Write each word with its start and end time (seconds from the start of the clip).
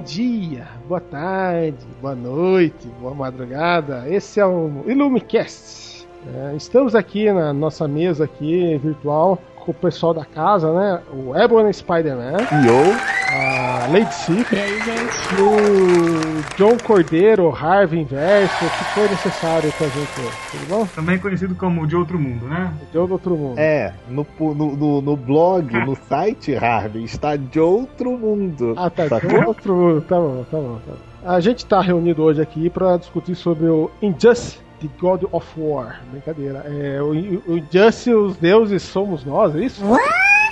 Dia, 0.00 0.66
boa 0.88 1.00
tarde, 1.00 1.76
boa 2.00 2.14
noite, 2.14 2.88
boa 3.00 3.14
madrugada. 3.14 4.04
Esse 4.08 4.40
é 4.40 4.46
o 4.46 4.82
Illumicast. 4.86 6.06
É, 6.34 6.54
estamos 6.56 6.94
aqui 6.94 7.30
na 7.32 7.52
nossa 7.52 7.86
mesa 7.88 8.24
aqui 8.24 8.78
virtual 8.78 9.38
com 9.56 9.70
o 9.70 9.74
pessoal 9.74 10.12
da 10.14 10.24
casa, 10.24 10.72
né? 10.72 11.00
O 11.12 11.36
Ebony 11.36 11.72
Spider-Man, 11.72 12.36
Yo, 12.64 12.96
a 13.34 13.86
Lady 13.92 14.14
Sif, 14.14 14.54
E 14.54 14.58
aí, 14.58 14.80
gente? 14.82 15.40
o 15.42 16.29
John 16.56 16.76
Cordeiro, 16.78 17.50
Harvey 17.54 18.00
Inverso, 18.02 18.64
o 18.64 18.70
que 18.70 18.84
foi 18.94 19.08
necessário 19.08 19.72
pra 19.72 19.86
gente, 19.88 20.10
tudo 20.50 20.66
bom? 20.68 20.86
Também 20.94 21.18
conhecido 21.18 21.54
como 21.54 21.86
De 21.86 21.96
Outro 21.96 22.18
Mundo, 22.18 22.46
né? 22.46 22.72
Do 22.92 23.10
outro 23.12 23.36
mundo. 23.36 23.58
é, 23.58 23.92
no, 24.08 24.26
no, 24.38 24.76
no, 24.76 25.02
no 25.02 25.16
blog, 25.16 25.72
no 25.84 25.96
site, 26.08 26.54
Harvey, 26.56 27.04
está 27.04 27.36
de 27.36 27.58
outro 27.60 28.10
mundo. 28.18 28.74
Ah, 28.76 28.90
tá. 28.90 29.08
Sacou? 29.08 29.30
Então, 29.30 29.48
outro 29.48 29.74
mundo. 29.74 30.00
Tá 30.02 30.16
bom, 30.16 30.44
tá 30.50 30.56
bom, 30.58 30.78
tá 30.86 30.92
bom. 30.92 30.98
A 31.32 31.40
gente 31.40 31.66
tá 31.66 31.80
reunido 31.80 32.22
hoje 32.22 32.40
aqui 32.40 32.70
pra 32.70 32.96
discutir 32.96 33.34
sobre 33.34 33.66
o 33.66 33.90
Injustice, 34.00 34.58
The 34.80 34.88
God 34.98 35.24
of 35.32 35.46
War. 35.58 36.00
Brincadeira. 36.10 36.64
É, 36.66 37.00
o, 37.02 37.10
o 37.10 37.58
Injustice, 37.58 38.14
os 38.14 38.36
deuses 38.36 38.82
somos 38.82 39.24
nós, 39.24 39.54
é 39.54 39.60
isso? 39.60 39.82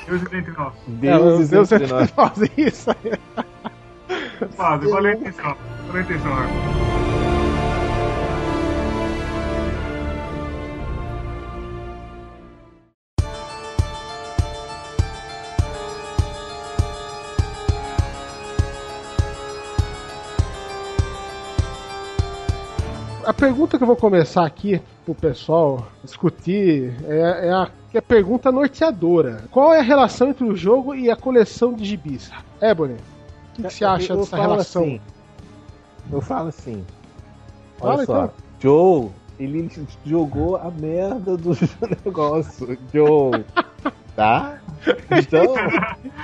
Deus 0.07 0.23
entre 0.33 0.53
nós. 0.53 0.73
Deuses 0.87 1.23
é, 1.27 1.43
os 1.43 1.49
deuses 1.51 1.73
entre 1.73 1.87
nós. 1.87 2.15
nós, 2.17 2.51
isso 2.57 2.91
aí. 2.91 3.13
A 5.11 5.13
intenção. 5.15 5.57
Valeu 5.87 6.01
a 6.01 6.01
intenção, 6.01 6.33
Arthur. 6.33 6.99
A 23.29 23.35
pergunta 23.35 23.77
que 23.77 23.83
eu 23.83 23.87
vou 23.87 23.95
começar 23.95 24.47
aqui 24.47 24.81
pro 25.05 25.15
pessoal 25.15 25.87
discutir 26.03 26.95
é, 27.07 27.49
é 27.49 27.53
a, 27.53 27.69
é 27.93 27.99
a 27.99 28.03
pergunta 28.03 28.51
norteadora. 28.51 29.45
Qual 29.51 29.75
é 29.75 29.81
a 29.81 29.83
relação 29.83 30.31
entre 30.31 30.45
o 30.45 30.57
jogo 30.57 30.95
e 30.95 31.11
a 31.11 31.17
coleção 31.17 31.75
de 31.75 31.85
gibis? 31.85 32.31
Ebony, 32.59 32.95
o 32.95 33.18
que, 33.63 33.69
que 33.69 33.75
você 33.75 33.85
acha 33.85 34.13
Eu- 34.13 34.17
eu 34.17 34.23
dessa 34.25 34.37
relação? 34.37 34.83
assim, 34.83 35.01
eu 36.13 36.21
falo 36.21 36.49
assim. 36.49 36.85
Fala, 37.79 37.95
Olha 37.95 38.07
só, 38.07 38.25
então. 38.25 38.33
Joe, 38.61 39.11
ele 39.39 39.71
jogou 40.05 40.57
a 40.57 40.71
merda 40.71 41.37
do 41.37 41.51
negócio. 42.05 42.79
Joe, 42.93 43.45
tá? 44.17 44.59
Então, 45.11 45.55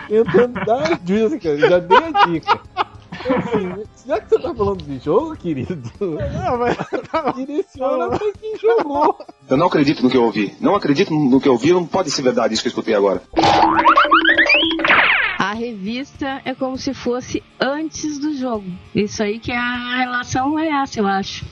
tentando 0.08 0.64
dar 0.64 0.92
a 0.92 0.94
dica, 0.96 1.56
já 1.58 1.78
dei 1.78 1.98
a 1.98 2.26
dica. 2.26 2.60
Assim, 3.14 3.84
já 4.06 4.20
que 4.20 4.28
você 4.28 4.38
tá 4.38 4.54
falando 4.54 4.82
de 4.82 4.98
jogo, 4.98 5.34
querido, 5.36 5.80
Não, 6.00 6.58
mas... 6.58 6.76
direciona 7.36 8.08
pra 8.08 8.32
quem 8.32 8.58
jogou. 8.58 9.16
Eu 9.48 9.56
não 9.56 9.66
acredito 9.68 10.02
no 10.02 10.10
que 10.10 10.16
eu 10.16 10.24
ouvi. 10.24 10.54
Não 10.60 10.74
acredito 10.74 11.14
no 11.14 11.40
que 11.40 11.48
eu 11.48 11.52
ouvi. 11.52 11.72
Não 11.72 11.86
pode 11.86 12.10
ser 12.10 12.22
verdade 12.22 12.52
isso 12.54 12.62
que 12.62 12.68
eu 12.68 12.70
escutei 12.70 12.94
agora. 12.94 13.22
A 15.54 15.56
revista 15.56 16.42
é 16.44 16.52
como 16.52 16.76
se 16.76 16.92
fosse 16.92 17.40
antes 17.60 18.18
do 18.18 18.36
jogo. 18.36 18.66
Isso 18.92 19.22
aí 19.22 19.38
que 19.38 19.52
é 19.52 19.56
a 19.56 19.98
relação 19.98 20.58
é 20.58 20.66
essa, 20.66 20.98
eu 20.98 21.06
acho. 21.06 21.44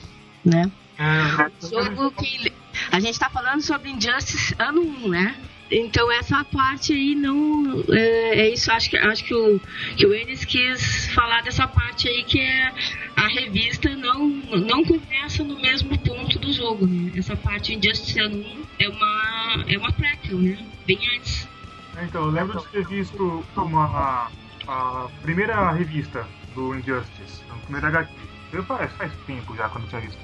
Né? 0.43 0.69
É, 0.99 1.69
Jogo 1.69 2.11
que. 2.11 2.51
A 2.91 2.99
gente 2.99 3.17
tá 3.17 3.29
falando 3.29 3.61
sobre 3.61 3.89
Injustice 3.89 4.53
ano 4.59 4.81
1, 4.81 5.07
né? 5.07 5.37
Então 5.71 6.11
essa 6.11 6.43
parte 6.43 6.91
aí 6.91 7.15
não. 7.15 7.81
É, 7.93 8.41
é 8.41 8.49
isso, 8.49 8.69
acho 8.73 8.89
que, 8.89 8.97
acho 8.97 9.23
que 9.23 9.33
o, 9.33 9.61
que 9.95 10.05
o 10.05 10.13
Enes 10.13 10.43
quis 10.43 11.07
falar 11.13 11.41
dessa 11.41 11.65
parte 11.65 12.09
aí 12.09 12.25
que 12.25 12.41
é 12.41 12.73
a 13.15 13.27
revista 13.29 13.87
não, 13.95 14.27
não 14.27 14.83
começa 14.83 15.45
no 15.45 15.57
mesmo 15.61 15.97
ponto 15.99 16.37
do 16.39 16.51
jogo, 16.51 16.85
né? 16.85 17.13
Essa 17.15 17.37
parte 17.37 17.73
Injustice 17.73 18.19
ano 18.19 18.35
1 18.35 18.63
é 18.79 18.89
uma, 18.89 19.65
é 19.69 19.77
uma 19.77 19.93
prequel, 19.93 20.39
né? 20.39 20.57
Bem 20.85 20.99
antes. 21.15 21.52
Então, 22.01 22.25
eu 22.25 22.31
lembro 22.31 22.57
de 22.57 22.67
ter 22.67 22.85
visto 22.87 23.43
uma, 23.55 24.29
a 24.67 25.07
primeira 25.21 25.71
revista 25.71 26.25
do 26.55 26.75
Injustice, 26.75 27.43
a 27.49 27.55
primeira 27.65 27.87
HQ. 27.89 28.11
Eu 28.51 28.63
faz, 28.63 28.91
faz 28.93 29.13
tempo 29.25 29.55
já 29.55 29.69
quando 29.69 29.85
eu 29.85 29.89
tinha 29.89 30.01
visto. 30.01 30.19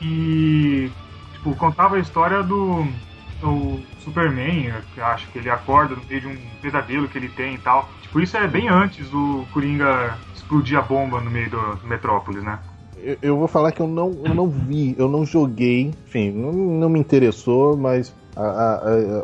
E, 0.00 0.90
tipo, 1.32 1.54
contava 1.56 1.96
a 1.96 1.98
história 1.98 2.42
do 2.42 2.86
o 3.42 3.80
Superman, 3.98 4.72
acho 4.96 5.28
que 5.30 5.38
ele 5.38 5.50
acorda 5.50 5.96
no 5.96 6.04
meio 6.04 6.20
de 6.20 6.26
um 6.28 6.36
pesadelo 6.60 7.08
que 7.08 7.18
ele 7.18 7.28
tem 7.28 7.54
e 7.54 7.58
tal. 7.58 7.88
Tipo, 8.00 8.20
isso 8.20 8.36
é 8.36 8.46
bem 8.46 8.68
antes 8.68 9.10
do 9.10 9.44
Coringa 9.52 10.16
explodir 10.34 10.78
a 10.78 10.82
bomba 10.82 11.20
no 11.20 11.30
meio 11.30 11.50
do, 11.50 11.76
do 11.76 11.86
Metrópolis, 11.86 12.42
né? 12.42 12.58
Eu, 12.96 13.18
eu 13.20 13.36
vou 13.36 13.48
falar 13.48 13.72
que 13.72 13.80
eu 13.80 13.88
não, 13.88 14.12
eu 14.24 14.34
não 14.34 14.48
vi, 14.48 14.94
eu 14.96 15.08
não 15.08 15.26
joguei, 15.26 15.92
enfim, 16.06 16.30
não, 16.30 16.52
não 16.52 16.88
me 16.88 17.00
interessou, 17.00 17.76
mas 17.76 18.14
a, 18.36 18.42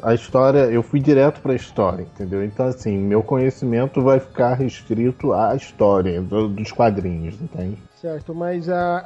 a, 0.05 0.11
a- 0.11 0.15
história, 0.15 0.67
eu 0.71 0.83
fui 0.83 1.01
direto 1.01 1.41
pra 1.41 1.55
história, 1.55 2.03
entendeu? 2.03 2.45
Então, 2.45 2.67
assim, 2.67 2.97
meu 2.97 3.23
conhecimento 3.23 4.03
vai 4.03 4.21
ficar 4.21 4.55
restrito 4.55 5.33
à 5.33 5.55
história 5.57 6.21
do- 6.21 6.49
dos 6.49 6.71
quadrinhos, 6.73 7.35
entende? 7.41 7.79
Certo, 8.01 8.35
mas 8.35 8.69
a, 8.69 8.99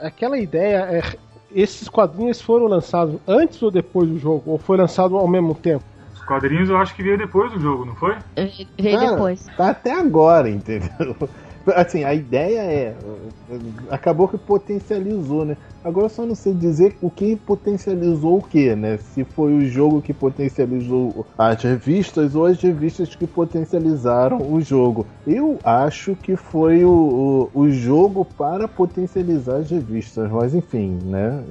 a- 0.00 0.06
aquela 0.06 0.38
ideia 0.38 0.76
é. 0.90 1.02
Esses 1.50 1.88
quadrinhos 1.88 2.42
foram 2.42 2.66
lançados 2.66 3.18
antes 3.26 3.62
ou 3.62 3.70
depois 3.70 4.06
do 4.08 4.18
jogo? 4.18 4.42
Ou 4.50 4.58
foi 4.58 4.76
lançado 4.76 5.16
ao 5.16 5.26
mesmo 5.26 5.54
tempo? 5.54 5.82
Os 6.12 6.20
quadrinhos 6.22 6.68
eu 6.68 6.76
acho 6.76 6.94
que 6.94 7.02
veio 7.02 7.16
depois 7.16 7.50
do 7.50 7.58
jogo, 7.58 7.86
não 7.86 7.94
foi? 7.94 8.16
Veio 8.78 8.98
depois. 9.00 9.46
Tá 9.56 9.70
até 9.70 9.98
agora, 9.98 10.50
entendeu? 10.50 11.16
Assim, 11.74 12.04
a 12.04 12.14
ideia 12.14 12.60
é. 12.60 12.96
Acabou 13.90 14.28
que 14.28 14.38
potencializou, 14.38 15.44
né? 15.44 15.56
Agora 15.82 16.06
eu 16.06 16.10
só 16.10 16.26
não 16.26 16.34
sei 16.34 16.52
dizer 16.52 16.96
o 17.00 17.10
que 17.10 17.36
potencializou 17.36 18.38
o 18.38 18.42
que, 18.42 18.74
né? 18.74 18.98
Se 18.98 19.24
foi 19.24 19.54
o 19.54 19.66
jogo 19.66 20.02
que 20.02 20.12
potencializou 20.12 21.26
as 21.36 21.62
revistas 21.62 22.34
ou 22.34 22.46
as 22.46 22.60
revistas 22.60 23.14
que 23.14 23.26
potencializaram 23.26 24.38
o 24.38 24.60
jogo. 24.60 25.06
Eu 25.26 25.58
acho 25.62 26.16
que 26.16 26.36
foi 26.36 26.84
o, 26.84 27.50
o, 27.54 27.60
o 27.60 27.70
jogo 27.70 28.24
para 28.24 28.66
potencializar 28.66 29.56
as 29.56 29.70
revistas, 29.70 30.30
mas 30.30 30.54
enfim, 30.54 30.98
né? 31.04 31.42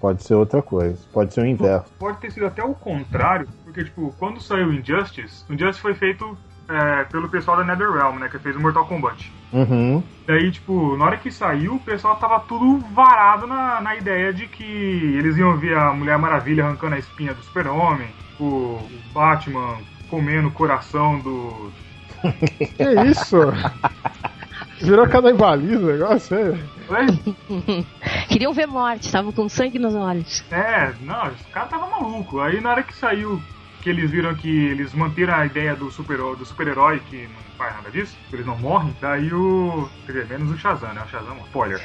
Pode 0.00 0.22
ser 0.24 0.34
outra 0.34 0.60
coisa, 0.60 0.98
pode 1.12 1.32
ser 1.32 1.42
o 1.42 1.46
inverso. 1.46 1.86
Pode 1.98 2.18
ter 2.18 2.32
sido 2.32 2.46
até 2.46 2.62
o 2.62 2.74
contrário, 2.74 3.48
porque, 3.64 3.84
tipo, 3.84 4.12
quando 4.18 4.40
saiu 4.40 4.72
Injustice, 4.72 5.44
o 5.48 5.54
Injustice 5.54 5.80
foi 5.80 5.94
feito 5.94 6.36
é, 6.68 7.04
pelo 7.04 7.28
pessoal 7.28 7.56
da 7.56 7.64
NetherRealm, 7.64 8.18
né, 8.18 8.28
que 8.28 8.38
fez 8.38 8.54
o 8.54 8.60
Mortal 8.60 8.86
Kombat. 8.86 9.32
Uhum. 9.52 10.02
Daí, 10.26 10.50
tipo, 10.50 10.96
na 10.96 11.06
hora 11.06 11.16
que 11.16 11.30
saiu, 11.30 11.76
o 11.76 11.80
pessoal 11.80 12.16
tava 12.16 12.40
tudo 12.40 12.78
varado 12.94 13.46
na, 13.46 13.80
na 13.80 13.96
ideia 13.96 14.32
de 14.32 14.46
que 14.46 14.62
eles 14.64 15.36
iam 15.36 15.56
ver 15.56 15.76
a 15.76 15.92
Mulher 15.92 16.18
Maravilha 16.18 16.64
arrancando 16.64 16.96
a 16.96 16.98
espinha 16.98 17.32
do 17.32 17.42
Super-Homem, 17.42 18.08
o 18.38 18.78
Batman 19.12 19.78
comendo 20.10 20.48
o 20.48 20.52
coração 20.52 21.18
do... 21.20 21.72
Que 22.76 23.10
isso? 23.10 23.36
Virou 24.80 25.08
canibalismo 25.08 25.88
o 25.88 25.92
negócio, 25.92 26.36
é? 26.36 26.58
Queriam 28.28 28.52
ver 28.52 28.66
morte, 28.66 29.06
estavam 29.06 29.32
com 29.32 29.48
sangue 29.48 29.78
nos 29.78 29.94
olhos. 29.94 30.44
É, 30.50 30.92
não, 31.02 31.28
os 31.28 31.42
caras 31.52 31.70
tava 31.70 31.86
maluco. 31.88 32.40
Aí 32.40 32.60
na 32.60 32.70
hora 32.70 32.82
que 32.82 32.94
saiu, 32.94 33.40
que 33.82 33.88
eles 33.90 34.10
viram 34.10 34.34
que 34.34 34.48
eles 34.48 34.92
manteram 34.94 35.34
a 35.34 35.46
ideia 35.46 35.74
do 35.76 35.90
super-herói, 35.90 36.36
do 36.36 36.44
super-herói 36.44 37.00
que 37.00 37.26
não 37.28 37.40
faz 37.56 37.74
nada 37.74 37.90
disso, 37.90 38.16
que 38.28 38.36
eles 38.36 38.46
não 38.46 38.56
morrem, 38.58 38.94
daí 39.00 39.32
o. 39.32 39.88
Quer 40.06 40.12
dizer, 40.12 40.26
menos 40.28 40.50
o 40.50 40.56
Shazam, 40.56 40.92
né? 40.94 41.02
O 41.04 41.08
Shazam, 41.08 41.30
é 41.36 41.40
um 41.40 41.44
spoiler. 41.44 41.80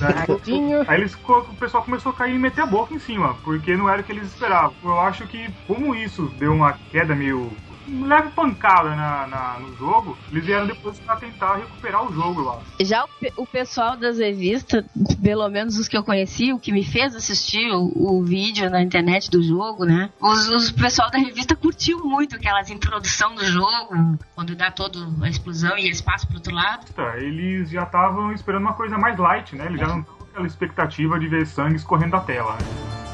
Daí, 0.00 0.26
Tadinho. 0.26 0.84
aí 0.88 1.00
eles, 1.00 1.14
o 1.28 1.54
pessoal 1.56 1.82
começou 1.82 2.10
a 2.10 2.14
cair 2.14 2.34
e 2.34 2.38
meter 2.38 2.62
a 2.62 2.66
boca 2.66 2.94
em 2.94 2.98
cima, 2.98 3.34
porque 3.44 3.76
não 3.76 3.88
era 3.88 4.00
o 4.00 4.04
que 4.04 4.12
eles 4.12 4.28
esperavam. 4.28 4.74
Eu 4.82 4.98
acho 5.00 5.26
que, 5.26 5.48
como 5.66 5.94
isso 5.94 6.26
deu 6.38 6.52
uma 6.52 6.72
queda 6.90 7.14
meio. 7.14 7.56
leve 7.88 8.30
pancada 8.30 8.96
na, 8.96 9.26
na- 9.26 9.58
no 9.60 9.76
jogo, 9.76 10.18
eles 10.32 10.44
vieram 10.44 10.66
depois 10.66 10.98
pra 10.98 11.16
tentar 11.16 11.56
recuperar 11.56 12.04
o 12.04 12.12
jogo, 12.12 12.40
eu 12.42 12.50
acho. 12.52 12.62
Já 12.80 13.04
o, 13.04 13.08
o 13.42 13.46
pessoal 13.46 13.96
das 13.96 14.18
revistas 14.18 14.84
pelo 15.22 15.48
menos 15.48 15.78
os 15.78 15.88
que 15.88 15.96
eu 15.96 16.04
conheci, 16.04 16.52
o 16.52 16.58
que 16.58 16.72
me 16.72 16.84
fez 16.84 17.14
assistir 17.14 17.70
o, 17.72 17.92
o 17.94 18.22
vídeo 18.22 18.70
na 18.70 18.82
internet 18.82 19.30
do 19.30 19.42
jogo, 19.42 19.84
né? 19.84 20.10
Os, 20.20 20.48
os 20.48 20.70
pessoal 20.70 21.10
da 21.10 21.18
revista 21.18 21.56
curtiu 21.56 22.04
muito 22.04 22.36
aquelas 22.36 22.70
introdução 22.70 23.34
do 23.34 23.44
jogo, 23.44 24.18
quando 24.34 24.54
dá 24.54 24.70
toda 24.70 24.98
a 25.22 25.28
explosão 25.28 25.76
e 25.78 25.86
eles 25.86 26.00
passam 26.00 26.28
pro 26.28 26.36
outro 26.36 26.54
lado. 26.54 26.86
Tá, 26.92 27.18
eles 27.18 27.70
já 27.70 27.82
estavam 27.82 28.32
esperando 28.32 28.62
uma 28.62 28.74
coisa 28.74 28.98
mais 28.98 29.18
light, 29.18 29.54
né? 29.54 29.66
Eles 29.66 29.80
já 29.80 29.86
não 29.86 30.00
estavam 30.00 30.18
com 30.18 30.24
aquela 30.24 30.46
expectativa 30.46 31.18
de 31.18 31.28
ver 31.28 31.46
sangue 31.46 31.76
escorrendo 31.76 32.12
da 32.12 32.20
tela, 32.20 32.52
né? 32.52 33.05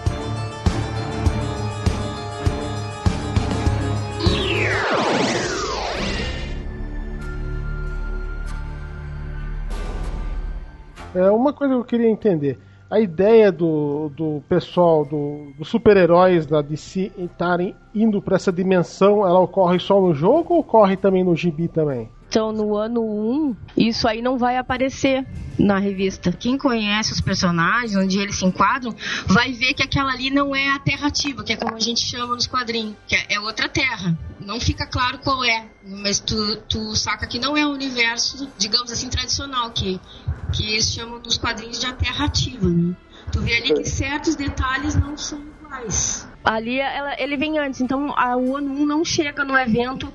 É 11.15 11.31
uma 11.31 11.53
coisa 11.53 11.75
que 11.75 11.81
eu 11.81 11.85
queria 11.85 12.09
entender. 12.09 12.59
A 12.91 13.01
ideia 13.01 13.51
do, 13.51 14.11
do 14.11 14.43
pessoal, 14.49 15.05
do, 15.05 15.53
dos 15.59 15.69
super-heróis 15.69 16.47
da 16.47 16.61
DC 16.61 17.13
estarem 17.17 17.75
indo 17.95 18.21
para 18.21 18.37
essa 18.37 18.53
dimensão, 18.53 19.27
ela 19.27 19.39
ocorre 19.39 19.79
só 19.79 20.01
no 20.01 20.15
jogo 20.15 20.55
ou 20.55 20.61
ocorre 20.61 20.97
também 20.97 21.25
no 21.25 21.35
gibi 21.35 21.69
também? 21.69 22.11
Então, 22.33 22.51
no 22.51 22.75
ano 22.79 23.03
1, 23.03 23.57
isso 23.77 24.09
aí 24.09 24.23
não 24.23 24.39
vai 24.39 24.57
aparecer 24.57 25.27
na 25.59 25.79
revista. 25.79 26.33
Quem 26.33 26.57
conhece 26.57 27.13
os 27.13 27.21
personagens, 27.21 27.95
onde 27.95 28.19
eles 28.19 28.37
se 28.37 28.47
enquadram, 28.47 28.97
vai 29.27 29.53
ver 29.53 29.75
que 29.75 29.83
aquela 29.83 30.13
ali 30.13 30.31
não 30.31 30.57
é 30.57 30.71
a 30.71 30.79
Terra 30.79 31.09
Ativa, 31.09 31.45
que 31.45 31.53
é 31.53 31.57
como 31.57 31.77
a 31.77 31.79
gente 31.79 32.01
chama 32.01 32.35
nos 32.35 32.47
quadrinhos, 32.47 32.97
que 33.07 33.15
é 33.29 33.39
outra 33.39 33.69
Terra. 33.69 34.17
Não 34.41 34.59
fica 34.59 34.87
claro 34.87 35.19
qual 35.19 35.45
é, 35.45 35.67
mas 35.85 36.21
tu, 36.21 36.57
tu 36.71 36.97
saca 36.97 37.27
que 37.27 37.39
não 37.39 37.55
é 37.55 37.67
o 37.67 37.71
universo, 37.71 38.51
digamos 38.57 38.91
assim, 38.91 39.11
tradicional, 39.11 39.71
que, 39.71 40.01
que 40.55 40.71
eles 40.71 40.91
chamam 40.91 41.19
nos 41.19 41.37
quadrinhos 41.37 41.79
de 41.79 41.85
a 41.85 41.93
Terra 41.93 42.25
Ativa, 42.25 42.67
né? 42.67 42.97
Tu 43.31 43.43
vê 43.43 43.59
ali 43.59 43.75
que 43.75 43.85
certos 43.85 44.37
detalhes 44.37 44.95
não 44.95 45.19
são 45.19 45.39
iguais. 45.39 46.27
Ali 46.43 46.81
ela, 46.81 47.15
ele 47.19 47.37
vem 47.37 47.59
antes, 47.59 47.83
então 47.83 48.15
a, 48.17 48.39
o 48.39 48.57
ano 48.57 48.73
1 48.73 48.87
não 48.87 49.05
chega 49.05 49.45
no 49.45 49.57
evento 49.57 50.11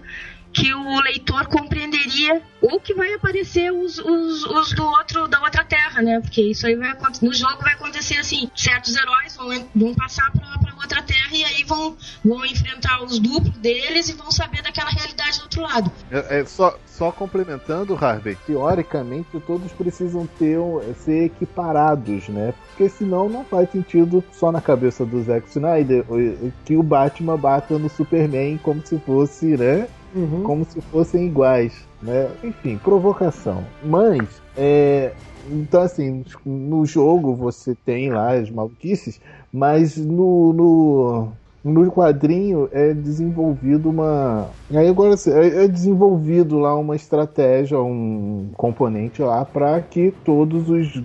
que 0.57 0.73
o 0.73 0.99
leitor 1.01 1.45
compreenderia 1.47 2.41
ou 2.59 2.79
que 2.79 2.95
vai 2.95 3.13
aparecer 3.13 3.71
os, 3.71 3.99
os, 3.99 4.43
os, 4.43 4.73
do 4.73 4.83
outro 4.83 5.27
da 5.27 5.39
outra 5.39 5.63
terra, 5.63 6.01
né? 6.01 6.19
Porque 6.19 6.41
isso 6.41 6.65
aí 6.65 6.75
vai 6.75 6.97
no 7.21 7.31
jogo 7.31 7.61
vai 7.61 7.73
acontecer 7.73 8.17
assim, 8.17 8.49
certos 8.55 8.95
heróis 8.95 9.35
vão, 9.35 9.49
vão 9.75 9.93
passar 9.93 10.31
para 10.31 10.47
outra 10.81 11.03
terra 11.03 11.29
e 11.31 11.43
aí 11.43 11.63
vão, 11.63 11.95
vão 12.25 12.43
enfrentar 12.43 13.03
os 13.03 13.19
duplos 13.19 13.55
deles 13.57 14.09
e 14.09 14.13
vão 14.13 14.31
saber 14.31 14.63
daquela 14.63 14.89
realidade 14.89 15.37
do 15.37 15.43
outro 15.43 15.61
lado. 15.61 15.91
É, 16.09 16.39
é 16.39 16.45
só, 16.45 16.75
só 16.87 17.11
complementando, 17.11 17.95
Harvey, 17.95 18.35
teoricamente 18.47 19.39
todos 19.45 19.71
precisam 19.73 20.25
ter 20.39 20.57
ser 21.03 21.25
equiparados, 21.25 22.27
né? 22.29 22.53
Porque 22.69 22.89
senão 22.89 23.29
não 23.29 23.45
faz 23.45 23.69
sentido 23.71 24.23
só 24.31 24.51
na 24.51 24.61
cabeça 24.61 25.05
do 25.05 25.21
Zack 25.23 25.47
Snyder 25.49 26.03
que 26.65 26.75
o 26.75 26.81
Batman 26.81 27.37
bata 27.37 27.77
no 27.77 27.89
Superman 27.89 28.57
como 28.57 28.85
se 28.85 28.97
fosse, 28.99 29.45
né? 29.57 29.87
Uhum. 30.15 30.43
Como 30.43 30.65
se 30.65 30.79
fossem 30.81 31.27
iguais, 31.27 31.73
né? 32.01 32.29
Enfim, 32.43 32.77
provocação. 32.77 33.63
Mas, 33.83 34.41
é, 34.55 35.11
então 35.49 35.81
assim, 35.81 36.23
no 36.45 36.85
jogo 36.85 37.35
você 37.35 37.75
tem 37.85 38.09
lá 38.09 38.33
as 38.33 38.49
maluquices, 38.49 39.19
mas 39.51 39.97
no, 39.97 40.53
no, 40.53 41.27
no 41.63 41.91
quadrinho 41.91 42.69
é 42.71 42.93
desenvolvido 42.93 43.89
uma. 43.89 44.49
Aí 44.73 44.87
agora 44.87 45.15
é, 45.27 45.65
é 45.65 45.67
desenvolvido 45.67 46.57
lá 46.59 46.75
uma 46.75 46.95
estratégia, 46.95 47.79
um 47.79 48.49
componente 48.55 49.21
lá 49.21 49.43
para 49.43 49.81
que 49.81 50.13
todos 50.23 50.69
os 50.69 51.03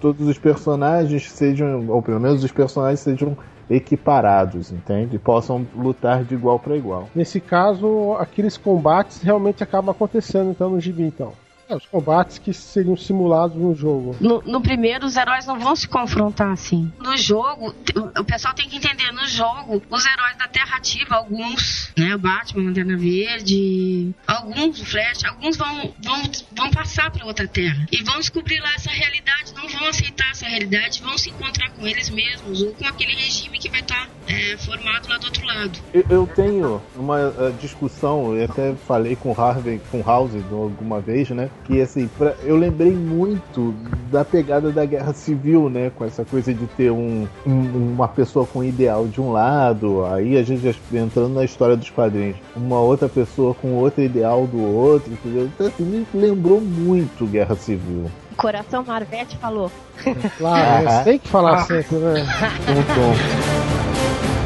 todos 0.00 0.26
os 0.26 0.38
personagens 0.38 1.30
sejam, 1.30 1.84
ou 1.88 2.02
pelo 2.02 2.18
menos 2.18 2.42
os 2.42 2.50
personagens 2.50 3.00
sejam 3.00 3.36
equiparados, 3.70 4.72
entende? 4.72 5.18
Possam 5.18 5.64
lutar 5.74 6.24
de 6.24 6.34
igual 6.34 6.58
para 6.58 6.76
igual. 6.76 7.08
Nesse 7.14 7.40
caso, 7.40 8.14
aqueles 8.18 8.56
combates 8.56 9.22
realmente 9.22 9.62
acabam 9.62 9.90
acontecendo 9.90 10.50
então 10.50 10.70
no 10.70 10.80
gibi, 10.80 11.04
então. 11.04 11.32
É, 11.70 11.76
os 11.76 11.86
combates 11.86 12.38
que 12.38 12.52
seriam 12.52 12.96
simulados 12.96 13.56
no 13.56 13.72
jogo. 13.76 14.16
No, 14.20 14.42
no, 14.42 14.60
primeiro, 14.60 15.06
os 15.06 15.16
heróis 15.16 15.46
não 15.46 15.56
vão 15.56 15.76
se 15.76 15.86
confrontar 15.86 16.50
assim. 16.50 16.92
No 16.98 17.16
jogo, 17.16 17.72
o 18.18 18.24
pessoal 18.24 18.52
tem 18.54 18.68
que 18.68 18.76
entender, 18.76 19.12
no 19.12 19.24
jogo, 19.28 19.80
os 19.88 20.04
heróis 20.04 20.36
da 20.36 20.48
Terra 20.48 20.78
Ativa, 20.78 21.14
alguns, 21.14 21.92
né, 21.96 22.16
o 22.16 22.18
Batman, 22.18 22.64
Lanterna 22.64 22.96
Verde, 22.96 24.12
alguns, 24.26 24.80
o 24.80 24.84
Flash, 24.84 25.24
alguns 25.24 25.56
vão, 25.56 25.94
vão, 26.02 26.22
vão 26.56 26.70
passar 26.70 27.08
para 27.12 27.24
outra 27.24 27.46
Terra 27.46 27.86
e 27.92 28.02
vão 28.02 28.18
descobrir 28.18 28.58
lá 28.58 28.74
essa 28.74 28.90
realidade, 28.90 29.54
não 29.54 29.68
vão 29.68 29.86
aceitar 29.88 30.30
essa 30.32 30.48
realidade, 30.48 31.00
vão 31.00 31.16
se 31.16 31.30
encontrar 31.30 31.70
com 31.70 31.86
eles 31.86 32.10
mesmos 32.10 32.62
ou 32.62 32.72
com 32.74 32.86
aquele 32.86 33.14
regime 33.14 33.58
que 33.58 33.68
vai 33.68 33.80
estar 33.80 34.06
tá, 34.06 34.10
é, 34.26 34.56
formado 34.56 35.08
lá 35.08 35.18
do 35.18 35.26
outro 35.26 35.46
lado. 35.46 35.78
Eu, 35.94 36.04
eu 36.10 36.26
tenho 36.26 36.82
uma 36.96 37.28
uh, 37.28 37.52
discussão, 37.60 38.34
eu 38.34 38.44
até 38.44 38.74
falei 38.74 39.14
com 39.14 39.32
Harvey, 39.32 39.80
com 39.90 40.02
House 40.02 40.32
alguma 40.50 41.00
vez, 41.00 41.30
né? 41.30 41.48
Que 41.64 41.80
assim, 41.80 42.08
pra, 42.18 42.34
eu 42.42 42.56
lembrei 42.56 42.92
muito 42.92 43.74
da 44.10 44.24
pegada 44.24 44.70
da 44.70 44.84
guerra 44.84 45.12
civil, 45.12 45.68
né? 45.70 45.90
Com 45.94 46.04
essa 46.04 46.24
coisa 46.24 46.52
de 46.52 46.66
ter 46.68 46.90
um, 46.90 47.26
um, 47.46 47.92
uma 47.94 48.08
pessoa 48.08 48.46
com 48.46 48.62
ideal 48.62 49.06
de 49.06 49.20
um 49.20 49.32
lado, 49.32 50.04
aí 50.06 50.36
a 50.36 50.42
gente 50.42 50.62
já 50.62 50.74
entrando 50.92 51.34
na 51.34 51.44
história 51.44 51.76
dos 51.76 51.90
quadrinhos, 51.90 52.36
uma 52.56 52.80
outra 52.80 53.08
pessoa 53.08 53.54
com 53.54 53.74
outro 53.74 54.02
ideal 54.02 54.46
do 54.46 54.60
outro, 54.60 55.12
entendeu? 55.12 55.46
Então 55.46 55.66
assim, 55.66 55.84
me 55.84 56.06
lembrou 56.14 56.60
muito 56.60 57.26
guerra 57.26 57.54
civil. 57.54 58.10
Coração 58.36 58.82
Marvete 58.84 59.36
falou. 59.36 59.70
Claro, 60.38 60.88
ah, 60.88 61.04
tem 61.04 61.18
que 61.18 61.28
falar 61.28 61.64
sempre, 61.66 61.96
né? 61.96 62.26
Tom, 62.94 64.39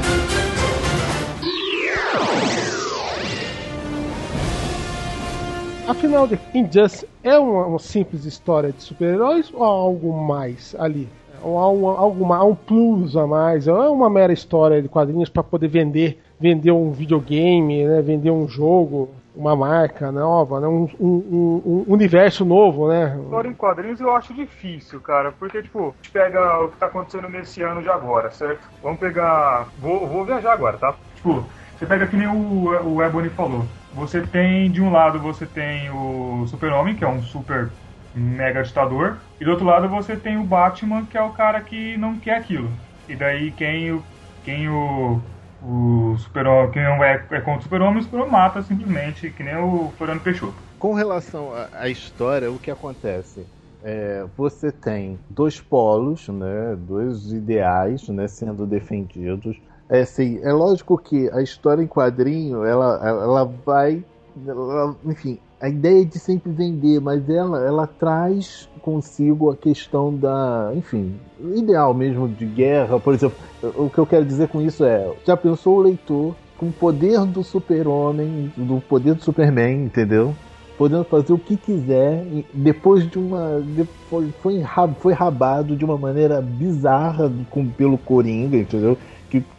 Afinal, 5.86 6.26
Injustice 6.54 7.06
é 7.22 7.38
uma, 7.38 7.66
uma 7.66 7.78
simples 7.78 8.24
história 8.24 8.72
de 8.72 8.82
super-heróis 8.82 9.52
ou 9.52 9.62
há 9.62 9.68
algo 9.68 10.12
mais 10.18 10.74
ali? 10.78 11.06
Ou 11.42 11.58
há, 11.58 11.70
um, 11.70 11.88
algo, 11.88 12.32
há 12.32 12.42
um 12.42 12.54
plus 12.54 13.14
a 13.18 13.26
mais? 13.26 13.68
Ou 13.68 13.82
é 13.82 13.88
uma 13.90 14.08
mera 14.08 14.32
história 14.32 14.80
de 14.80 14.88
quadrinhos 14.88 15.28
para 15.28 15.42
poder 15.42 15.68
vender, 15.68 16.18
vender 16.40 16.70
um 16.70 16.90
videogame, 16.90 17.84
né? 17.84 18.00
vender 18.00 18.30
um 18.30 18.48
jogo, 18.48 19.10
uma 19.36 19.54
marca 19.54 20.10
nova, 20.10 20.58
né? 20.58 20.66
um, 20.66 20.88
um, 20.98 21.62
um, 21.66 21.84
universo 21.86 22.46
novo, 22.46 22.88
né? 22.88 23.20
História 23.22 23.48
em 23.50 23.54
quadrinhos 23.54 24.00
eu 24.00 24.10
acho 24.16 24.32
difícil, 24.32 25.02
cara, 25.02 25.32
porque, 25.32 25.60
tipo, 25.60 25.88
a 25.88 26.02
gente 26.02 26.10
pega 26.12 26.64
o 26.64 26.68
que 26.70 26.78
tá 26.78 26.86
acontecendo 26.86 27.28
nesse 27.28 27.60
ano 27.60 27.82
de 27.82 27.90
agora, 27.90 28.30
certo? 28.30 28.66
Vamos 28.82 28.98
pegar. 28.98 29.68
Vou, 29.78 30.06
vou 30.06 30.24
viajar 30.24 30.54
agora, 30.54 30.78
tá? 30.78 30.94
Tipo, 31.16 31.44
você 31.78 31.84
pega 31.84 32.06
que 32.06 32.16
nem 32.16 32.26
o, 32.26 32.94
o 32.94 33.02
Ebony 33.02 33.28
falou. 33.28 33.66
Você 33.94 34.20
tem, 34.22 34.70
de 34.70 34.82
um 34.82 34.90
lado, 34.90 35.20
você 35.20 35.46
tem 35.46 35.88
o 35.90 36.46
Super-Homem, 36.46 36.96
que 36.96 37.04
é 37.04 37.08
um 37.08 37.22
super 37.22 37.70
mega 38.14 38.62
ditador, 38.62 39.18
e 39.40 39.44
do 39.44 39.50
outro 39.50 39.66
lado 39.66 39.88
você 39.88 40.16
tem 40.16 40.36
o 40.36 40.44
Batman, 40.44 41.04
que 41.06 41.16
é 41.16 41.22
o 41.22 41.30
cara 41.30 41.60
que 41.60 41.96
não 41.96 42.18
quer 42.18 42.36
aquilo. 42.36 42.68
E 43.08 43.16
daí 43.16 43.50
quem, 43.52 44.02
quem 44.44 44.68
o, 44.68 45.20
o 45.62 46.16
Super-Homem, 46.18 46.70
quem 46.72 46.82
é, 46.82 47.24
é 47.30 47.40
contra 47.40 47.60
o 47.60 47.62
Super-Homem, 47.62 47.98
o 47.98 48.02
Super-Homem 48.02 48.32
mata 48.32 48.62
simplesmente, 48.62 49.30
que 49.30 49.42
nem 49.42 49.56
o 49.56 49.90
Floriano 49.96 50.20
Peixoto. 50.20 50.54
Com 50.78 50.94
relação 50.94 51.52
à 51.72 51.88
história, 51.88 52.50
o 52.50 52.58
que 52.58 52.70
acontece? 52.70 53.46
É, 53.82 54.24
você 54.36 54.72
tem 54.72 55.18
dois 55.28 55.60
polos, 55.60 56.28
né, 56.28 56.74
dois 56.76 57.32
ideais 57.32 58.08
né, 58.08 58.26
sendo 58.26 58.66
defendidos 58.66 59.60
é 59.88 60.00
assim, 60.00 60.40
é 60.42 60.52
lógico 60.52 60.96
que 60.96 61.28
a 61.30 61.42
história 61.42 61.82
em 61.82 61.86
quadrinho, 61.86 62.64
ela, 62.64 63.00
ela 63.06 63.44
vai. 63.64 64.04
Ela, 64.46 64.96
enfim, 65.04 65.38
a 65.60 65.68
ideia 65.68 66.02
é 66.02 66.04
de 66.04 66.18
sempre 66.18 66.50
vender, 66.50 67.00
mas 67.00 67.28
ela, 67.28 67.64
ela 67.64 67.86
traz 67.86 68.68
consigo 68.82 69.50
a 69.50 69.56
questão 69.56 70.14
da, 70.14 70.70
enfim, 70.74 71.14
ideal 71.54 71.94
mesmo 71.94 72.28
de 72.28 72.44
guerra. 72.44 73.00
Por 73.00 73.14
exemplo, 73.14 73.36
o 73.76 73.88
que 73.88 73.98
eu 73.98 74.06
quero 74.06 74.24
dizer 74.24 74.48
com 74.48 74.60
isso 74.60 74.84
é: 74.84 75.10
já 75.24 75.36
pensou 75.36 75.76
o 75.76 75.82
leitor 75.82 76.34
com 76.58 76.66
o 76.66 76.72
poder 76.72 77.24
do 77.24 77.42
super-homem, 77.42 78.52
do 78.56 78.80
poder 78.80 79.14
do 79.14 79.22
Superman, 79.22 79.84
entendeu? 79.84 80.34
Podendo 80.76 81.04
fazer 81.04 81.32
o 81.32 81.38
que 81.38 81.56
quiser, 81.56 82.24
depois 82.52 83.08
de 83.08 83.18
uma. 83.18 83.62
Depois, 83.64 84.34
foi, 84.42 84.64
foi 84.98 85.12
rabado 85.12 85.76
de 85.76 85.84
uma 85.84 85.96
maneira 85.96 86.40
bizarra 86.42 87.32
com, 87.48 87.66
pelo 87.66 87.96
Coringa, 87.96 88.56
entendeu? 88.56 88.98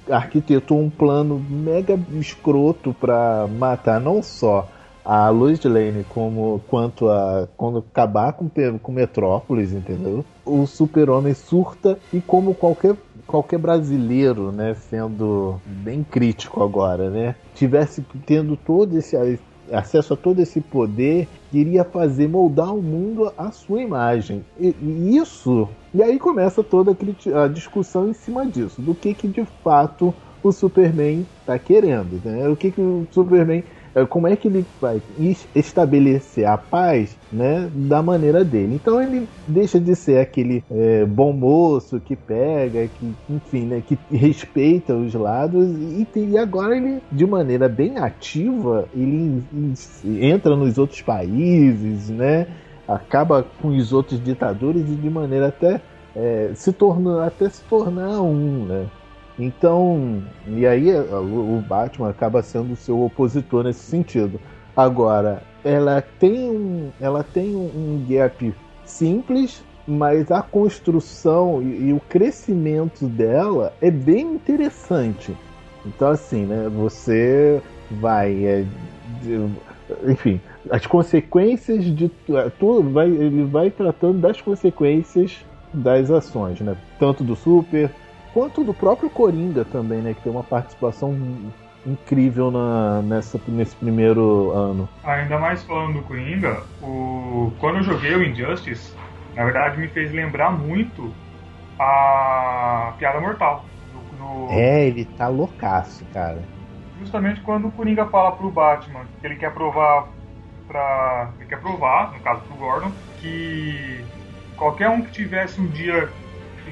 Arquitetou 0.10 0.80
um 0.80 0.90
plano 0.90 1.44
mega 1.50 2.00
escroto 2.14 2.94
para 2.94 3.48
matar 3.48 4.00
não 4.00 4.22
só 4.22 4.68
a 5.06 5.30
Lois 5.30 5.64
Lane 5.64 6.04
como 6.10 6.60
quanto 6.68 7.08
a 7.10 7.48
quando 7.56 7.78
acabar 7.78 8.34
com 8.34 8.50
com 8.82 8.92
Metrópolis, 8.92 9.72
entendeu? 9.72 10.26
O 10.44 10.66
Super-Homem 10.66 11.36
surta 11.36 12.00
e 12.12 12.20
como 12.20 12.56
qualquer 12.56 12.96
qualquer 13.28 13.58
brasileiro, 13.58 14.52
né, 14.52 14.76
sendo 14.76 15.60
bem 15.66 16.04
crítico 16.04 16.62
agora, 16.64 17.10
né, 17.10 17.36
tivesse 17.56 18.04
tendo 18.26 18.56
todo 18.56 18.96
esse 18.98 19.18
acesso 19.72 20.14
a 20.14 20.18
todo 20.18 20.40
esse 20.40 20.62
poder, 20.62 21.28
queria 21.52 21.84
fazer 21.84 22.28
moldar 22.28 22.74
o 22.74 22.82
mundo 22.82 23.32
à 23.38 23.52
sua 23.52 23.82
imagem. 23.82 24.44
E, 24.60 24.76
e 24.82 25.18
isso. 25.18 25.68
E 25.94 26.04
aí 26.04 26.20
começa 26.20 26.64
toda 26.64 26.92
a, 26.92 27.44
a, 27.44 27.48
discussão 27.48 28.10
em 28.10 28.14
cima 28.14 28.46
disso, 28.46 28.82
do 28.82 28.94
que, 28.94 29.14
que 29.14 29.28
de 29.28 29.46
fato 29.64 30.14
o 30.44 30.52
Superman 30.52 31.26
está 31.40 31.58
querendo. 31.58 32.22
Né? 32.24 32.48
O 32.48 32.56
que, 32.56 32.72
que 32.72 32.82
o 32.82 33.08
Superman 33.12 33.64
como 34.04 34.28
é 34.28 34.36
que 34.36 34.48
ele 34.48 34.66
vai 34.82 35.02
estabelecer 35.56 36.46
a 36.46 36.58
paz 36.58 37.18
né, 37.32 37.70
da 37.74 38.02
maneira 38.02 38.44
dele. 38.44 38.76
Então 38.76 39.02
ele 39.02 39.28
deixa 39.48 39.80
de 39.80 39.96
ser 39.96 40.20
aquele 40.20 40.64
é, 40.70 41.06
bom 41.06 41.32
moço 41.32 42.00
que 42.00 42.16
pega, 42.16 42.88
que 42.88 43.14
enfim, 43.30 43.66
né, 43.66 43.82
que 43.86 43.98
respeita 44.12 44.94
os 44.96 45.14
lados 45.14 45.70
e, 45.70 46.08
e 46.16 46.38
agora 46.38 46.76
ele, 46.76 47.02
de 47.12 47.26
maneira 47.26 47.70
bem 47.70 47.98
ativa, 47.98 48.88
ele 48.94 49.44
entra 50.20 50.56
nos 50.56 50.78
outros 50.78 51.02
países, 51.02 52.10
né, 52.10 52.48
acaba 52.88 53.44
com 53.62 53.70
os 53.70 53.94
outros 53.94 54.22
ditadores 54.22 54.82
e 54.90 54.96
de 54.96 55.10
maneira 55.10 55.48
até 55.48 55.82
é, 56.16 56.52
se 56.56 56.72
torna 56.72 57.26
até 57.26 57.50
se 57.50 57.62
tornar 57.64 58.22
um, 58.22 58.66
né? 58.66 58.86
Então, 59.38 60.24
e 60.48 60.66
aí 60.66 60.90
é, 60.90 61.00
o 61.00 61.62
Batman 61.68 62.10
acaba 62.10 62.42
sendo 62.42 62.74
o 62.74 62.78
seu 62.78 63.04
opositor 63.04 63.64
nesse 63.64 63.82
sentido. 63.82 64.40
Agora, 64.76 65.42
ela 65.64 66.02
tem 66.20 66.50
um, 66.50 66.90
ela 67.02 67.24
tem 67.24 67.56
um 67.56 68.06
gap 68.08 68.54
simples, 68.86 69.64
mas 69.88 70.32
a 70.32 70.42
construção 70.42 71.62
e, 71.62 71.90
e 71.90 71.94
o 71.94 72.00
crescimento 72.00 73.08
dela 73.08 73.74
é 73.82 73.92
bem 73.92 74.36
interessante. 74.36 75.36
Então, 75.86 76.10
assim, 76.10 76.46
né? 76.46 76.70
Você 76.70 77.62
vai, 77.92 78.46
é, 78.46 78.66
de, 79.22 79.50
enfim, 80.10 80.42
as 80.70 80.86
consequências 80.86 81.84
de 81.84 82.10
é, 82.30 82.50
tudo, 82.58 82.90
vai, 82.90 83.08
ele 83.08 83.44
vai 83.44 83.70
tratando 83.70 84.20
das 84.20 84.42
consequências 84.42 85.46
das 85.74 86.10
ações, 86.10 86.60
né? 86.62 86.76
Tanto 86.98 87.24
do 87.24 87.36
Super 87.36 87.92
quanto 88.36 88.66
do 88.66 88.74
próprio 88.74 89.10
Coringa 89.10 89.64
também, 89.64 90.02
né? 90.02 90.14
Que 90.14 90.24
tem 90.24 90.32
uma 90.32 90.44
participação 90.44 91.18
incrível 91.86 92.52
na, 92.52 93.02
nessa, 93.02 93.40
nesse 93.48 93.74
primeiro 93.78 94.52
ano. 94.52 94.90
Ainda 95.06 95.40
mais 95.40 95.64
falando 95.64 95.94
do 95.94 96.02
Coringa, 96.02 96.62
o, 96.82 97.54
quando 97.60 97.78
eu 97.78 97.84
joguei 97.84 98.14
o 98.14 98.22
Injustice, 98.22 98.94
na 99.36 99.46
verdade 99.46 99.80
me 99.80 99.88
fez 99.88 100.12
lembrar 100.12 100.52
muito 100.52 101.14
a 101.80 102.94
Piada 103.00 103.22
Mortal. 103.22 103.64
Do, 103.94 104.18
do... 104.18 104.52
É, 104.52 104.86
ele 104.86 105.06
tá 105.06 105.30
loucaço, 105.30 106.04
cara. 106.14 106.44
Justamente 107.00 107.40
quando 107.40 107.70
o 107.70 107.72
Coringa 107.72 108.06
fala 108.08 108.34
pro 108.34 108.52
Batman 108.52 109.06
que 109.22 109.28
ele 109.28 109.38
quer 109.38 109.54
provar 109.54 110.10
para 110.68 111.32
ele 111.40 111.48
quer 111.48 111.62
provar, 111.62 112.12
no 112.12 112.20
caso 112.20 112.42
pro 112.42 112.58
Gordon, 112.58 112.92
que 113.22 114.04
qualquer 114.58 114.90
um 114.90 115.02
que 115.04 115.12
tivesse 115.12 115.62
um 115.62 115.68
dia 115.68 116.10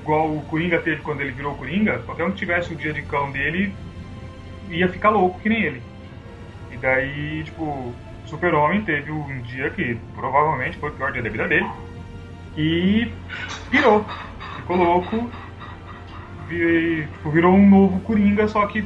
igual 0.04 0.36
o 0.36 0.42
Coringa 0.42 0.80
teve 0.80 1.02
quando 1.02 1.22
ele 1.22 1.32
virou 1.32 1.56
Coringa, 1.56 2.00
qualquer 2.00 2.26
um 2.26 2.32
que 2.32 2.38
tivesse 2.38 2.74
o 2.74 2.76
dia 2.76 2.92
de 2.92 3.02
cão 3.04 3.32
dele 3.32 3.74
ia 4.70 4.90
ficar 4.90 5.10
louco 5.10 5.40
que 5.40 5.50
nem 5.50 5.64
ele. 5.64 5.82
E 6.72 6.78
daí, 6.78 7.44
tipo, 7.44 7.94
Super-Homem 8.26 8.84
teve 8.84 9.12
um 9.12 9.42
dia 9.42 9.70
que 9.70 9.98
provavelmente 10.14 10.78
foi 10.78 10.90
o 10.90 10.94
pior 10.94 11.12
dia 11.12 11.24
da 11.24 11.30
vida 11.30 11.48
dele. 11.48 11.70
E 12.58 13.12
virou. 13.72 14.06
Ficou 14.58 14.76
louco. 14.76 15.30
Tipo, 16.50 17.32
virou 17.32 17.54
um 17.54 17.70
novo 17.70 18.00
Coringa, 18.02 18.48
só 18.48 18.68
que 18.68 18.86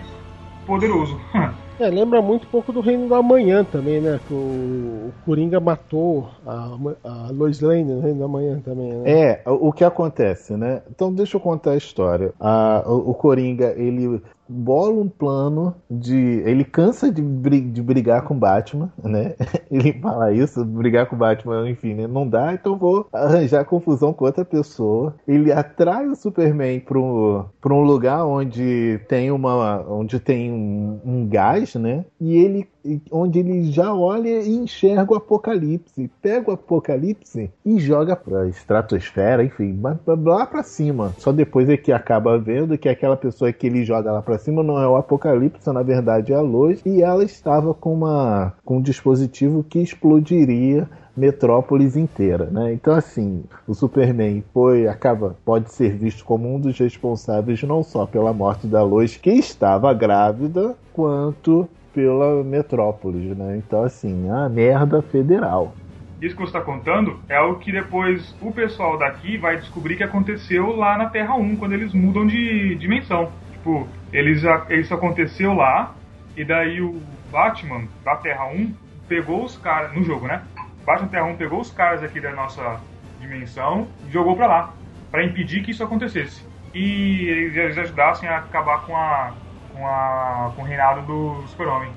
poderoso. 0.65 1.19
É, 1.79 1.89
lembra 1.89 2.22
muito 2.22 2.48
pouco 2.48 2.74
do 2.74 2.81
Reino 2.81 3.07
da 3.07 3.22
Manhã 3.22 3.63
também, 3.63 4.01
né? 4.01 4.19
Que 4.27 4.34
o, 4.34 5.12
Coringa 5.25 5.60
matou 5.60 6.29
a, 6.46 6.77
a 7.03 7.31
Lois 7.31 7.60
Lane 7.60 7.84
no 7.84 8.01
Reino 8.01 8.19
da 8.19 8.27
Manhã 8.27 8.60
também, 8.63 8.93
né? 8.93 9.12
É, 9.12 9.41
o, 9.46 9.69
o 9.69 9.74
que 9.74 9.84
acontece, 9.84 10.55
né? 10.55 10.81
Então 10.89 11.13
deixa 11.13 11.38
eu 11.38 11.41
contar 11.41 11.72
a 11.72 11.77
história. 11.77 12.34
A, 12.39 12.84
o, 12.86 13.12
o 13.12 13.13
Coringa, 13.13 13.74
ele 13.77 14.22
bola 14.48 15.00
um 15.00 15.10
plano 15.10 15.75
de. 15.89 16.42
Ele 16.46 16.63
cansa 16.63 17.12
de, 17.12 17.22
de 17.22 17.82
brigar 17.82 18.24
com 18.24 18.38
Batman, 18.38 18.92
né? 19.04 19.36
Ele 19.70 19.94
fala 19.94 20.32
isso, 20.32 20.63
brigar 20.63 21.08
com 21.08 21.18
Batman, 21.18 21.70
enfim, 21.70 21.94
né? 21.94 22.08
Não 22.08 22.27
dá, 22.27 22.54
então 22.54 22.77
vou 22.77 23.08
arranjar 23.12 23.66
confusão 23.66 24.13
com 24.13 24.25
outra 24.25 24.46
pessoa. 24.46 25.16
Ele 25.27 25.51
atrai 25.51 26.08
o 26.08 26.16
Superman 26.16 26.80
para 26.80 27.00
um, 27.00 27.46
um 27.66 27.82
lugar 27.82 28.25
onde 28.25 29.00
tem 29.08 29.32
uma. 29.32 29.86
onde 29.88 30.20
tem 30.20 30.51
um, 30.51 31.00
um 31.06 31.27
gás, 31.27 31.75
né? 31.75 32.06
E 32.20 32.36
ele 32.36 32.68
onde 33.12 33.39
ele 33.39 33.72
já 33.72 33.94
olha 33.94 34.41
e 34.41 34.56
enxerga 34.56 35.13
o 35.13 35.17
apocalipse, 35.17 36.10
pega 36.22 36.51
o 36.51 36.53
apocalipse 36.53 37.50
e 37.65 37.79
joga 37.79 38.15
pra 38.15 38.48
estratosfera, 38.48 39.44
enfim, 39.44 39.79
lá 40.06 40.46
pra 40.46 40.63
cima. 40.63 41.13
Só 41.17 41.32
depois 41.32 41.70
é 41.70 41.77
que 41.77 41.91
acaba 41.91 42.38
vendo 42.38 42.77
que 42.77 42.89
aquela 42.89 43.17
pessoa 43.17 43.51
que 43.51 43.67
ele 43.67 43.84
joga 43.84 44.12
lá 44.12 44.22
pra 44.22 44.38
cima 44.38 44.63
não 44.63 44.79
é 44.82 44.88
o 44.88 44.96
apocalipse, 44.96 45.72
na 45.72 45.84
verdade 45.84 46.34
é 46.34 46.36
a 46.36 46.41
luz, 46.41 46.82
e 46.86 47.01
ela 47.01 47.24
estava 47.24 47.74
com, 47.74 47.94
uma, 47.94 48.53
com 48.63 48.77
um 48.77 48.82
dispositivo 48.82 49.63
que 49.63 49.79
explodiria 49.79 50.88
metrópolis 51.17 51.98
inteira, 51.98 52.46
né? 52.46 52.72
Então 52.74 52.94
assim, 52.94 53.44
o 53.67 53.74
Superman 53.74 54.44
foi 54.53 54.88
acaba 54.88 55.36
pode 55.44 55.74
ser 55.74 55.98
visto 55.98 56.24
como 56.24 56.53
um 56.53 56.60
dos 56.60 56.77
responsáveis 56.77 57.63
não 57.63 57.84
só 57.84 58.06
pela 58.06 58.32
morte 58.32 58.67
da 58.67 58.84
Lois 58.84 59.17
que 59.17 59.32
estava 59.32 59.91
grávida, 59.94 60.75
quanto 60.94 61.67
pela 61.98 62.44
metrópole, 62.44 63.34
né? 63.34 63.58
Então, 63.58 63.84
assim, 63.84 64.30
a 64.30 64.48
merda 64.48 65.01
federal. 65.01 65.74
Isso 66.22 66.36
que 66.36 66.42
você 66.44 66.56
está 66.56 66.62
contando 66.62 67.20
é 67.27 67.42
o 67.42 67.56
que 67.56 67.72
depois 67.72 68.36
o 68.39 68.51
pessoal 68.51 69.00
daqui 69.00 69.36
vai 69.36 69.58
descobrir 69.58 69.96
que 69.96 70.04
aconteceu 70.04 70.75
lá 70.75 70.96
na 70.96 71.08
Terra 71.10 71.34
1, 71.34 71.56
quando 71.56 71.74
eles 71.74 71.96
mudam 71.96 72.27
de 72.27 72.75
dimensão. 72.75 73.32
Tipo, 73.51 73.88
eles, 74.13 74.44
isso 74.70 74.94
aconteceu 74.94 75.56
lá, 75.56 75.96
e 76.36 76.46
daí 76.46 76.80
o 76.82 77.01
Batman 77.32 77.86
da 78.06 78.16
Terra 78.16 78.46
1 78.46 78.72
pegou 79.08 79.44
os 79.44 79.58
caras, 79.58 79.92
no 79.96 80.04
jogo, 80.04 80.27
né? 80.27 80.44
Batman 80.86 81.08
Terra 81.08 81.25
1 81.25 81.36
pegou 81.36 81.60
os 81.62 81.72
caras 81.72 82.04
aqui 82.04 82.22
da 82.22 82.32
nossa 82.32 82.80
dimensão 83.20 83.88
e 84.08 84.12
jogou 84.12 84.36
pra 84.36 84.46
lá, 84.46 84.74
para 85.10 85.25
impedir 85.25 85.63
que 85.63 85.72
isso 85.72 85.84
acontecesse. 85.84 86.46
E 86.75 87.56
eles 87.56 87.75
ajudassem 87.75 88.30
a 88.30 88.38
acabar 88.38 88.86
com 88.86 88.96
a 88.96 89.34
com, 89.77 89.88
a, 89.88 90.51
com 90.55 90.63
o 90.63 90.65
reinado 90.65 91.01
do 91.03 91.48
Super-Homem, 91.48 91.91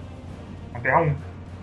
na 0.72 0.80
Terra 0.80 1.00
1. 1.00 1.14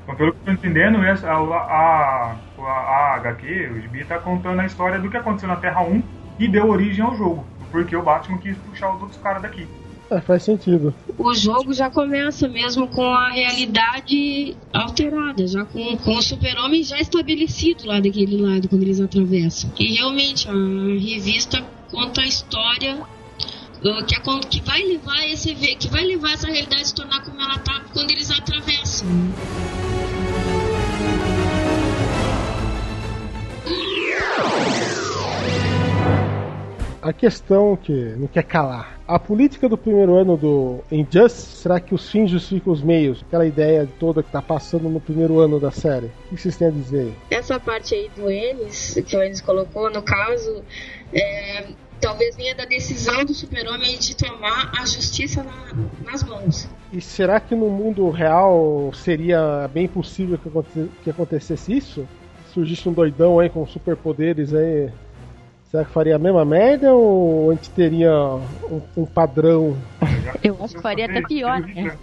Então, 0.04 0.16
pelo 0.16 0.32
que 0.32 0.38
eu 0.38 0.40
estou 0.40 0.54
entendendo, 0.54 1.04
essa, 1.04 1.30
a, 1.30 1.38
a, 1.38 2.36
a, 2.58 2.64
a 2.64 3.16
HQ, 3.16 3.72
o 3.72 3.82
Gibi, 3.82 4.02
está 4.02 4.18
contando 4.18 4.60
a 4.60 4.66
história 4.66 5.00
do 5.00 5.10
que 5.10 5.18
aconteceu 5.18 5.48
na 5.48 5.58
Terra 5.58 5.82
1 5.82 6.02
e 6.40 6.48
deu 6.48 6.70
origem 6.70 7.04
ao 7.04 7.16
jogo. 7.16 7.46
Porque 7.72 7.96
o 7.96 8.02
Batman 8.02 8.38
quis 8.38 8.58
puxar 8.58 8.96
os 8.96 9.02
outros 9.02 9.22
caras 9.22 9.42
daqui. 9.42 9.68
É, 10.10 10.22
faz 10.22 10.44
sentido. 10.44 10.96
O 11.18 11.34
jogo 11.34 11.74
já 11.74 11.90
começa 11.90 12.48
mesmo 12.48 12.88
com 12.88 13.04
a 13.04 13.30
realidade 13.30 14.56
alterada, 14.72 15.46
já 15.46 15.66
com, 15.66 15.98
com 15.98 16.16
o 16.16 16.22
super-homem 16.22 16.82
já 16.82 16.98
estabelecido 16.98 17.86
lá 17.86 18.00
daquele 18.00 18.42
lado 18.42 18.70
quando 18.70 18.84
eles 18.84 19.02
atravessam. 19.02 19.70
E 19.78 19.96
realmente 19.96 20.48
a 20.48 20.54
revista 20.54 21.62
conta 21.92 22.22
a 22.22 22.26
história 22.26 22.98
que, 23.82 24.48
que 24.48 24.62
vai 24.62 24.82
levar 24.84 25.26
esse 25.28 25.54
que 25.56 25.88
vai 25.90 26.04
levar 26.04 26.34
essa 26.34 26.48
realidade 26.48 26.82
a 26.82 26.86
se 26.86 26.96
tornar 26.96 27.24
como 27.24 27.40
ela 27.42 27.58
tá 27.60 27.84
quando 27.94 28.12
eles 28.12 28.30
atravessam. 28.32 29.08
A 37.02 37.14
questão 37.14 37.78
que 37.78 37.94
não 38.18 38.28
quer 38.28 38.44
calar. 38.44 39.00
A 39.08 39.18
política 39.18 39.70
do 39.70 39.78
primeiro 39.78 40.16
ano 40.16 40.36
do 40.36 40.84
Injustice, 40.92 41.62
será 41.62 41.80
que 41.80 41.96
os 41.96 42.12
fins 42.12 42.30
justificam 42.30 42.74
os 42.74 42.82
meios? 42.82 43.24
Aquela 43.26 43.46
ideia 43.46 43.88
toda 43.98 44.22
que 44.22 44.30
tá 44.30 44.42
passando 44.42 44.90
no 44.90 45.00
primeiro 45.00 45.40
ano 45.40 45.58
da 45.58 45.72
série. 45.72 46.08
O 46.30 46.36
que 46.36 46.42
vocês 46.42 46.58
têm 46.58 46.68
a 46.68 46.72
dizer? 46.72 47.14
Essa 47.32 47.58
parte 47.62 47.96
aí 47.96 48.12
do 48.14 48.30
Ennis, 48.30 49.02
que 49.06 49.16
o 49.16 49.24
Ennis 49.24 49.40
colocou, 49.40 49.90
no 49.90 50.02
caso, 50.02 50.62
é, 51.14 51.68
talvez 52.00 52.36
venha 52.36 52.56
da 52.56 52.66
decisão 52.66 53.26
do 53.26 53.34
super-homem 53.34 53.98
de 53.98 54.16
tomar 54.16 54.72
a 54.78 54.86
justiça 54.86 55.44
na, 55.44 56.12
nas 56.12 56.24
mãos. 56.24 56.70
E 56.92 57.02
será 57.02 57.40
que 57.40 57.56
no 57.56 57.70
mundo 57.70 58.10
real 58.10 58.92
seria 58.94 59.70
bem 59.74 59.88
possível 59.88 60.38
que, 60.38 60.48
aconte 60.48 60.90
que 61.04 61.10
acontecesse 61.10 61.76
isso? 61.76 62.08
Surgisse 62.54 62.88
um 62.88 62.94
doidão 62.94 63.40
aí 63.40 63.50
com 63.50 63.66
superpoderes 63.68 64.54
aí. 64.54 64.90
Será 65.70 65.84
que 65.84 65.92
faria 65.92 66.16
a 66.16 66.20
mesma 66.20 66.46
merda 66.46 66.94
ou 66.94 67.52
a 67.52 67.54
gente 67.54 67.70
teria 67.72 68.12
um, 68.12 68.82
um 68.96 69.06
padrão? 69.06 69.78
Eu 70.42 70.58
acho 70.64 70.76
que 70.76 70.82
faria 70.82 71.06
até 71.06 71.22
pior, 71.22 71.60
né? 71.60 71.98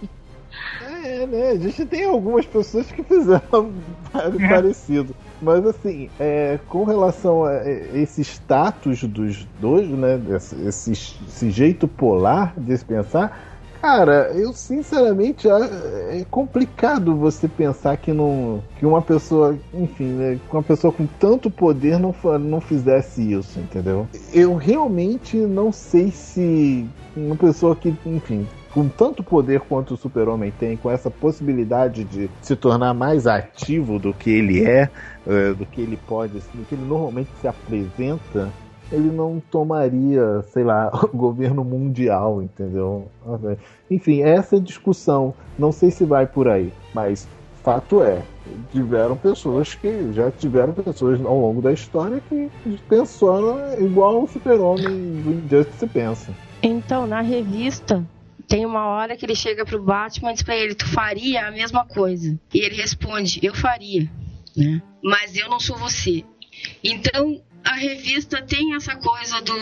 É, 1.03 1.25
né? 1.25 1.49
A 1.49 1.57
gente 1.57 1.85
tem 1.85 2.05
algumas 2.05 2.45
pessoas 2.45 2.91
que 2.91 3.03
fizeram 3.03 3.73
parecido. 4.49 5.15
Mas 5.41 5.65
assim, 5.65 6.09
é, 6.19 6.59
com 6.69 6.83
relação 6.83 7.43
a 7.43 7.61
esse 7.93 8.21
status 8.21 9.03
dos 9.03 9.45
dois, 9.59 9.87
né? 9.89 10.19
Esse, 10.29 10.55
esse, 10.67 10.91
esse 10.91 11.51
jeito 11.51 11.87
polar 11.87 12.53
de 12.57 12.77
se 12.77 12.85
pensar, 12.85 13.55
Cara, 13.85 14.31
eu 14.33 14.51
sinceramente 14.51 15.47
é 15.47 16.25
complicado 16.31 17.15
você 17.15 17.47
pensar 17.47 17.97
que, 17.97 18.11
não, 18.11 18.63
que 18.79 18.85
uma 18.85 18.99
pessoa, 18.99 19.55
enfim, 19.71 20.05
né, 20.05 20.39
uma 20.51 20.63
pessoa 20.63 20.91
com 20.91 21.05
tanto 21.05 21.51
poder 21.51 21.99
não, 21.99 22.15
não 22.39 22.59
fizesse 22.59 23.33
isso, 23.33 23.59
entendeu? 23.59 24.07
Eu 24.33 24.55
realmente 24.55 25.37
não 25.37 25.71
sei 25.71 26.09
se 26.09 26.89
uma 27.15 27.35
pessoa 27.35 27.75
que, 27.75 27.95
enfim, 28.07 28.47
com 28.75 28.89
tanto 28.89 29.23
poder 29.23 29.61
quanto 29.61 29.93
o 29.93 29.97
Super-Homem 29.97 30.51
tem, 30.59 30.75
com 30.75 30.91
essa 30.91 31.09
possibilidade 31.09 32.03
de 32.03 32.29
se 32.41 32.57
tornar 32.57 32.93
mais 32.93 33.25
ativo 33.25 33.97
do 33.97 34.13
que 34.13 34.29
ele 34.29 34.65
é, 34.65 34.89
é 35.25 35.53
do 35.53 35.65
que 35.65 35.79
ele 35.79 35.97
pode, 36.05 36.33
do 36.33 36.65
que 36.65 36.75
ele 36.75 36.83
normalmente 36.85 37.29
se 37.39 37.47
apresenta, 37.47 38.51
ele 38.91 39.09
não 39.09 39.41
tomaria, 39.49 40.41
sei 40.49 40.65
lá, 40.65 40.91
o 41.13 41.15
governo 41.15 41.63
mundial, 41.63 42.43
entendeu? 42.43 43.07
Enfim, 43.89 44.21
essa 44.21 44.59
discussão, 44.59 45.33
não 45.57 45.71
sei 45.71 45.89
se 45.89 46.03
vai 46.03 46.27
por 46.27 46.49
aí, 46.49 46.73
mas 46.93 47.25
fato 47.63 48.03
é, 48.03 48.21
tiveram 48.73 49.15
pessoas 49.15 49.73
que 49.73 50.11
já 50.11 50.29
tiveram 50.31 50.73
pessoas 50.73 51.23
ao 51.25 51.39
longo 51.39 51.61
da 51.61 51.71
história 51.71 52.21
que 52.27 52.51
pensaram 52.89 53.57
igual 53.79 54.21
o 54.21 54.27
super-homem 54.27 54.85
do 55.23 55.31
Injustice 55.31 55.87
pensa. 55.87 56.31
Então, 56.61 57.07
na 57.07 57.21
revista, 57.21 58.03
tem 58.47 58.65
uma 58.65 58.85
hora 58.85 59.15
que 59.15 59.25
ele 59.25 59.35
chega 59.35 59.65
pro 59.65 59.81
Batman 59.81 60.31
e 60.31 60.33
diz 60.33 60.43
pra 60.43 60.55
ele: 60.55 60.75
Tu 60.75 60.87
faria 60.87 61.47
a 61.47 61.51
mesma 61.51 61.85
coisa? 61.85 62.39
E 62.53 62.59
ele 62.59 62.75
responde: 62.75 63.39
Eu 63.41 63.53
faria, 63.53 64.09
né? 64.55 64.81
Mas 65.03 65.35
eu 65.35 65.49
não 65.49 65.59
sou 65.59 65.77
você. 65.77 66.23
Então 66.83 67.41
a 67.63 67.73
revista 67.73 68.41
tem 68.41 68.75
essa 68.75 68.95
coisa 68.95 69.41
do, 69.41 69.57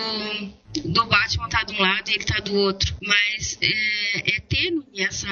do 0.85 1.05
Batman 1.05 1.47
tá 1.49 1.63
de 1.63 1.73
um 1.73 1.81
lado 1.81 2.09
e 2.09 2.13
ele 2.13 2.25
tá 2.25 2.39
do 2.39 2.55
outro. 2.55 2.95
Mas 3.01 3.57
é, 3.61 4.35
é 4.35 4.39
tênue 4.41 4.85
essa 4.97 5.27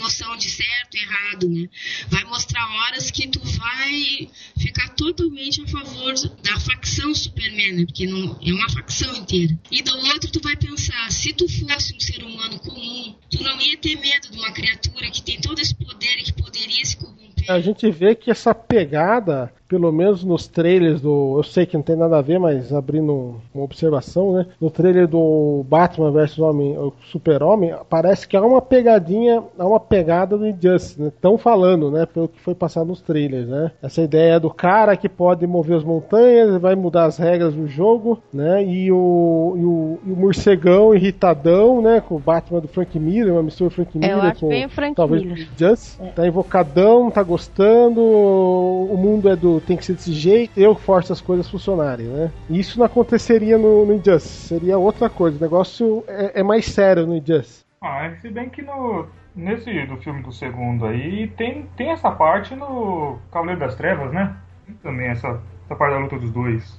noção 0.00 0.36
de 0.36 0.50
certo 0.50 0.96
e 0.96 0.98
errado, 0.98 1.48
né? 1.48 1.68
Vai 2.08 2.24
mostrar 2.24 2.66
horas 2.66 3.10
que 3.10 3.28
tu 3.28 3.40
vai 3.40 4.28
ficar 4.58 4.88
totalmente 4.90 5.62
a 5.62 5.68
favor 5.68 6.14
da 6.42 6.58
facção 6.58 7.14
Superman, 7.14 7.72
né? 7.72 7.84
Porque 7.84 8.06
não, 8.06 8.38
é 8.42 8.52
uma 8.52 8.68
facção 8.70 9.14
inteira. 9.14 9.56
E 9.70 9.82
do 9.82 9.96
outro 9.96 10.30
tu 10.30 10.40
vai 10.40 10.56
pensar, 10.56 11.10
se 11.12 11.32
tu 11.32 11.48
fosse 11.48 11.94
um 11.94 12.00
ser 12.00 12.24
humano 12.24 12.58
comum, 12.60 13.14
tu 13.30 13.42
não 13.42 13.60
ia 13.60 13.76
ter 13.78 13.96
medo 13.96 14.30
de 14.30 14.38
uma 14.38 14.52
criatura 14.52 15.10
que 15.10 15.22
tem 15.22 15.40
todo 15.40 15.60
esse 15.60 15.74
poder 15.74 16.18
e 16.18 16.22
que 16.24 16.32
poderia 16.32 16.84
se 16.84 16.96
corromper. 16.96 17.50
A 17.50 17.60
gente 17.60 17.90
vê 17.90 18.14
que 18.14 18.30
essa 18.30 18.54
pegada 18.54 19.52
pelo 19.70 19.92
menos 19.92 20.24
nos 20.24 20.48
trailers 20.48 21.00
do. 21.00 21.36
Eu 21.38 21.44
sei 21.44 21.64
que 21.64 21.76
não 21.76 21.82
tem 21.82 21.94
nada 21.94 22.18
a 22.18 22.20
ver, 22.20 22.40
mas 22.40 22.74
abrindo 22.74 23.36
uma 23.54 23.62
observação, 23.62 24.32
né? 24.32 24.46
No 24.60 24.68
trailer 24.68 25.06
do 25.06 25.64
Batman 25.68 26.10
vs 26.10 26.40
Homem, 26.40 26.76
o 26.76 26.92
Super-Homem, 27.04 27.72
parece 27.88 28.26
que 28.26 28.36
há 28.36 28.42
uma 28.42 28.60
pegadinha, 28.60 29.44
há 29.56 29.64
uma 29.64 29.78
pegada 29.78 30.36
do 30.36 30.44
Injustice, 30.44 31.00
né? 31.00 31.08
Estão 31.08 31.38
falando, 31.38 31.88
né? 31.88 32.04
Pelo 32.04 32.26
que 32.26 32.40
foi 32.40 32.52
passado 32.52 32.88
nos 32.88 33.00
trailers, 33.00 33.48
né? 33.48 33.70
Essa 33.80 34.02
ideia 34.02 34.40
do 34.40 34.50
cara 34.50 34.96
que 34.96 35.08
pode 35.08 35.46
mover 35.46 35.76
as 35.76 35.84
montanhas, 35.84 36.60
vai 36.60 36.74
mudar 36.74 37.04
as 37.04 37.16
regras 37.16 37.54
do 37.54 37.68
jogo, 37.68 38.20
né? 38.34 38.64
E 38.64 38.90
o, 38.90 39.54
e 39.56 39.64
o, 39.64 39.98
e 40.04 40.12
o 40.12 40.16
morcegão 40.16 40.92
irritadão, 40.92 41.80
né? 41.80 42.00
Com 42.00 42.16
o 42.16 42.18
Batman 42.18 42.58
do 42.58 42.66
Frank 42.66 42.98
Miller, 42.98 43.34
uma 43.34 43.44
mistura 43.44 43.70
Frank 43.70 43.96
Miller 43.96 44.16
eu 44.16 44.22
acho 44.22 44.40
com 44.40 44.48
bem 44.48 44.68
Frank 44.68 44.96
talvez 44.96 45.22
Miller. 45.22 45.38
Injustice. 45.38 45.96
É. 46.02 46.06
Tá 46.06 46.26
invocadão, 46.26 47.08
tá 47.08 47.22
gostando, 47.22 48.00
o 48.00 48.96
mundo 48.98 49.28
é 49.28 49.36
do 49.36 49.59
tem 49.60 49.76
que 49.76 49.84
ser 49.84 49.94
desse 49.94 50.12
jeito, 50.12 50.58
eu 50.58 50.74
forço 50.74 51.12
as 51.12 51.20
coisas 51.20 51.48
funcionarem, 51.48 52.06
né? 52.06 52.32
Isso 52.48 52.78
não 52.78 52.86
aconteceria 52.86 53.56
no, 53.56 53.86
no 53.86 53.94
Injustice, 53.94 54.48
seria 54.48 54.78
outra 54.78 55.08
coisa. 55.08 55.36
O 55.38 55.40
negócio 55.40 56.04
é, 56.06 56.40
é 56.40 56.42
mais 56.42 56.66
sério 56.66 57.06
no 57.06 57.16
Injustice. 57.16 57.64
Ah, 57.80 58.10
se 58.20 58.28
bem 58.28 58.48
que 58.48 58.62
no, 58.62 59.06
nesse 59.34 59.86
do 59.86 59.96
filme 59.96 60.22
do 60.22 60.32
segundo 60.32 60.86
aí 60.86 61.28
tem, 61.28 61.66
tem 61.76 61.90
essa 61.90 62.10
parte 62.10 62.54
no 62.54 63.18
Cavaleiro 63.32 63.60
das 63.60 63.74
Trevas, 63.74 64.12
né? 64.12 64.36
Tem 64.66 64.74
também 64.76 65.08
essa, 65.08 65.40
essa 65.64 65.76
parte 65.76 65.92
da 65.94 65.98
luta 65.98 66.18
dos 66.18 66.30
dois. 66.30 66.78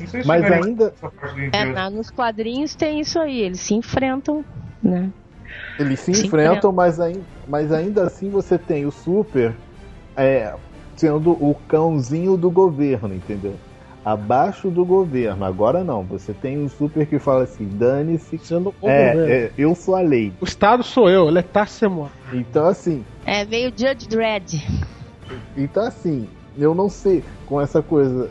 Não 0.00 0.06
sei 0.06 0.22
se 0.22 0.28
Mas 0.28 0.44
ainda. 0.44 0.92
É, 1.52 1.90
nos 1.90 2.10
quadrinhos 2.10 2.74
tem 2.74 3.00
isso 3.00 3.18
aí, 3.18 3.42
eles 3.42 3.60
se 3.60 3.74
enfrentam, 3.74 4.44
né? 4.82 5.10
Eles 5.78 6.00
se, 6.00 6.12
se 6.12 6.26
enfrentam, 6.26 6.56
enfrentam, 6.56 6.72
mas, 6.72 6.98
ainda, 6.98 7.20
mas 7.46 7.72
ainda 7.72 8.02
assim 8.04 8.28
você 8.28 8.58
tem 8.58 8.86
o 8.86 8.90
Super 8.90 9.54
é, 10.16 10.54
sendo 11.04 11.32
o 11.32 11.54
cãozinho 11.68 12.34
do 12.34 12.50
governo, 12.50 13.14
entendeu? 13.14 13.56
Abaixo 14.02 14.70
do 14.70 14.86
governo. 14.86 15.44
Agora 15.44 15.84
não. 15.84 16.02
Você 16.04 16.32
tem 16.32 16.58
um 16.58 16.68
super 16.68 17.06
que 17.06 17.18
fala 17.18 17.44
assim: 17.44 17.66
dane-se. 17.66 18.38
Sendo 18.38 18.74
o 18.80 18.88
é, 18.88 19.14
é, 19.16 19.50
eu 19.56 19.74
sou 19.74 19.94
a 19.94 20.00
lei. 20.00 20.32
O 20.40 20.44
Estado 20.44 20.82
sou 20.82 21.10
eu, 21.10 21.28
ele 21.28 21.40
é 21.40 21.42
Tassemo. 21.42 22.10
Então 22.32 22.66
assim. 22.66 23.04
É, 23.26 23.44
veio 23.44 23.70
Judge 23.70 24.08
Dredd. 24.08 24.62
Então 25.56 25.84
assim, 25.84 26.26
eu 26.56 26.74
não 26.74 26.88
sei 26.88 27.22
com 27.46 27.60
essa 27.60 27.82
coisa. 27.82 28.30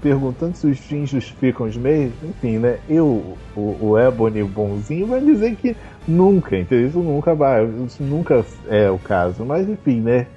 Perguntando 0.00 0.56
se 0.56 0.64
os 0.64 0.78
fins 0.78 1.10
justificam 1.10 1.66
os 1.66 1.76
meios, 1.76 2.12
enfim, 2.22 2.58
né? 2.58 2.78
Eu, 2.88 3.36
o, 3.56 3.76
o 3.80 3.98
Ebony 3.98 4.44
bonzinho, 4.44 5.08
vai 5.08 5.20
dizer 5.20 5.56
que 5.56 5.74
nunca, 6.06 6.56
entendeu? 6.56 6.86
Isso 6.86 7.00
nunca 7.00 7.34
vai, 7.34 7.66
isso 7.84 8.00
nunca 8.00 8.44
é 8.68 8.88
o 8.88 8.98
caso. 8.98 9.44
Mas 9.44 9.68
enfim, 9.68 10.00
né? 10.00 10.28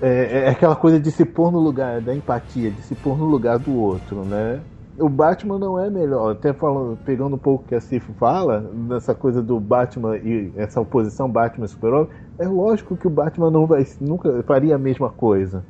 É, 0.00 0.44
é, 0.44 0.48
aquela 0.48 0.76
coisa 0.76 1.00
de 1.00 1.10
se 1.10 1.24
pôr 1.24 1.50
no 1.50 1.58
lugar 1.58 2.00
da 2.00 2.14
empatia, 2.14 2.70
de 2.70 2.82
se 2.82 2.94
pôr 2.94 3.18
no 3.18 3.24
lugar 3.24 3.58
do 3.58 3.74
outro, 3.74 4.24
né? 4.24 4.60
O 4.98 5.08
Batman 5.08 5.58
não 5.58 5.78
é 5.78 5.90
melhor, 5.90 6.32
até 6.32 6.52
falando, 6.52 6.96
pegando 7.04 7.36
um 7.36 7.38
pouco 7.38 7.64
que 7.64 7.74
a 7.74 7.80
Cif 7.80 8.12
fala, 8.14 8.60
nessa 8.60 9.14
coisa 9.14 9.42
do 9.42 9.60
Batman 9.60 10.16
e 10.16 10.50
essa 10.56 10.80
oposição 10.80 11.28
Batman 11.28 11.66
Super-Homem, 11.66 12.08
é 12.38 12.48
lógico 12.48 12.96
que 12.96 13.06
o 13.06 13.10
Batman 13.10 13.50
não 13.50 13.66
vai, 13.66 13.86
nunca 14.00 14.42
faria 14.44 14.76
a 14.76 14.78
mesma 14.78 15.10
coisa. 15.10 15.62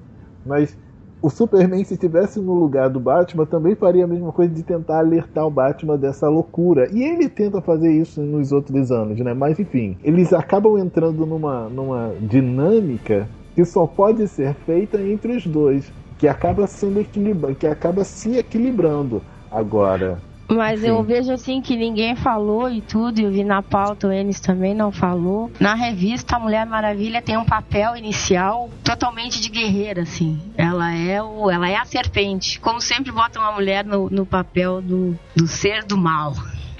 Mas 0.45 0.79
o 1.21 1.29
Superman, 1.29 1.83
se 1.83 1.95
estivesse 1.95 2.39
no 2.39 2.55
lugar 2.55 2.89
do 2.89 3.01
Batman, 3.01 3.47
também 3.47 3.75
faria 3.75 4.05
a 4.05 4.07
mesma 4.07 4.31
coisa 4.31 4.55
de 4.55 4.63
tentar 4.63 4.99
alertar 4.99 5.45
o 5.45 5.51
Batman 5.51 5.97
dessa 5.97 6.29
loucura. 6.29 6.89
E 6.93 7.03
ele 7.03 7.29
tenta 7.29 7.61
fazer 7.61 7.91
isso 7.91 8.21
nos 8.21 8.53
outros 8.53 8.93
anos, 8.93 9.19
né? 9.19 9.35
Mas 9.35 9.59
enfim, 9.59 9.97
eles 10.05 10.33
acabam 10.33 10.79
entrando 10.79 11.27
numa, 11.27 11.69
numa 11.69 12.13
dinâmica 12.21 13.27
que 13.57 13.65
só 13.65 13.87
pode 13.87 14.29
ser 14.29 14.55
feita 14.67 15.01
entre 15.01 15.35
os 15.35 15.47
dois, 15.47 15.91
que 16.19 16.29
acaba 16.29 16.67
sendo 16.67 17.01
equilibra, 17.01 17.55
que 17.55 17.67
acaba 17.67 18.05
se 18.05 18.37
equilibrando 18.37 19.23
agora. 19.51 20.21
Mas 20.47 20.81
Sim. 20.81 20.89
eu 20.89 21.03
vejo 21.03 21.33
assim 21.33 21.61
que 21.63 21.75
ninguém 21.75 22.15
falou 22.15 22.71
e 22.71 22.83
tudo, 22.83 23.19
eu 23.19 23.31
vi 23.33 23.43
na 23.43 23.63
pauta, 23.63 24.09
o 24.09 24.13
Enes 24.13 24.41
também 24.41 24.75
não 24.75 24.93
falou. 24.93 25.51
Na 25.59 25.75
revista, 25.75 26.37
a 26.37 26.39
Mulher 26.39 26.67
Maravilha 26.67 27.21
tem 27.23 27.37
um 27.37 27.45
papel 27.45 27.97
inicial 27.97 28.71
totalmente 28.85 29.41
de 29.41 29.49
guerreira, 29.49 30.03
assim. 30.03 30.39
Ela 30.57 30.95
é 30.95 31.21
o, 31.21 31.51
ela 31.51 31.69
é 31.69 31.77
a 31.77 31.85
serpente. 31.85 32.61
Como 32.61 32.81
sempre 32.81 33.11
botam 33.11 33.43
a 33.43 33.53
mulher 33.53 33.85
no, 33.85 34.09
no 34.11 34.25
papel 34.27 34.81
do, 34.81 35.19
do 35.35 35.49
ser 35.49 35.83
do 35.83 35.97
mal. 35.97 36.35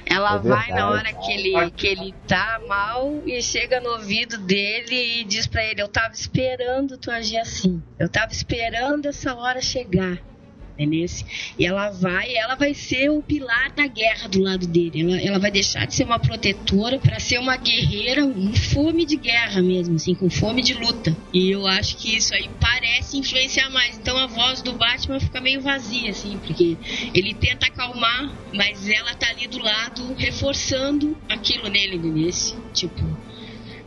Ela 0.09 0.37
é 0.37 0.39
vai 0.39 0.69
na 0.71 0.89
hora 0.89 1.13
que 1.13 1.33
ele, 1.33 1.71
que 1.73 1.87
ele 1.89 2.15
tá 2.29 2.61
mal 2.69 3.23
e 3.27 3.43
chega 3.43 3.81
no 3.81 3.91
ouvido 3.91 4.39
dele 4.39 5.21
e 5.21 5.25
diz 5.25 5.47
para 5.47 5.65
ele: 5.65 5.83
Eu 5.83 5.89
tava 5.89 6.15
esperando 6.15 6.97
tu 6.97 7.11
agir 7.11 7.39
assim. 7.39 7.83
Eu 7.99 8.09
tava 8.09 8.33
esperando 8.33 9.07
essa 9.07 9.35
hora 9.35 9.61
chegar. 9.61 10.19
Entendesse? 10.79 11.25
E 11.59 11.65
ela 11.65 11.89
vai, 11.89 12.35
ela 12.35 12.55
vai 12.55 12.75
ser 12.75 13.09
o 13.09 13.23
pilar 13.23 13.73
da 13.73 13.87
guerra 13.87 14.29
do 14.29 14.43
lado 14.43 14.67
dele. 14.67 15.01
Ela, 15.01 15.21
ela 15.23 15.39
vai 15.39 15.51
deixar 15.51 15.87
de 15.87 15.95
ser 15.95 16.05
uma 16.05 16.19
protetora 16.19 16.99
para 16.99 17.19
ser 17.19 17.39
uma 17.39 17.57
guerreira, 17.57 18.27
um 18.27 18.55
fome 18.55 19.07
de 19.07 19.17
guerra 19.17 19.63
mesmo, 19.63 19.97
assim, 19.97 20.15
com 20.15 20.29
fome 20.29 20.63
de 20.63 20.75
luta. 20.75 21.17
E 21.33 21.51
eu 21.51 21.67
acho 21.67 21.97
que 21.97 22.15
isso 22.15 22.35
aí 22.35 22.51
parece 22.61 23.17
influenciar 23.17 23.71
mais. 23.71 23.97
Então 23.97 24.19
a 24.19 24.27
voz 24.27 24.61
do 24.61 24.75
Batman 24.75 25.19
fica 25.19 25.41
meio 25.41 25.63
vazia, 25.63 26.11
assim, 26.11 26.37
porque 26.39 26.77
ele 27.15 27.33
tenta 27.33 27.67
acalmar, 27.67 28.31
mas 28.53 28.87
ela 28.87 29.15
tá 29.15 29.29
ali 29.31 29.47
do 29.47 29.59
lado 29.59 30.15
reforçando 30.19 31.17
aquilo 31.27 31.69
nele, 31.69 31.97
nesse 31.97 32.55
tipo 32.75 33.03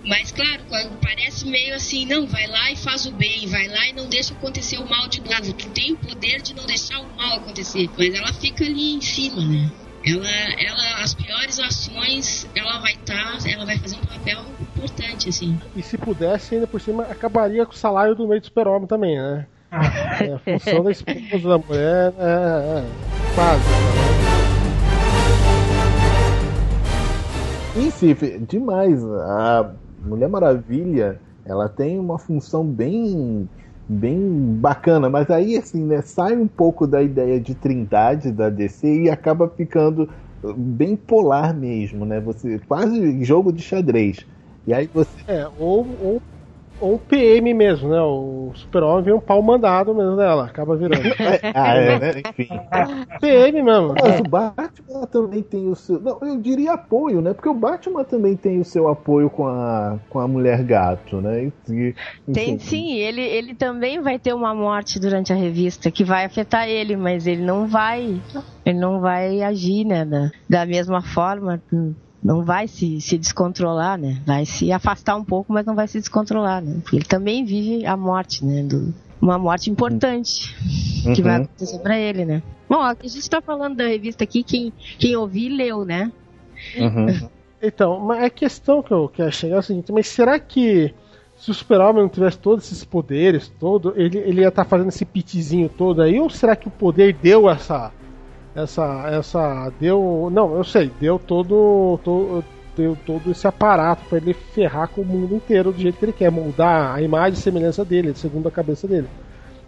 mas, 0.03 0.31
claro, 0.31 0.61
parece 1.01 1.45
meio 1.47 1.75
assim, 1.75 2.05
não, 2.05 2.25
vai 2.25 2.47
lá 2.47 2.71
e 2.71 2.75
faz 2.75 3.05
o 3.05 3.11
bem, 3.11 3.47
vai 3.47 3.67
lá 3.67 3.87
e 3.89 3.93
não 3.93 4.07
deixa 4.07 4.33
acontecer 4.33 4.77
o 4.77 4.89
mal 4.89 5.07
de 5.07 5.21
novo. 5.21 5.53
Tu 5.53 5.69
tem 5.69 5.93
o 5.93 5.97
poder 5.97 6.41
de 6.41 6.55
não 6.55 6.65
deixar 6.65 6.99
o 6.99 7.07
mal 7.17 7.37
acontecer. 7.37 7.89
Mas 7.97 8.13
ela 8.13 8.31
fica 8.33 8.63
ali 8.63 8.95
em 8.95 9.01
cima, 9.01 9.45
né? 9.45 9.69
Ela, 10.05 10.29
ela, 10.57 11.03
as 11.03 11.13
piores 11.13 11.59
ações, 11.59 12.47
ela 12.55 12.79
vai 12.79 12.93
estar, 12.93 13.37
tá, 13.37 13.49
ela 13.49 13.65
vai 13.65 13.77
fazer 13.77 13.97
um 13.97 14.05
papel 14.05 14.45
importante, 14.61 15.27
assim. 15.27 15.59
E 15.75 15.81
se 15.81 15.97
pudesse, 15.97 16.55
ainda 16.55 16.65
por 16.65 16.79
cima, 16.79 17.03
acabaria 17.03 17.65
com 17.65 17.73
o 17.73 17.77
salário 17.77 18.15
do 18.15 18.25
meio 18.25 18.39
do 18.39 18.45
super-homem 18.45 18.87
também, 18.87 19.17
né? 19.17 19.45
é, 19.71 20.33
a 20.33 20.39
função 20.39 20.83
da 20.83 20.91
esposa 20.91 21.49
da 21.49 21.57
mulher 21.57 22.13
é, 22.17 22.23
é, 22.23 22.79
é 22.79 22.85
quase. 23.35 23.63
Em 27.75 27.91
si, 27.91 28.15
demais. 28.47 29.03
A 29.03 29.71
Mulher 30.09 30.27
Maravilha, 30.27 31.21
ela 31.45 31.69
tem 31.69 31.99
uma 31.99 32.17
função 32.17 32.65
bem 32.65 33.47
bem 33.87 34.19
bacana, 34.59 35.09
mas 35.09 35.29
aí 35.31 35.57
assim, 35.57 35.83
né, 35.83 36.01
sai 36.03 36.35
um 36.35 36.47
pouco 36.47 36.85
da 36.85 37.01
ideia 37.01 37.39
de 37.39 37.55
trindade 37.55 38.31
da 38.31 38.47
DC 38.47 39.03
e 39.05 39.09
acaba 39.09 39.49
ficando 39.49 40.07
bem 40.55 40.95
polar 40.95 41.55
mesmo, 41.55 42.05
né? 42.05 42.19
Você 42.19 42.59
quase 42.59 43.23
jogo 43.23 43.51
de 43.51 43.63
xadrez. 43.63 44.25
E 44.67 44.73
aí 44.73 44.87
você. 44.93 45.09
É, 45.27 45.47
ou, 45.57 45.97
ou 45.99 46.21
ou 46.79 46.95
o 46.95 46.99
PM 46.99 47.53
mesmo, 47.53 47.89
né? 47.89 48.01
O 48.01 48.51
super-homem 48.55 49.03
vem 49.03 49.13
um 49.13 49.19
pau 49.19 49.41
mandado 49.41 49.93
mesmo 49.93 50.15
dela, 50.15 50.45
acaba 50.45 50.75
virando. 50.75 51.03
ah, 51.53 51.75
é, 51.75 51.99
né? 51.99 52.11
Enfim. 52.29 52.47
PM 53.19 53.61
mesmo. 53.61 53.93
Mas 54.01 54.19
o 54.19 54.23
Batman 54.23 55.07
também 55.07 55.43
tem 55.43 55.67
o 55.67 55.75
seu. 55.75 55.99
Não, 55.99 56.19
eu 56.21 56.37
diria 56.37 56.73
apoio, 56.73 57.21
né? 57.21 57.33
Porque 57.33 57.49
o 57.49 57.53
Batman 57.53 58.03
também 58.03 58.35
tem 58.35 58.59
o 58.59 58.65
seu 58.65 58.87
apoio 58.87 59.29
com 59.29 59.47
a, 59.47 59.99
com 60.09 60.19
a 60.19 60.27
mulher 60.27 60.63
gato, 60.63 61.21
né? 61.21 61.51
E, 61.69 61.95
tem 62.31 62.57
sim, 62.59 62.93
ele, 62.93 63.21
ele 63.21 63.53
também 63.55 64.01
vai 64.01 64.17
ter 64.17 64.33
uma 64.33 64.53
morte 64.53 64.99
durante 64.99 65.33
a 65.33 65.35
revista 65.35 65.91
que 65.91 66.03
vai 66.03 66.25
afetar 66.25 66.67
ele, 66.67 66.95
mas 66.95 67.27
ele 67.27 67.43
não 67.43 67.67
vai. 67.67 68.21
Ele 68.65 68.79
não 68.79 68.99
vai 68.99 69.41
agir, 69.41 69.85
né? 69.85 70.05
Da, 70.05 70.31
da 70.47 70.65
mesma 70.65 71.01
forma 71.01 71.61
não 72.23 72.43
vai 72.43 72.67
se, 72.67 72.99
se 73.01 73.17
descontrolar, 73.17 73.97
né? 73.97 74.21
Vai 74.25 74.45
se 74.45 74.71
afastar 74.71 75.15
um 75.15 75.23
pouco, 75.23 75.53
mas 75.53 75.65
não 75.65 75.75
vai 75.75 75.87
se 75.87 75.99
descontrolar, 75.99 76.61
né? 76.61 76.79
Porque 76.81 76.97
ele 76.97 77.05
também 77.05 77.45
vive 77.45 77.85
a 77.85 77.95
morte, 77.95 78.45
né? 78.45 78.63
Do, 78.63 78.93
uma 79.21 79.37
morte 79.37 79.69
importante 79.69 80.55
uhum. 81.05 81.13
que 81.13 81.21
vai 81.21 81.35
acontecer 81.37 81.79
para 81.79 81.97
ele, 81.97 82.25
né? 82.25 82.43
Bom, 82.69 82.81
a 82.81 82.93
gente 82.93 83.17
está 83.19 83.41
falando 83.41 83.75
da 83.75 83.87
revista 83.87 84.23
aqui, 84.23 84.43
quem, 84.43 84.71
quem 84.97 85.15
ouviu 85.15 85.55
leu, 85.55 85.85
né? 85.85 86.11
Uhum. 86.77 87.29
Então, 87.61 87.99
mas 87.99 88.23
a 88.23 88.29
questão 88.29 88.81
que 88.81 88.89
eu 88.89 89.09
quero 89.09 89.33
chegar 89.33 89.57
é 89.57 89.59
a 89.59 89.61
seguinte, 89.61 89.91
mas 89.91 90.07
será 90.07 90.39
que 90.39 90.93
se 91.35 91.51
o 91.51 91.53
super-homem 91.53 92.03
não 92.03 92.09
tivesse 92.09 92.37
todos 92.37 92.65
esses 92.65 92.85
poderes, 92.85 93.51
todo, 93.59 93.93
ele, 93.97 94.17
ele 94.19 94.41
ia 94.41 94.47
estar 94.47 94.63
tá 94.63 94.69
fazendo 94.69 94.87
esse 94.87 95.03
pitizinho 95.03 95.67
todo 95.67 96.01
aí, 96.01 96.19
ou 96.21 96.29
será 96.29 96.55
que 96.55 96.69
o 96.69 96.71
poder 96.71 97.13
deu 97.13 97.49
essa 97.49 97.91
essa 98.55 99.07
essa 99.09 99.71
deu 99.79 100.29
não 100.31 100.55
eu 100.55 100.63
sei 100.63 100.91
deu 100.99 101.19
todo, 101.19 101.99
todo 102.03 102.43
deu 102.75 102.97
todo 103.05 103.31
esse 103.31 103.47
aparato 103.47 104.03
para 104.09 104.17
ele 104.17 104.33
ferrar 104.33 104.87
com 104.87 105.01
o 105.01 105.05
mundo 105.05 105.35
inteiro 105.35 105.71
do 105.71 105.79
jeito 105.79 105.97
que 105.97 106.05
ele 106.05 106.13
quer 106.13 106.31
moldar 106.31 106.95
a 106.95 107.01
imagem 107.01 107.33
e 107.33 107.41
semelhança 107.41 107.83
dele 107.85 108.13
segundo 108.15 108.47
a 108.47 108.51
cabeça 108.51 108.87
dele. 108.87 109.07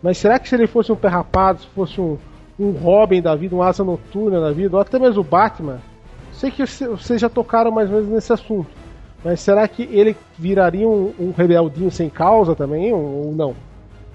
Mas 0.01 0.17
será 0.17 0.39
que 0.39 0.49
se 0.49 0.55
ele 0.55 0.67
fosse 0.67 0.91
um 0.91 0.95
perrapado 0.95 1.59
se 1.59 1.67
fosse 1.67 2.01
um, 2.01 2.17
um 2.59 2.71
Robin 2.71 3.21
da 3.21 3.35
vida 3.35 3.55
um 3.55 3.61
asa 3.61 3.83
noturna 3.83 4.39
da 4.39 4.51
vida 4.51 4.75
ou 4.75 4.81
até 4.81 4.97
mesmo 4.97 5.21
o 5.21 5.25
Batman 5.25 5.79
sei 6.33 6.49
que 6.49 6.65
vocês 6.65 7.21
já 7.21 7.29
tocaram 7.29 7.71
mais 7.71 7.89
ou 7.89 7.95
menos 7.95 8.09
nesse 8.09 8.33
assunto 8.33 8.81
mas 9.23 9.39
será 9.39 9.67
que 9.67 9.83
ele 9.83 10.15
viraria 10.37 10.87
um, 10.87 11.13
um 11.19 11.31
rebeldinho 11.31 11.91
sem 11.91 12.09
causa 12.09 12.55
também 12.55 12.91
ou 12.91 13.31
não? 13.35 13.55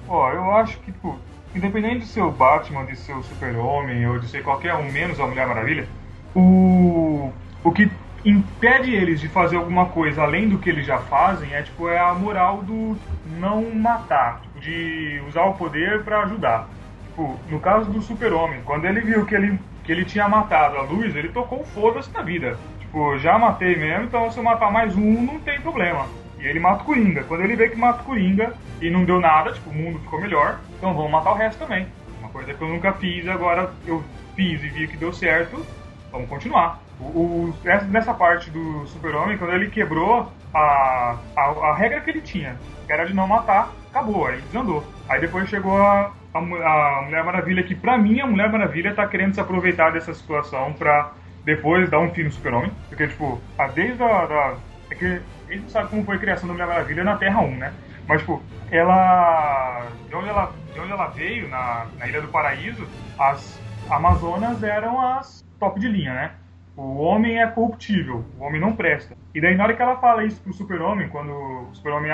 Ó, 0.09 0.31
eu 0.33 0.51
acho 0.53 0.79
que, 0.81 0.93
tipo, 0.93 1.17
independente 1.57 2.01
de 2.01 2.07
ser 2.07 2.23
o 2.23 2.31
Batman, 2.31 2.85
de 2.85 2.97
ser 2.97 3.15
o 3.15 3.23
Super-Homem 3.23 4.07
ou 4.07 4.19
de 4.19 4.29
ser 4.29 4.43
qualquer 4.43 4.75
um 4.75 4.91
menos 4.91 5.19
a 5.19 5.27
Mulher 5.27 5.47
Maravilha, 5.47 5.89
o, 6.35 7.33
o 7.65 7.73
que 7.73 7.91
impede 8.25 8.95
eles 8.95 9.21
de 9.21 9.29
fazer 9.29 9.57
alguma 9.57 9.87
coisa 9.87 10.23
além 10.23 10.49
do 10.49 10.59
que 10.59 10.69
eles 10.69 10.85
já 10.85 10.99
fazem 10.99 11.55
é 11.55 11.63
tipo 11.63 11.89
é 11.89 11.99
a 11.99 12.13
moral 12.13 12.63
do 12.63 12.97
não 13.39 13.71
matar, 13.75 14.41
tipo, 14.41 14.61
de 14.61 15.23
usar 15.29 15.45
o 15.45 15.55
poder 15.55 16.03
para 16.03 16.23
ajudar. 16.23 16.69
Tipo, 17.09 17.39
no 17.49 17.61
caso 17.61 17.91
do 17.91 18.03
Super-Homem, 18.03 18.61
quando 18.65 18.85
ele 18.85 19.01
viu 19.01 19.25
que 19.25 19.35
ele 19.35 19.59
que 19.85 19.93
ele 19.93 20.05
tinha 20.05 20.29
matado 20.29 20.77
a 20.77 20.83
luz, 20.83 21.15
ele 21.15 21.29
tocou 21.29 21.65
foda-se 21.67 22.13
na 22.13 22.21
vida. 22.21 22.59
Tipo, 22.81 23.17
já 23.19 23.39
matei 23.39 23.77
mesmo, 23.77 24.07
então 24.07 24.29
se 24.33 24.37
eu 24.37 24.43
matar 24.43 24.71
mais 24.73 24.97
um, 24.97 25.23
não 25.23 25.39
tem 25.39 25.61
problema. 25.61 26.07
E 26.41 26.45
ele 26.45 26.59
mata 26.59 26.83
o 26.83 26.87
Coringa. 26.87 27.23
Quando 27.23 27.43
ele 27.43 27.55
vê 27.55 27.69
que 27.69 27.77
mata 27.77 28.03
o 28.03 28.05
Coringa 28.05 28.53
e 28.81 28.91
não 28.91 29.05
deu 29.05 29.21
nada, 29.21 29.53
tipo, 29.53 29.71
o 29.71 29.73
mundo 29.73 30.01
ficou 30.01 30.21
melhor, 30.21 30.59
então 30.77 30.95
vamos 30.95 31.11
matar 31.11 31.33
o 31.33 31.37
resto 31.37 31.59
também. 31.59 31.87
Uma 32.19 32.29
coisa 32.29 32.55
que 32.55 32.63
eu 32.63 32.69
nunca 32.69 32.93
fiz, 32.95 33.27
agora 33.29 33.71
eu 33.87 34.03
fiz 34.35 34.63
e 34.63 34.69
vi 34.69 34.87
que 34.87 34.97
deu 34.97 35.13
certo, 35.13 35.65
vamos 36.13 36.29
continuar. 36.29 36.81
O, 37.01 37.05
o 37.05 37.55
nessa 37.89 38.15
parte 38.15 38.51
do 38.51 38.87
Super-Homem, 38.87 39.37
quando 39.37 39.53
ele 39.53 39.71
quebrou 39.71 40.31
a, 40.55 41.17
a, 41.37 41.43
a, 41.43 41.75
regra 41.75 42.01
que 42.01 42.11
ele 42.11 42.21
tinha, 42.21 42.57
que 42.87 42.93
era 42.93 43.05
de 43.05 43.15
não 43.15 43.27
matar, 43.27 43.73
acabou, 43.91 44.27
aí 44.27 44.41
desandou. 44.41 44.85
Aí 45.09 45.21
depois 45.21 45.49
chegou 45.49 45.77
a, 45.77 46.13
a, 46.33 46.39
a 46.39 47.03
Mulher 47.03 47.25
Maravilha, 47.25 47.63
que 47.63 47.75
pra 47.75 47.99
mim 47.99 48.21
a 48.21 48.27
Mulher 48.27 48.51
Maravilha 48.51 48.95
tá 48.95 49.07
querendo 49.07 49.35
se 49.35 49.41
aproveitar 49.41 49.91
dessa 49.91 50.15
situação 50.15 50.73
pra 50.73 51.13
depois 51.45 51.89
dar 51.91 52.01
um 52.01 52.11
fim 52.11 52.25
no 52.25 52.33
Super-Homem. 52.33 52.73
Porque, 52.89 53.07
tipo, 53.09 53.41
a, 53.59 53.67
desde 53.69 54.03
a. 54.03 54.27
Da, 54.27 54.55
é 54.91 54.95
que 54.95 55.21
a 55.49 55.53
gente 55.53 55.71
sabe 55.71 55.89
como 55.89 56.05
foi 56.05 56.17
a 56.17 56.19
criação 56.19 56.47
da 56.47 56.55
Mulher 56.55 56.67
Maravilha 56.67 57.05
na 57.05 57.17
Terra 57.17 57.41
1, 57.41 57.57
né? 57.57 57.73
Mas, 58.07 58.21
tipo, 58.21 58.43
ela. 58.71 59.87
De 60.09 60.15
onde 60.15 60.29
ela, 60.29 60.53
de 60.73 60.81
onde 60.81 60.93
ela 60.93 61.07
veio, 61.09 61.49
na, 61.49 61.87
na 61.99 62.07
Ilha 62.07 62.23
do 62.23 62.29
Paraíso, 62.29 62.87
as 63.19 63.61
Amazonas 63.91 64.63
eram 64.63 65.01
as 65.01 65.45
top 65.59 65.81
de 65.81 65.89
linha, 65.89 66.13
né? 66.13 66.33
O 66.77 66.99
homem 66.99 67.41
é 67.41 67.47
corruptível, 67.47 68.25
o 68.39 68.45
homem 68.45 68.61
não 68.61 68.77
presta. 68.77 69.17
E 69.35 69.41
daí, 69.41 69.57
na 69.57 69.65
hora 69.65 69.75
que 69.75 69.81
ela 69.81 69.97
fala 69.97 70.25
isso 70.25 70.43
pro 70.43 70.53
Super-Homem, 70.53 71.09
quando 71.09 71.33
o 71.33 71.75
Super-Homem 71.75 72.13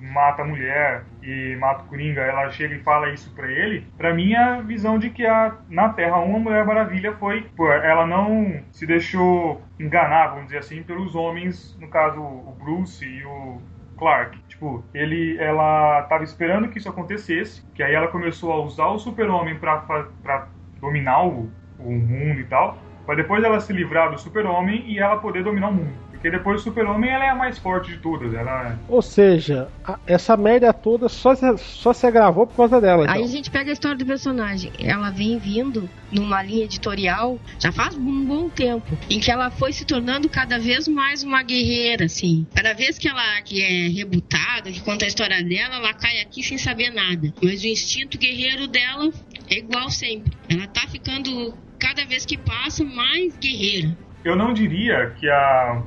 mata 0.00 0.42
a 0.42 0.44
mulher 0.44 1.04
e 1.22 1.56
mata 1.56 1.82
o 1.82 1.86
Coringa, 1.86 2.20
ela 2.20 2.50
chega 2.50 2.74
e 2.74 2.80
fala 2.80 3.10
isso 3.10 3.32
para 3.34 3.50
ele, 3.50 3.86
para 3.96 4.12
mim 4.12 4.32
é 4.32 4.38
a 4.38 4.60
visão 4.60 4.98
de 4.98 5.10
que 5.10 5.26
a, 5.26 5.56
na 5.68 5.88
Terra 5.88 6.18
uma 6.18 6.38
Mulher 6.38 6.64
Maravilha 6.64 7.14
foi, 7.14 7.42
pô, 7.56 7.72
ela 7.72 8.06
não 8.06 8.60
se 8.70 8.86
deixou 8.86 9.62
enganar, 9.80 10.28
vamos 10.28 10.46
dizer 10.46 10.58
assim, 10.58 10.82
pelos 10.82 11.14
homens, 11.14 11.76
no 11.80 11.88
caso 11.88 12.20
o 12.20 12.54
Bruce 12.62 13.04
e 13.04 13.24
o 13.24 13.60
Clark. 13.96 14.38
Tipo, 14.48 14.84
ele, 14.94 15.36
ela 15.38 16.02
tava 16.04 16.24
esperando 16.24 16.68
que 16.68 16.78
isso 16.78 16.88
acontecesse, 16.88 17.64
que 17.74 17.82
aí 17.82 17.94
ela 17.94 18.08
começou 18.08 18.52
a 18.52 18.62
usar 18.62 18.88
o 18.88 18.98
super-homem 18.98 19.58
pra, 19.58 19.78
pra 19.78 20.48
dominar 20.80 21.26
o, 21.26 21.50
o 21.78 21.92
mundo 21.92 22.40
e 22.40 22.44
tal, 22.44 22.78
para 23.06 23.16
depois 23.16 23.42
ela 23.42 23.60
se 23.60 23.72
livrar 23.72 24.10
do 24.10 24.18
super-homem 24.18 24.84
e 24.86 24.98
ela 24.98 25.18
poder 25.18 25.42
dominar 25.42 25.68
o 25.68 25.74
mundo. 25.74 26.03
Porque 26.24 26.38
depois 26.38 26.62
o 26.62 26.64
Super-Homem 26.64 27.10
ela 27.10 27.26
é 27.26 27.28
a 27.28 27.34
mais 27.34 27.58
forte 27.58 27.90
de 27.90 27.98
todas. 27.98 28.32
Ela... 28.32 28.70
É- 28.70 28.76
Ou 28.88 29.02
seja, 29.02 29.68
a, 29.84 29.98
essa 30.06 30.34
merda 30.38 30.72
toda 30.72 31.06
só 31.06 31.34
se, 31.34 31.58
só 31.58 31.92
se 31.92 32.06
agravou 32.06 32.46
por 32.46 32.56
causa 32.56 32.80
dela. 32.80 33.02
Então. 33.02 33.14
Aí 33.14 33.22
a 33.22 33.26
gente 33.26 33.50
pega 33.50 33.68
a 33.68 33.74
história 33.74 33.98
do 33.98 34.06
personagem. 34.06 34.72
Ela 34.82 35.10
vem 35.10 35.38
vindo 35.38 35.86
numa 36.10 36.42
linha 36.42 36.64
editorial 36.64 37.38
já 37.58 37.70
faz 37.70 37.94
um 37.94 38.24
bom 38.24 38.48
tempo, 38.48 38.96
em 39.10 39.20
que 39.20 39.30
ela 39.30 39.50
foi 39.50 39.74
se 39.74 39.84
tornando 39.84 40.26
cada 40.26 40.58
vez 40.58 40.88
mais 40.88 41.22
uma 41.22 41.42
guerreira, 41.42 42.06
assim. 42.06 42.46
Cada 42.54 42.72
vez 42.72 42.96
que 42.96 43.06
ela 43.06 43.42
que 43.42 43.62
é 43.62 43.88
rebutada, 43.88 44.72
que 44.72 44.80
conta 44.80 45.04
a 45.04 45.08
história 45.08 45.44
dela, 45.44 45.74
ela 45.74 45.92
cai 45.92 46.22
aqui 46.22 46.42
sem 46.42 46.56
saber 46.56 46.88
nada. 46.88 47.34
Mas 47.42 47.62
o 47.62 47.66
instinto 47.66 48.16
guerreiro 48.16 48.66
dela 48.66 49.10
é 49.50 49.58
igual 49.58 49.90
sempre. 49.90 50.32
Ela 50.48 50.66
tá 50.68 50.88
ficando 50.88 51.52
cada 51.78 52.06
vez 52.06 52.24
que 52.24 52.38
passa 52.38 52.82
mais 52.82 53.36
guerreira. 53.36 53.94
Eu 54.24 54.34
não 54.34 54.54
diria 54.54 55.10
que 55.20 55.28
a 55.28 55.82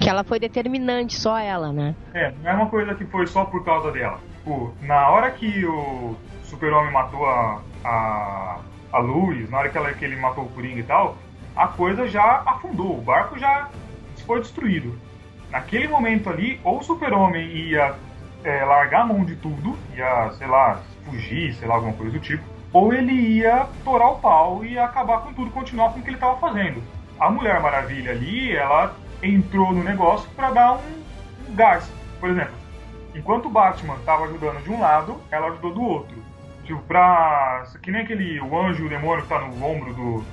que 0.00 0.08
ela 0.08 0.24
foi 0.24 0.40
determinante, 0.40 1.14
só 1.20 1.38
ela, 1.38 1.72
né? 1.72 1.94
É, 2.14 2.32
não 2.42 2.50
é 2.50 2.54
uma 2.54 2.66
coisa 2.66 2.94
que 2.94 3.04
foi 3.04 3.26
só 3.26 3.44
por 3.44 3.62
causa 3.64 3.92
dela. 3.92 4.18
Tipo, 4.38 4.74
na 4.80 5.10
hora 5.10 5.30
que 5.30 5.64
o 5.66 6.16
Super-Homem 6.44 6.90
matou 6.90 7.26
a, 7.26 7.60
a, 7.84 8.58
a 8.92 8.98
Luz, 8.98 9.48
na 9.50 9.58
hora 9.58 9.68
que, 9.68 9.76
ela, 9.76 9.92
que 9.92 10.02
ele 10.02 10.16
matou 10.16 10.44
o 10.44 10.48
Coringa 10.48 10.80
e 10.80 10.84
tal, 10.84 11.18
a 11.54 11.68
coisa 11.68 12.08
já 12.08 12.42
afundou, 12.46 12.98
o 12.98 13.02
barco 13.02 13.38
já 13.38 13.68
foi 14.26 14.40
destruído. 14.40 14.98
Naquele 15.50 15.86
momento 15.86 16.30
ali, 16.30 16.58
ou 16.64 16.78
o 16.78 16.82
Super-Homem 16.82 17.46
ia 17.46 17.94
é, 18.42 18.64
largar 18.64 19.02
a 19.02 19.06
mão 19.06 19.22
de 19.22 19.36
tudo, 19.36 19.76
ia, 19.94 20.30
sei 20.38 20.46
lá, 20.46 20.80
fugir, 21.04 21.52
sei 21.54 21.68
lá, 21.68 21.74
alguma 21.74 21.92
coisa 21.92 22.12
do 22.12 22.20
tipo, 22.20 22.42
ou 22.72 22.94
ele 22.94 23.12
ia 23.12 23.66
torar 23.84 24.12
o 24.12 24.18
pau 24.18 24.64
e 24.64 24.78
acabar 24.78 25.18
com 25.18 25.34
tudo, 25.34 25.50
continuar 25.50 25.92
com 25.92 26.00
o 26.00 26.02
que 26.02 26.08
ele 26.08 26.16
estava 26.16 26.38
fazendo. 26.38 26.82
A 27.18 27.28
Mulher 27.28 27.60
Maravilha 27.60 28.12
ali, 28.12 28.56
ela 28.56 28.94
entrou 29.22 29.72
no 29.72 29.82
negócio 29.82 30.28
para 30.30 30.50
dar 30.50 30.72
um, 30.74 31.50
um 31.50 31.54
gás. 31.54 31.90
Por 32.18 32.30
exemplo, 32.30 32.54
enquanto 33.14 33.46
o 33.46 33.50
Batman 33.50 33.94
estava 33.96 34.24
ajudando 34.24 34.62
de 34.62 34.70
um 34.70 34.80
lado, 34.80 35.20
ela 35.30 35.48
ajudou 35.48 35.74
do 35.74 35.82
outro. 35.82 36.16
Tipo, 36.64 36.80
pra. 36.82 37.64
Que 37.82 37.90
nem 37.90 38.02
aquele 38.02 38.40
o 38.40 38.58
anjo 38.58 38.84
e 38.84 38.86
o 38.86 38.88
demônio 38.88 39.22
que 39.22 39.28
tá 39.28 39.40
no 39.40 39.64
ombro 39.64 39.92
do, 39.94 40.24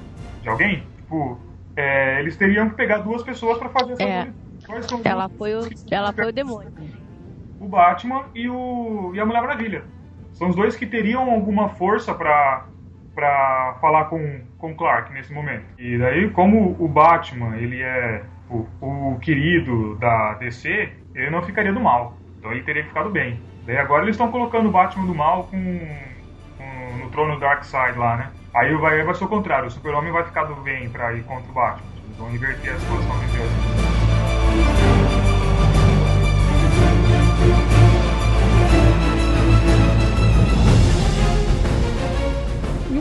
de 0.42 0.50
alguém. 0.50 0.84
Tipo, 0.98 1.40
é, 1.76 2.20
eles 2.20 2.36
teriam 2.36 2.70
que 2.70 2.76
pegar 2.76 3.00
duas 3.00 3.24
pessoas 3.24 3.58
para 3.58 3.70
fazer 3.70 3.94
essa 3.94 4.04
é. 4.04 4.28
Ela 5.04 5.30
foi 5.30 5.56
o, 5.56 5.70
ela 5.90 6.12
foi 6.12 6.28
o 6.28 6.34
demônio. 6.34 6.72
O 7.60 7.68
Batman 7.68 8.26
e, 8.36 8.50
o, 8.50 9.12
e 9.16 9.20
a 9.20 9.26
Mulher 9.26 9.42
Maravilha. 9.42 9.84
São 10.34 10.50
os 10.50 10.56
dois 10.56 10.76
que 10.76 10.86
teriam 10.86 11.32
alguma 11.32 11.70
força 11.70 12.14
para 12.14 12.66
para 13.16 13.78
falar 13.82 14.06
com 14.06 14.42
com 14.60 14.76
Clark 14.76 15.12
nesse 15.12 15.34
momento. 15.34 15.66
E 15.80 15.98
daí, 15.98 16.30
como 16.30 16.76
o 16.78 16.88
Batman 16.88 17.58
ele 17.58 17.82
é 17.82 18.24
o, 18.50 18.66
o 18.82 19.20
querido 19.20 19.96
da 19.96 20.34
DC, 20.36 20.90
ele 21.14 21.30
não 21.30 21.42
ficaria 21.42 21.74
do 21.74 21.80
mal. 21.80 22.18
Então 22.38 22.52
ele 22.52 22.64
teria 22.64 22.84
ficado 22.84 23.10
bem. 23.10 23.40
Daí 23.66 23.78
agora 23.78 24.04
eles 24.04 24.16
estão 24.16 24.32
colocando 24.32 24.70
o 24.70 24.72
Batman 24.72 25.06
do 25.06 25.16
mal 25.16 25.44
com, 25.46 25.80
com 26.58 26.98
no 26.98 27.10
trono 27.10 27.40
Darkseid 27.40 27.98
lá, 27.98 28.18
né? 28.18 28.32
Aí 28.54 28.74
vai, 28.76 29.04
vai 29.04 29.14
ser 29.14 29.26
o 29.26 29.28
contrário, 29.28 29.68
o 29.68 29.72
Super-Homem 29.72 30.12
vai 30.12 30.24
ficar 30.24 30.46
do 30.46 30.56
bem 30.56 30.90
pra 30.90 31.14
ir 31.14 31.24
contra 31.24 31.50
o 31.52 31.54
Batman. 31.54 31.88
Eles 32.06 32.18
vão 32.18 32.32
inverter 32.32 32.74
a 32.74 32.80
situação 32.80 33.20
de 33.20 33.38
Deus. 33.38 33.97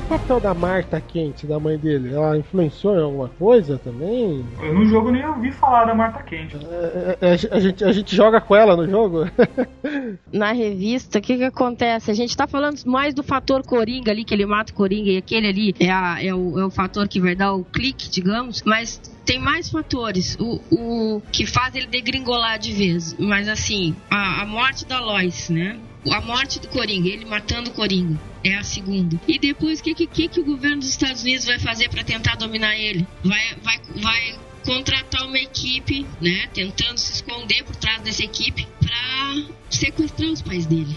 Papel 0.07 0.41
da 0.41 0.55
Marta 0.55 1.01
Quente, 1.01 1.47
da 1.47 1.59
mãe 1.59 1.77
dele? 1.77 2.15
Ela 2.15 2.39
influenciou 2.39 2.97
em 2.97 3.03
alguma 3.03 3.29
coisa 3.29 3.79
também? 3.79 4.45
Eu 4.63 4.75
no 4.75 4.87
jogo 4.87 5.11
nem 5.11 5.27
ouvi 5.27 5.51
falar 5.53 5.85
da 5.85 5.95
Marta 5.95 6.23
Quente. 6.23 6.57
É, 6.57 7.19
é, 7.21 7.33
a, 7.33 7.61
gente, 7.61 7.85
a 7.85 7.93
gente 7.93 8.15
joga 8.15 8.41
com 8.41 8.55
ela 8.55 8.77
no 8.77 8.89
jogo? 8.89 9.25
Na 10.33 10.53
revista, 10.53 11.19
o 11.19 11.23
que 11.23 11.37
que 11.37 11.45
acontece? 11.45 12.11
A 12.11 12.15
gente 12.15 12.37
tá 12.37 12.47
falando 12.47 12.81
mais 12.87 13.15
do 13.15 13.23
fator 13.23 13.63
Coringa 13.65 14.11
ali, 14.11 14.25
que 14.25 14.33
ele 14.33 14.47
mata 14.47 14.73
o 14.73 14.77
Coringa, 14.77 15.11
e 15.11 15.17
aquele 15.17 15.49
ali 15.49 15.75
é, 15.81 15.91
a, 15.91 16.25
é, 16.25 16.33
o, 16.35 16.59
é 16.59 16.65
o 16.65 16.71
fator 16.71 17.09
que 17.09 17.21
vai 17.21 17.35
dar 17.35 17.55
o 17.55 17.65
clique, 17.65 18.09
digamos, 18.09 18.63
mas 18.65 19.01
tem 19.25 19.41
mais 19.41 19.69
fatores 19.69 20.37
o, 20.39 20.61
o 20.71 21.23
que 21.33 21.45
faz 21.45 21.75
ele 21.75 21.89
degringolar 21.89 22.59
de 22.59 22.73
vez. 22.73 23.17
Mas 23.19 23.49
assim, 23.49 23.95
a, 24.09 24.43
a 24.43 24.47
morte 24.47 24.87
da 24.87 25.01
Lois, 25.01 25.51
né? 25.51 25.77
A 26.11 26.21
morte 26.21 26.61
do 26.61 26.69
Coringa, 26.69 27.09
ele 27.09 27.25
matando 27.25 27.71
o 27.71 27.73
Coringa, 27.73 28.21
é 28.45 28.55
a 28.55 28.63
segunda. 28.63 29.21
E 29.27 29.39
depois, 29.39 29.81
o 29.81 29.83
que, 29.83 29.95
que, 30.07 30.29
que 30.29 30.41
o 30.41 30.45
governo 30.45 30.79
dos 30.79 30.91
Estados 30.91 31.23
Unidos 31.23 31.47
vai 31.47 31.59
fazer 31.59 31.89
para 31.89 32.05
tentar 32.05 32.37
dominar 32.37 32.77
ele? 32.77 33.07
Vai, 33.25 33.57
vai, 33.63 33.81
vai 33.97 34.39
contratar 34.65 35.27
uma 35.27 35.39
equipe, 35.39 36.07
né? 36.21 36.49
Tentando 36.53 36.99
se 36.99 37.13
esconder 37.13 37.65
por 37.65 37.77
trás 37.77 38.03
dessa 38.03 38.25
equipe 38.25 38.67
para 38.81 39.47
sequestrar 39.71 40.31
os 40.31 40.43
pais 40.43 40.67
dele. 40.67 40.95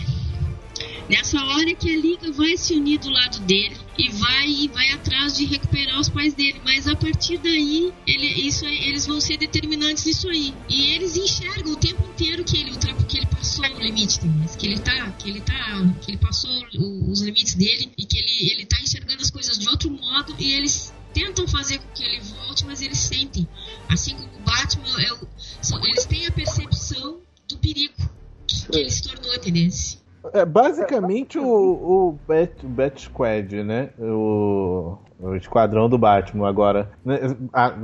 Nessa 1.09 1.43
hora 1.43 1.73
que 1.73 1.91
a 1.91 1.97
Liga 1.97 2.31
vai 2.31 2.55
se 2.55 2.75
unir 2.75 2.99
do 2.99 3.09
lado 3.09 3.39
dele 3.39 3.75
e 3.97 4.09
vai 4.09 4.69
vai 4.71 4.91
atrás 4.91 5.35
de 5.35 5.45
recuperar 5.45 5.99
os 5.99 6.07
pais 6.07 6.35
dele. 6.35 6.61
Mas 6.63 6.87
a 6.87 6.95
partir 6.95 7.39
daí, 7.39 7.91
ele, 8.05 8.27
isso, 8.47 8.63
eles 8.65 9.07
vão 9.07 9.19
ser 9.19 9.37
determinantes 9.37 10.05
nisso 10.05 10.29
aí. 10.29 10.53
E 10.69 10.91
eles 10.91 11.17
enxergam 11.17 11.73
o 11.73 11.75
tempo 11.75 12.03
inteiro 12.09 12.43
que 12.43 12.57
ele, 12.57 12.71
que 13.07 13.17
ele 13.17 13.25
passou 13.59 13.77
o 13.77 13.81
limite 13.81 14.19
deles, 14.21 14.55
que 14.55 14.67
ele 14.67 14.79
tá, 14.79 15.11
que 15.11 15.29
ele 15.29 15.41
tá, 15.41 15.93
que 16.01 16.11
ele 16.11 16.17
passou 16.17 16.49
os 17.09 17.21
limites 17.21 17.55
dele 17.55 17.91
e 17.97 18.05
que 18.05 18.17
ele, 18.17 18.53
ele 18.53 18.65
tá 18.65 18.77
enxergando 18.81 19.21
as 19.21 19.29
coisas 19.29 19.57
de 19.57 19.67
outro 19.69 19.89
modo 19.91 20.33
e 20.39 20.53
eles 20.53 20.93
tentam 21.13 21.47
fazer 21.47 21.79
com 21.79 21.87
que 21.93 22.03
ele 22.03 22.21
volte, 22.21 22.65
mas 22.65 22.81
eles 22.81 22.97
sentem. 22.97 23.47
Assim 23.89 24.15
como 24.15 24.27
o 24.27 24.41
Batman, 24.41 25.01
é 25.01 25.13
o, 25.13 25.27
são, 25.61 25.83
eles 25.83 26.05
têm 26.05 26.27
a 26.27 26.31
percepção 26.31 27.17
do 27.47 27.57
perigo 27.57 27.93
que, 28.47 28.67
que 28.67 28.77
ele 28.77 28.91
se 28.91 29.03
tornou, 29.03 29.33
entendeu? 29.35 29.69
É 30.33 30.45
basicamente 30.45 31.39
o, 31.39 31.45
o 31.45 32.19
Bat, 32.27 32.65
Bat 32.65 33.01
Squad, 33.01 33.63
né? 33.63 33.89
O, 33.97 34.97
o 35.19 35.35
esquadrão 35.35 35.89
do 35.89 35.97
Batman 35.97 36.47
agora. 36.47 36.91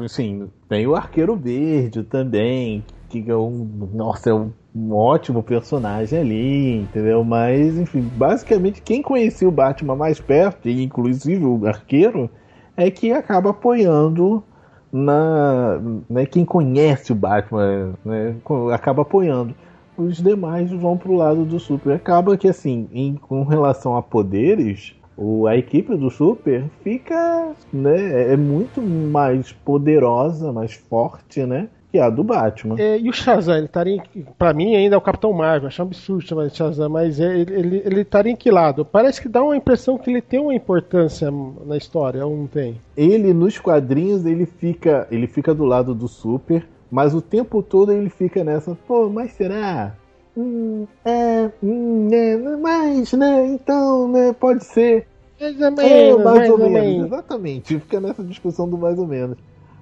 Assim, 0.03 0.49
tem 0.67 0.85
o 0.85 0.95
Arqueiro 0.95 1.35
Verde 1.38 2.03
também, 2.03 2.83
que 3.09 3.23
é 3.29 3.35
um. 3.35 3.89
Nossa, 3.93 4.31
é 4.31 4.33
um, 4.33 4.51
um 4.75 4.93
ótimo 4.93 5.41
personagem 5.41 6.19
ali, 6.19 6.81
entendeu? 6.81 7.23
Mas, 7.23 7.77
enfim, 7.77 8.01
basicamente 8.01 8.81
quem 8.81 9.01
conhecia 9.01 9.47
o 9.47 9.51
Batman 9.51 9.95
mais 9.95 10.19
perto, 10.19 10.67
inclusive 10.67 11.45
o 11.45 11.65
Arqueiro, 11.65 12.29
é 12.75 12.91
que 12.91 13.11
acaba 13.11 13.51
apoiando 13.51 14.43
na. 14.91 15.79
Né, 16.09 16.25
quem 16.25 16.43
conhece 16.43 17.11
o 17.11 17.15
Batman 17.15 17.93
né, 18.03 18.35
acaba 18.73 19.03
apoiando 19.03 19.55
os 19.97 20.21
demais 20.21 20.71
vão 20.71 20.97
pro 20.97 21.13
lado 21.13 21.45
do 21.45 21.59
Super. 21.59 21.93
Acaba 21.93 22.38
que, 22.38 22.47
assim, 22.47 22.88
em, 22.91 23.15
com 23.15 23.43
relação 23.43 23.95
a 23.95 24.01
poderes, 24.01 24.95
o, 25.17 25.47
a 25.47 25.55
equipe 25.55 25.95
do 25.95 26.09
Super 26.09 26.65
fica, 26.83 27.53
né, 27.71 28.33
é 28.33 28.38
muito 28.38 28.81
mais 28.81 29.51
poderosa, 29.51 30.51
mais 30.51 30.73
forte, 30.73 31.45
né? 31.45 31.69
Que 31.95 31.99
a 32.01 32.10
do 32.10 32.25
Batman. 32.25 32.75
É, 32.77 32.99
e 32.99 33.10
o 33.10 33.13
Shazam, 33.13 33.55
ele 33.55 33.67
estaria. 33.67 34.03
Pra 34.38 34.53
mim, 34.53 34.75
ainda 34.75 34.95
é 34.95 34.97
o 34.97 35.01
Capitão 35.01 35.31
Marvel. 35.31 35.69
Acho 35.69 35.81
um 35.81 35.86
absurdo 35.86 36.27
chamar 36.27 36.47
de 36.47 36.58
Shazam, 36.58 36.89
mas 36.89 37.21
é, 37.21 37.39
ele, 37.39 37.81
ele, 37.86 38.01
estaria 38.01 38.34
em 38.34 38.36
que 38.36 38.51
lado? 38.51 38.84
Parece 38.84 39.21
que 39.21 39.29
dá 39.29 39.41
uma 39.41 39.55
impressão 39.55 39.97
que 39.97 40.10
ele 40.10 40.21
tem 40.21 40.39
uma 40.39 40.53
importância 40.53 41.31
na 41.65 41.77
história, 41.77 42.25
ou 42.25 42.36
não 42.36 42.47
tem? 42.47 42.81
Ele, 42.97 43.34
nos 43.34 43.58
quadrinhos, 43.60 44.25
ele 44.25 44.45
fica, 44.45 45.08
ele 45.10 45.25
fica 45.25 45.53
do 45.53 45.63
lado 45.63 45.95
do 45.95 46.08
Super 46.08 46.67
mas 46.91 47.13
o 47.13 47.21
tempo 47.21 47.63
todo 47.63 47.91
ele 47.91 48.10
fica 48.10 48.43
nessa, 48.43 48.77
pô, 48.88 49.10
mas 49.10 49.31
será? 49.31 49.95
Hum, 50.38 50.86
é, 51.03 51.49
hum, 51.63 52.10
é, 52.12 52.38
mas, 52.58 53.13
né? 53.13 53.47
Então, 53.47 54.08
né? 54.10 54.34
Pode 54.34 54.63
ser. 54.63 55.08
Mais 55.39 55.62
ou 55.62 55.71
menos, 55.71 55.79
é, 55.81 56.12
mais, 56.12 56.23
mais 56.23 56.49
ou, 56.49 56.60
ou 56.60 56.69
menos. 56.69 56.88
menos. 56.88 57.08
Exatamente, 57.08 57.79
fica 57.79 57.99
nessa 57.99 58.23
discussão 58.23 58.69
do 58.69 58.77
mais 58.77 58.97
ou 58.97 59.08
menos. 59.08 59.38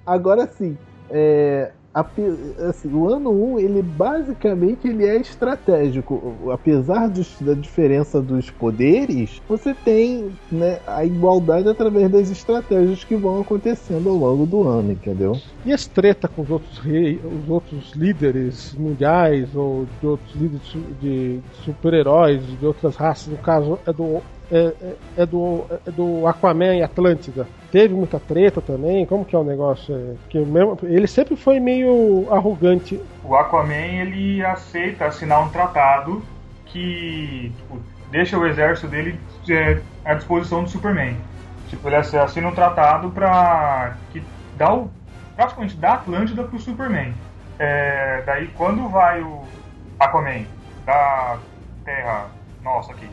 Agora 0.06 0.46
sim, 0.46 0.76
é, 1.10 1.72
assim, 2.68 2.92
o 2.92 3.08
ano 3.08 3.30
1 3.30 3.60
ele 3.60 3.82
basicamente 3.82 4.88
ele 4.88 5.06
é 5.06 5.16
estratégico. 5.16 6.34
Apesar 6.52 7.08
dos, 7.08 7.36
da 7.40 7.54
diferença 7.54 8.20
dos 8.20 8.50
poderes, 8.50 9.40
você 9.48 9.74
tem 9.74 10.32
né, 10.50 10.80
a 10.86 11.04
igualdade 11.04 11.68
através 11.68 12.10
das 12.10 12.30
estratégias 12.30 13.04
que 13.04 13.14
vão 13.14 13.40
acontecendo 13.40 14.08
ao 14.08 14.16
longo 14.16 14.44
do 14.44 14.66
ano, 14.66 14.92
entendeu? 14.92 15.38
E 15.64 15.72
as 15.72 15.86
treta 15.86 16.26
com 16.26 16.42
os 16.42 16.50
outros 16.50 16.78
reis, 16.78 17.20
os 17.24 17.48
outros 17.48 17.92
líderes 17.92 18.74
mundiais 18.74 19.54
ou 19.54 19.86
de 20.00 20.06
outros 20.06 20.34
líderes 20.34 20.76
de 21.00 21.40
super-heróis 21.64 22.42
de 22.58 22.66
outras 22.66 22.96
raças, 22.96 23.28
no 23.28 23.38
caso 23.38 23.78
é 23.86 23.92
do 23.92 24.22
é, 24.50 24.56
é, 24.56 25.22
é, 25.22 25.26
do, 25.26 25.64
é 25.86 25.90
do 25.90 26.26
Aquaman 26.26 26.76
e 26.76 26.82
Atlântida. 26.82 27.46
Teve 27.70 27.94
muita 27.94 28.20
treta 28.20 28.60
também. 28.60 29.06
Como 29.06 29.24
que 29.24 29.34
é 29.34 29.38
o 29.38 29.44
negócio? 29.44 29.94
É, 29.94 30.14
que 30.28 30.38
mesmo, 30.38 30.78
ele 30.82 31.06
sempre 31.06 31.36
foi 31.36 31.58
meio 31.58 32.26
arrogante. 32.30 33.00
O 33.22 33.34
Aquaman 33.34 33.74
ele 33.74 34.44
aceita 34.44 35.06
assinar 35.06 35.42
um 35.42 35.48
tratado 35.48 36.22
que 36.66 37.52
tipo, 37.56 37.80
deixa 38.10 38.38
o 38.38 38.46
exército 38.46 38.88
dele 38.88 39.18
é, 39.48 39.80
à 40.04 40.14
disposição 40.14 40.62
do 40.62 40.70
Superman. 40.70 41.16
Tipo, 41.68 41.88
ele 41.88 41.96
assina 41.96 42.48
um 42.48 42.54
tratado 42.54 43.10
para 43.10 43.96
que 44.12 44.22
dá 44.56 44.74
o 44.74 44.90
praticamente 45.34 45.76
dá 45.76 45.94
Atlântida 45.94 46.44
pro 46.44 46.58
Superman. 46.58 47.12
É, 47.58 48.22
daí 48.26 48.48
quando 48.56 48.88
vai 48.88 49.20
o 49.20 49.42
Aquaman 49.98 50.44
da 50.84 51.38
Terra 51.84 52.26
nossa 52.62 52.92
aqui 52.92 53.08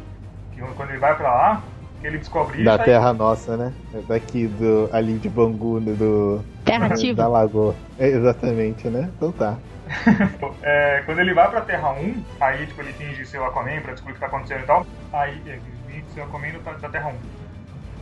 quando 0.76 0.90
ele 0.90 1.00
vai 1.00 1.16
pra 1.16 1.30
lá, 1.30 1.64
ele 2.04 2.18
descobre 2.18 2.58
isso. 2.58 2.66
Da 2.66 2.74
aí... 2.74 2.84
Terra 2.84 3.14
Nossa, 3.14 3.58
né? 3.58 3.74
Daqui 4.08 4.48
do. 4.48 4.90
ali 4.92 5.18
de 5.18 5.30
Bangu, 5.30 5.80
do. 5.80 6.44
Terra 6.66 6.90
Da 7.16 7.28
Lagoa. 7.28 7.76
É, 8.00 8.08
exatamente, 8.08 8.88
né? 8.88 9.10
Então 9.16 9.32
tá. 9.32 9.58
é, 10.64 11.04
quando 11.06 11.20
ele 11.20 11.34
vai 11.34 11.50
pra 11.50 11.62
Terra 11.62 11.92
1, 11.92 12.24
aí 12.40 12.66
tipo, 12.66 12.82
ele 12.82 12.94
finge 12.94 13.26
ser 13.26 13.40
o 13.40 13.46
Aquaman 13.46 13.82
pra 13.82 13.92
descobrir 13.92 14.14
o 14.14 14.16
que 14.16 14.22
tá 14.22 14.28
acontecendo 14.28 14.62
e 14.62 14.66
tal. 14.66 14.86
Aí 15.12 15.42
ele 15.46 15.62
finge 15.88 16.06
ser 16.14 16.22
o 16.22 16.24
Aquaman 16.24 16.54
da 16.80 16.90
Terra 16.90 17.10
1. 17.10 17.16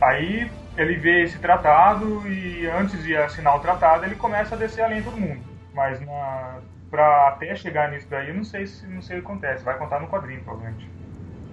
Aí 0.00 0.50
ele 0.76 0.96
vê 0.96 1.24
esse 1.24 1.38
tratado 1.38 2.26
e 2.26 2.66
antes 2.68 3.02
de 3.02 3.16
assinar 3.16 3.56
o 3.56 3.60
tratado 3.60 4.04
ele 4.04 4.14
começa 4.14 4.54
a 4.54 4.58
descer 4.58 4.82
além 4.82 5.02
todo 5.02 5.16
mundo. 5.16 5.40
Mas 5.74 6.00
na, 6.00 6.58
pra 6.90 7.28
até 7.28 7.54
chegar 7.54 7.90
nisso 7.90 8.06
daí, 8.08 8.28
eu 8.28 8.34
não 8.34 8.44
sei 8.44 8.66
se 8.66 8.86
não 8.86 9.02
sei 9.02 9.18
o 9.18 9.20
que 9.20 9.26
acontece. 9.26 9.64
Vai 9.64 9.76
contar 9.76 10.00
no 10.00 10.08
quadrinho, 10.08 10.42
provavelmente 10.42 10.99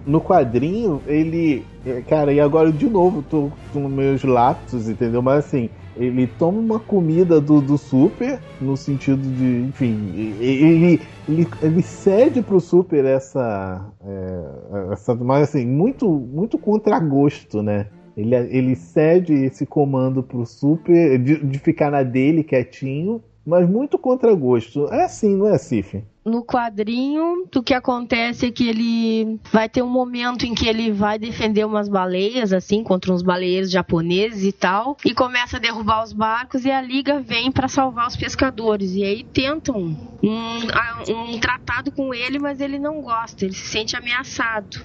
no 0.06 0.20
quadrinho, 0.20 1.02
ele. 1.06 1.64
Cara, 2.08 2.32
e 2.32 2.40
agora 2.40 2.72
de 2.72 2.88
novo, 2.88 3.22
tô 3.22 3.50
com 3.72 3.88
meus 3.88 4.22
lapsos, 4.24 4.88
entendeu? 4.88 5.22
Mas 5.22 5.46
assim, 5.46 5.70
ele 5.96 6.26
toma 6.26 6.58
uma 6.58 6.78
comida 6.78 7.40
do, 7.40 7.60
do 7.60 7.76
Super, 7.76 8.38
no 8.60 8.76
sentido 8.76 9.22
de. 9.22 9.68
Enfim, 9.68 10.36
ele, 10.40 11.00
ele, 11.28 11.48
ele 11.60 11.82
cede 11.82 12.40
pro 12.40 12.60
Super 12.60 13.04
essa. 13.04 13.92
É, 14.04 14.92
essa 14.92 15.14
mas 15.14 15.48
assim, 15.48 15.66
muito, 15.66 16.08
muito 16.08 16.56
contragosto, 16.56 17.62
né? 17.62 17.86
Ele, 18.16 18.34
ele 18.34 18.74
cede 18.74 19.32
esse 19.32 19.64
comando 19.64 20.22
pro 20.22 20.44
Super, 20.44 21.18
de, 21.18 21.44
de 21.44 21.58
ficar 21.58 21.90
na 21.90 22.02
dele 22.02 22.42
quietinho, 22.42 23.22
mas 23.46 23.68
muito 23.68 23.98
contragosto. 23.98 24.86
É 24.92 25.04
assim, 25.04 25.36
não 25.36 25.48
é, 25.48 25.58
Cif? 25.58 26.02
No 26.28 26.44
quadrinho, 26.44 27.48
o 27.54 27.62
que 27.62 27.74
acontece 27.74 28.46
é 28.46 28.50
que 28.50 28.68
ele 28.68 29.38
vai 29.52 29.68
ter 29.68 29.82
um 29.82 29.88
momento 29.88 30.44
em 30.44 30.54
que 30.54 30.68
ele 30.68 30.92
vai 30.92 31.18
defender 31.18 31.64
umas 31.64 31.88
baleias, 31.88 32.52
assim, 32.52 32.82
contra 32.82 33.12
uns 33.12 33.22
baleeiros 33.22 33.70
japoneses 33.70 34.44
e 34.44 34.52
tal, 34.52 34.96
e 35.04 35.14
começa 35.14 35.56
a 35.56 35.60
derrubar 35.60 36.02
os 36.02 36.12
barcos 36.12 36.64
e 36.64 36.70
a 36.70 36.80
liga 36.80 37.20
vem 37.20 37.50
para 37.50 37.68
salvar 37.68 38.06
os 38.06 38.16
pescadores. 38.16 38.94
E 38.94 39.04
aí 39.04 39.24
tentam 39.24 39.76
um, 39.76 40.66
um, 41.08 41.38
tratado 41.38 41.92
com 41.92 42.12
ele, 42.12 42.38
mas 42.38 42.60
ele 42.60 42.78
não 42.78 43.00
gosta, 43.00 43.44
ele 43.44 43.54
se 43.54 43.66
sente 43.66 43.96
ameaçado. 43.96 44.80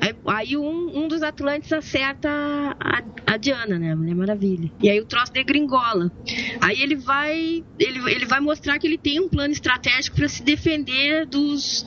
Aí, 0.00 0.14
aí 0.26 0.56
um, 0.56 1.04
um, 1.04 1.08
dos 1.08 1.22
Atlantes 1.22 1.72
acerta 1.72 2.28
a, 2.28 3.02
a, 3.26 3.36
Diana, 3.36 3.78
né, 3.78 3.92
a 3.92 3.96
Mulher 3.96 4.14
Maravilha. 4.14 4.70
E 4.80 4.88
aí 4.88 5.00
o 5.00 5.04
troço 5.04 5.32
degringola. 5.32 6.10
Aí 6.60 6.80
ele 6.80 6.96
vai, 6.96 7.64
ele, 7.78 8.10
ele 8.10 8.26
vai 8.26 8.40
mostrar 8.40 8.78
que 8.78 8.86
ele 8.86 8.98
tem 8.98 9.20
um 9.20 9.28
plano 9.28 9.52
estratégico 9.52 10.16
para 10.16 10.28
se 10.28 10.42
defender 10.42 10.85
depender 10.86 11.26
dos 11.26 11.84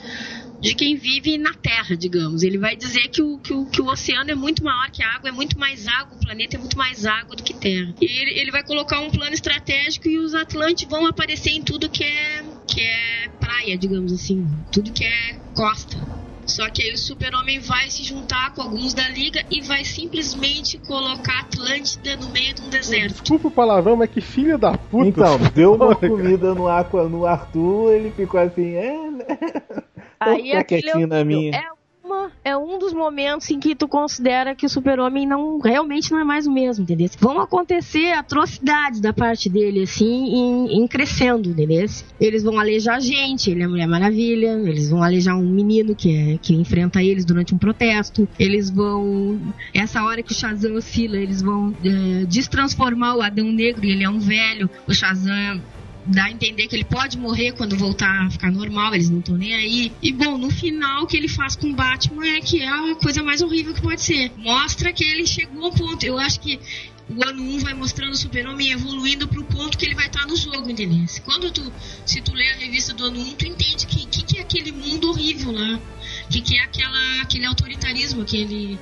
de 0.59 0.75
quem 0.75 0.97
vive 0.97 1.37
na 1.37 1.53
Terra, 1.53 1.95
digamos. 1.95 2.43
Ele 2.43 2.57
vai 2.57 2.75
dizer 2.75 3.07
que 3.07 3.21
o, 3.21 3.37
que 3.39 3.53
o, 3.53 3.65
que 3.65 3.81
o 3.81 3.85
oceano 3.85 4.29
é 4.29 4.35
muito 4.35 4.61
maior 4.61 4.91
que 4.91 5.01
a 5.01 5.15
água, 5.15 5.29
é 5.29 5.31
muito 5.31 5.57
mais 5.57 5.87
água, 5.87 6.17
o 6.17 6.19
planeta 6.19 6.57
é 6.57 6.59
muito 6.59 6.77
mais 6.77 7.05
água 7.05 7.33
do 7.33 7.43
que 7.43 7.53
terra. 7.53 7.95
E 8.01 8.05
ele, 8.05 8.39
ele 8.39 8.51
vai 8.51 8.61
colocar 8.63 8.99
um 8.99 9.09
plano 9.09 9.33
estratégico 9.33 10.09
e 10.09 10.19
os 10.19 10.35
Atlantes 10.35 10.87
vão 10.89 11.05
aparecer 11.05 11.51
em 11.51 11.61
tudo 11.61 11.89
que 11.89 12.03
é, 12.03 12.43
que 12.67 12.81
é 12.81 13.29
praia, 13.39 13.77
digamos 13.77 14.11
assim, 14.11 14.45
tudo 14.69 14.91
que 14.91 15.05
é 15.05 15.39
costa. 15.53 15.97
Só 16.49 16.69
que 16.69 16.81
aí 16.81 16.93
o 16.93 16.97
Super-Homem 16.97 17.59
vai 17.59 17.89
se 17.89 18.03
juntar 18.03 18.53
com 18.53 18.61
alguns 18.63 18.93
da 18.93 19.07
Liga 19.09 19.43
e 19.51 19.61
vai 19.61 19.83
simplesmente 19.85 20.77
colocar 20.79 21.41
Atlântida 21.41 22.15
no 22.17 22.29
meio 22.29 22.53
de 22.55 22.61
um 22.61 22.69
deserto. 22.69 23.21
Desculpa 23.21 23.47
o 23.47 23.51
palavrão, 23.51 23.95
mas 23.95 24.09
que 24.09 24.19
filho 24.21 24.57
da 24.57 24.77
puta. 24.77 25.07
Então, 25.07 25.37
deu 25.53 25.75
uma 25.75 25.93
comida 25.95 26.53
no, 26.53 26.67
Aqua, 26.67 27.07
no 27.07 27.25
Arthur, 27.25 27.93
ele 27.93 28.11
ficou 28.11 28.39
assim, 28.39 28.73
é, 28.75 29.11
né? 29.11 29.25
Aí 30.19 30.51
Tá 30.51 30.59
aquele 30.59 30.81
quietinho 30.81 31.07
na 31.07 31.23
minha. 31.23 31.55
é, 31.55 31.78
é 32.43 32.55
um 32.55 32.79
dos 32.79 32.93
momentos 32.93 33.49
em 33.49 33.59
que 33.59 33.75
tu 33.75 33.87
considera 33.87 34.55
que 34.55 34.65
o 34.65 34.69
super-homem 34.69 35.27
não 35.27 35.59
realmente 35.59 36.11
não 36.11 36.19
é 36.19 36.23
mais 36.23 36.47
o 36.47 36.51
mesmo, 36.51 36.83
entendeu? 36.83 37.09
Vão 37.19 37.39
acontecer 37.39 38.13
atrocidades 38.13 38.99
da 38.99 39.13
parte 39.13 39.49
dele, 39.49 39.83
assim, 39.83 40.05
em, 40.05 40.81
em 40.81 40.87
crescendo, 40.87 41.49
entendeu? 41.49 41.85
Eles 42.19 42.43
vão 42.43 42.59
alejar 42.59 42.95
a 42.95 42.99
gente, 42.99 43.51
ele 43.51 43.63
é 43.63 43.67
Mulher 43.67 43.87
Maravilha, 43.87 44.59
eles 44.65 44.89
vão 44.89 45.03
alejar 45.03 45.37
um 45.37 45.49
menino 45.49 45.95
que, 45.95 46.15
é, 46.15 46.37
que 46.37 46.53
enfrenta 46.53 47.03
eles 47.03 47.25
durante 47.25 47.53
um 47.53 47.57
protesto, 47.57 48.27
eles 48.37 48.69
vão. 48.69 49.39
Essa 49.73 50.03
hora 50.03 50.23
que 50.23 50.31
o 50.31 50.35
Shazam 50.35 50.75
oscila, 50.75 51.17
eles 51.17 51.41
vão 51.41 51.75
é, 51.83 52.25
destransformar 52.25 53.15
o 53.15 53.21
Adão 53.21 53.51
Negro, 53.51 53.85
ele 53.85 54.03
é 54.03 54.09
um 54.09 54.19
velho, 54.19 54.69
o 54.87 54.93
Shazam 54.93 55.61
dá 56.09 56.25
a 56.25 56.31
entender 56.31 56.67
que 56.67 56.75
ele 56.75 56.83
pode 56.83 57.17
morrer 57.17 57.51
quando 57.53 57.77
voltar 57.77 58.25
a 58.25 58.29
ficar 58.29 58.51
normal, 58.51 58.95
eles 58.95 59.09
não 59.09 59.19
estão 59.19 59.37
nem 59.37 59.53
aí. 59.53 59.91
E 60.01 60.11
bom, 60.11 60.37
no 60.37 60.49
final 60.49 61.03
o 61.03 61.07
que 61.07 61.15
ele 61.15 61.27
faz 61.27 61.55
com 61.55 61.67
o 61.67 61.75
Batman 61.75 62.25
é 62.25 62.41
que 62.41 62.61
é 62.61 62.67
a 62.67 62.95
coisa 62.95 63.21
mais 63.21 63.41
horrível 63.41 63.73
que 63.73 63.81
pode 63.81 64.01
ser. 64.01 64.31
Mostra 64.37 64.91
que 64.91 65.03
ele 65.03 65.25
chegou 65.27 65.65
ao 65.65 65.71
ponto. 65.71 66.03
Eu 66.03 66.17
acho 66.17 66.39
que 66.39 66.59
o 67.09 67.23
ano 67.23 67.41
1 67.41 67.59
vai 67.59 67.73
mostrando 67.73 68.13
o 68.13 68.17
super-homem 68.17 68.71
evoluindo 68.71 69.27
pro 69.27 69.43
ponto 69.43 69.77
que 69.77 69.85
ele 69.85 69.95
vai 69.95 70.07
estar 70.07 70.25
no 70.25 70.35
jogo, 70.35 70.69
entendeu? 70.69 71.05
Quando 71.25 71.51
tu, 71.51 71.71
se 72.05 72.21
tu 72.21 72.33
lê 72.33 72.49
a 72.51 72.55
revista 72.55 72.93
do 72.93 73.05
ano 73.05 73.19
1, 73.19 73.33
tu 73.35 73.45
entende 73.45 73.85
que 73.85 74.05
que, 74.07 74.23
que 74.23 74.37
é 74.39 74.41
aquele 74.41 74.71
mundo 74.71 75.09
horrível 75.09 75.51
lá. 75.51 75.79
Que 76.29 76.41
que 76.41 76.57
é 76.57 76.63
aquela, 76.63 77.21
aquele 77.21 77.45
autoritarismo, 77.45 78.23
aquele 78.23 78.79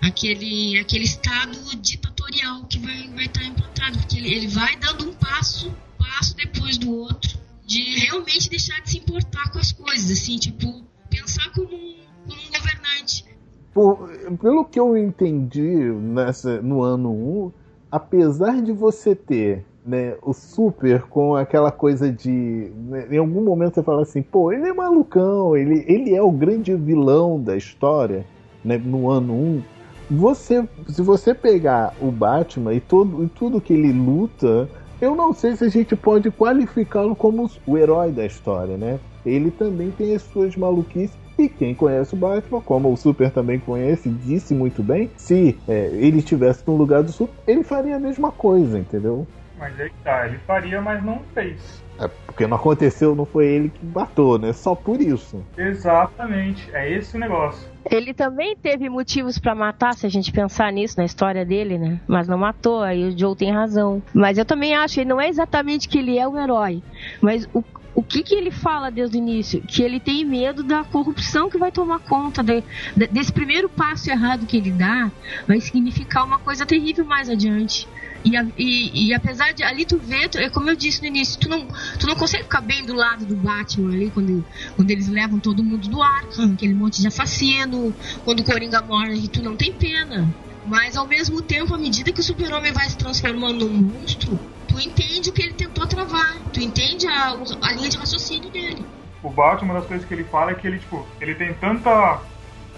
aquele 0.00 0.78
aquele 0.78 1.04
estado 1.04 1.58
ditatorial 1.76 2.64
que 2.66 2.78
vai 2.78 3.08
vai 3.08 3.24
estar 3.24 3.44
implantado, 3.44 3.98
porque 3.98 4.18
ele, 4.18 4.32
ele 4.32 4.46
vai 4.46 4.76
dando 4.76 5.10
um 5.10 5.14
passo 5.14 5.74
passo 6.08 6.36
depois 6.36 6.78
do 6.78 6.90
outro 6.92 7.38
de 7.66 7.82
realmente 8.06 8.48
deixar 8.48 8.80
de 8.82 8.90
se 8.90 8.98
importar 8.98 9.52
com 9.52 9.58
as 9.58 9.72
coisas, 9.72 10.10
assim, 10.10 10.38
tipo, 10.38 10.82
pensar 11.10 11.52
como 11.52 11.68
um, 11.68 11.94
como 12.26 12.40
um 12.40 12.50
governante. 12.50 13.26
Por- 13.74 14.08
pelo 14.40 14.64
que 14.64 14.80
eu 14.80 14.96
entendi 14.96 15.60
nessa, 15.92 16.62
no 16.62 16.82
ano 16.82 17.10
1, 17.12 17.52
apesar 17.90 18.62
de 18.62 18.72
você 18.72 19.14
ter 19.14 19.64
né, 19.84 20.16
o 20.22 20.32
Super 20.32 21.02
com 21.02 21.34
aquela 21.36 21.70
coisa 21.70 22.10
de. 22.10 22.30
né, 22.74 23.06
em 23.10 23.18
algum 23.18 23.42
momento 23.42 23.74
você 23.74 23.82
fala 23.82 24.02
assim, 24.02 24.22
pô, 24.22 24.50
ele 24.52 24.66
é 24.68 24.72
malucão, 24.72 25.56
ele, 25.56 25.84
ele 25.86 26.14
é 26.14 26.22
o 26.22 26.30
grande 26.30 26.74
vilão 26.74 27.40
da 27.40 27.56
história 27.56 28.26
né, 28.64 28.78
no 28.78 29.10
ano 29.10 29.34
1. 29.34 29.62
Você, 30.10 30.66
se 30.88 31.02
você 31.02 31.34
pegar 31.34 31.94
o 32.00 32.10
Batman 32.10 32.72
e, 32.72 32.80
todo, 32.80 33.24
e 33.24 33.28
tudo 33.28 33.60
que 33.60 33.74
ele 33.74 33.92
luta, 33.92 34.68
eu 35.00 35.14
não 35.14 35.32
sei 35.32 35.56
se 35.56 35.64
a 35.64 35.68
gente 35.68 35.94
pode 35.94 36.30
qualificá-lo 36.30 37.14
como 37.14 37.50
o 37.66 37.78
herói 37.78 38.10
da 38.10 38.26
história, 38.26 38.76
né? 38.76 38.98
Ele 39.24 39.50
também 39.50 39.90
tem 39.90 40.14
as 40.14 40.22
suas 40.22 40.56
maluquices. 40.56 41.16
E 41.38 41.48
quem 41.48 41.72
conhece 41.72 42.14
o 42.14 42.16
Batman, 42.16 42.60
como 42.60 42.92
o 42.92 42.96
Super 42.96 43.30
também 43.30 43.60
conhece, 43.60 44.08
disse 44.08 44.52
muito 44.52 44.82
bem, 44.82 45.08
se 45.16 45.56
é, 45.68 45.86
ele 45.92 46.18
estivesse 46.18 46.64
no 46.66 46.76
lugar 46.76 47.04
do 47.04 47.12
Super, 47.12 47.34
ele 47.46 47.62
faria 47.62 47.94
a 47.94 48.00
mesma 48.00 48.32
coisa, 48.32 48.76
entendeu? 48.76 49.24
Mas 49.56 49.78
aí 49.78 49.90
tá, 50.02 50.26
ele 50.26 50.38
faria, 50.38 50.80
mas 50.80 51.04
não 51.04 51.20
fez. 51.34 51.82
É, 52.00 52.08
porque 52.26 52.46
não 52.46 52.56
aconteceu, 52.56 53.14
não 53.14 53.24
foi 53.24 53.46
ele 53.46 53.68
que 53.68 53.84
matou, 53.84 54.38
né? 54.38 54.52
Só 54.52 54.74
por 54.74 55.00
isso. 55.00 55.44
Exatamente, 55.56 56.70
é 56.72 56.90
esse 56.92 57.16
o 57.16 57.20
negócio. 57.20 57.68
Ele 57.90 58.12
também 58.12 58.56
teve 58.56 58.88
motivos 58.88 59.38
pra 59.38 59.54
matar, 59.54 59.94
se 59.94 60.06
a 60.06 60.08
gente 60.10 60.30
pensar 60.32 60.70
nisso, 60.72 60.94
na 60.98 61.04
história 61.04 61.44
dele, 61.44 61.78
né? 61.78 62.00
Mas 62.06 62.28
não 62.28 62.38
matou, 62.38 62.82
aí 62.82 63.04
o 63.04 63.18
Joe 63.18 63.36
tem 63.36 63.50
razão. 63.52 64.02
Mas 64.14 64.36
eu 64.38 64.44
também 64.44 64.74
acho, 64.74 64.94
que 64.96 65.04
não 65.04 65.20
é 65.20 65.28
exatamente 65.28 65.88
que 65.88 65.98
ele 65.98 66.18
é 66.18 66.26
um 66.28 66.38
herói, 66.38 66.82
mas 67.20 67.48
o, 67.54 67.62
o 67.94 68.02
que 68.02 68.22
que 68.22 68.34
ele 68.34 68.50
fala 68.50 68.90
desde 68.90 69.16
o 69.16 69.18
início? 69.18 69.62
Que 69.66 69.82
ele 69.82 69.98
tem 69.98 70.24
medo 70.24 70.62
da 70.62 70.84
corrupção 70.84 71.48
que 71.50 71.58
vai 71.58 71.72
tomar 71.72 71.98
conta 72.00 72.42
de- 72.42 72.62
de- 72.96 73.06
desse 73.08 73.32
primeiro 73.32 73.68
passo 73.68 74.10
errado 74.10 74.46
que 74.46 74.56
ele 74.56 74.70
dá, 74.70 75.10
vai 75.46 75.60
significar 75.60 76.24
uma 76.24 76.38
coisa 76.38 76.64
terrível 76.66 77.04
mais 77.04 77.28
adiante. 77.28 77.88
E, 78.24 78.36
a- 78.36 78.46
e- 78.56 79.08
e 79.08 79.14
apesar 79.14 79.52
de 79.52 79.62
ali 79.62 79.84
tu 79.86 79.98
vê, 79.98 80.28
tu- 80.28 80.38
é 80.38 80.50
como 80.50 80.68
eu 80.68 80.76
disse 80.76 81.00
no 81.02 81.08
início, 81.08 81.38
tu 81.38 81.48
não, 81.48 81.66
tu 81.98 82.06
não 82.06 82.16
consegue 82.16 82.44
ficar 82.44 82.60
bem 82.60 82.84
do 82.84 82.94
lado 82.94 83.24
do 83.26 83.36
Batman 83.36 83.92
ali 83.92 84.10
quando, 84.10 84.44
quando 84.76 84.90
eles 84.90 85.08
levam 85.08 85.38
todo 85.38 85.62
mundo 85.64 85.88
do 85.88 86.02
Arkham, 86.02 86.52
aquele 86.52 86.74
monte 86.74 87.00
de 87.00 87.06
assassino, 87.06 87.94
quando 88.24 88.40
o 88.40 88.44
Coringa 88.44 88.82
morre, 88.82 89.28
tu 89.28 89.42
não 89.42 89.56
tem 89.56 89.72
pena. 89.72 90.28
Mas 90.66 90.96
ao 90.96 91.06
mesmo 91.06 91.40
tempo, 91.42 91.74
à 91.74 91.78
medida 91.78 92.12
que 92.12 92.20
o 92.20 92.24
super-homem 92.24 92.72
vai 92.72 92.88
se 92.90 92.98
transformando 92.98 93.68
num 93.68 93.82
monstro, 93.82 94.38
tu 94.68 94.78
entende 94.78 95.30
o 95.30 95.32
que 95.32 95.42
ele 95.42 95.54
tentou 95.54 95.86
travar, 95.86 96.42
tu 96.52 96.60
entende 96.60 97.06
a, 97.06 97.30
a 97.62 97.72
linha 97.72 97.88
de 97.88 97.96
raciocínio 97.96 98.50
dele. 98.50 98.84
O 99.22 99.30
Batman, 99.30 99.72
uma 99.72 99.80
das 99.80 99.88
coisas 99.88 100.06
que 100.06 100.12
ele 100.14 100.24
fala 100.24 100.50
é 100.50 100.54
que 100.54 100.66
ele, 100.66 100.78
tipo, 100.78 101.06
ele 101.20 101.34
tem 101.36 101.54
tanta, 101.54 102.22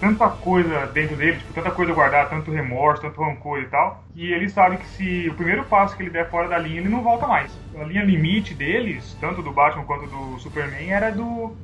tanta 0.01 0.27
coisa 0.27 0.87
dentro 0.87 1.15
dele, 1.15 1.37
tipo, 1.37 1.53
tanta 1.53 1.69
coisa 1.69 1.93
guardada, 1.93 2.31
tanto 2.31 2.49
remorso, 2.51 3.03
tanto 3.03 3.21
rancor 3.21 3.59
e 3.59 3.67
tal, 3.67 4.03
que 4.15 4.33
ele 4.33 4.49
sabe 4.49 4.77
que 4.77 4.87
se 4.87 5.29
o 5.29 5.35
primeiro 5.35 5.63
passo 5.65 5.95
que 5.95 6.01
ele 6.01 6.09
der 6.09 6.27
fora 6.27 6.49
da 6.49 6.57
linha, 6.57 6.79
ele 6.79 6.89
não 6.89 7.03
volta 7.03 7.27
mais. 7.27 7.51
A 7.79 7.83
linha 7.83 8.03
limite 8.03 8.55
deles, 8.55 9.15
tanto 9.21 9.43
do 9.43 9.51
Batman 9.51 9.85
quanto 9.85 10.07
do 10.07 10.39
Superman, 10.39 10.91
era 10.91 11.11
do 11.11 11.55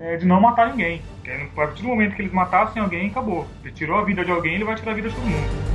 é, 0.00 0.16
de 0.16 0.26
não 0.26 0.40
matar 0.40 0.70
ninguém. 0.70 1.02
Aí, 1.26 1.42
a 1.42 1.54
partir 1.54 1.82
do 1.82 1.88
momento 1.88 2.16
que 2.16 2.22
eles 2.22 2.32
matassem 2.32 2.82
alguém, 2.82 3.08
acabou. 3.08 3.46
Ele 3.62 3.74
tirou 3.74 3.98
a 3.98 4.04
vida 4.04 4.24
de 4.24 4.32
alguém, 4.32 4.54
ele 4.54 4.64
vai 4.64 4.74
tirar 4.74 4.92
a 4.92 4.94
vida 4.94 5.10
de 5.10 5.14
todo 5.14 5.26
mundo. 5.26 5.72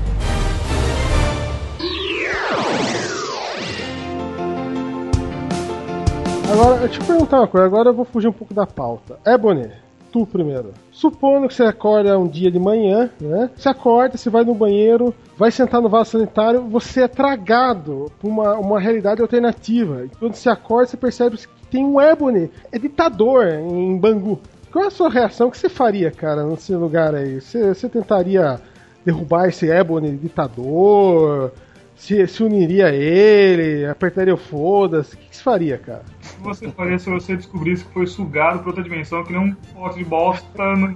Agora, 6.51 6.79
deixa 6.79 6.95
eu 6.95 7.01
te 7.01 7.05
perguntar 7.05 7.37
uma 7.41 7.47
coisa, 7.47 7.67
agora 7.67 7.89
eu 7.89 7.93
vou 7.93 8.05
fugir 8.05 8.27
um 8.27 8.33
pouco 8.33 8.53
da 8.53 8.65
pauta. 8.65 9.19
É, 9.23 9.37
Bonnie, 9.37 9.71
tu 10.17 10.25
primeiro. 10.25 10.73
Supondo 10.91 11.47
que 11.47 11.53
você 11.53 11.63
acorda 11.63 12.17
um 12.17 12.27
dia 12.27 12.49
de 12.49 12.59
manhã, 12.59 13.09
né? 13.21 13.49
Você 13.55 13.69
acorda, 13.69 14.17
você 14.17 14.29
vai 14.29 14.43
no 14.43 14.55
banheiro, 14.55 15.13
vai 15.37 15.51
sentar 15.51 15.81
no 15.81 15.89
vaso 15.89 16.11
sanitário, 16.11 16.61
você 16.63 17.03
é 17.03 17.07
tragado 17.07 18.11
por 18.19 18.27
uma, 18.27 18.55
uma 18.55 18.79
realidade 18.79 19.21
alternativa. 19.21 20.05
E 20.05 20.09
quando 20.09 20.33
você 20.33 20.49
acorda, 20.49 20.87
você 20.87 20.97
percebe 20.97 21.37
que 21.37 21.47
tem 21.69 21.85
um 21.85 22.01
Ebony, 22.01 22.49
é 22.71 22.79
ditador 22.79 23.47
em 23.47 23.97
Bangu. 23.97 24.39
Qual 24.71 24.85
é 24.85 24.87
a 24.87 24.91
sua 24.91 25.09
reação? 25.09 25.47
O 25.47 25.51
que 25.51 25.57
você 25.57 25.69
faria, 25.69 26.11
cara, 26.11 26.43
nesse 26.43 26.73
lugar 26.73 27.13
aí? 27.13 27.39
Você, 27.39 27.73
você 27.73 27.87
tentaria 27.87 28.59
derrubar 29.05 29.47
esse 29.47 29.69
Ebony 29.69 30.17
ditador? 30.17 31.51
Se, 31.97 32.27
se 32.27 32.43
uniria 32.43 32.87
a 32.87 32.93
ele? 32.93 33.85
Apertaria 33.85 34.33
o 34.33 34.37
foda-se? 34.37 35.15
O 35.15 35.17
que, 35.17 35.29
que 35.29 35.35
você 35.35 35.43
faria, 35.43 35.77
cara? 35.77 36.03
O 36.21 36.37
que 36.37 36.43
você 36.43 36.71
faria 36.71 36.99
se 36.99 37.09
você 37.09 37.35
descobrisse 37.35 37.83
que 37.83 37.91
foi 37.91 38.05
sugado 38.05 38.59
pra 38.59 38.69
outra 38.69 38.83
dimensão, 38.83 39.23
que 39.23 39.33
nem 39.33 39.41
um 39.41 39.53
pote 39.73 39.97
de 39.97 40.05
bosta 40.05 40.75
no... 40.75 40.95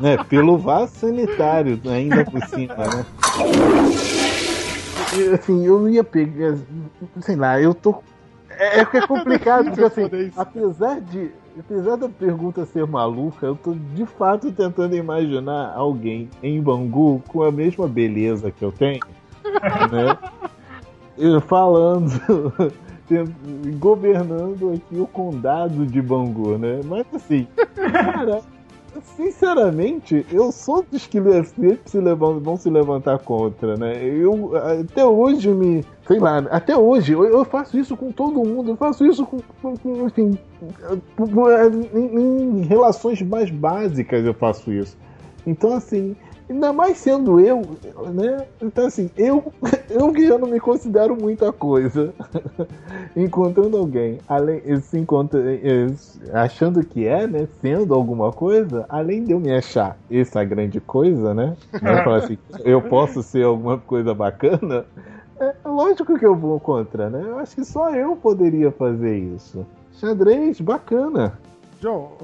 né? 0.00 0.22
Pelo 0.28 0.58
vaso 0.58 0.94
sanitário, 0.94 1.80
ainda 1.86 2.24
por 2.24 2.44
cima, 2.46 2.76
né? 2.76 3.06
Assim, 5.34 5.64
eu 5.64 5.80
não 5.80 5.88
ia 5.88 6.04
pegar. 6.04 6.56
Sei 7.20 7.36
lá, 7.36 7.60
eu 7.60 7.74
tô. 7.74 8.02
É, 8.50 8.80
é 8.80 8.84
que 8.84 8.98
é 8.98 9.06
complicado, 9.06 9.70
porque 9.72 9.82
assim, 9.82 10.30
apesar 10.36 11.00
de. 11.00 11.30
Apesar 11.58 11.96
da 11.96 12.08
pergunta 12.08 12.66
ser 12.66 12.86
maluca, 12.86 13.46
eu 13.46 13.56
tô 13.56 13.74
de 13.94 14.04
fato 14.04 14.52
tentando 14.52 14.94
imaginar 14.94 15.72
alguém 15.74 16.28
em 16.42 16.60
Bangu 16.60 17.22
com 17.26 17.42
a 17.42 17.50
mesma 17.50 17.88
beleza 17.88 18.50
que 18.50 18.62
eu 18.62 18.70
tenho, 18.70 19.00
né? 19.90 20.18
E 21.16 21.40
falando, 21.40 22.10
governando 23.78 24.74
aqui 24.74 25.00
o 25.00 25.06
condado 25.06 25.86
de 25.86 26.02
Bangu, 26.02 26.58
né? 26.58 26.80
Mas 26.84 27.06
assim, 27.14 27.48
cara, 27.74 28.42
sinceramente, 29.16 30.24
eu 30.32 30.50
sou 30.52 30.84
dos 30.90 31.06
que 31.06 31.20
sempre 31.44 31.80
se 31.86 31.98
vão 32.40 32.56
se 32.56 32.68
levantar 32.70 33.18
contra, 33.18 33.76
né? 33.76 34.04
Eu 34.04 34.52
até 34.56 35.04
hoje 35.04 35.48
me. 35.48 35.84
Sei 36.06 36.18
lá, 36.18 36.38
até 36.50 36.76
hoje, 36.76 37.12
eu, 37.12 37.24
eu 37.24 37.44
faço 37.44 37.78
isso 37.78 37.96
com 37.96 38.10
todo 38.12 38.44
mundo, 38.44 38.70
eu 38.70 38.76
faço 38.76 39.04
isso 39.06 39.24
com. 39.26 39.38
com- 39.62 39.76
com, 39.76 40.06
enfim, 40.06 40.38
em, 41.94 42.60
em 42.60 42.62
relações 42.62 43.20
mais 43.22 43.50
básicas 43.50 44.24
eu 44.24 44.34
faço 44.34 44.72
isso. 44.72 44.96
Então, 45.46 45.74
assim, 45.74 46.16
ainda 46.48 46.72
mais 46.72 46.98
sendo 46.98 47.40
eu, 47.40 47.62
né? 48.12 48.46
Então, 48.60 48.86
assim, 48.86 49.10
eu, 49.16 49.52
eu 49.90 50.12
que 50.12 50.26
já 50.26 50.38
não 50.38 50.48
me 50.48 50.60
considero 50.60 51.16
muita 51.16 51.52
coisa, 51.52 52.12
encontrando 53.16 53.76
alguém, 53.76 54.18
além, 54.28 54.60
se 54.80 54.98
encontra, 54.98 55.40
achando 56.32 56.84
que 56.84 57.06
é, 57.06 57.26
né? 57.26 57.48
Sendo 57.60 57.94
alguma 57.94 58.32
coisa, 58.32 58.86
além 58.88 59.24
de 59.24 59.32
eu 59.32 59.40
me 59.40 59.52
achar 59.52 59.96
essa 60.10 60.42
grande 60.44 60.80
coisa, 60.80 61.34
né? 61.34 61.56
né 61.82 62.02
falar 62.02 62.18
assim, 62.18 62.38
eu 62.64 62.80
posso 62.80 63.22
ser 63.22 63.44
alguma 63.44 63.78
coisa 63.78 64.14
bacana. 64.14 64.84
É 65.38 65.54
lógico 65.68 66.18
que 66.18 66.24
eu 66.24 66.34
vou 66.34 66.58
contra, 66.58 67.10
né? 67.10 67.22
Eu 67.26 67.38
acho 67.38 67.54
que 67.54 67.64
só 67.64 67.90
eu 67.90 68.16
poderia 68.16 68.70
fazer 68.70 69.18
isso. 69.18 69.66
Xadrez, 69.92 70.60
bacana. 70.60 71.38
John, 71.80 72.16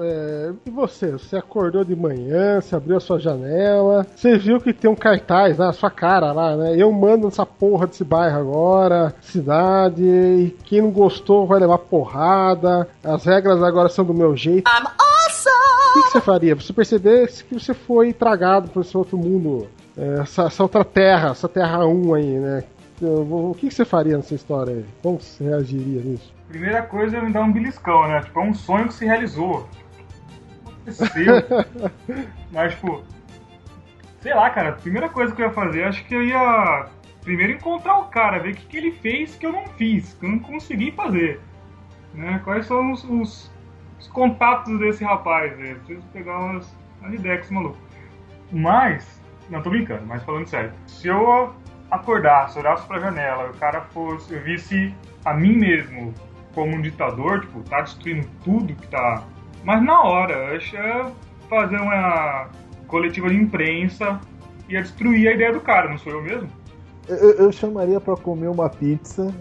é, 0.00 0.52
e 0.64 0.70
você? 0.70 1.12
Você 1.12 1.36
acordou 1.36 1.84
de 1.84 1.96
manhã, 1.96 2.60
você 2.60 2.76
abriu 2.76 2.96
a 2.96 3.00
sua 3.00 3.18
janela, 3.18 4.06
você 4.14 4.38
viu 4.38 4.60
que 4.60 4.72
tem 4.72 4.88
um 4.88 4.94
cartaz 4.94 5.58
na 5.58 5.72
sua 5.72 5.90
cara 5.90 6.32
lá, 6.32 6.56
né? 6.56 6.76
Eu 6.76 6.92
mando 6.92 7.26
nessa 7.26 7.44
porra 7.44 7.88
desse 7.88 8.04
bairro 8.04 8.38
agora, 8.38 9.14
cidade, 9.20 10.04
e 10.04 10.56
quem 10.64 10.80
não 10.80 10.90
gostou 10.90 11.46
vai 11.46 11.58
levar 11.58 11.78
porrada, 11.78 12.88
as 13.02 13.24
regras 13.24 13.62
agora 13.62 13.88
são 13.88 14.04
do 14.04 14.14
meu 14.14 14.36
jeito. 14.36 14.70
I'm 14.70 14.86
awesome! 14.86 15.90
O 15.90 15.92
que, 15.94 16.02
que 16.02 16.12
você 16.12 16.20
faria? 16.20 16.54
Você 16.54 16.72
percebesse 16.72 17.44
que 17.44 17.54
você 17.54 17.74
foi 17.74 18.12
tragado 18.12 18.68
por 18.68 18.82
esse 18.82 18.96
outro 18.96 19.18
mundo, 19.18 19.66
é, 19.98 20.20
essa, 20.20 20.44
essa 20.44 20.62
outra 20.62 20.84
terra, 20.84 21.30
essa 21.30 21.48
terra 21.48 21.84
1 21.84 22.14
aí, 22.14 22.38
né? 22.38 22.64
O 23.02 23.54
que, 23.58 23.68
que 23.68 23.74
você 23.74 23.84
faria 23.84 24.16
nessa 24.16 24.34
história 24.34 24.74
aí? 24.74 24.84
Como 25.02 25.18
você 25.18 25.42
reagiria 25.42 26.02
nisso? 26.02 26.39
Primeira 26.50 26.82
coisa 26.82 27.16
é 27.16 27.20
me 27.20 27.32
dar 27.32 27.42
um 27.42 27.52
beliscão, 27.52 28.08
né? 28.08 28.20
Tipo, 28.22 28.40
é 28.40 28.42
um 28.42 28.54
sonho 28.54 28.88
que 28.88 28.94
se 28.94 29.06
realizou. 29.06 29.68
Aconteceu. 30.66 31.34
Mas, 32.50 32.74
tipo. 32.74 33.04
Sei 34.20 34.34
lá, 34.34 34.50
cara, 34.50 34.70
a 34.70 34.72
primeira 34.72 35.08
coisa 35.08 35.34
que 35.34 35.40
eu 35.40 35.46
ia 35.46 35.52
fazer, 35.52 35.84
acho 35.84 36.04
que 36.04 36.14
eu 36.14 36.22
ia 36.24 36.88
primeiro 37.22 37.52
encontrar 37.52 37.98
o 37.98 38.06
cara, 38.06 38.38
ver 38.40 38.52
o 38.52 38.56
que, 38.56 38.66
que 38.66 38.76
ele 38.76 38.92
fez 38.92 39.36
que 39.36 39.46
eu 39.46 39.52
não 39.52 39.66
fiz, 39.68 40.14
que 40.14 40.26
eu 40.26 40.30
não 40.30 40.40
consegui 40.40 40.90
fazer. 40.90 41.40
Né? 42.12 42.40
Quais 42.42 42.66
são 42.66 42.92
os, 42.92 43.04
os, 43.04 43.50
os 43.98 44.08
contatos 44.08 44.78
desse 44.80 45.04
rapaz, 45.04 45.56
né? 45.56 45.74
Preciso 45.74 46.06
pegar 46.08 46.38
umas, 46.38 46.76
umas 47.00 47.14
ideias 47.14 47.38
com 47.38 47.44
esse 47.44 47.54
maluco. 47.54 47.78
Mas, 48.50 49.22
não 49.48 49.62
tô 49.62 49.70
brincando, 49.70 50.04
mas 50.04 50.22
falando 50.24 50.48
sério. 50.48 50.72
Se 50.86 51.06
eu 51.06 51.54
acordasse, 51.90 52.58
olhasse 52.58 52.84
pra 52.86 52.98
janela, 52.98 53.50
o 53.50 53.54
cara 53.54 53.82
fosse, 53.82 54.34
eu 54.34 54.42
visse 54.42 54.92
a 55.24 55.32
mim 55.32 55.56
mesmo 55.56 56.12
como 56.54 56.76
um 56.76 56.82
ditador, 56.82 57.40
tipo, 57.40 57.60
tá 57.62 57.82
destruindo 57.82 58.26
tudo 58.44 58.74
que 58.74 58.88
tá. 58.88 59.24
Mas 59.64 59.82
na 59.82 60.02
hora, 60.02 60.32
eu 60.32 60.56
acho 60.56 60.76
é 60.76 61.10
fazer 61.48 61.76
uma 61.76 62.48
coletiva 62.86 63.28
de 63.28 63.36
imprensa 63.36 64.20
ia 64.70 64.82
destruir 64.82 65.28
a 65.28 65.32
ideia 65.32 65.52
do 65.52 65.60
cara, 65.60 65.90
não 65.90 65.98
sou 65.98 66.12
eu 66.12 66.22
mesmo? 66.22 66.48
Eu, 67.08 67.32
eu 67.32 67.52
chamaria 67.52 68.00
pra 68.00 68.16
comer 68.16 68.48
uma 68.48 68.68
pizza. 68.70 69.34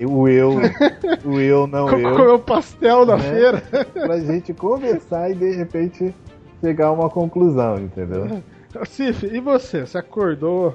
O 0.00 0.26
eu, 0.28 0.56
o 1.24 1.40
eu, 1.40 1.66
não 1.68 1.88
eu. 1.88 2.16
Comer 2.16 2.28
o 2.32 2.38
pastel 2.38 3.06
da 3.06 3.16
né? 3.16 3.22
feira. 3.22 3.62
Pra 3.94 4.18
gente 4.18 4.52
conversar 4.52 5.30
e 5.30 5.34
de 5.34 5.54
repente 5.54 6.12
chegar 6.60 6.88
a 6.88 6.92
uma 6.92 7.08
conclusão, 7.08 7.76
entendeu? 7.76 8.42
Cif, 8.86 9.24
e 9.24 9.38
você? 9.38 9.86
Você 9.86 9.96
acordou, 9.96 10.74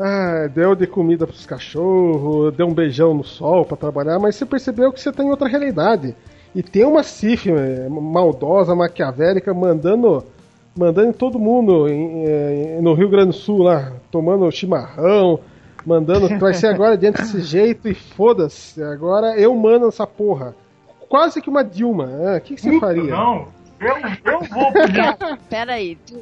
ah, 0.00 0.46
deu 0.46 0.74
de 0.74 0.86
comida 0.86 1.26
pros 1.26 1.44
cachorros, 1.44 2.54
deu 2.56 2.66
um 2.66 2.72
beijão 2.72 3.12
no 3.12 3.22
sol 3.22 3.66
para 3.66 3.76
trabalhar, 3.76 4.18
mas 4.18 4.34
você 4.34 4.46
percebeu 4.46 4.90
que 4.92 5.00
você 5.00 5.12
tá 5.12 5.22
em 5.22 5.30
outra 5.30 5.46
realidade. 5.46 6.16
E 6.54 6.62
tem 6.62 6.84
uma 6.84 7.02
Cif 7.02 7.50
eh, 7.50 7.86
maldosa, 7.88 8.74
maquiavélica, 8.74 9.52
mandando 9.52 10.24
mandando 10.76 11.12
todo 11.12 11.38
mundo 11.38 11.88
em, 11.88 12.24
em, 12.24 12.80
no 12.80 12.94
Rio 12.94 13.08
Grande 13.08 13.28
do 13.28 13.32
Sul 13.34 13.58
lá, 13.58 13.92
tomando 14.10 14.50
chimarrão, 14.50 15.40
mandando, 15.84 16.28
vai 16.38 16.54
ser 16.54 16.68
agora 16.72 16.96
dentro 16.96 17.22
desse 17.22 17.42
jeito 17.42 17.86
e 17.88 17.94
foda-se, 17.94 18.82
agora 18.82 19.38
eu 19.38 19.54
mando 19.54 19.88
essa 19.88 20.06
porra. 20.06 20.54
Quase 21.08 21.42
que 21.42 21.50
uma 21.50 21.64
Dilma, 21.64 22.08
o 22.36 22.40
que, 22.40 22.54
que 22.54 22.60
você 22.60 22.78
faria? 22.78 23.10
Não, 23.10 23.48
eu, 23.80 23.96
eu 24.32 24.40
vou 24.44 24.72
pedir. 24.72 25.16
Pera 25.50 25.74
aí, 25.74 25.96
tu, 26.06 26.20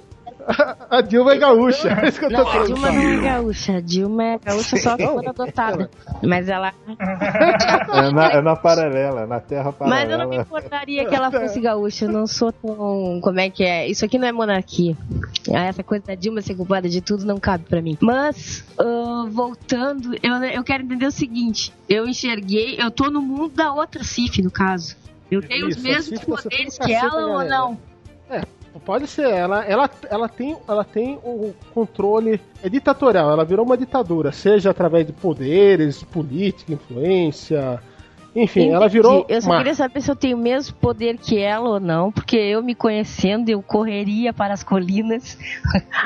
A 0.90 1.02
Dilma 1.02 1.34
é 1.34 1.38
gaúcha, 1.38 1.88
é 1.88 2.08
isso 2.08 2.18
que 2.18 2.24
eu 2.24 2.30
tô 2.30 2.36
Não, 2.38 2.48
a 2.48 2.64
Dilma 2.64 2.90
não 2.90 3.02
é 3.02 3.16
gaúcha. 3.20 3.76
A 3.76 3.80
Dilma 3.80 4.24
é 4.24 4.38
gaúcha 4.38 4.76
só 4.78 4.96
se 4.96 5.06
for 5.06 5.28
adotada. 5.28 5.90
Mas 6.22 6.48
ela. 6.48 6.72
É 6.88 8.10
na, 8.10 8.30
é 8.32 8.40
na 8.40 8.56
paralela, 8.56 9.26
na 9.26 9.40
terra 9.40 9.72
paralela. 9.72 10.00
Mas 10.06 10.10
eu 10.10 10.18
não 10.18 10.28
me 10.30 10.38
importaria 10.38 11.04
que 11.06 11.14
ela 11.14 11.30
fosse 11.30 11.60
gaúcha. 11.60 12.06
Eu 12.06 12.12
não 12.12 12.26
sou 12.26 12.50
tão. 12.50 13.20
Como 13.20 13.38
é 13.38 13.50
que 13.50 13.62
é? 13.64 13.86
Isso 13.86 14.04
aqui 14.04 14.18
não 14.18 14.26
é 14.26 14.32
monarquia. 14.32 14.96
Ah, 15.54 15.66
Essa 15.66 15.82
coisa 15.82 16.06
da 16.06 16.14
Dilma 16.14 16.40
ser 16.40 16.54
culpada 16.54 16.88
de 16.88 17.00
tudo 17.02 17.26
não 17.26 17.38
cabe 17.38 17.64
pra 17.64 17.82
mim. 17.82 17.98
Mas, 18.00 18.64
ah, 18.78 19.26
voltando, 19.28 20.14
eu, 20.22 20.34
eu 20.44 20.64
quero 20.64 20.82
entender 20.84 21.06
o 21.06 21.12
seguinte: 21.12 21.72
eu 21.88 22.06
enxerguei, 22.06 22.76
eu 22.80 22.90
tô 22.90 23.10
no 23.10 23.20
mundo 23.20 23.54
da 23.54 23.72
outra 23.72 24.02
Cif, 24.02 24.40
no 24.40 24.50
caso. 24.50 24.96
Eu 25.30 25.42
tenho 25.42 25.66
os 25.66 25.76
Isso, 25.76 25.86
a 25.86 25.90
mesmos 25.90 26.20
tá 26.20 26.26
poderes 26.26 26.78
que 26.78 26.92
ela 26.92 27.26
ou 27.26 27.38
galera. 27.38 27.50
não? 27.50 27.78
Pode 28.84 29.06
ser, 29.06 29.28
ela, 29.28 29.64
ela, 29.64 29.90
ela, 30.08 30.28
tem, 30.28 30.56
ela 30.66 30.84
tem 30.84 31.18
o 31.24 31.54
controle 31.74 32.40
é 32.62 32.68
ditatorial, 32.68 33.30
ela 33.30 33.44
virou 33.44 33.64
uma 33.64 33.76
ditadura, 33.76 34.32
seja 34.32 34.70
através 34.70 35.06
de 35.06 35.12
poderes, 35.12 36.02
política, 36.02 36.72
influência, 36.72 37.80
enfim, 38.34 38.68
ela 38.68 38.86
Entendi. 38.86 38.92
virou 38.92 39.26
Eu 39.28 39.42
só 39.42 39.48
má. 39.48 39.58
queria 39.58 39.74
saber 39.74 40.00
se 40.00 40.10
eu 40.10 40.16
tenho 40.16 40.36
o 40.36 40.40
mesmo 40.40 40.76
poder 40.76 41.18
que 41.18 41.38
ela 41.38 41.68
ou 41.68 41.80
não, 41.80 42.12
porque 42.12 42.36
eu 42.36 42.62
me 42.62 42.74
conhecendo, 42.74 43.48
eu 43.48 43.60
correria 43.62 44.32
para 44.32 44.54
as 44.54 44.62
colinas 44.62 45.38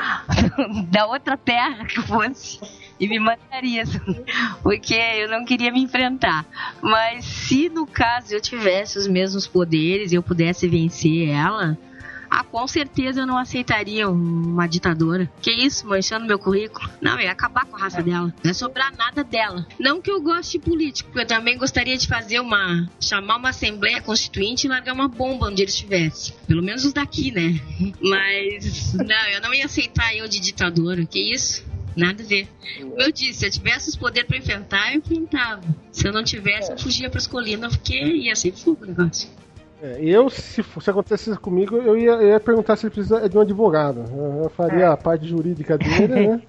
da 0.89 1.05
outra 1.05 1.37
terra 1.37 1.85
que 1.85 2.01
fosse 2.01 2.59
e 2.99 3.07
me 3.07 3.19
mataria, 3.19 3.83
porque 4.63 4.95
eu 4.95 5.29
não 5.29 5.45
queria 5.45 5.71
me 5.71 5.81
enfrentar. 5.81 6.45
Mas 6.81 7.25
se 7.25 7.69
no 7.69 7.85
caso 7.85 8.33
eu 8.33 8.41
tivesse 8.41 8.97
os 8.97 9.07
mesmos 9.07 9.45
poderes 9.45 10.11
e 10.11 10.15
eu 10.15 10.23
pudesse 10.23 10.67
vencer 10.67 11.29
ela. 11.29 11.77
Ah, 12.35 12.43
com 12.43 12.67
certeza 12.67 13.21
eu 13.21 13.27
não 13.27 13.37
aceitaria 13.37 14.09
uma 14.09 14.65
ditadora. 14.65 15.31
Que 15.39 15.51
isso, 15.51 15.85
manchando 15.85 16.25
meu 16.25 16.39
currículo? 16.39 16.89
Não, 16.99 17.13
eu 17.19 17.25
ia 17.25 17.31
acabar 17.31 17.63
com 17.63 17.75
a 17.75 17.79
raça 17.79 18.01
dela. 18.01 18.33
Não 18.43 18.49
ia 18.49 18.55
sobrar 18.55 18.91
nada 18.97 19.23
dela. 19.23 19.67
Não 19.79 20.01
que 20.01 20.09
eu 20.09 20.19
goste 20.19 20.57
de 20.57 20.65
político, 20.65 21.11
porque 21.11 21.25
eu 21.25 21.27
também 21.27 21.59
gostaria 21.59 21.95
de 21.95 22.07
fazer 22.07 22.39
uma. 22.39 22.89
chamar 22.99 23.35
uma 23.35 23.49
assembleia 23.49 24.01
constituinte 24.01 24.65
e 24.65 24.67
largar 24.67 24.95
uma 24.95 25.07
bomba 25.07 25.45
onde 25.45 25.61
eles 25.61 25.75
estivessem. 25.75 26.33
Pelo 26.47 26.63
menos 26.63 26.83
os 26.85 26.91
daqui, 26.91 27.31
né? 27.31 27.61
Mas. 28.01 28.95
Não, 28.95 29.27
eu 29.31 29.39
não 29.39 29.53
ia 29.53 29.65
aceitar 29.65 30.15
eu 30.15 30.27
de 30.27 30.39
ditadora. 30.39 31.05
Que 31.05 31.19
isso? 31.35 31.63
Nada 31.95 32.23
a 32.23 32.25
ver. 32.25 32.47
Como 32.79 32.99
eu 32.99 33.11
disse, 33.11 33.41
se 33.41 33.45
eu 33.45 33.51
tivesse 33.51 33.89
os 33.89 33.95
poderes 33.95 34.27
pra 34.27 34.39
enfrentar, 34.39 34.91
eu 34.91 34.97
enfrentava. 34.97 35.61
Se 35.91 36.07
eu 36.07 36.11
não 36.11 36.23
tivesse, 36.23 36.71
eu 36.71 36.79
fugia 36.79 37.11
pras 37.11 37.27
colinas, 37.27 37.77
porque 37.77 37.93
ia 37.95 38.35
ser 38.35 38.53
fogo 38.53 38.85
o 38.85 38.87
negócio. 38.87 39.29
É, 39.83 39.97
eu, 40.01 40.29
se, 40.29 40.63
se 40.63 40.89
acontecesse 40.89 41.29
isso 41.31 41.39
comigo, 41.41 41.75
eu 41.75 41.97
ia, 41.97 42.11
eu 42.11 42.27
ia 42.29 42.39
perguntar 42.39 42.77
se 42.77 42.85
ele 42.85 42.93
precisa 42.93 43.27
de 43.27 43.37
um 43.37 43.41
advogado. 43.41 44.05
Eu, 44.15 44.43
eu 44.43 44.49
faria 44.49 44.89
a 44.91 44.95
parte 44.97 45.27
jurídica 45.27 45.77
dele, 45.77 46.07
né? 46.27 46.41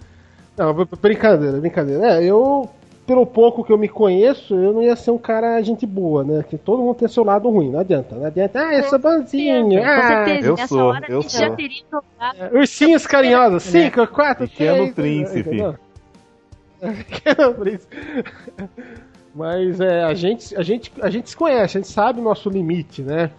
Não, 0.57 0.73
br- 0.73 0.85
brincadeira, 1.03 1.59
brincadeira. 1.59 2.13
É, 2.15 2.25
eu, 2.25 2.71
pelo 3.05 3.27
pouco 3.27 3.65
que 3.65 3.73
eu 3.73 3.77
me 3.77 3.89
conheço, 3.89 4.55
eu 4.55 4.73
não 4.73 4.81
ia 4.83 4.95
ser 4.95 5.11
um 5.11 5.19
cara 5.19 5.61
gente 5.63 5.85
boa, 5.85 6.23
né? 6.23 6.45
Que 6.49 6.57
todo 6.57 6.81
mundo 6.81 6.95
tem 6.95 7.09
seu 7.09 7.25
lado 7.25 7.51
ruim, 7.51 7.71
não 7.73 7.81
adianta. 7.81 8.15
Não 8.15 8.25
adianta, 8.25 8.61
ah, 8.69 8.73
eu 8.77 8.85
sou 8.85 9.01
bonzinho. 9.01 9.81
Com 9.81 9.85
Ah, 9.85 10.07
certeza, 10.27 10.47
eu 10.49 10.57
sou, 10.69 10.79
hora 10.91 11.07
eu 11.09 11.23
gente 11.23 11.33
já 11.37 11.47
sou. 11.49 11.57
teria 11.57 11.83
jogado. 11.91 12.55
ursinhos 12.57 13.05
carinhosos, 13.05 13.65
5, 13.65 14.07
4, 14.07 14.47
Pequeno 14.49 14.93
3. 14.93 14.95
príncipe. 14.95 15.51
Pequeno 17.09 17.55
príncipe. 17.55 17.97
Mas 19.35 19.81
é, 19.81 20.05
a, 20.05 20.15
gente, 20.15 20.57
a, 20.57 20.63
gente, 20.63 20.93
a 21.03 21.11
gente 21.11 21.31
se 21.31 21.37
conhece, 21.37 21.77
a 21.77 21.81
gente 21.81 21.91
sabe 21.91 22.21
o 22.21 22.23
nosso 22.23 22.49
limite, 22.49 23.03
né? 23.03 23.31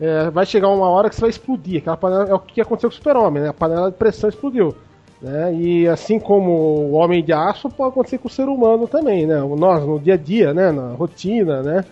É, 0.00 0.30
vai 0.30 0.46
chegar 0.46 0.68
uma 0.68 0.88
hora 0.88 1.08
que 1.08 1.14
você 1.14 1.20
vai 1.20 1.30
explodir. 1.30 1.78
Aquela 1.78 1.96
panela, 1.96 2.28
é 2.28 2.34
o 2.34 2.38
que 2.38 2.60
aconteceu 2.60 2.88
com 2.88 2.94
o 2.94 2.96
super-homem, 2.96 3.42
né? 3.42 3.50
A 3.50 3.54
panela 3.54 3.90
de 3.90 3.96
pressão 3.96 4.30
explodiu. 4.30 4.74
Né? 5.20 5.54
E 5.54 5.88
assim 5.88 6.18
como 6.18 6.50
o 6.50 6.92
homem 6.92 7.22
de 7.22 7.32
aço, 7.32 7.68
pode 7.68 7.90
acontecer 7.90 8.18
com 8.18 8.26
o 8.26 8.30
ser 8.30 8.48
humano 8.48 8.88
também, 8.88 9.26
né? 9.26 9.36
Nós, 9.56 9.86
no 9.86 10.00
dia 10.00 10.14
a 10.14 10.16
dia, 10.16 10.52
né? 10.52 10.72
Na 10.72 10.94
rotina, 10.94 11.62
né? 11.62 11.84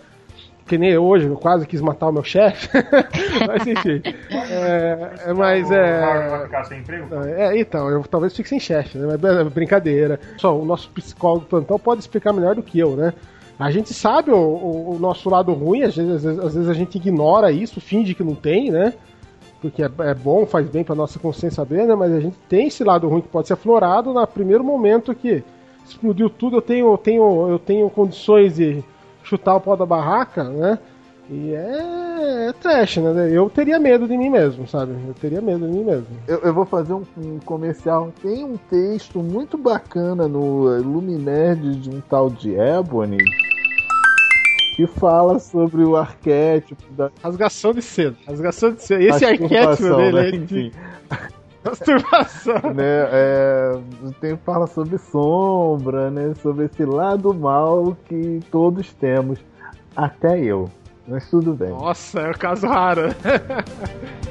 Que 0.67 0.77
nem 0.77 0.97
hoje, 0.97 1.27
eu 1.27 1.37
quase 1.37 1.65
quis 1.65 1.79
matar 1.81 2.09
o 2.09 2.11
meu 2.11 2.23
chefe. 2.23 2.67
mas 3.47 3.65
enfim. 3.67 4.01
É, 4.31 5.11
é, 5.27 5.33
mas 5.33 5.71
é. 5.71 6.29
Vai 6.29 6.43
ficar 6.43 6.63
sem 6.65 6.79
emprego? 6.79 7.07
É, 7.25 7.57
então, 7.57 7.89
eu 7.89 8.03
talvez 8.03 8.35
fique 8.35 8.49
sem 8.49 8.59
chefe, 8.59 8.97
né? 8.97 9.17
Mas 9.21 9.37
é 9.37 9.43
brincadeira. 9.45 10.19
Só 10.37 10.57
o 10.57 10.65
nosso 10.65 10.89
psicólogo 10.89 11.45
plantão 11.45 11.79
pode 11.79 12.01
explicar 12.01 12.33
melhor 12.33 12.55
do 12.55 12.63
que 12.63 12.79
eu, 12.79 12.95
né? 12.95 13.13
A 13.61 13.69
gente 13.71 13.93
sabe 13.93 14.31
o, 14.31 14.35
o- 14.37 14.95
o 14.95 14.99
nosso 14.99 15.29
lado 15.29 15.53
ruim, 15.53 15.83
às 15.83 15.95
vezes, 15.95 16.25
às 16.25 16.53
vezes- 16.55 16.67
a 16.69 16.73
gente 16.73 16.95
ignora 16.97 17.51
isso, 17.51 17.79
finge 17.79 18.15
que 18.15 18.23
não 18.23 18.33
tem, 18.35 18.71
né? 18.71 18.93
Porque 19.61 19.83
é, 19.83 19.89
é 19.99 20.13
bom, 20.15 20.45
faz 20.47 20.67
bem 20.67 20.83
pra 20.83 20.95
nossa 20.95 21.19
consciência 21.19 21.57
saber, 21.57 21.85
né? 21.85 21.93
Mas 21.95 22.11
a 22.11 22.19
gente 22.19 22.37
tem 22.49 22.67
esse 22.67 22.83
lado 22.83 23.07
ruim 23.07 23.21
que 23.21 23.27
pode 23.27 23.47
ser 23.47 23.53
aflorado 23.53 24.11
no 24.13 24.25
primeiro 24.25 24.63
momento 24.63 25.13
que 25.13 25.43
explodiu 25.85 26.29
tudo, 26.29 26.57
eu 26.57 26.61
tenho, 26.61 26.91
eu 26.91 26.97
tenho, 26.97 27.47
eu 27.49 27.59
tenho 27.59 27.87
condições 27.89 28.55
de 28.55 28.83
chutar 29.23 29.55
o 29.57 29.61
pau 29.61 29.77
da 29.77 29.85
barraca, 29.85 30.43
né? 30.45 30.79
E 31.29 31.53
é, 31.53 32.47
é 32.49 32.53
trash, 32.53 32.97
né? 32.97 33.29
Eu 33.31 33.47
teria 33.49 33.79
medo 33.79 34.07
de 34.07 34.17
mim 34.17 34.29
mesmo, 34.29 34.67
sabe? 34.67 34.93
Eu 35.07 35.13
teria 35.13 35.39
medo 35.39 35.67
de 35.67 35.71
mim 35.71 35.83
mesmo. 35.83 36.07
Eu, 36.27 36.39
eu 36.39 36.53
vou 36.53 36.65
fazer 36.65 36.93
um, 36.93 37.03
um 37.17 37.39
comercial. 37.45 38.11
Tem 38.23 38.43
um 38.43 38.57
texto 38.57 39.19
muito 39.19 39.57
bacana 39.57 40.27
no 40.27 40.65
Luminerd 40.81 41.75
de 41.75 41.89
um 41.89 42.01
tal 42.01 42.29
de 42.29 42.55
Ebony 42.55 43.17
que 44.75 44.87
fala 44.87 45.39
sobre 45.39 45.83
o 45.83 45.95
arquétipo 45.95 46.83
da 46.93 47.11
Rasgação 47.23 47.73
de 47.73 47.81
seda. 47.81 48.15
Rasgação 48.27 48.73
de 48.73 48.83
seda. 48.83 49.03
Esse 49.03 49.25
arquétipo 49.25 49.95
dele 49.95 50.11
né? 50.11 50.21
aí 50.21 50.35
Enfim, 50.35 50.71
masturbação. 51.63 52.61
né? 52.73 53.07
É, 53.11 53.79
tem, 54.19 54.37
fala 54.37 54.67
sobre 54.67 54.97
sombra, 54.97 56.09
né? 56.09 56.33
Sobre 56.41 56.65
esse 56.65 56.85
lado 56.85 57.33
mal 57.33 57.97
que 58.05 58.39
todos 58.49 58.93
temos, 58.93 59.39
até 59.95 60.39
eu. 60.39 60.69
Mas 61.07 61.29
tudo 61.29 61.53
bem. 61.53 61.69
Nossa, 61.69 62.21
é 62.21 62.29
um 62.29 62.33
caso 62.33 62.67
raro. 62.67 63.09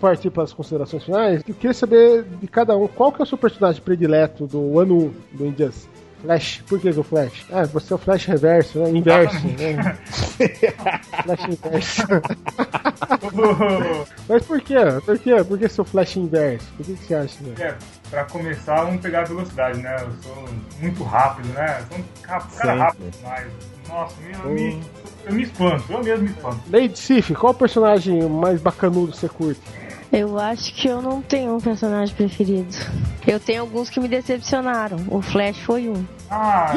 partir 0.00 0.30
para 0.30 0.42
as 0.42 0.52
considerações 0.52 1.04
finais. 1.04 1.42
Eu 1.46 1.54
queria 1.54 1.74
saber 1.74 2.24
de 2.24 2.48
cada 2.48 2.76
um 2.76 2.88
qual 2.88 3.12
que 3.12 3.20
é 3.20 3.24
o 3.24 3.26
seu 3.26 3.38
personagem 3.38 3.82
predileto 3.82 4.46
do 4.46 4.78
ano 4.78 5.14
1 5.34 5.36
do 5.36 5.46
Injustice. 5.46 5.88
Flash. 6.20 6.62
Por 6.68 6.80
que, 6.80 6.92
que 6.92 7.00
o 7.00 7.02
Flash? 7.02 7.46
Ah, 7.50 7.64
você 7.64 7.92
é 7.92 7.96
o 7.96 7.98
Flash 7.98 8.26
reverso, 8.26 8.78
né? 8.78 8.90
Inverso. 8.90 9.46
Né? 9.46 9.98
flash 11.24 11.44
inverso. 11.48 12.02
Mas 14.28 14.44
por 14.44 14.60
quê? 14.60 14.76
Por 15.04 15.18
quê? 15.18 15.44
Por 15.44 15.58
que 15.58 15.68
seu 15.68 15.84
Flash 15.84 16.16
inverso? 16.16 16.66
Por 16.76 16.86
que, 16.86 16.94
que 16.94 17.06
você 17.06 17.14
acha? 17.14 17.42
Né? 17.42 17.54
É, 17.58 17.74
pra 18.10 18.24
começar, 18.24 18.84
vamos 18.84 19.00
pegar 19.00 19.20
a 19.20 19.24
velocidade, 19.24 19.80
né? 19.80 19.96
Eu 20.00 20.10
sou 20.22 20.44
muito 20.80 21.02
rápido, 21.04 21.48
né? 21.54 21.82
Sou 21.88 21.98
um 21.98 22.02
cara 22.22 22.40
Sempre. 22.50 22.78
rápido 22.78 23.10
demais. 23.10 23.46
Nossa, 23.88 24.14
eu, 24.44 24.50
me, 24.50 24.82
eu 25.24 25.32
me 25.32 25.42
espanto, 25.42 25.92
eu 25.92 26.04
mesmo 26.04 26.24
me 26.24 26.30
espanto. 26.30 26.60
Lady 26.70 26.98
Sif, 26.98 27.34
qual 27.34 27.52
o 27.52 27.56
personagem 27.56 28.28
mais 28.28 28.60
bacanudo 28.60 29.14
você 29.14 29.28
curte? 29.28 29.60
Eu 30.12 30.38
acho 30.38 30.74
que 30.74 30.88
eu 30.88 31.00
não 31.00 31.22
tenho 31.22 31.54
um 31.54 31.60
personagem 31.60 32.14
preferido. 32.14 32.74
Eu 33.26 33.38
tenho 33.38 33.60
alguns 33.60 33.88
que 33.88 34.00
me 34.00 34.08
decepcionaram. 34.08 34.98
O 35.08 35.22
Flash 35.22 35.58
foi 35.58 35.88
um. 35.88 36.04
Ah, 36.28 36.74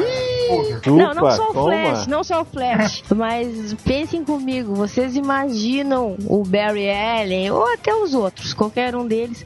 não, 0.86 1.14
não 1.14 1.30
só 1.30 1.50
o 1.50 1.52
toma. 1.52 1.72
Flash, 1.72 2.06
não 2.06 2.24
só 2.24 2.42
o 2.42 2.44
Flash. 2.44 3.02
mas 3.14 3.74
pensem 3.84 4.24
comigo, 4.24 4.74
vocês 4.74 5.16
imaginam 5.16 6.16
o 6.26 6.44
Barry 6.44 6.90
Allen 6.90 7.50
ou 7.50 7.72
até 7.72 7.92
os 7.92 8.14
outros, 8.14 8.54
qualquer 8.54 8.94
um 8.94 9.06
deles, 9.06 9.44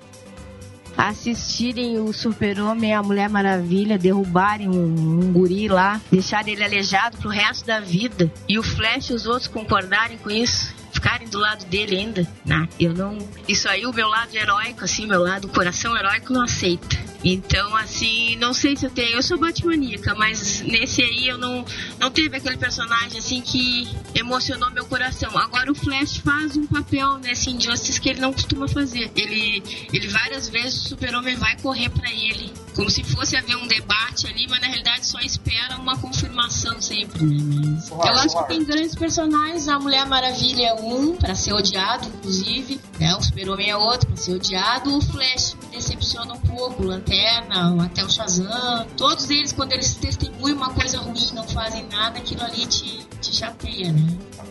assistirem 0.97 1.99
o 1.99 2.13
Super-Homem 2.13 2.91
e 2.91 2.93
a 2.93 3.03
Mulher 3.03 3.31
Maravilha 3.31 3.97
derrubarem 3.97 4.69
um, 4.69 5.21
um 5.21 5.33
guri 5.33 5.69
lá, 5.69 6.01
deixarem 6.11 6.55
ele 6.55 6.65
aleijado 6.65 7.17
pro 7.19 7.31
resto 7.31 7.65
da 7.65 7.81
vida 7.81 8.31
e 8.49 8.59
o 8.59 8.63
Flash 8.63 9.11
e 9.11 9.15
os 9.15 9.27
outros 9.27 9.47
concordarem 9.47 10.19
com 10.19 10.31
isso? 10.31 10.77
Ficarem 10.99 11.29
do 11.29 11.39
lado 11.39 11.65
dele 11.67 11.97
ainda? 11.97 12.27
Não, 12.45 12.69
eu 12.81 12.93
não. 12.93 13.17
Isso 13.47 13.69
aí, 13.69 13.87
o 13.87 13.93
meu 13.93 14.09
lado 14.09 14.35
heróico, 14.35 14.85
assim, 14.85 15.07
meu 15.07 15.23
lado 15.23 15.47
coração 15.47 15.97
heróico 15.97 16.33
não 16.33 16.43
aceita. 16.43 16.97
Então, 17.25 17.75
assim, 17.77 18.37
não 18.37 18.53
sei 18.53 18.77
se 18.77 18.87
eu 18.87 18.91
tenho. 18.91 19.17
Eu 19.17 19.23
sou 19.23 19.39
batmaníaca, 19.39 20.15
mas 20.15 20.61
nesse 20.63 21.03
aí 21.03 21.29
eu 21.29 21.37
não, 21.39 21.65
não 21.99 22.11
teve 22.11 22.37
aquele 22.37 22.57
personagem 22.57 23.19
assim 23.19 23.41
que 23.41 23.89
emocionou 24.15 24.71
meu 24.71 24.85
coração. 24.87 25.37
Agora 25.37 25.71
o 25.71 25.75
Flash 25.75 26.19
faz 26.19 26.57
um 26.57 26.67
papel 26.67 27.19
nesse 27.19 27.51
Injustice 27.51 28.01
que 28.01 28.11
ele 28.11 28.21
não 28.21 28.33
costuma 28.33 28.69
fazer. 28.69 29.11
Ele, 29.17 29.63
ele 29.93 30.09
várias 30.09 30.49
vezes 30.49 30.85
o 30.85 30.89
Super-Homem 30.91 31.37
vai 31.37 31.57
correr 31.61 31.89
pra 31.91 32.11
ele, 32.11 32.53
como 32.75 32.89
se 32.89 33.03
fosse 33.03 33.37
haver 33.37 33.57
um 33.57 33.67
debate 33.67 34.27
ali, 34.27 34.47
mas 34.49 34.61
na 34.61 34.69
realidade 34.69 35.07
só 35.07 35.19
espera 35.21 35.77
uma 35.77 35.99
confirmação 35.99 36.81
sempre. 36.81 37.23
né? 37.25 37.39
Mas 37.75 37.91
eu 37.91 37.99
acho 38.15 38.39
que 38.43 38.49
tem 38.49 38.65
grandes 38.65 38.95
personagens. 38.95 39.69
A 39.69 39.79
Mulher 39.79 40.07
Maravilha 40.07 40.69
é 40.69 40.75
um 40.75 41.17
pra 41.17 41.35
ser 41.35 41.53
odiado, 41.53 42.07
inclusive. 42.09 42.81
Né? 42.99 43.15
O 43.17 43.23
Super-Homem 43.23 43.71
é 43.71 43.77
outro 43.77 44.07
pra 44.09 44.17
ser 44.17 44.35
odiado. 44.35 44.97
O 44.97 45.01
Flash 45.01 45.57
me 45.63 45.77
decepciona 45.77 46.35
um 46.35 46.41
pouco. 46.41 46.85
O 46.85 46.93
Lanterna, 47.09 47.85
até 47.85 48.05
o 48.05 48.11
Shazam. 48.11 48.87
Todos 48.97 49.31
eles, 49.31 49.53
quando 49.53 49.73
eles 49.73 49.95
testemunham 49.95 50.57
uma 50.57 50.71
coisa 50.73 50.99
ruim, 50.99 51.15
não 51.35 51.45
fazem 51.49 51.87
nada, 51.91 52.19
aquilo 52.19 52.43
ali 52.43 52.67
te, 52.67 52.99
te 53.21 53.35
chateia, 53.35 53.93
né? 53.93 54.07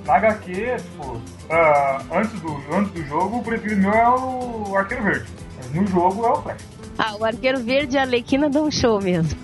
Na 0.05 0.15
HQ, 0.15 0.75
tipo, 0.77 1.21
ah, 1.49 2.01
antes, 2.13 2.39
do, 2.41 2.57
antes 2.73 2.91
do 2.93 3.03
jogo, 3.07 3.37
o 3.37 3.43
preferido 3.43 3.81
meu 3.81 3.93
é 3.93 4.09
o 4.09 4.75
Arqueiro 4.75 5.03
Verde. 5.03 5.27
Mas 5.57 5.73
no 5.73 5.87
jogo 5.87 6.25
é 6.25 6.29
o 6.31 6.41
Flash. 6.41 6.61
Ah, 6.97 7.15
o 7.19 7.25
Arqueiro 7.25 7.63
Verde 7.63 7.95
e 7.95 7.99
a 7.99 8.01
Arlequina 8.01 8.49
dão 8.49 8.65
um 8.65 8.71
show 8.71 8.99
mesmo. 9.01 9.37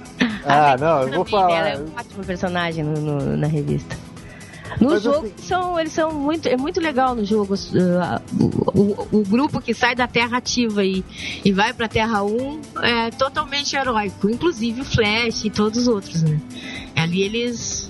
Ah, 0.46 0.76
não, 0.78 1.04
eu 1.04 1.14
vou 1.14 1.26
falar. 1.26 1.52
Ela 1.52 1.70
é 1.70 1.78
um 1.78 1.92
ótimo 1.98 2.24
personagem 2.26 2.84
no- 2.84 3.00
no- 3.00 3.38
na 3.38 3.48
revista. 3.48 3.96
No 4.80 4.90
Mas, 4.92 5.04
jogo, 5.04 5.26
assim- 5.28 5.34
são, 5.48 5.80
eles 5.80 5.92
são 5.94 6.12
muito. 6.14 6.48
É 6.48 6.58
muito 6.58 6.80
legal 6.80 7.16
no 7.16 7.24
jogo. 7.26 7.54
uh, 7.54 8.78
o, 8.80 9.18
o- 9.20 9.24
grupo 9.24 9.62
que 9.62 9.74
sai 9.74 9.96
da 9.96 10.08
Terra 10.08 10.38
ativa 10.38 10.84
e, 10.84 11.04
e 11.44 11.52
vai 11.52 11.74
pra 11.74 11.88
Terra 11.88 12.24
1 12.24 12.62
é 12.82 13.12
totalmente 13.12 13.76
heróico. 13.76 14.30
Inclusive 14.30 14.82
o 14.82 14.86
Flash 14.86 15.46
e 15.46 15.50
todos 15.50 15.80
os 15.82 15.88
outros, 15.88 16.24
né? 16.24 16.40
Ali 16.96 17.22
eles. 17.24 17.90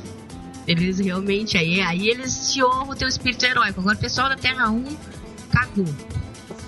Eles 0.67 0.99
realmente. 0.99 1.57
Aí, 1.57 1.81
aí 1.81 2.07
eles 2.07 2.51
te 2.53 2.63
honram 2.63 2.89
o 2.89 2.95
teu 2.95 3.07
espírito 3.07 3.45
heróico. 3.45 3.81
Agora 3.81 3.95
o 3.95 3.99
pessoal 3.99 4.29
da 4.29 4.35
Terra 4.35 4.69
1 4.69 4.83
cagou. 5.51 5.85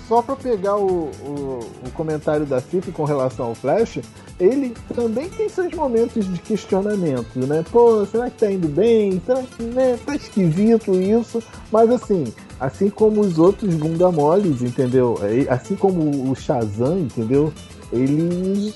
Só 0.06 0.22
pra 0.22 0.36
pegar 0.36 0.76
o, 0.76 1.10
o, 1.10 1.70
o 1.84 1.90
comentário 1.92 2.46
da 2.46 2.60
Cif 2.60 2.92
com 2.92 3.04
relação 3.04 3.46
ao 3.46 3.54
Flash, 3.54 3.98
ele 4.38 4.74
também 4.94 5.28
tem 5.30 5.48
seus 5.48 5.72
momentos 5.72 6.30
de 6.30 6.38
questionamento, 6.40 7.38
né? 7.46 7.64
Pô, 7.70 8.04
será 8.04 8.28
que 8.28 8.38
tá 8.38 8.50
indo 8.50 8.68
bem? 8.68 9.20
Será 9.24 9.42
que 9.42 9.62
né, 9.62 9.98
tá 10.04 10.14
esquisito 10.14 10.94
isso? 10.94 11.42
Mas 11.72 11.90
assim, 11.90 12.32
assim 12.60 12.90
como 12.90 13.22
os 13.22 13.38
outros 13.38 13.74
bunda 13.74 14.10
moles, 14.10 14.60
entendeu? 14.60 15.18
Assim 15.48 15.74
como 15.74 16.30
o 16.30 16.34
Shazam, 16.34 16.98
entendeu? 16.98 17.52
Eles 17.92 18.74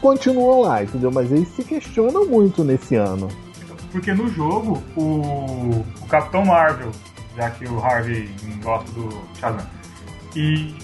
continuam 0.00 0.62
lá, 0.62 0.82
entendeu? 0.82 1.10
Mas 1.10 1.30
eles 1.32 1.48
se 1.48 1.64
questionam 1.64 2.26
muito 2.26 2.62
nesse 2.62 2.96
ano. 2.96 3.28
Porque 3.90 4.12
no 4.12 4.28
jogo, 4.28 4.82
o, 4.96 5.82
o 6.02 6.06
Capitão 6.08 6.44
Marvel, 6.44 6.90
já 7.36 7.50
que 7.50 7.66
o 7.66 7.78
Harvey 7.78 8.28
gosta 8.62 8.90
do 8.92 9.08
Shazam, 9.38 9.66
e, 10.36 10.74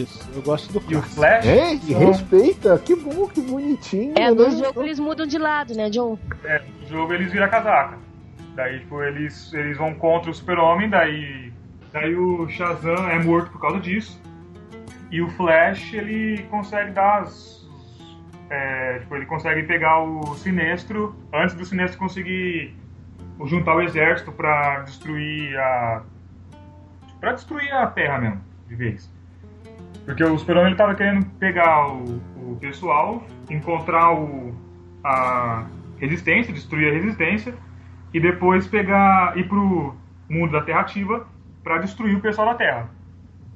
Isso, 0.00 0.28
eu 0.34 0.42
gosto 0.42 0.72
do 0.72 0.78
e 0.90 0.96
o 0.96 1.00
clássico. 1.00 1.14
Flash, 1.16 1.46
Ei, 1.46 1.78
são- 1.78 1.98
respeita! 2.00 2.78
Que 2.78 2.96
bom, 2.96 3.28
que 3.28 3.40
bonitinho! 3.40 4.12
É, 4.16 4.22
né? 4.22 4.30
no 4.30 4.50
jogo 4.50 4.82
eles 4.82 4.98
mudam 4.98 5.26
de 5.26 5.38
lado, 5.38 5.74
né, 5.74 5.88
John? 5.90 6.18
é, 6.44 6.62
no 6.82 6.86
jogo 6.88 7.12
eles 7.14 7.30
viram 7.32 7.46
a 7.46 7.48
casaca. 7.48 7.98
Daí, 8.54 8.80
tipo, 8.80 9.00
eles, 9.02 9.52
eles 9.54 9.76
vão 9.78 9.94
contra 9.94 10.30
o 10.30 10.34
Super-Homem, 10.34 10.88
daí, 10.90 11.52
daí 11.92 12.14
o 12.16 12.48
Shazam 12.48 13.08
é 13.08 13.22
morto 13.22 13.50
por 13.52 13.60
causa 13.60 13.78
disso. 13.78 14.20
E 15.12 15.22
o 15.22 15.28
Flash, 15.30 15.94
ele 15.94 16.42
consegue 16.50 16.90
dar 16.90 17.22
as... 17.22 17.66
é, 18.50 18.98
tipo, 18.98 19.14
ele 19.14 19.26
consegue 19.26 19.62
pegar 19.62 20.02
o 20.02 20.34
Sinestro 20.34 21.14
antes 21.32 21.54
do 21.54 21.64
Sinestro 21.64 21.98
conseguir 21.98 22.74
juntar 23.46 23.76
o 23.76 23.80
exército 23.80 24.32
pra 24.32 24.80
destruir 24.80 25.56
a... 25.56 26.02
pra 27.20 27.32
destruir 27.32 27.72
a 27.72 27.86
Terra 27.86 28.18
mesmo, 28.18 28.40
de 28.68 28.76
vez. 28.76 29.10
Porque 30.04 30.22
o 30.22 30.38
Super-Homem 30.38 30.68
ele 30.68 30.76
tava 30.76 30.94
querendo 30.94 31.26
pegar 31.38 31.88
o, 31.88 32.22
o 32.36 32.58
pessoal, 32.60 33.22
encontrar 33.50 34.12
o, 34.12 34.54
a 35.04 35.66
resistência, 35.98 36.52
destruir 36.52 36.90
a 36.90 36.94
resistência, 36.94 37.54
e 38.12 38.20
depois 38.20 38.66
pegar 38.66 39.36
ir 39.36 39.48
pro 39.48 39.94
mundo 40.28 40.52
da 40.52 40.62
Terra 40.62 40.80
Ativa 40.80 41.26
para 41.62 41.78
destruir 41.78 42.16
o 42.16 42.20
pessoal 42.20 42.48
da 42.48 42.54
Terra. 42.54 42.88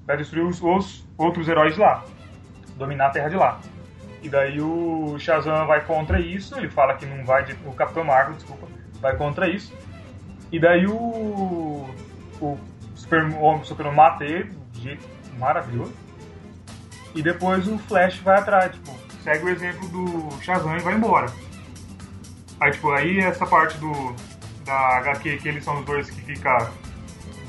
Pra 0.04 0.16
destruir 0.16 0.44
os, 0.44 0.62
os 0.62 1.08
outros 1.16 1.48
heróis 1.48 1.74
de 1.74 1.80
lá. 1.80 2.04
Dominar 2.76 3.06
a 3.06 3.10
Terra 3.10 3.28
de 3.28 3.36
lá. 3.36 3.60
E 4.22 4.28
daí 4.28 4.60
o 4.60 5.16
Shazam 5.18 5.66
vai 5.66 5.84
contra 5.84 6.20
isso, 6.20 6.56
ele 6.56 6.68
fala 6.68 6.94
que 6.94 7.06
não 7.06 7.24
vai. 7.24 7.44
o 7.64 7.72
Capitão 7.72 8.04
Marvel, 8.04 8.34
desculpa, 8.34 8.68
vai 9.00 9.16
contra 9.16 9.48
isso. 9.48 9.76
E 10.50 10.58
daí 10.58 10.86
o. 10.86 11.88
O 12.40 12.58
Super, 12.94 13.24
Superman 13.62 13.94
mata 13.94 14.24
ele 14.24 14.61
de 14.82 14.98
maravilhoso. 15.38 15.92
E 17.14 17.22
depois 17.22 17.66
o 17.68 17.78
Flash 17.78 18.18
vai 18.18 18.38
atrás, 18.38 18.72
tipo, 18.72 18.94
segue 19.22 19.44
o 19.44 19.48
exemplo 19.48 19.88
do 19.88 20.30
Shazam 20.42 20.76
e 20.76 20.80
vai 20.80 20.94
embora. 20.94 21.30
Aí, 22.60 22.70
tipo, 22.72 22.90
aí 22.90 23.18
essa 23.18 23.46
parte 23.46 23.76
do 23.78 24.14
da 24.64 24.98
HQ 24.98 25.38
que 25.38 25.48
eles 25.48 25.64
são 25.64 25.80
os 25.80 25.84
dois 25.84 26.08
que 26.08 26.20
fica 26.22 26.70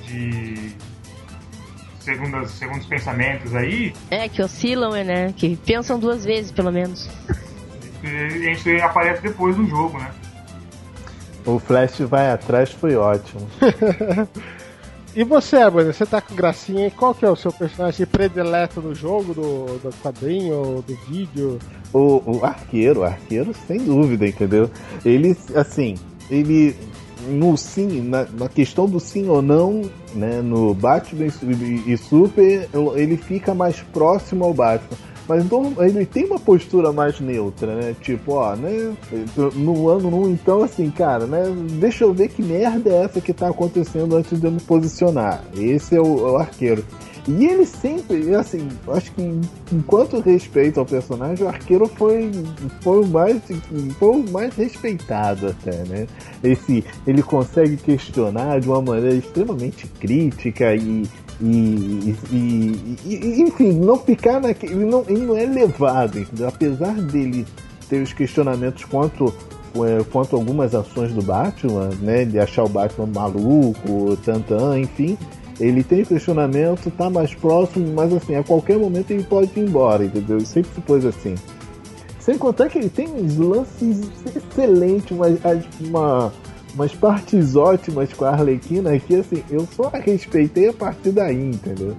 de 0.04 0.76
segundas, 2.00 2.52
segundos 2.52 2.86
pensamentos 2.88 3.56
aí, 3.56 3.94
É, 4.10 4.28
que 4.28 4.42
oscilam, 4.42 4.92
né? 5.04 5.32
Que 5.38 5.56
pensam 5.56 6.00
duas 6.00 6.26
vezes, 6.26 6.52
pelo 6.52 6.72
menos. 6.72 7.10
e 8.04 8.50
a 8.50 8.54
gente 8.54 8.82
aparece 8.82 9.22
depois 9.22 9.56
no 9.56 9.68
jogo, 9.68 9.98
né? 10.00 10.12
O 11.46 11.60
Flash 11.60 12.00
vai 12.00 12.32
atrás 12.32 12.72
foi 12.72 12.96
ótimo. 12.96 13.48
E 15.16 15.24
você, 15.24 15.58
Abner, 15.58 15.94
você 15.94 16.06
tá 16.08 16.20
com 16.20 16.34
gracinha. 16.34 16.90
Qual 16.90 17.14
que 17.14 17.24
é 17.24 17.30
o 17.30 17.36
seu 17.36 17.52
personagem 17.52 18.06
predileto 18.06 18.82
do 18.82 18.96
jogo, 18.96 19.34
do, 19.34 19.78
do 19.78 19.90
quadrinho, 20.02 20.84
do 20.88 20.96
vídeo? 21.08 21.60
O, 21.94 22.22
o 22.26 22.44
arqueiro, 22.44 23.02
o 23.02 23.04
arqueiro, 23.04 23.54
sem 23.68 23.78
dúvida, 23.78 24.28
entendeu? 24.28 24.72
Ele, 25.06 25.38
assim, 25.56 25.96
ele. 26.32 26.76
No 27.28 27.58
sim, 27.58 28.02
na, 28.02 28.26
na, 28.38 28.50
questão 28.50 28.88
do 28.88 29.00
sim 29.00 29.28
ou 29.28 29.42
não, 29.42 29.82
né, 30.14 30.42
no 30.42 30.74
Batman 30.74 31.28
e, 31.88 31.98
Super, 31.98 32.70
ele 32.96 33.18
fica 33.18 33.54
mais 33.54 33.82
próximo 33.82 34.44
ao 34.44 34.54
Batman. 34.54 34.98
Mas 35.28 35.46
então 35.46 35.74
ele 35.80 36.06
tem 36.06 36.26
uma 36.26 36.40
postura 36.40 36.92
mais 36.92 37.20
neutra, 37.20 37.76
né? 37.76 37.96
Tipo, 38.02 38.34
ó, 38.34 38.56
né? 38.56 38.94
No 39.56 39.88
ano 39.88 40.24
1, 40.26 40.30
então, 40.32 40.64
assim, 40.64 40.90
cara, 40.92 41.26
né? 41.26 41.44
Deixa 41.80 42.04
eu 42.04 42.14
ver 42.14 42.28
que 42.28 42.44
merda 42.44 42.90
é 42.90 43.04
essa 43.04 43.22
que 43.22 43.32
tá 43.32 43.48
acontecendo 43.48 44.18
antes 44.18 44.38
de 44.38 44.46
eu 44.46 44.52
me 44.52 44.60
posicionar. 44.60 45.42
Esse 45.56 45.96
é 45.96 46.02
o, 46.02 46.28
é 46.28 46.32
o 46.32 46.38
arqueiro. 46.38 46.84
E 47.28 47.46
ele 47.46 47.66
sempre, 47.66 48.36
assim, 48.36 48.68
acho 48.90 49.12
que 49.14 49.40
enquanto 49.72 50.20
respeito 50.20 50.80
ao 50.80 50.86
personagem, 50.86 51.46
o 51.46 51.48
arqueiro 51.48 51.88
foi, 51.88 52.30
foi, 52.82 53.02
o, 53.02 53.08
mais, 53.08 53.42
foi 53.98 54.10
o 54.10 54.30
mais 54.30 54.54
respeitado 54.56 55.48
até, 55.48 55.86
né? 55.86 56.06
Esse, 56.44 56.84
ele 57.08 57.24
consegue 57.24 57.78
questionar 57.78 58.60
de 58.60 58.68
uma 58.68 58.82
maneira 58.82 59.16
extremamente 59.16 59.88
crítica 59.88 60.76
e, 60.76 61.04
e, 61.40 62.16
e, 62.30 62.98
e, 63.06 63.42
enfim, 63.42 63.72
não 63.72 63.98
ficar 63.98 64.42
naquele. 64.42 64.74
Ele 64.74 64.86
não, 64.86 65.06
ele 65.08 65.26
não 65.26 65.38
é 65.38 65.46
levado, 65.46 66.20
entendeu? 66.20 66.50
apesar 66.50 66.94
dele 66.94 67.46
ter 67.88 68.02
os 68.02 68.12
questionamentos 68.12 68.84
quanto, 68.84 69.34
é, 69.76 70.04
quanto 70.12 70.36
algumas 70.36 70.76
ações 70.76 71.14
do 71.14 71.22
Batman, 71.22 71.90
né? 72.02 72.26
De 72.26 72.38
achar 72.38 72.66
o 72.66 72.70
Batman 72.70 73.08
maluco, 73.08 74.18
tantã, 74.26 74.78
enfim 74.78 75.18
ele 75.60 75.84
tem 75.84 76.04
questionamento, 76.04 76.92
tá 76.92 77.10
mais 77.10 77.34
próximo, 77.34 77.94
mas 77.94 78.14
assim, 78.14 78.36
a 78.36 78.44
qualquer 78.44 78.78
momento 78.78 79.12
ele 79.12 79.24
pode 79.24 79.52
ir 79.56 79.64
embora, 79.64 80.06
entendeu? 80.06 80.38
Ele 80.38 80.46
sempre 80.46 80.72
se 80.74 80.82
pôs 80.82 81.06
assim. 81.06 81.36
Sem 82.20 82.38
contar 82.38 82.70
que 82.70 82.78
ele 82.78 82.90
tem 82.90 83.08
uns 83.08 83.38
lances 83.38 84.10
excelentes, 84.36 85.12
uma, 85.12 85.28
uma, 85.82 86.34
umas 86.74 86.94
partes 86.96 87.56
ótimas 87.56 88.14
com 88.14 88.26
a 88.26 88.30
Arlequina 88.30 88.98
que 88.98 89.16
assim, 89.16 89.44
eu 89.50 89.68
só 89.76 89.92
a 89.94 89.98
respeitei 89.98 90.70
a 90.70 90.74
partir 90.74 91.12
daí, 91.12 91.50
entendeu? 91.50 91.96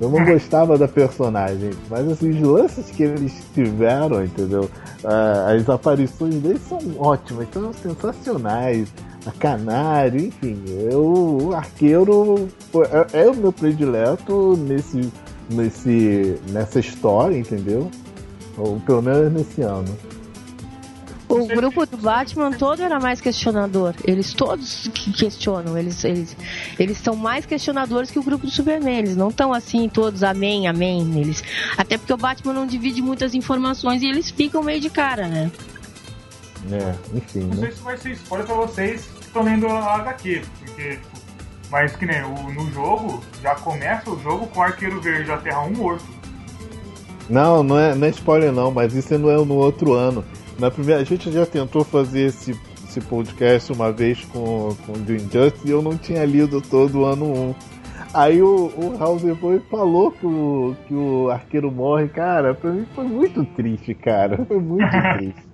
Eu 0.00 0.10
não 0.10 0.24
gostava 0.24 0.76
da 0.76 0.86
personagem, 0.86 1.70
mas 1.88 2.06
assim, 2.10 2.30
os 2.30 2.40
lances 2.40 2.90
que 2.90 3.02
eles 3.02 3.32
tiveram, 3.54 4.24
entendeu? 4.24 4.68
Ah, 5.04 5.52
as 5.54 5.68
aparições 5.68 6.34
deles 6.36 6.60
são 6.68 6.78
ótimas, 6.98 7.46
são 7.52 7.72
sensacionais 7.72 8.88
a 9.26 9.32
canário, 9.32 10.26
enfim. 10.26 10.62
Eu, 10.68 11.38
o 11.42 11.54
arqueiro 11.54 12.48
é, 13.12 13.24
é, 13.24 13.30
o 13.30 13.34
meu 13.34 13.52
predileto 13.52 14.56
nesse, 14.56 15.12
nesse, 15.50 16.40
nessa 16.50 16.78
história, 16.78 17.36
entendeu? 17.36 17.90
Ou 18.56 18.80
pelo 18.80 19.02
menos 19.02 19.32
nesse 19.32 19.62
ano. 19.62 19.96
O 21.28 21.44
grupo 21.44 21.84
do 21.84 21.96
Batman 21.96 22.52
todo 22.52 22.82
era 22.82 23.00
mais 23.00 23.20
questionador. 23.20 23.94
Eles 24.04 24.32
todos 24.32 24.88
que 24.94 25.12
questionam. 25.12 25.76
Eles, 25.76 26.04
eles, 26.04 26.36
eles 26.78 26.98
são 26.98 27.16
mais 27.16 27.44
questionadores 27.44 28.12
que 28.12 28.18
o 28.18 28.22
grupo 28.22 28.46
do 28.46 28.52
Superman. 28.52 28.98
Eles 28.98 29.16
não 29.16 29.28
estão 29.28 29.52
assim, 29.52 29.88
todos 29.88 30.22
amém, 30.22 30.68
amém. 30.68 31.18
Eles, 31.18 31.42
até 31.76 31.98
porque 31.98 32.12
o 32.12 32.16
Batman 32.16 32.52
não 32.52 32.64
divide 32.64 33.02
muitas 33.02 33.34
informações 33.34 34.02
e 34.02 34.06
eles 34.06 34.30
ficam 34.30 34.62
meio 34.62 34.80
de 34.80 34.88
cara, 34.88 35.26
né? 35.26 35.50
É, 36.70 37.16
enfim. 37.16 37.40
Não 37.40 37.56
né? 37.56 37.66
sei 37.66 37.72
se 37.72 37.82
vai 37.82 37.96
ser 37.96 38.12
spoiler 38.12 38.46
pra 38.46 38.56
vocês, 38.56 39.08
tô 39.36 39.42
lendo 39.42 39.68
a 39.68 39.96
HQ, 39.96 40.42
porque. 40.58 40.98
Mas 41.70 41.94
que 41.96 42.06
nem 42.06 42.22
o, 42.22 42.52
no 42.52 42.70
jogo, 42.70 43.22
já 43.42 43.54
começa 43.56 44.08
o 44.10 44.18
jogo 44.20 44.46
com 44.46 44.60
o 44.60 44.62
arqueiro 44.62 45.00
verde 45.00 45.24
da 45.24 45.36
Terra 45.36 45.62
1 45.62 45.72
morto. 45.74 46.04
Não, 47.28 47.62
não 47.62 47.78
é, 47.78 47.94
não 47.94 48.06
é 48.06 48.10
spoiler 48.10 48.52
não, 48.52 48.70
mas 48.70 48.94
isso 48.94 49.18
não 49.18 49.30
é 49.30 49.36
no 49.36 49.54
outro 49.54 49.92
ano. 49.92 50.24
Na 50.58 50.70
primeira, 50.70 51.02
a 51.02 51.04
gente 51.04 51.30
já 51.30 51.44
tentou 51.44 51.84
fazer 51.84 52.26
esse, 52.26 52.58
esse 52.88 53.00
podcast 53.00 53.72
uma 53.72 53.90
vez 53.90 54.24
com, 54.26 54.74
com 54.86 54.92
o 54.92 55.12
Injustice 55.12 55.66
e 55.66 55.70
eu 55.70 55.82
não 55.82 55.98
tinha 55.98 56.24
lido 56.24 56.62
todo 56.62 57.00
o 57.00 57.04
ano 57.04 57.50
1. 57.50 57.54
Aí 58.14 58.40
o, 58.40 58.66
o 58.66 59.36
foi 59.36 59.58
falou 59.68 60.12
que 60.12 60.24
o, 60.24 60.76
que 60.86 60.94
o 60.94 61.28
arqueiro 61.30 61.70
morre, 61.70 62.08
cara, 62.08 62.54
pra 62.54 62.70
mim 62.70 62.86
foi 62.94 63.04
muito 63.04 63.44
triste, 63.44 63.92
cara. 63.92 64.38
Foi 64.46 64.60
muito 64.60 64.86
triste. 65.18 65.44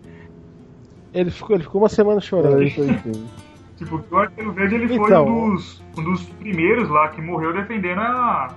Ele 1.15 1.31
ficou, 1.31 1.57
ele 1.57 1.65
ficou 1.65 1.81
uma 1.81 1.89
semana 1.89 2.21
chorando. 2.21 2.71
Foi, 2.71 2.71
foi, 2.71 3.13
Tipo, 3.83 4.03
o 4.11 4.19
Arqueiro 4.19 4.53
Verde 4.53 4.75
ele 4.77 4.89
foi 4.89 4.97
então, 4.97 5.27
um, 5.27 5.55
dos, 5.55 5.83
um 5.99 6.05
dos 6.05 6.23
primeiros 6.23 6.89
lá 6.89 7.09
que 7.09 7.21
morreu 7.21 7.53
defendendo 7.53 8.01
a. 8.01 8.55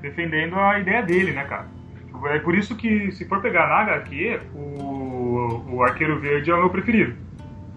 defendendo 0.00 0.56
a 0.56 0.78
ideia 0.78 1.02
dele, 1.02 1.32
né, 1.32 1.44
cara? 1.44 1.66
Tipo, 2.06 2.26
é 2.26 2.38
por 2.38 2.54
isso 2.54 2.76
que, 2.76 3.10
se 3.12 3.24
for 3.24 3.40
pegar 3.40 3.68
na 3.68 3.92
HQ, 3.92 4.40
o, 4.54 5.64
o 5.72 5.82
Arqueiro 5.82 6.20
Verde 6.20 6.50
é 6.50 6.54
o 6.54 6.58
meu 6.58 6.70
preferido. 6.70 7.14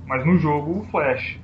Mas 0.05 0.25
no 0.25 0.37
jogo, 0.37 0.79
o 0.79 0.83
Flash. 0.85 1.39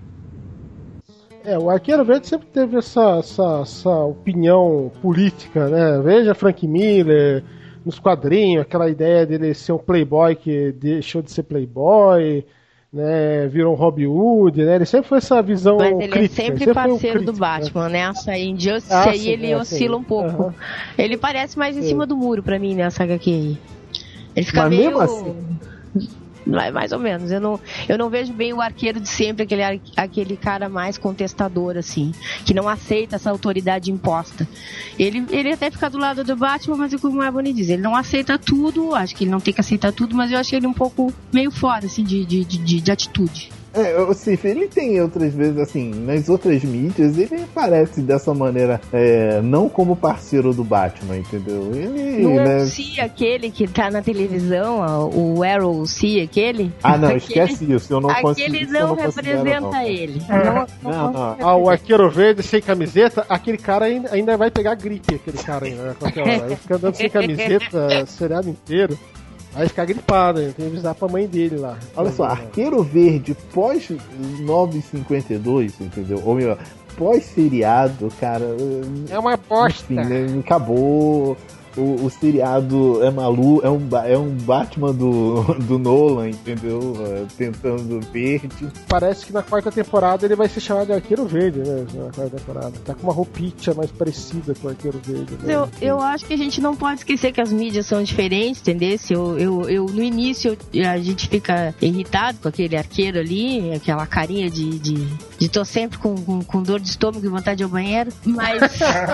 É, 1.44 1.58
o 1.58 1.70
Arqueiro 1.70 2.06
Verde 2.06 2.28
sempre 2.28 2.48
teve 2.48 2.78
essa, 2.78 3.18
essa, 3.18 3.62
essa 3.62 3.90
opinião 3.90 4.92
política, 5.02 5.68
né? 5.70 6.00
Veja 6.04 6.36
Frank 6.36 6.68
Miller 6.68 7.44
nos 7.84 7.98
quadrinhos, 7.98 8.62
aquela 8.62 8.90
ideia 8.90 9.26
dele 9.26 9.54
ser 9.56 9.72
um 9.72 9.78
playboy 9.78 10.36
que 10.36 10.72
deixou 10.74 11.22
de 11.22 11.32
ser 11.32 11.44
playboy 11.44 12.46
né, 12.92 13.48
virou 13.48 13.74
um 13.74 13.76
Robin 13.78 14.08
Hood, 14.08 14.64
né? 14.66 14.76
Ele 14.76 14.86
sempre 14.86 15.08
foi 15.08 15.20
essa 15.20 15.42
visão 15.42 15.78
Mas 15.78 15.92
ele 15.92 16.08
crítica, 16.10 16.42
é 16.42 16.46
sempre, 16.46 16.60
sempre 16.60 16.74
parceiro 16.74 17.20
crítico, 17.20 17.32
do 17.32 17.40
Batman, 17.40 17.90
né? 17.90 18.00
Essa 18.00 18.38
Injustice 18.38 18.94
ah, 18.94 19.10
aí 19.10 19.20
sim, 19.20 19.30
ele 19.30 19.52
é, 19.52 19.58
oscila 19.58 19.96
sim. 19.96 20.02
um 20.02 20.04
pouco. 20.04 20.44
Uhum. 20.44 20.54
Ele 20.98 21.18
parece 21.18 21.58
mais 21.58 21.78
em 21.78 21.82
sim. 21.82 21.88
cima 21.90 22.06
do 22.06 22.18
muro 22.18 22.44
pra 22.44 22.60
mim 22.60 22.76
nessa 22.76 23.04
HQ 23.04 23.30
aí. 23.32 23.58
Ele 24.36 24.46
fica 24.46 24.62
Mas 24.64 24.70
meio... 24.70 25.00
Assim... 25.00 25.36
Mais 26.46 26.92
ou 26.92 27.00
menos. 27.00 27.32
Eu 27.32 27.40
não, 27.40 27.60
eu 27.88 27.98
não 27.98 28.10
vejo 28.10 28.34
bem 28.34 28.54
o 28.54 28.62
arqueiro 28.62 29.00
de 29.00 29.08
sempre, 29.08 29.44
aquele, 29.44 29.82
aquele 29.96 30.38
cara 30.38 30.68
mais 30.70 30.98
contestador, 30.98 31.78
assim, 31.78 32.12
que 32.46 32.54
não 32.54 32.68
aceita 32.68 33.16
essa 33.16 33.30
autoridade 33.30 33.92
imposta. 33.92 34.48
Ele, 34.98 35.26
ele 35.30 35.52
até 35.52 35.70
fica 35.70 35.90
do 35.90 35.98
lado 35.98 36.24
do 36.24 36.36
Batman, 36.36 36.78
mas 36.78 36.96
como 36.96 37.22
a 37.22 37.32
Bonnie 37.32 37.54
diz, 37.54 37.70
ele 37.70 37.82
não 37.82 37.96
aceita 37.96 38.38
tudo, 38.38 38.96
acho 38.96 39.16
que 39.16 39.24
ele 39.24 39.32
não 39.32 39.40
tem 39.40 39.54
que 39.54 39.62
aceitar 39.62 39.92
tudo, 39.92 40.16
mas 40.16 40.32
eu 40.32 40.38
acho 40.38 40.56
ele 40.56 40.68
um 40.68 40.74
pouco 40.74 41.14
meio 41.32 41.52
fora, 41.52 41.86
assim, 41.86 42.04
de, 42.04 42.26
de, 42.26 42.44
de, 42.44 42.82
de 42.82 42.92
atitude. 42.92 43.61
É, 43.74 44.02
o 44.02 44.14
Cif, 44.14 44.46
ele 44.46 44.68
tem 44.68 45.02
outras 45.02 45.34
vezes, 45.34 45.58
assim, 45.58 45.92
nas 45.92 46.28
outras 46.28 46.62
mídias, 46.64 47.18
ele 47.18 47.44
aparece 47.44 48.02
dessa 48.02 48.34
maneira, 48.34 48.82
é, 48.92 49.42
não 49.42 49.70
como 49.70 49.96
parceiro 49.96 50.54
do 50.54 50.64
Batman, 50.64 51.18
entendeu? 51.18 51.72
Ele. 51.74 52.22
Não 52.22 52.36
né... 52.36 52.60
é 52.60 52.64
o 52.64 52.68
C 52.68 53.00
aquele 53.00 53.50
que 53.50 53.68
tá 53.68 53.90
na 53.90 54.02
televisão, 54.02 54.82
o 55.14 55.42
Arrow 55.42 55.86
C 55.86 56.22
aquele? 56.22 56.74
Ah, 56.84 56.98
não, 56.98 57.10
aquele... 57.10 57.18
esquece 57.20 57.72
isso, 57.72 57.94
eu 57.94 58.02
não 58.02 58.14
consigo. 58.16 58.48
Aquele 58.48 58.66
não, 58.66 58.88
não 58.88 58.96
representa 58.96 59.62
não. 59.62 59.82
ele. 59.82 60.22
Não, 60.28 60.92
não, 60.92 61.12
não. 61.14 61.38
Ah, 61.40 61.56
o 61.56 61.70
arqueiro 61.70 62.10
verde 62.10 62.44
sem 62.44 62.62
camiseta, 62.62 63.26
aquele 63.30 63.58
cara 63.58 63.86
ainda, 63.86 64.14
ainda 64.14 64.36
vai 64.36 64.52
pegar 64.52 64.76
gripe, 64.76 65.16
aquele 65.16 65.38
cara 65.38 65.66
ainda, 65.66 65.84
né? 65.84 65.96
Qualquer 65.98 66.22
hora. 66.22 66.46
Ele 66.46 66.56
fica 66.58 66.76
andando 66.76 66.96
sem 66.96 67.10
camiseta 67.10 68.04
o 68.04 68.08
seriado 68.08 68.50
inteiro. 68.50 69.00
Vai 69.54 69.68
ficar 69.68 69.86
gripado, 69.86 70.40
tem 70.42 70.52
que 70.54 70.66
avisar 70.66 70.96
pra 70.96 71.08
mãe 71.08 71.28
dele 71.28 71.58
lá. 71.58 71.78
Olha 71.96 72.12
só, 72.12 72.24
Arqueiro 72.24 72.82
Verde 72.84 73.36
pós 73.54 73.90
952, 74.40 75.82
entendeu? 75.82 76.22
Ou 76.24 76.36
melhor, 76.36 76.58
pós-seriado, 76.98 78.10
cara. 78.20 78.46
É 79.10 79.20
uma 79.20 79.34
aposta. 79.34 79.94
Enfim, 79.94 80.10
né? 80.10 80.40
acabou 80.40 81.36
o, 81.78 82.06
o 82.06 82.10
seriado 82.10 83.04
é 83.04 83.12
maluco, 83.12 83.66
é 83.66 83.70
um, 83.70 83.88
é 84.06 84.18
um 84.18 84.32
Batman 84.32 84.94
do, 84.94 85.44
do 85.68 85.78
Nolan, 85.78 86.30
entendeu? 86.30 86.96
É, 87.00 87.26
tentando 87.38 88.00
verde. 88.12 88.68
Parece 88.88 89.26
que 89.26 89.34
na 89.34 89.42
quarta 89.42 89.72
temporada 89.72 90.26
ele 90.26 90.36
vai 90.36 90.48
ser 90.48 90.60
chamado 90.60 90.88
de 90.88 90.94
Arqueiro 90.94 91.26
Verde, 91.26 91.60
né? 91.60 91.86
Na 91.94 92.12
quarta 92.12 92.38
temporada. 92.38 92.74
Tá 92.86 92.94
com 92.94 93.04
uma 93.04 93.14
roupinha 93.14 93.52
mais 93.76 93.92
parecida 93.92 94.54
com 94.56 94.68
o 94.68 94.70
Arqueiro 94.70 95.00
Verde. 95.04 95.38
Né? 95.44 95.54
Eu, 95.54 95.70
eu 95.82 96.00
acho 96.00 96.26
que 96.26 96.34
a 96.34 96.38
gente 96.38 96.62
não 96.62 96.76
pode 96.76 97.00
esquecer 97.00 97.32
que 97.32 97.42
as 97.42 97.52
mídias 97.52 97.86
são 97.86 98.02
diferentes, 98.04 98.62
entendeu? 98.62 98.98
Eu, 99.10 99.38
eu, 99.38 99.70
eu, 99.70 99.86
no 99.86 100.02
início 100.02 100.58
a 100.90 100.98
gente 100.98 101.28
fica 101.28 101.74
irritado 101.82 102.40
com 102.42 102.48
aquele 102.48 102.76
arqueiro 102.76 103.20
ali, 103.20 103.74
aquela 103.74 104.06
carinha 104.06 104.50
de, 104.50 104.80
de, 104.80 105.08
de 105.38 105.50
tô 105.50 105.64
sempre 105.66 105.98
com, 105.98 106.16
com, 106.16 106.44
com 106.44 106.64
dor 106.64 106.80
de 106.80 106.90
estômago 106.90 107.26
e 107.26 107.30
vontade 107.30 107.58
de 107.58 107.64
ir 107.64 107.66
ao 107.66 107.70
banheiro, 107.70 108.12
mas, 108.26 108.62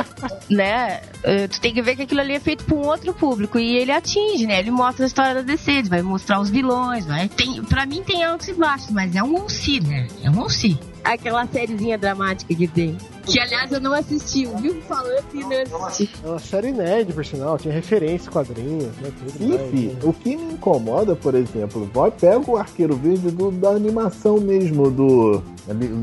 né, 0.49 1.01
eh, 1.23 1.47
tu 1.47 1.59
tem 1.59 1.73
que 1.73 1.81
ver 1.81 1.95
que 1.95 2.03
aquilo 2.03 2.21
ali 2.21 2.33
é 2.33 2.39
feito 2.47 2.63
para 2.63 2.77
um 2.77 2.87
outro 2.87 3.13
público 3.13 3.59
e 3.59 3.75
ele 3.75 3.91
atinge, 3.91 4.47
né? 4.47 4.59
Ele 4.59 4.71
mostra 4.71 5.03
a 5.03 5.07
história 5.07 5.33
da 5.35 5.41
DC, 5.41 5.69
ele 5.69 5.89
vai 5.89 6.01
mostrar 6.01 6.39
os 6.39 6.49
vilões, 6.49 7.05
vai. 7.05 7.27
Tem, 7.27 7.61
para 7.61 7.85
mim 7.85 8.01
tem 8.01 8.23
altos 8.23 8.47
e 8.47 8.53
baixos, 8.53 8.89
mas 8.89 9.13
é 9.17 9.21
um 9.21 9.35
OC, 9.35 9.81
né? 9.85 10.07
É 10.23 10.29
um 10.29 10.39
OC. 10.39 10.79
Aquela 11.03 11.45
sériezinha 11.45 11.97
dramática 11.97 12.55
que 12.55 12.65
tem. 12.65 12.97
Que 13.25 13.37
aliás 13.41 13.69
eu 13.73 13.81
não 13.81 13.93
assisti, 13.93 14.45
viu? 14.45 14.81
Falando 14.83 15.25
e 15.33 15.43
não 15.43 15.85
assisti. 15.85 16.09
É 16.23 16.27
uma 16.29 16.39
série 16.39 16.71
nerd, 16.71 17.11
por 17.11 17.25
sinal, 17.25 17.57
tinha 17.57 17.73
referência, 17.73 18.31
quadrinhos, 18.31 18.95
né? 18.95 19.11
Enfim, 19.41 19.87
né? 19.87 19.99
o 20.03 20.13
que 20.13 20.37
me 20.37 20.53
incomoda, 20.53 21.17
por 21.17 21.35
exemplo, 21.35 21.89
vai 21.93 22.09
pega 22.11 22.49
o 22.49 22.55
arqueiro 22.55 22.95
verde 22.95 23.29
do, 23.29 23.51
da 23.51 23.71
animação 23.71 24.39
mesmo 24.39 24.89
do, 24.89 25.43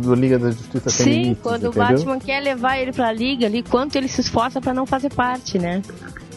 do 0.02 0.14
Liga 0.14 0.38
da 0.38 0.50
Justiça 0.50 0.90
Sim, 0.90 1.34
quando 1.42 1.68
entendeu? 1.68 1.70
o 1.70 1.88
Batman 1.88 2.18
quer 2.18 2.40
levar 2.40 2.76
ele 2.76 2.92
pra 2.92 3.10
liga 3.10 3.46
ali, 3.46 3.62
quanto 3.62 3.96
ele 3.96 4.08
se 4.08 4.20
esforça 4.20 4.60
para 4.60 4.74
não 4.74 4.84
fazer 4.84 5.08
parte, 5.08 5.58
né? 5.58 5.80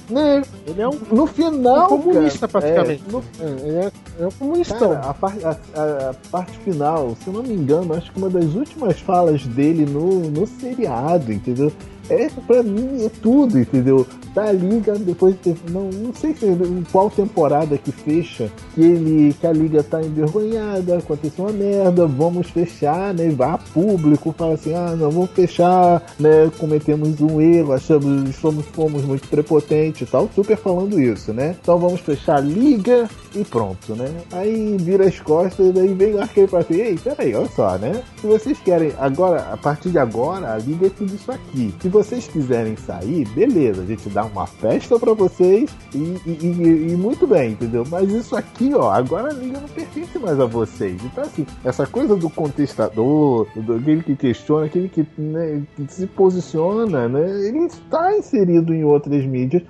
Né? 0.09 0.41
Ele 0.65 0.81
é 0.81 0.87
um, 0.87 0.97
No 1.11 1.27
final. 1.27 1.85
um 1.93 2.01
comunista, 2.01 2.47
cara, 2.47 2.61
praticamente. 2.61 3.03
é, 3.07 3.11
no 3.11 3.23
É, 3.39 3.67
ele 3.67 3.77
é, 3.77 3.91
é 4.21 4.27
um 4.27 4.31
comunistão. 4.31 4.89
Cara, 4.95 5.09
a, 5.09 5.13
par- 5.13 5.33
a- 5.43 5.79
a- 5.81 6.09
a 6.11 6.13
parte 6.31 6.57
final, 6.59 7.15
se 7.21 7.27
eu 7.27 7.33
não 7.33 7.43
me 7.43 7.53
engano, 7.53 7.93
acho 7.93 8.11
que 8.11 8.17
uma 8.17 8.29
das 8.29 8.53
últimas 8.55 8.99
falas 9.01 9.45
dele 9.45 9.85
no, 9.85 10.21
no 10.29 10.47
seriado, 10.47 11.31
entendeu? 11.33 11.71
É, 12.09 12.29
pra 12.45 12.63
mim, 12.63 13.05
é 13.05 13.09
tudo, 13.21 13.59
entendeu? 13.59 14.05
Da 14.33 14.51
liga, 14.51 14.93
depois 14.95 15.33
de 15.35 15.39
ter, 15.39 15.57
não, 15.71 15.89
não 15.89 16.13
sei 16.13 16.33
se 16.35 16.45
qual 16.91 17.09
temporada 17.09 17.77
que 17.77 17.91
fecha, 17.91 18.49
que 18.73 18.81
ele, 18.81 19.33
que 19.33 19.47
a 19.47 19.51
liga 19.51 19.83
tá 19.83 20.01
envergonhada, 20.01 20.97
aconteceu 20.97 21.45
uma 21.45 21.53
merda, 21.53 22.05
vamos 22.05 22.49
fechar, 22.49 23.13
né? 23.13 23.35
A 23.39 23.57
público, 23.57 24.33
fala 24.37 24.53
assim, 24.53 24.73
ah, 24.73 24.95
não, 24.95 25.09
vamos 25.09 25.31
fechar, 25.31 26.03
né? 26.19 26.51
Cometemos 26.57 27.19
um 27.21 27.41
erro, 27.41 27.73
achamos, 27.73 28.35
somos, 28.35 28.65
fomos 28.67 29.03
muito 29.03 29.27
prepotentes 29.27 30.07
e 30.07 30.11
tal, 30.11 30.29
super 30.33 30.57
falando 30.57 30.99
isso, 30.99 31.33
né? 31.33 31.55
Então 31.61 31.77
vamos 31.77 32.01
fechar 32.01 32.37
a 32.37 32.41
liga 32.41 33.09
e 33.35 33.43
pronto, 33.43 33.95
né? 33.95 34.09
Aí 34.31 34.77
vira 34.79 35.07
as 35.07 35.19
costas, 35.19 35.73
daí 35.73 35.93
vem 35.93 36.13
o 36.13 36.21
arqueiro 36.21 36.49
pra 36.49 36.59
assim, 36.59 36.75
ei, 36.75 36.97
peraí, 36.97 37.33
olha 37.33 37.49
só, 37.55 37.77
né? 37.77 38.03
Se 38.21 38.27
vocês 38.27 38.57
querem, 38.59 38.91
agora, 38.99 39.47
a 39.51 39.57
partir 39.57 39.89
de 39.89 39.97
agora, 39.97 40.53
a 40.53 40.57
liga 40.57 40.87
é 40.87 40.89
tudo 40.89 41.13
isso 41.13 41.31
aqui. 41.31 41.73
Se 41.81 41.89
vocês 41.97 42.27
quiserem 42.27 42.75
sair, 42.75 43.27
beleza, 43.29 43.81
a 43.81 43.85
gente 43.85 44.07
dá 44.09 44.23
uma 44.25 44.45
festa 44.45 44.99
pra 44.99 45.13
vocês 45.13 45.69
e, 45.95 45.97
e- 45.97 46.37
e- 46.43 46.91
e 46.91 46.95
muito 46.95 47.25
bem, 47.25 47.51
entendeu? 47.53 47.83
Mas 47.89 48.11
isso 48.11 48.35
aqui, 48.35 48.71
ó, 48.75 48.91
agora 48.91 49.29
a 49.29 49.33
liga 49.33 49.59
não 49.59 49.67
pertence 49.67 50.19
mais 50.19 50.39
a 50.39 50.45
vocês. 50.45 51.03
Então, 51.03 51.23
assim, 51.23 51.45
essa 51.63 51.87
coisa 51.87 52.15
do 52.15 52.29
contestador, 52.29 53.47
do, 53.55 53.73
aquele 53.75 54.03
que 54.03 54.15
questiona, 54.15 54.65
aquele 54.67 54.89
que, 54.89 55.05
né, 55.17 55.63
que 55.75 55.91
se 55.91 56.05
posiciona, 56.07 57.07
né? 57.09 57.47
Ele 57.47 57.65
está 57.65 58.15
inserido 58.17 58.73
em 58.73 58.83
outras 58.83 59.25
mídias 59.25 59.63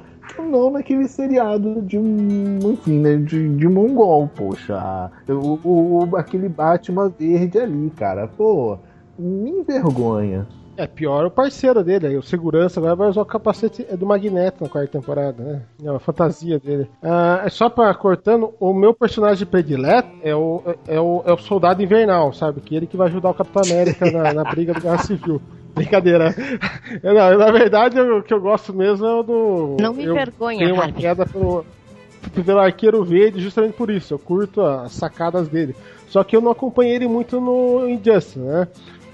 não 0.52 0.70
naquele 0.72 1.08
seriado 1.08 1.82
de 1.82 1.98
enfim, 1.98 3.00
né, 3.00 3.16
de, 3.16 3.48
de 3.56 3.68
mongol, 3.68 4.30
poxa. 4.36 5.10
O- 5.30 5.60
o- 5.64 6.16
aquele 6.18 6.50
Batman 6.50 7.12
verde 7.18 7.58
ali, 7.58 7.90
cara, 7.96 8.28
pô, 8.28 8.78
me 9.18 9.50
envergonha. 9.52 10.46
É 10.78 10.86
pior 10.86 11.26
o 11.26 11.32
parceiro 11.32 11.84
dele, 11.84 12.08
aí 12.08 12.18
o 12.18 12.22
segurança 12.22 12.80
agora 12.80 12.96
vai 12.96 13.10
usar 13.10 13.22
o 13.22 13.26
capacete 13.26 13.84
do 13.98 14.06
Magneto 14.06 14.64
na 14.64 14.70
quarta 14.70 14.92
temporada, 14.92 15.44
né? 15.44 15.62
É 15.84 15.90
uma 15.90 16.00
fantasia 16.00 16.60
dele. 16.60 16.88
Ah, 17.02 17.42
é 17.44 17.50
só 17.50 17.68
pra 17.68 17.92
cortando, 17.96 18.54
o 18.60 18.74
meu 18.74 18.94
personagem 18.94 19.48
predileto 19.48 20.10
é 20.22 20.36
o, 20.36 20.62
é, 20.88 21.00
o, 21.00 21.24
é 21.26 21.34
o 21.34 21.38
soldado 21.38 21.82
invernal, 21.82 22.32
sabe? 22.32 22.62
Que 22.62 22.76
ele 22.76 22.86
que 22.86 22.96
vai 22.96 23.08
ajudar 23.08 23.32
o 23.32 23.34
Capitão 23.34 23.64
América 23.66 24.12
na, 24.12 24.34
na 24.34 24.44
briga 24.44 24.74
do 24.74 24.82
Guerra 24.82 25.00
Civil. 25.00 25.42
Brincadeira. 25.74 26.34
Eu, 27.04 27.14
não, 27.14 27.38
na 27.38 27.52
verdade, 27.52 28.00
o 28.00 28.24
que 28.24 28.34
eu 28.34 28.42
gosto 28.42 28.74
mesmo 28.74 29.06
é 29.06 29.14
o 29.14 29.24
do. 29.24 29.78
Não 29.80 29.94
me 29.94 30.06
eu 30.06 30.14
envergonha, 30.14 30.60
Tenho 30.60 30.74
uma 30.74 30.92
queda 30.92 31.26
pelo, 31.26 31.66
pelo 32.46 32.60
arqueiro 32.60 33.04
verde 33.04 33.40
justamente 33.40 33.74
por 33.74 33.90
isso. 33.90 34.14
Eu 34.14 34.20
curto 34.20 34.62
as 34.62 34.92
sacadas 34.92 35.48
dele. 35.48 35.76
Só 36.08 36.24
que 36.24 36.36
eu 36.36 36.42
não 36.42 36.52
acompanhei 36.52 36.96
ele 36.96 37.08
muito 37.08 37.40
no 37.40 37.88
Injustice, 37.88 38.40
né? 38.40 38.68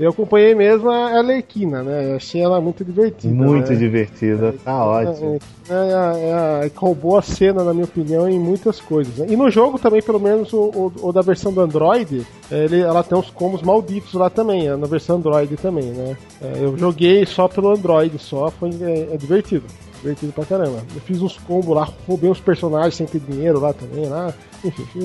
Eu 0.04 0.10
acompanhei 0.12 0.54
mesmo 0.54 0.89
a 0.89 1.18
Arlequina, 1.18 1.82
né? 1.84 2.12
Eu 2.12 2.16
achei 2.18 2.41
ela 2.41 2.60
muito 2.60 2.84
divertida. 2.84 3.34
Muito 3.34 3.72
né? 3.72 3.76
divertida, 3.78 4.54
tá 4.64 4.86
ótimo. 4.86 5.39
É, 5.70 5.74
é, 5.74 6.64
é, 6.64 6.66
é, 6.68 6.72
roubou 6.76 7.18
a 7.18 7.22
cena, 7.22 7.64
na 7.64 7.74
minha 7.74 7.86
opinião, 7.86 8.28
em 8.28 8.39
muitas 8.39 8.80
coisas. 8.82 9.18
né? 9.18 9.28
E 9.30 9.36
no 9.36 9.49
jogo 9.49 9.80
também, 9.80 10.01
pelo 10.01 10.20
menos 10.20 10.51
o, 10.54 10.58
o- 10.60 10.93
o 11.01 11.12
da 11.14 11.22
versão 11.22 11.54
do 11.54 11.62
Android, 11.62 12.26
ele, 12.51 12.82
ela 12.82 13.04
tem 13.04 13.18
uns 13.18 13.30
combos 13.30 13.62
malditos 13.62 14.14
lá 14.14 14.30
também, 14.30 14.68
é, 14.68 14.76
na 14.76 14.88
versão 14.88 15.16
Android 15.18 15.56
também, 15.58 15.86
né? 15.86 16.18
É, 16.41 16.64
eu 16.66 16.78
joguei 16.78 17.26
só 17.26 17.47
pelo 17.47 17.70
Android, 17.72 18.18
só, 18.20 18.51
foi 18.51 18.70
é, 18.82 19.14
é 19.14 19.18
divertido. 19.18 19.64
Divertido 20.04 20.34
pra 20.34 20.43
caramba. 20.43 20.84
Eu 20.93 20.99
fiz 20.99 21.22
uns 21.22 21.38
combos 21.38 21.74
lá, 21.74 21.88
roubei 22.06 22.30
uns 22.30 22.39
personagens 22.41 22.93
sem 22.95 23.08
ter 23.08 23.22
dinheiro 23.22 23.58
lá 23.62 23.72
também, 23.72 24.06
lá. 24.06 24.34
Enfim, 24.64 24.84
fiz, 24.91 25.04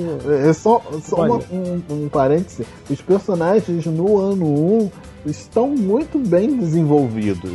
É 0.49 0.53
só, 0.53 0.83
só 1.01 1.25
uma- 1.25 1.41
um, 1.53 1.81
um 1.89 2.09
parêntese. 2.09 2.67
Os 2.91 3.01
personagens 3.01 3.87
no 3.87 4.19
ano 4.19 4.45
1 4.45 4.91
estão 5.25 5.69
muito 5.69 6.19
bem 6.19 6.57
desenvolvidos. 6.57 7.53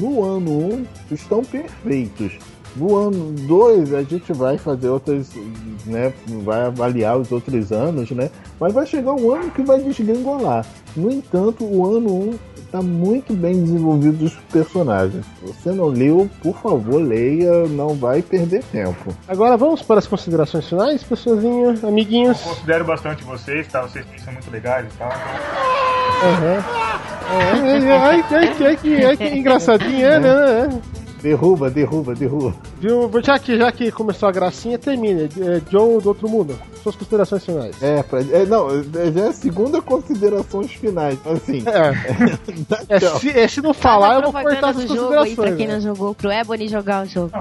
No 0.00 0.22
ano 0.24 0.50
1 0.50 0.86
estão 1.10 1.42
perfeitos. 1.42 2.38
No 2.76 2.94
ano 2.96 3.32
2 3.48 3.92
a 3.92 4.02
gente 4.04 4.32
vai 4.32 4.56
fazer 4.56 4.88
outras, 4.88 5.30
né? 5.84 6.12
Vai 6.44 6.66
avaliar 6.66 7.18
os 7.18 7.32
outros 7.32 7.72
anos, 7.72 8.08
né? 8.12 8.30
Mas 8.60 8.72
vai 8.72 8.86
chegar 8.86 9.14
um 9.14 9.32
ano 9.32 9.50
que 9.50 9.62
vai 9.62 9.80
desgringolar. 9.82 10.64
No 10.94 11.10
entanto, 11.10 11.64
o 11.64 11.84
ano 11.96 12.14
1 12.14 12.38
está 12.68 12.82
muito 12.82 13.32
bem 13.32 13.64
desenvolvido 13.64 14.26
os 14.26 14.34
personagens. 14.52 15.24
Se 15.40 15.46
você 15.46 15.72
não 15.72 15.86
leu, 15.86 16.30
por 16.42 16.54
favor, 16.58 17.02
leia, 17.02 17.66
não 17.66 17.94
vai 17.94 18.20
perder 18.20 18.62
tempo. 18.64 19.14
Agora 19.26 19.56
vamos 19.56 19.82
para 19.82 19.98
as 19.98 20.06
considerações 20.06 20.68
finais, 20.68 21.02
pessoazinha, 21.02 21.78
amiguinhos. 21.82 22.38
Considero 22.40 22.84
bastante 22.84 23.24
vocês, 23.24 23.66
tá? 23.68 23.82
Vocês 23.82 24.04
são 24.22 24.32
muito 24.34 24.50
legais 24.50 24.86
e 24.86 24.98
tal. 24.98 25.08
Aham. 25.08 26.64
É, 27.30 27.88
é, 27.88 27.96
ai, 27.96 28.24
ai, 28.30 28.56
ai, 28.66 28.76
que, 28.76 29.04
ai, 29.04 29.16
que 29.16 29.28
engraçadinho, 29.28 30.06
é, 30.06 30.18
né? 30.18 30.80
Derruba, 31.22 31.70
derruba, 31.70 32.14
derruba. 32.14 32.54
Viu? 32.80 33.10
Já 33.24 33.38
que, 33.38 33.56
já 33.58 33.72
que 33.72 33.90
começou 33.90 34.28
a 34.28 34.32
gracinha, 34.32 34.78
termine. 34.78 35.24
É, 35.24 35.60
Joe 35.70 36.00
do 36.00 36.08
outro 36.10 36.28
mundo. 36.28 36.58
Suas 36.82 36.94
considerações 36.94 37.44
finais. 37.44 37.82
É, 37.82 38.02
pra, 38.04 38.20
é, 38.20 38.46
não, 38.46 38.68
é, 38.70 39.10
já 39.12 39.20
é 39.24 39.28
a 39.28 39.32
segunda 39.32 39.82
considerações 39.82 40.72
finais. 40.72 41.18
Assim, 41.26 41.64
É, 41.66 42.94
é, 42.96 43.00
se, 43.18 43.30
é, 43.30 43.48
se 43.48 43.60
não 43.60 43.74
falar, 43.74 44.14
eu 44.14 44.22
vou 44.30 44.32
cortar 44.32 44.68
as 44.70 44.76
do 44.76 44.86
jogo 44.86 45.14
aí 45.14 45.34
pra 45.34 45.46
considerações. 45.46 45.56
quem 45.56 45.66
né? 45.66 45.74
não 45.74 45.80
jogou, 45.80 46.14
pro 46.14 46.30
Ebony 46.30 46.68
jogar 46.68 47.02
o 47.04 47.06
jogo. 47.06 47.32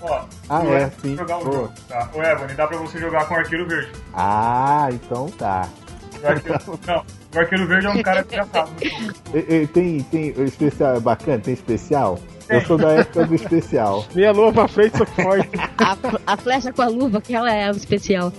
Ó, 0.00 0.20
Ah, 0.48 0.64
é, 0.64 0.82
Ebony 0.82 0.92
sim. 1.02 1.16
Jogar 1.16 1.38
o 1.38 1.44
jogo, 1.44 1.72
tá? 1.88 2.10
O 2.14 2.22
Ebony, 2.22 2.54
dá 2.54 2.66
pra 2.66 2.78
você 2.78 2.98
jogar 2.98 3.26
com 3.28 3.34
o 3.34 3.36
Arqueiro 3.36 3.68
Verde. 3.68 3.92
Ah, 4.14 4.88
então 4.90 5.26
tá. 5.36 5.68
O 6.22 6.26
arqueiro, 6.26 6.58
não, 6.86 7.02
o 7.34 7.38
Arqueiro 7.38 7.66
Verde 7.66 7.86
é 7.86 7.90
um 7.90 8.02
cara 8.02 8.22
desgraçado. 8.22 8.70
E- 9.34 9.54
e 9.62 9.66
Tem, 9.66 10.00
tem 10.04 10.28
especial, 10.44 10.94
é 10.96 11.00
bacana? 11.00 11.38
Tem 11.40 11.52
especial? 11.54 12.18
Eu 12.52 12.60
sou 12.62 12.76
da 12.78 12.92
época 12.92 13.26
do 13.26 13.34
especial. 13.34 14.04
Meia 14.14 14.32
lua 14.32 14.52
pra 14.52 14.68
frente, 14.68 14.96
sou 14.96 15.06
forte. 15.06 15.48
A, 15.78 16.32
a 16.32 16.36
flecha 16.36 16.72
com 16.72 16.82
a 16.82 16.88
luva, 16.88 17.20
que 17.20 17.34
ela 17.34 17.52
é 17.52 17.70
o 17.70 17.76
especial. 17.76 18.32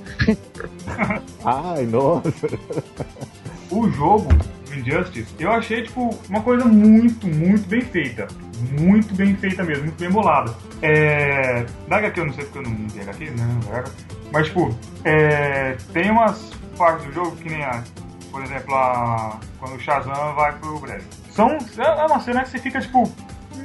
Ai, 1.44 1.86
nossa. 1.86 2.48
o 3.72 3.90
jogo, 3.90 4.30
Injustice, 4.72 5.34
eu 5.40 5.52
achei, 5.52 5.84
tipo, 5.84 6.18
uma 6.30 6.42
coisa 6.42 6.66
muito, 6.66 7.28
muito 7.28 7.68
bem 7.68 7.82
feita. 7.82 8.28
Muito 8.80 9.14
bem 9.14 9.36
feita 9.36 9.64
mesmo, 9.64 9.84
muito 9.86 10.00
bem 10.00 10.10
bolada. 10.10 10.54
É. 10.82 11.66
Da 11.88 11.98
HQ 11.98 12.20
eu 12.20 12.26
não 12.26 12.34
sei 12.34 12.46
porque 12.46 12.60
eu 12.60 12.64
não 12.64 12.88
vi 12.88 13.02
HQ, 13.02 13.30
né? 13.32 13.84
Mas, 14.32 14.48
tipo, 14.48 14.76
é, 15.04 15.76
tem 15.92 16.10
umas 16.12 16.52
partes 16.78 17.06
do 17.08 17.14
jogo 17.14 17.36
que 17.36 17.50
nem 17.50 17.64
a. 17.64 17.84
Por 18.32 18.42
exemplo, 18.42 18.74
a, 18.74 19.40
quando 19.60 19.76
o 19.76 19.80
Shazam 19.80 20.34
vai 20.34 20.54
pro 20.54 20.80
breve. 20.80 21.04
São, 21.30 21.58
é 21.78 22.06
uma 22.06 22.20
cena 22.20 22.44
que 22.44 22.50
você 22.50 22.60
fica, 22.60 22.82
tipo, 22.82 23.12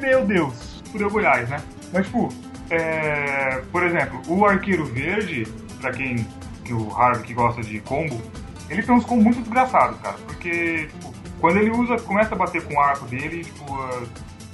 meu 0.00 0.24
Deus, 0.26 0.82
fudeu 0.92 1.10
Goiás, 1.10 1.48
né? 1.48 1.60
Mas, 1.92 2.06
tipo, 2.06 2.28
é, 2.70 3.62
por 3.72 3.82
exemplo, 3.84 4.20
o 4.28 4.44
Arqueiro 4.44 4.84
Verde, 4.86 5.46
pra 5.80 5.90
quem, 5.92 6.26
que 6.64 6.72
o 6.72 6.90
Harvey 6.94 7.24
que 7.24 7.34
gosta 7.34 7.62
de 7.62 7.80
combo, 7.80 8.20
ele 8.68 8.82
tem 8.82 8.94
uns 8.94 9.04
combos 9.04 9.24
muito 9.24 9.40
desgraçados, 9.40 9.98
cara. 10.00 10.16
Porque, 10.26 10.86
tipo, 10.92 11.14
quando 11.40 11.58
ele 11.58 11.70
usa, 11.70 11.96
começa 11.98 12.34
a 12.34 12.38
bater 12.38 12.62
com 12.64 12.74
o 12.74 12.80
arco 12.80 13.06
dele, 13.06 13.44
tipo, 13.44 13.64
ah, 13.74 14.02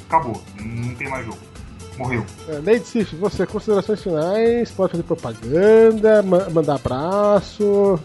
acabou. 0.09 0.41
Não 0.61 0.95
tem 0.95 1.09
mais 1.09 1.25
jogo. 1.27 1.39
Morreu. 1.99 2.25
É, 2.49 2.53
Lady 2.55 2.85
Sif, 2.87 3.15
você, 3.17 3.47
considerações 3.47 4.03
finais, 4.03 4.71
pode 4.73 4.91
fazer 4.93 5.05
propaganda, 5.05 6.23
ma- 6.25 6.51
mandar 6.51 6.75
abraço, 6.75 8.01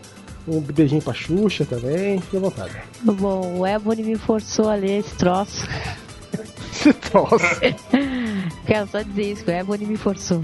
um 0.47 0.59
beijinho 0.61 1.01
pra 1.01 1.11
Xuxa 1.13 1.65
também, 1.65 2.21
fique 2.21 2.37
à 2.37 2.39
vontade. 2.39 2.75
Bom, 3.01 3.57
o 3.59 3.65
Ebony 3.67 4.03
me 4.03 4.15
forçou 4.15 4.69
a 4.69 4.75
ler 4.75 4.99
esse 4.99 5.15
troço. 5.15 5.67
Se 6.79 6.93
troça. 6.93 7.59
Quero 8.65 8.87
só 8.87 9.01
dizer 9.01 9.31
isso, 9.33 9.43
que 9.43 9.51
o 9.51 9.53
Ebony 9.53 9.85
me 9.85 9.97
forçou. 9.97 10.41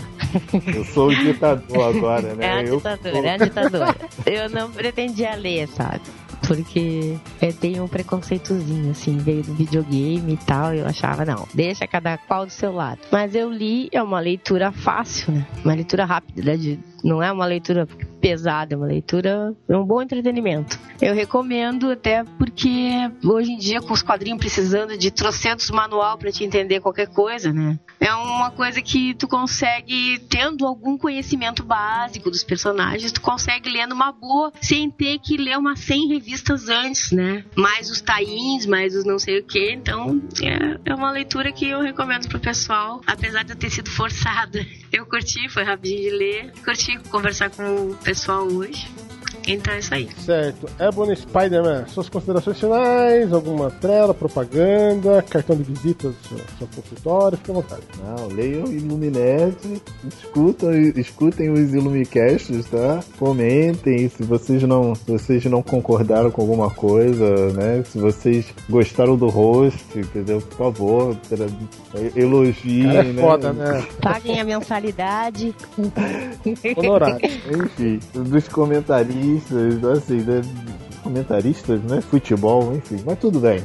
Eu 0.74 0.84
sou 0.86 1.08
o 1.10 1.16
ditador 1.16 1.96
agora, 1.96 2.34
né? 2.34 2.46
É 2.46 2.56
um 2.56 2.62
eu 2.62 2.78
ditador, 2.78 3.12
sou- 3.14 3.26
é 3.26 3.34
um 3.36 3.38
ditador. 3.38 3.96
Eu 4.26 4.50
não 4.50 4.72
pretendia 4.72 5.36
ler, 5.36 5.68
sabe? 5.68 6.02
Porque 6.48 7.16
eu 7.42 7.54
tenho 7.54 7.84
um 7.84 7.88
preconceitozinho, 7.88 8.92
assim, 8.92 9.18
veio 9.18 9.42
do 9.44 9.54
videogame 9.56 10.34
e 10.34 10.38
tal. 10.38 10.74
Eu 10.74 10.86
achava, 10.86 11.26
não, 11.26 11.48
deixa 11.54 11.88
cada 11.88 12.18
qual 12.18 12.46
do 12.46 12.52
seu 12.52 12.72
lado. 12.72 13.00
Mas 13.12 13.34
eu 13.34 13.50
li, 13.52 13.90
é 13.92 14.02
uma 14.02 14.20
leitura 14.20 14.72
fácil, 14.72 15.34
né? 15.34 15.48
Uma 15.64 15.74
leitura 15.74 16.06
rápida, 16.06 16.44
né? 16.44 16.58
De- 16.58 16.80
não 17.06 17.22
é 17.22 17.32
uma 17.32 17.46
leitura 17.46 17.88
pesada, 18.20 18.74
é 18.74 18.78
uma 18.78 18.88
leitura, 18.88 19.56
é 19.70 19.78
um 19.78 19.86
bom 19.86 20.02
entretenimento. 20.02 20.80
Eu 21.00 21.14
recomendo 21.14 21.92
até 21.92 22.24
porque 22.24 22.90
hoje 23.24 23.52
em 23.52 23.58
dia 23.58 23.80
com 23.80 23.94
os 23.94 24.02
quadrinhos 24.02 24.40
precisando 24.40 24.98
de 24.98 25.12
trocentos 25.12 25.70
manual 25.70 26.18
para 26.18 26.32
te 26.32 26.44
entender 26.44 26.80
qualquer 26.80 27.08
coisa, 27.08 27.54
né? 27.54 27.78
É 28.00 28.12
uma 28.16 28.50
coisa 28.50 28.82
que 28.82 29.14
tu 29.14 29.28
consegue 29.28 30.20
tendo 30.28 30.66
algum 30.66 30.98
conhecimento 30.98 31.64
básico 31.64 32.32
dos 32.32 32.44
personagens, 32.44 33.12
tu 33.12 33.22
consegue 33.22 33.70
ler 33.70 33.86
numa 33.86 34.12
boa 34.12 34.52
sem 34.60 34.90
ter 34.90 35.20
que 35.20 35.38
ler 35.38 35.60
umas 35.60 35.80
100 35.82 36.08
revistas 36.08 36.68
antes, 36.70 37.12
né? 37.12 37.46
Mais 37.56 37.92
os 37.92 38.02
tains, 38.02 38.66
mais 38.66 38.96
os 38.96 39.06
não 39.06 39.20
sei 39.20 39.40
o 39.40 39.44
que. 39.44 39.74
Então, 39.74 40.20
é, 40.42 40.92
é 40.92 40.96
uma 40.96 41.12
leitura 41.12 41.52
que 41.52 41.68
eu 41.68 41.82
recomendo 41.82 42.28
pro 42.28 42.40
pessoal, 42.40 43.02
apesar 43.06 43.44
de 43.44 43.52
eu 43.52 43.56
ter 43.56 43.70
sido 43.70 43.92
forçada. 43.92 44.66
Eu 44.92 45.06
curti, 45.06 45.48
foi 45.50 45.64
rapidinho 45.64 46.02
de 46.02 46.10
ler, 46.10 46.54
curti 46.64 46.95
conversar 47.10 47.50
com 47.50 47.92
o 47.92 47.96
pessoal 47.96 48.46
hoje. 48.46 48.88
Então 49.48 49.74
é 49.74 49.80
isso 49.80 49.94
aí. 49.94 50.10
Certo. 50.18 50.68
Ebony 50.80 51.16
Spider-Man, 51.16 51.88
suas 51.88 52.10
considerações 52.10 52.60
finais, 52.60 53.32
alguma 53.32 53.70
tela, 53.70 54.14
propaganda, 54.14 55.22
cartão 55.22 55.56
de 55.56 55.64
visita 55.64 56.10
do 56.10 56.16
seu, 56.28 56.38
seu 56.58 56.68
consultório, 56.76 57.38
fique 57.38 57.52
à 57.52 57.54
vontade. 57.54 57.82
Não, 58.04 58.28
leiam 58.28 58.66
Illuminerd, 58.72 59.56
escutam, 60.08 60.74
escutem 60.74 61.50
os 61.50 61.74
Illumicasts, 61.74 62.66
tá? 62.66 63.04
Comentem 63.18 64.10
se 64.10 64.24
vocês 64.24 64.64
não, 64.64 64.96
se 64.96 65.12
vocês 65.12 65.46
não 65.46 65.62
concordaram 65.62 66.32
com 66.32 66.42
alguma 66.42 66.70
coisa, 66.70 67.52
né? 67.54 67.84
Se 67.86 68.00
vocês 68.00 68.46
gostaram 68.70 69.16
do 69.16 69.28
host, 69.28 69.84
entendeu? 69.96 70.42
Por 70.42 70.58
favor, 70.58 71.18
elogiem, 72.16 72.88
Cara 72.88 73.00
é 73.00 73.04
né? 73.04 73.22
foda, 73.22 73.54
né? 73.54 73.88
Paguem 74.02 74.40
a 74.40 74.44
mensalidade. 74.44 75.54
Honorário. 76.78 77.20
Enfim, 77.26 78.00
dos 78.14 78.48
comentaristas, 79.42 79.98
assim, 79.98 80.22
né? 80.22 80.42
Comentaristas, 81.04 81.82
né? 81.84 82.02
Futebol, 82.02 82.74
enfim, 82.76 82.98
mas 83.06 83.20
tudo 83.20 83.40
bem. 83.40 83.62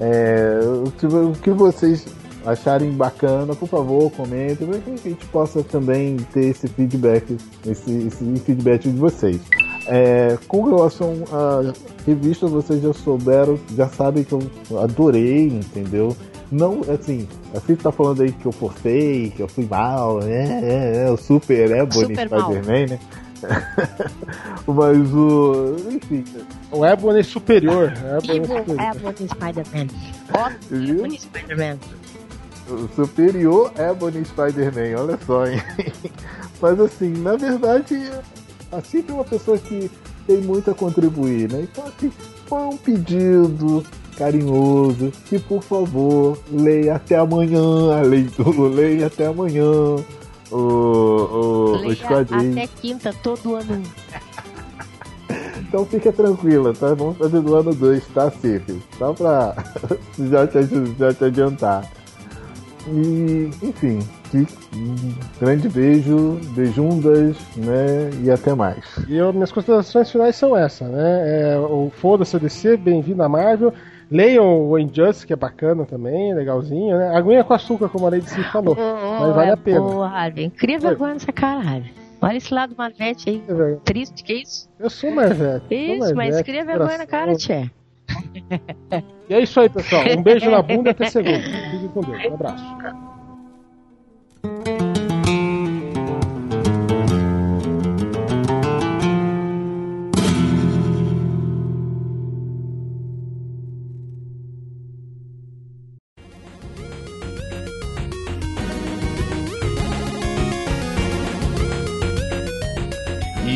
É, 0.00 0.60
o, 0.64 0.90
que, 0.92 1.06
o 1.06 1.32
que 1.32 1.50
vocês 1.50 2.06
acharem 2.46 2.92
bacana, 2.92 3.54
por 3.54 3.68
favor, 3.68 4.10
comentem, 4.12 4.66
para 4.66 4.78
que 4.78 4.90
a 4.90 4.96
gente 4.96 5.26
possa 5.26 5.62
também 5.62 6.16
ter 6.32 6.46
esse 6.46 6.68
feedback, 6.68 7.36
esse, 7.66 7.90
esse 8.06 8.24
feedback 8.40 8.90
de 8.90 8.98
vocês. 8.98 9.40
É, 9.86 10.38
com 10.46 10.64
relação 10.64 11.14
à 11.32 11.72
revista, 12.06 12.46
vocês 12.46 12.82
já 12.82 12.92
souberam, 12.92 13.58
já 13.76 13.88
sabem 13.88 14.24
que 14.24 14.32
eu 14.32 14.42
adorei, 14.78 15.46
entendeu? 15.48 16.16
Não, 16.50 16.80
assim, 16.88 17.28
a 17.54 17.60
Cid 17.60 17.82
tá 17.82 17.92
falando 17.92 18.22
aí 18.22 18.32
que 18.32 18.46
eu 18.46 18.52
forcei, 18.52 19.30
que 19.36 19.42
eu 19.42 19.48
fui 19.48 19.66
mal, 19.66 20.20
né? 20.20 20.60
É, 20.62 21.06
é, 21.06 21.10
o 21.10 21.16
Super 21.16 21.68
Super 21.92 22.30
mal. 22.30 22.52
Spider-Man, 22.52 22.86
né? 22.86 23.00
Mas 24.66 25.14
o. 25.14 25.76
Enfim, 25.90 26.24
O 26.70 26.84
Ebony 26.84 27.24
superior. 27.24 27.92
Ebony 27.92 28.38
Evil 28.38 28.58
superior. 28.58 28.80
Ebony 28.80 29.28
Spider-Man. 29.28 29.86
Ebony 30.70 31.18
Spider-Man. 31.18 31.78
o 32.70 32.88
superior 32.94 33.72
Ebony 33.76 34.24
Spider-Man, 34.24 35.00
olha 35.00 35.18
só, 35.24 35.46
hein? 35.46 35.62
Mas 36.60 36.80
assim, 36.80 37.10
na 37.18 37.36
verdade, 37.36 38.10
a 38.72 38.80
Cid 38.80 39.10
é 39.10 39.14
uma 39.14 39.24
pessoa 39.24 39.56
que 39.58 39.90
tem 40.26 40.38
muito 40.38 40.70
a 40.70 40.74
contribuir, 40.74 41.50
né? 41.50 41.62
Então, 41.62 41.84
assim, 41.86 42.12
foi 42.46 42.62
um 42.62 42.76
pedido 42.76 43.84
carinhoso 44.16 45.12
que, 45.26 45.38
por 45.38 45.62
favor, 45.62 46.38
leia 46.50 46.96
até 46.96 47.16
amanhã 47.16 47.96
a 47.96 48.02
leitura, 48.02 48.68
leia 48.74 49.06
até 49.06 49.26
amanhã 49.26 49.64
o, 50.50 50.56
o, 50.56 51.72
os 51.76 51.82
Leia 51.82 51.96
quadrinhos. 51.96 52.56
até 52.56 52.66
quinta, 52.66 53.12
todo 53.22 53.54
ano. 53.56 53.82
Então 55.60 55.84
fica 55.84 56.10
tranquila, 56.12 56.72
tá? 56.72 56.94
Vamos 56.94 57.18
fazer 57.18 57.40
do 57.40 57.54
ano 57.54 57.74
2, 57.74 58.06
tá, 58.08 58.30
Cif? 58.30 58.80
Só 58.96 59.12
pra 59.12 59.54
já, 60.18 60.46
te, 60.46 60.58
já 60.98 61.12
te 61.12 61.24
adiantar. 61.24 61.84
E, 62.86 63.50
enfim, 63.62 63.98
que, 64.30 64.46
um 64.74 65.14
grande 65.38 65.68
beijo, 65.68 66.40
beijundas, 66.54 67.36
né? 67.56 68.10
E 68.22 68.30
até 68.30 68.54
mais. 68.54 68.82
E 69.08 69.16
eu, 69.16 69.30
minhas 69.32 69.52
considerações 69.52 70.10
finais 70.10 70.36
são 70.36 70.56
essa, 70.56 70.88
né? 70.88 71.52
É, 71.52 71.58
o 71.58 71.92
Foda-se 72.00 72.38
DC, 72.38 72.78
bem-vindo 72.78 73.22
à 73.22 73.28
Marvel. 73.28 73.74
Leiam 74.10 74.68
o 74.68 74.78
Injustice, 74.78 75.26
que 75.26 75.32
é 75.32 75.36
bacana 75.36 75.84
também, 75.84 76.34
legalzinho, 76.34 76.96
né? 76.96 77.14
Aguinha 77.14 77.44
com 77.44 77.52
açúcar, 77.52 77.88
como 77.88 78.06
a 78.06 78.10
Lady 78.10 78.28
C 78.28 78.42
falou. 78.44 78.74
Mas 78.74 79.34
vale 79.34 79.50
é 79.50 79.52
a 79.52 79.56
pena. 79.56 79.80
Boa, 79.80 80.08
Harvey. 80.08 80.50
Cria 80.50 80.78
vergonha 80.78 81.14
nessa 81.14 81.32
cara, 81.32 81.60
Harvey. 81.60 81.92
Olha 82.20 82.36
esse 82.36 82.52
lado 82.52 82.74
Marvete 82.76 83.30
aí. 83.30 83.42
Triste, 83.84 84.24
que 84.24 84.32
isso? 84.42 84.68
Eu 84.78 84.90
sou 84.90 85.10
sou 85.10 85.14
Isso, 85.70 86.14
mais 86.14 86.34
mas 86.34 86.42
cria 86.42 86.64
vergonha 86.64 86.98
na 86.98 87.06
cara, 87.06 87.36
tchê. 87.36 87.70
E 89.28 89.34
é 89.34 89.40
isso 89.40 89.60
aí, 89.60 89.68
pessoal. 89.68 90.02
Um 90.16 90.22
beijo 90.22 90.50
na 90.50 90.62
bunda 90.62 90.90
e 90.90 90.92
até 90.92 91.10
segunda. 91.10 91.42
Fiquem 91.70 91.88
com 91.88 92.00
Deus. 92.00 92.24
Um 92.24 92.34
abraço. 92.34 92.64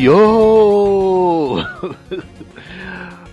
Yo! 0.03 1.59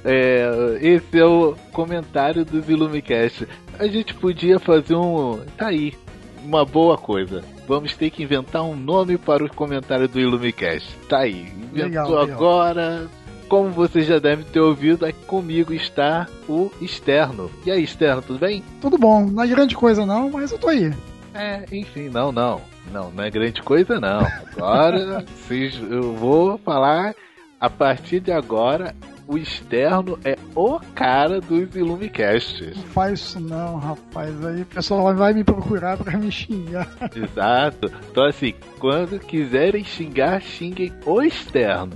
É, 0.05 0.79
esse 0.81 1.19
é 1.19 1.25
o 1.25 1.53
comentário 1.73 2.45
dos 2.45 2.69
Illumicast. 2.69 3.45
A 3.77 3.85
gente 3.85 4.13
podia 4.13 4.57
fazer 4.57 4.95
um. 4.95 5.41
Tá 5.57 5.67
aí, 5.67 5.93
uma 6.41 6.63
boa 6.63 6.97
coisa. 6.97 7.43
Vamos 7.67 7.93
ter 7.97 8.09
que 8.09 8.23
inventar 8.23 8.63
um 8.63 8.77
nome 8.77 9.17
para 9.17 9.43
o 9.43 9.53
comentário 9.53 10.07
do 10.07 10.17
Illumicast. 10.17 10.89
Tá 11.09 11.19
aí, 11.19 11.51
inventou 11.57 11.83
Legal, 11.83 12.09
legal. 12.09 12.23
agora. 12.23 13.07
Como 13.49 13.71
você 13.71 14.01
já 14.01 14.19
deve 14.19 14.45
ter 14.45 14.61
ouvido, 14.61 15.05
aqui 15.05 15.25
comigo 15.25 15.73
está 15.73 16.27
o 16.47 16.71
Externo. 16.81 17.51
E 17.65 17.71
aí, 17.71 17.83
Externo, 17.83 18.21
tudo 18.21 18.39
bem? 18.39 18.63
Tudo 18.79 18.97
bom, 18.97 19.25
não 19.25 19.43
é 19.43 19.47
grande 19.47 19.75
coisa 19.75 20.05
não, 20.05 20.29
mas 20.29 20.51
eu 20.51 20.57
tô 20.57 20.69
aí. 20.69 20.93
É, 21.33 21.65
enfim, 21.71 22.07
não, 22.07 22.31
não. 22.31 22.61
Não, 22.91 23.11
não 23.11 23.23
é 23.23 23.29
grande 23.29 23.61
coisa, 23.61 23.99
não. 23.99 24.25
Agora, 24.55 25.23
vocês, 25.47 25.79
eu 25.89 26.13
vou 26.13 26.57
falar. 26.57 27.15
A 27.59 27.69
partir 27.69 28.21
de 28.21 28.31
agora, 28.31 28.95
o 29.27 29.37
externo 29.37 30.17
é 30.23 30.37
o 30.55 30.79
cara 30.95 31.41
dos 31.41 31.75
Illumicasts. 31.75 32.75
Não 32.75 32.83
faz 32.83 33.19
isso 33.19 33.39
não, 33.39 33.77
rapaz. 33.77 34.45
Aí 34.45 34.61
o 34.61 34.65
pessoal 34.65 35.13
vai 35.13 35.33
me 35.33 35.43
procurar 35.43 35.97
pra 35.97 36.17
me 36.17 36.31
xingar. 36.31 36.87
Exato. 37.13 37.91
Então, 38.09 38.25
assim, 38.25 38.53
quando 38.79 39.19
quiserem 39.19 39.83
xingar, 39.83 40.41
xinguem 40.41 40.93
o 41.05 41.21
externo. 41.21 41.91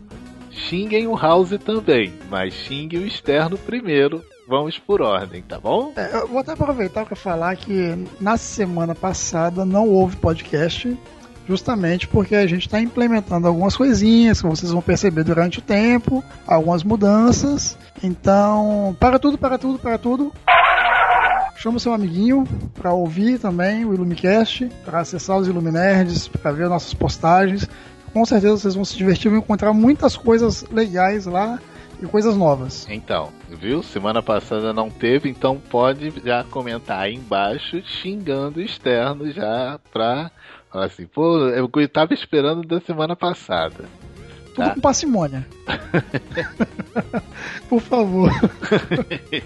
Xinguem 0.52 1.08
o 1.08 1.16
House 1.16 1.58
também, 1.66 2.14
mas 2.30 2.54
xinguem 2.54 3.00
o 3.00 3.08
externo 3.08 3.58
primeiro. 3.58 4.24
Vamos 4.54 4.78
por 4.78 5.02
ordem, 5.02 5.42
tá 5.42 5.60
bom? 5.60 5.92
É, 5.96 6.14
eu 6.14 6.28
vou 6.28 6.38
até 6.38 6.52
aproveitar 6.52 7.08
para 7.08 7.16
falar 7.16 7.56
que 7.56 8.06
na 8.22 8.38
semana 8.38 8.94
passada 8.94 9.66
não 9.66 9.90
houve 9.90 10.16
podcast, 10.18 10.96
justamente 11.48 12.08
porque 12.08 12.36
a 12.36 12.46
gente 12.46 12.68
está 12.68 12.80
implementando 12.80 13.48
algumas 13.48 13.76
coisinhas 13.76 14.44
que 14.44 14.48
vocês 14.48 14.72
vão 14.72 14.80
perceber 14.80 15.24
durante 15.24 15.58
o 15.58 15.62
tempo, 15.64 16.24
algumas 16.46 16.84
mudanças. 16.84 17.76
Então, 18.04 18.96
para 19.00 19.18
tudo, 19.18 19.40
para 19.40 19.58
tudo, 19.58 19.80
para 19.80 19.98
tudo. 19.98 20.32
Chama 21.56 21.78
o 21.78 21.80
seu 21.80 21.92
amiguinho 21.92 22.44
para 22.76 22.94
ouvir 22.94 23.40
também 23.40 23.84
o 23.86 23.94
Illumicast, 23.96 24.70
para 24.86 25.00
acessar 25.00 25.36
os 25.36 25.48
Illuminerds, 25.48 26.28
para 26.28 26.52
ver 26.52 26.70
nossas 26.70 26.94
postagens. 26.94 27.68
Com 28.14 28.24
certeza 28.24 28.56
vocês 28.56 28.76
vão 28.76 28.86
se 28.86 28.96
divertir, 28.96 29.32
vão 29.32 29.40
encontrar 29.40 29.74
muitas 29.74 30.16
coisas 30.16 30.64
legais 30.70 31.26
lá 31.26 31.58
e 32.04 32.08
coisas 32.08 32.36
novas. 32.36 32.88
Então, 32.90 33.32
viu? 33.50 33.82
Semana 33.82 34.22
passada 34.22 34.74
não 34.74 34.90
teve, 34.90 35.30
então 35.30 35.58
pode 35.70 36.14
já 36.24 36.44
comentar 36.44 37.00
aí 37.00 37.16
embaixo 37.16 37.82
xingando 37.84 38.60
o 38.60 38.64
externo 38.64 39.32
já 39.32 39.80
pra 39.92 40.30
falar 40.72 40.86
assim, 40.86 41.06
pô, 41.06 41.38
eu 41.50 41.70
tava 41.90 42.14
esperando 42.14 42.62
da 42.68 42.80
semana 42.82 43.16
passada. 43.16 43.86
Tudo 44.54 44.68
Tá. 44.68 44.74
com 44.76 44.82
parcimônia. 44.82 45.48
Por 47.70 47.82
favor. 47.82 48.30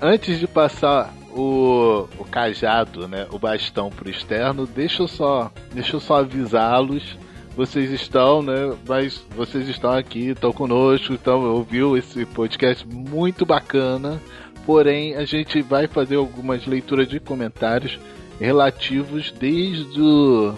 Antes 0.00 0.38
de 0.38 0.46
passar 0.46 1.12
o, 1.34 2.08
o 2.18 2.24
cajado, 2.24 3.08
né, 3.08 3.26
o 3.30 3.38
bastão 3.38 3.90
pro 3.90 4.08
externo, 4.08 4.66
deixa 4.66 5.02
eu 5.02 5.08
só, 5.08 5.50
deixa 5.72 5.96
eu 5.96 6.00
só 6.00 6.18
avisá-los. 6.20 7.18
Vocês 7.58 7.90
estão, 7.90 8.40
né, 8.40 8.72
mas 8.86 9.20
vocês 9.34 9.68
estão 9.68 9.90
aqui, 9.90 10.28
estão 10.28 10.52
conosco, 10.52 11.14
estão 11.14 11.42
ouviu 11.42 11.96
esse 11.96 12.24
podcast 12.24 12.86
muito 12.86 13.44
bacana. 13.44 14.22
Porém, 14.64 15.16
a 15.16 15.24
gente 15.24 15.60
vai 15.60 15.88
fazer 15.88 16.14
algumas 16.14 16.64
leituras 16.68 17.08
de 17.08 17.18
comentários 17.18 17.98
relativos 18.38 19.32
desde 19.32 20.00
o 20.00 20.54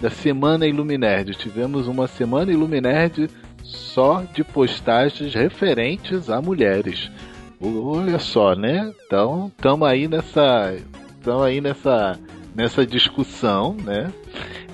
da 0.00 0.10
Semana 0.10 0.66
Iluminerd. 0.66 1.32
Tivemos 1.36 1.86
uma 1.86 2.08
Semana 2.08 2.50
Iluminerd 2.50 3.30
só 3.62 4.24
de 4.34 4.42
postagens 4.42 5.32
referentes 5.32 6.28
a 6.28 6.42
mulheres. 6.42 7.08
Olha 7.60 8.18
só, 8.18 8.56
né? 8.56 8.92
Então, 9.06 9.52
estamos 9.56 9.86
aí 9.86 10.08
nessa, 10.08 10.74
estamos 11.18 11.42
aí 11.42 11.60
nessa, 11.60 12.18
nessa 12.52 12.84
discussão, 12.84 13.76
né? 13.84 14.12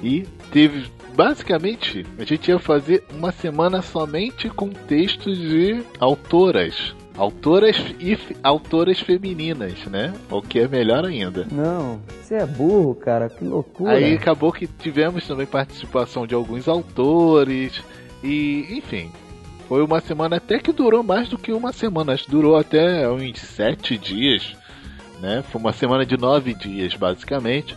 E 0.02 0.22
teve 0.50 0.90
basicamente 1.14 2.06
a 2.18 2.24
gente 2.24 2.48
ia 2.48 2.58
fazer 2.58 3.04
uma 3.12 3.32
semana 3.32 3.82
somente 3.82 4.48
com 4.48 4.68
textos 4.68 5.38
de 5.38 5.82
autoras. 5.98 6.94
Autoras 7.16 7.76
e 8.00 8.18
autoras 8.42 8.98
femininas, 8.98 9.84
né? 9.84 10.14
O 10.30 10.40
que 10.40 10.60
é 10.60 10.66
melhor 10.66 11.04
ainda. 11.04 11.46
Não, 11.52 12.00
você 12.22 12.36
é 12.36 12.46
burro, 12.46 12.94
cara, 12.94 13.28
que 13.28 13.44
loucura. 13.44 13.92
Aí 13.92 14.14
acabou 14.14 14.50
que 14.50 14.66
tivemos 14.66 15.26
também 15.26 15.46
participação 15.46 16.26
de 16.26 16.34
alguns 16.34 16.68
autores 16.68 17.82
e, 18.24 18.78
enfim, 18.78 19.10
foi 19.68 19.82
uma 19.82 20.00
semana 20.00 20.36
até 20.36 20.58
que 20.58 20.72
durou 20.72 21.02
mais 21.02 21.28
do 21.28 21.36
que 21.36 21.52
uma 21.52 21.72
semana, 21.72 22.12
acho 22.12 22.24
que 22.24 22.30
durou 22.30 22.56
até 22.56 23.08
uns 23.10 23.40
sete 23.40 23.98
dias, 23.98 24.54
né? 25.20 25.42
Foi 25.50 25.60
uma 25.60 25.72
semana 25.72 26.06
de 26.06 26.16
nove 26.16 26.54
dias, 26.54 26.94
basicamente. 26.94 27.76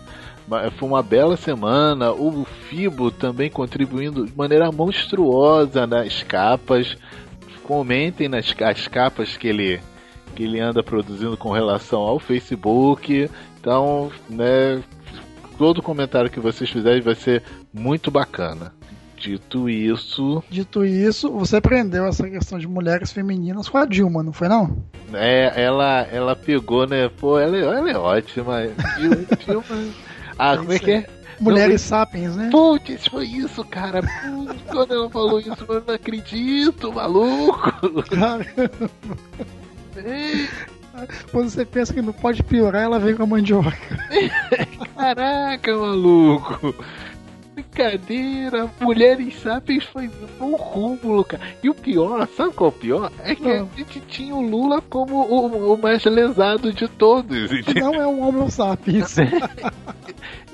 Foi 0.77 0.87
uma 0.87 1.01
bela 1.01 1.35
semana. 1.35 2.11
O 2.11 2.45
Fibo 2.45 3.09
também 3.11 3.49
contribuindo 3.49 4.25
de 4.25 4.37
maneira 4.37 4.71
monstruosa 4.71 5.87
nas 5.87 6.23
capas. 6.23 6.97
Comentem 7.63 8.29
nas 8.29 8.53
as 8.61 8.87
capas 8.87 9.37
que 9.37 9.47
ele, 9.47 9.79
que 10.35 10.43
ele 10.43 10.59
anda 10.59 10.83
produzindo 10.83 11.35
com 11.35 11.51
relação 11.51 12.01
ao 12.01 12.19
Facebook. 12.19 13.29
Então, 13.59 14.11
né, 14.29 14.83
todo 15.57 15.81
comentário 15.81 16.29
que 16.29 16.39
vocês 16.39 16.69
fizerem 16.69 17.01
vai 17.01 17.15
ser 17.15 17.41
muito 17.73 18.11
bacana. 18.11 18.71
Dito 19.17 19.67
isso. 19.67 20.43
Dito 20.49 20.85
isso, 20.85 21.31
você 21.31 21.55
aprendeu 21.55 22.05
essa 22.05 22.29
questão 22.29 22.59
de 22.59 22.67
mulheres 22.67 23.11
femininas 23.11 23.67
com 23.67 23.77
a 23.77 23.85
Dilma, 23.85 24.21
não 24.21 24.33
foi 24.33 24.47
não? 24.47 24.83
É, 25.13 25.63
ela, 25.63 26.01
ela 26.11 26.35
pegou, 26.35 26.85
né? 26.85 27.09
Pô, 27.09 27.39
ela, 27.39 27.57
é, 27.57 27.61
ela 27.61 27.89
é 27.89 27.97
ótima. 27.97 28.59
Dilma. 28.97 29.65
Ah, 30.37 30.57
como 30.57 30.73
é 30.73 30.79
que 30.79 30.91
é? 30.91 31.07
Mulheres 31.39 31.81
não, 31.81 31.89
sapiens, 31.89 32.35
né? 32.35 32.49
Putz, 32.49 33.07
foi 33.07 33.25
isso, 33.25 33.63
cara. 33.65 34.01
Putz, 34.01 34.61
quando 34.69 34.93
ela 34.93 35.09
falou 35.09 35.39
isso, 35.39 35.65
eu 35.67 35.83
não 35.85 35.93
acredito, 35.93 36.93
maluco. 36.93 37.73
Quando 41.31 41.49
você 41.49 41.65
pensa 41.65 41.93
que 41.93 42.01
não 42.01 42.13
pode 42.13 42.41
piorar, 42.43 42.83
ela 42.83 42.99
vem 42.99 43.15
com 43.15 43.23
a 43.23 43.27
mandioca. 43.27 43.77
Caraca, 44.95 45.77
maluco. 45.77 46.73
Brincadeira, 47.55 48.69
Mulheres 48.81 49.39
Sapiens 49.39 49.85
foi 49.85 50.09
um 50.41 50.51
cúmulo, 50.57 51.23
cara. 51.23 51.41
E 51.63 51.69
o 51.69 51.73
pior, 51.73 52.27
sabe 52.35 52.53
qual 52.53 52.69
é 52.69 52.73
o 52.73 52.77
pior? 52.77 53.11
É 53.23 53.33
que 53.33 53.43
não. 53.43 53.69
a 53.73 53.77
gente 53.77 54.01
tinha 54.01 54.35
o 54.35 54.41
Lula 54.41 54.81
como 54.81 55.21
o, 55.21 55.73
o 55.73 55.77
mais 55.77 56.03
lesado 56.03 56.73
de 56.73 56.87
todos. 56.87 57.51
Entendeu? 57.51 57.91
Não 57.91 58.01
é 58.01 58.07
um 58.07 58.27
Homo 58.27 58.51
Sapiens. 58.51 59.15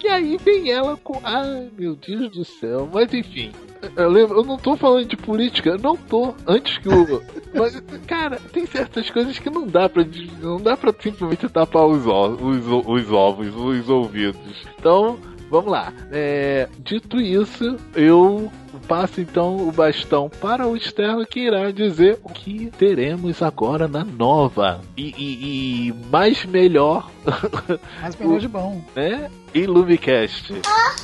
E 0.04 0.08
aí 0.08 0.38
vem 0.44 0.72
ela 0.72 0.98
com. 0.98 1.20
Ai 1.24 1.70
meu 1.78 1.96
Deus 1.96 2.32
do 2.32 2.44
céu. 2.44 2.90
Mas 2.92 3.14
enfim. 3.14 3.52
Eu, 3.96 4.10
lembro, 4.10 4.40
eu 4.40 4.44
não 4.44 4.58
tô 4.58 4.76
falando 4.76 5.06
de 5.06 5.18
política, 5.18 5.78
não 5.78 5.96
tô. 5.96 6.34
Antes 6.48 6.78
que 6.80 6.90
o. 6.90 7.22
Mas, 7.54 7.80
cara, 8.08 8.40
tem 8.52 8.66
certas 8.66 9.10
coisas 9.10 9.38
que 9.38 9.50
não 9.50 9.68
dá 9.68 9.88
pra. 9.88 10.04
Não 10.40 10.58
dá 10.58 10.76
pra 10.76 10.94
simplesmente 11.00 11.48
tapar 11.50 11.86
os, 11.86 12.06
os, 12.06 12.66
os 12.88 13.12
ovos, 13.12 13.56
os 13.56 13.90
ouvidos. 13.90 14.66
Então, 14.80 15.20
vamos 15.52 15.70
lá. 15.70 15.94
É, 16.12 16.70
dito 16.80 17.20
isso, 17.20 17.78
eu 17.94 18.50
passo 18.88 19.20
então 19.20 19.68
o 19.68 19.72
bastão 19.72 20.30
para 20.30 20.66
o 20.66 20.76
externo 20.76 21.26
que 21.26 21.42
irá 21.42 21.70
dizer 21.72 22.20
o 22.24 22.30
que 22.30 22.72
teremos 22.78 23.42
agora 23.42 23.88
na 23.88 24.04
nova 24.04 24.82
e, 24.96 25.14
e, 25.18 25.88
e 25.90 25.94
mais 26.10 26.46
melhor. 26.46 27.12
Mais 28.02 28.16
melhor 28.16 28.40
de 28.40 28.48
bom. 28.48 28.82
Né? 28.96 29.30
Illumicast. 29.54 30.54
Ah, 30.66 30.96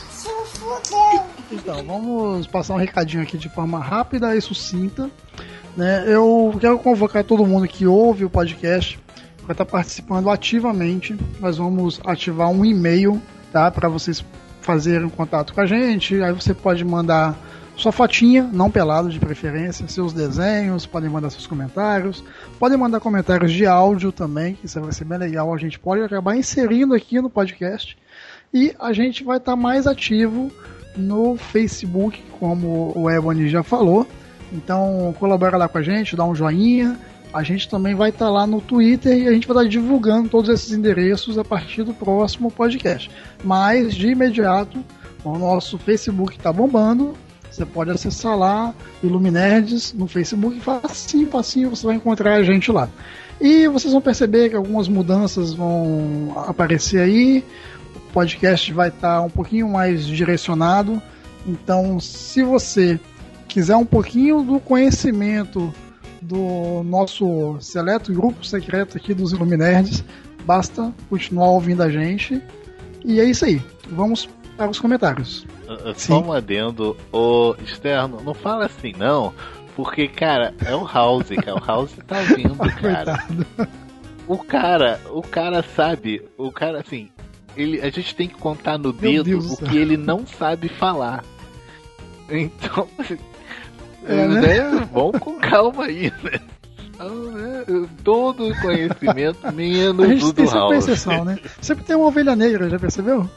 então, 1.52 1.84
vamos 1.86 2.48
passar 2.48 2.74
um 2.74 2.78
recadinho 2.78 3.24
aqui 3.24 3.38
de 3.38 3.50
forma 3.50 3.80
rápida 3.80 4.36
e 4.36 4.42
sucinta. 4.42 5.12
Né? 5.76 6.06
Eu 6.08 6.56
quero 6.60 6.80
convocar 6.80 7.24
todo 7.24 7.46
mundo 7.46 7.68
que 7.68 7.86
ouve 7.86 8.26
o 8.26 8.30
podcast 8.30 9.00
vai 9.44 9.54
estar 9.54 9.66
participando 9.66 10.30
ativamente. 10.30 11.18
Nós 11.40 11.58
vamos 11.58 12.02
ativar 12.06 12.50
um 12.50 12.66
e-mail 12.66 13.22
tá, 13.52 13.72
para 13.72 13.90
vocês 13.90 14.24
fazerem 14.62 15.08
contato 15.10 15.54
com 15.54 15.62
a 15.62 15.66
gente. 15.66 16.22
Aí 16.22 16.34
você 16.34 16.54
pode 16.54 16.84
mandar 16.84 17.36
sua 17.78 17.92
fotinha, 17.92 18.50
não 18.52 18.72
pelado 18.72 19.10
de 19.10 19.20
preferência, 19.20 19.88
seus 19.88 20.12
desenhos, 20.12 20.86
podem 20.86 21.10
mandar 21.10 21.30
seus 21.30 21.46
comentários, 21.46 22.24
podem 22.58 22.78
mandar 22.78 23.00
comentários 23.00 23.54
de 23.54 23.68
áudio 23.68 24.12
também, 24.12 24.56
que 24.56 24.66
isso 24.66 24.82
vai 24.82 24.92
ser 24.92 25.06
bem 25.06 25.20
legal. 25.20 25.54
A 25.54 25.58
gente 25.58 25.80
pode 25.80 26.02
acabar 26.02 26.36
inserindo 26.36 26.96
aqui 26.96 27.22
no 27.22 27.30
podcast. 27.30 27.98
E 28.54 28.74
a 28.80 28.94
gente 28.94 29.24
vai 29.24 29.38
estar 29.38 29.52
tá 29.52 29.56
mais 29.56 29.86
ativo 29.86 30.52
no 30.96 31.38
Facebook, 31.38 32.22
como 32.40 32.92
o 32.96 33.10
Ebony 33.10 33.48
já 33.48 33.62
falou. 33.62 34.08
Então 34.52 35.14
colabora 35.20 35.58
lá 35.58 35.68
com 35.68 35.78
a 35.78 35.84
gente, 35.84 36.16
dá 36.16 36.26
um 36.26 36.34
joinha. 36.34 36.98
A 37.34 37.44
gente 37.44 37.70
também 37.70 37.94
vai 37.94 38.10
estar 38.10 38.26
tá 38.26 38.32
lá 38.32 38.48
no 38.48 38.62
Twitter 38.62 39.18
e 39.18 39.28
a 39.28 39.32
gente 39.32 39.48
vai 39.48 39.56
estar 39.56 39.64
tá 39.64 39.70
divulgando 39.70 40.30
todos 40.30 40.50
esses 40.50 40.72
endereços 40.72 41.38
a 41.38 41.44
partir 41.44 41.84
do 41.84 41.94
próximo 41.94 42.52
podcast. 42.52 43.12
Mas 43.44 43.94
de 43.94 44.08
imediato, 44.08 44.84
o 45.24 45.38
nosso 45.38 45.78
Facebook 45.78 46.36
está 46.36 46.52
bombando 46.52 47.16
você 47.58 47.66
pode 47.66 47.90
acessar 47.90 48.38
lá, 48.38 48.72
Iluminerds, 49.02 49.92
no 49.92 50.08
Facebook, 50.08 50.60
facinho, 50.60 51.28
facinho, 51.28 51.70
você 51.72 51.88
vai 51.88 51.96
encontrar 51.96 52.36
a 52.36 52.44
gente 52.44 52.72
lá. 52.72 52.88
E 53.42 53.68
vocês 53.68 53.92
vão 53.92 54.02
perceber 54.02 54.50
que 54.50 54.56
algumas 54.56 54.88
mudanças 54.88 55.56
vão 55.56 56.34
aparecer 56.48 57.00
aí, 57.00 57.44
o 57.96 58.00
podcast 58.14 58.72
vai 58.72 58.90
estar 58.90 59.22
um 59.22 59.30
pouquinho 59.30 59.68
mais 59.68 60.06
direcionado. 60.06 61.02
Então, 61.48 62.00
se 62.00 62.44
você 62.44 63.00
quiser 63.48 63.76
um 63.76 63.86
pouquinho 63.86 64.44
do 64.44 64.60
conhecimento 64.60 65.74
do 66.22 66.84
nosso 66.84 67.58
seleto 67.60 68.14
grupo 68.14 68.46
secreto 68.46 68.98
aqui 68.98 69.14
dos 69.14 69.32
Iluminerds, 69.32 70.04
basta 70.46 70.94
continuar 71.10 71.50
ouvindo 71.50 71.84
a 71.84 71.90
gente. 71.90 72.42
E 73.04 73.20
é 73.20 73.26
isso 73.26 73.46
aí. 73.46 73.62
Vamos 73.90 74.28
para 74.56 74.70
os 74.70 74.80
comentários. 74.80 75.46
Só 75.96 76.22
um 76.22 76.32
adendo, 76.32 76.96
o 77.12 77.56
externo, 77.64 78.22
não 78.24 78.34
fala 78.34 78.66
assim 78.66 78.94
não, 78.98 79.34
porque, 79.76 80.08
cara, 80.08 80.56
é 80.66 80.74
o 80.76 80.86
House, 80.86 81.30
cara. 81.30 81.56
O 81.56 81.64
House 81.64 81.92
tá 82.08 82.22
vindo, 82.36 82.58
cara. 82.82 83.24
o 84.28 84.38
cara, 84.38 85.00
o 85.12 85.22
cara 85.22 85.62
sabe, 85.62 86.24
o 86.38 86.52
cara 86.52 86.80
assim, 86.80 87.10
ele, 87.56 87.82
a 87.82 87.90
gente 87.90 88.16
tem 88.16 88.28
que 88.28 88.36
contar 88.36 88.78
no 88.78 88.92
dedo 88.92 89.38
o 89.38 89.58
que 89.58 89.78
ele 89.78 89.98
não 89.98 90.26
sabe 90.26 90.68
falar. 90.70 91.24
Então, 92.30 92.88
é, 94.08 94.28
né? 94.28 94.42
né? 94.42 94.90
vamos 94.92 95.20
com 95.20 95.38
calma 95.40 95.86
aí, 95.86 96.12
né? 96.24 96.40
Né? 97.00 97.88
Todo 98.04 98.56
conhecimento 98.62 99.40
menos 99.54 100.04
a 100.06 100.08
gente 100.10 100.22
do 100.22 100.34
tem 100.34 100.46
House. 100.48 100.78
exceção, 100.78 101.24
né? 101.24 101.38
Sempre 101.62 101.84
tem 101.84 101.96
uma 101.96 102.08
ovelha 102.08 102.36
negra, 102.36 102.70
já 102.70 102.80
percebeu? 102.80 103.30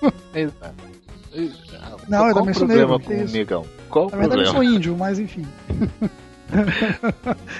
Exato. 0.34 0.74
Não, 2.08 2.18
Qual 2.18 2.28
eu 2.28 2.34
também 2.34 2.54
sou 2.54 2.68
negro. 2.68 3.00
com 3.00 3.12
o 3.12 3.24
negão? 3.24 3.66
Qual 3.88 4.06
o 4.06 4.10
problema? 4.10 4.36
eu 4.42 4.46
sou 4.46 4.62
índio, 4.62 4.96
mas 4.96 5.18
enfim. 5.18 5.46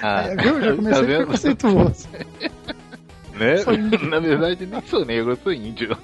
Ah, 0.01 0.23
é, 0.27 0.35
viu? 0.35 0.61
Já 0.61 0.75
comecei 0.75 1.01
tá 1.01 1.15
preconceituoso. 1.15 2.07
né? 3.33 3.55
Na 4.09 4.19
verdade, 4.19 4.65
nem 4.65 4.81
sou 4.83 5.05
negro, 5.05 5.31
eu 5.31 5.37
sou 5.37 5.51
índio. 5.51 5.97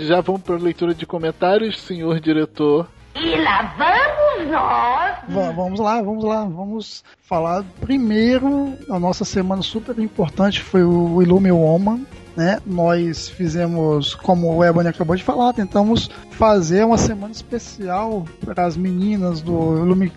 Já 0.00 0.20
vamos 0.20 0.42
para 0.42 0.56
a 0.56 0.58
leitura 0.58 0.94
de 0.94 1.06
comentários, 1.06 1.80
senhor 1.80 2.18
diretor. 2.20 2.88
E 3.14 3.36
lá 3.40 3.74
vamos 3.78 4.50
nós! 4.50 5.54
vamos 5.54 5.80
lá, 5.80 6.02
vamos 6.02 6.24
lá. 6.24 6.44
Vamos 6.44 7.04
falar 7.22 7.64
primeiro 7.80 8.72
da 8.88 8.98
nossa 8.98 9.24
semana 9.24 9.62
super 9.62 9.98
importante, 9.98 10.60
foi 10.60 10.82
o 10.82 11.22
Illume 11.22 11.52
Woman 11.52 12.00
né? 12.36 12.58
Nós 12.66 13.28
fizemos, 13.28 14.14
como 14.14 14.54
o 14.54 14.64
Ebony 14.64 14.88
acabou 14.88 15.16
de 15.16 15.22
falar, 15.22 15.52
tentamos 15.52 16.10
fazer 16.30 16.84
uma 16.84 16.98
semana 16.98 17.32
especial 17.32 18.26
para 18.44 18.66
as 18.66 18.76
meninas 18.76 19.40
do 19.40 19.52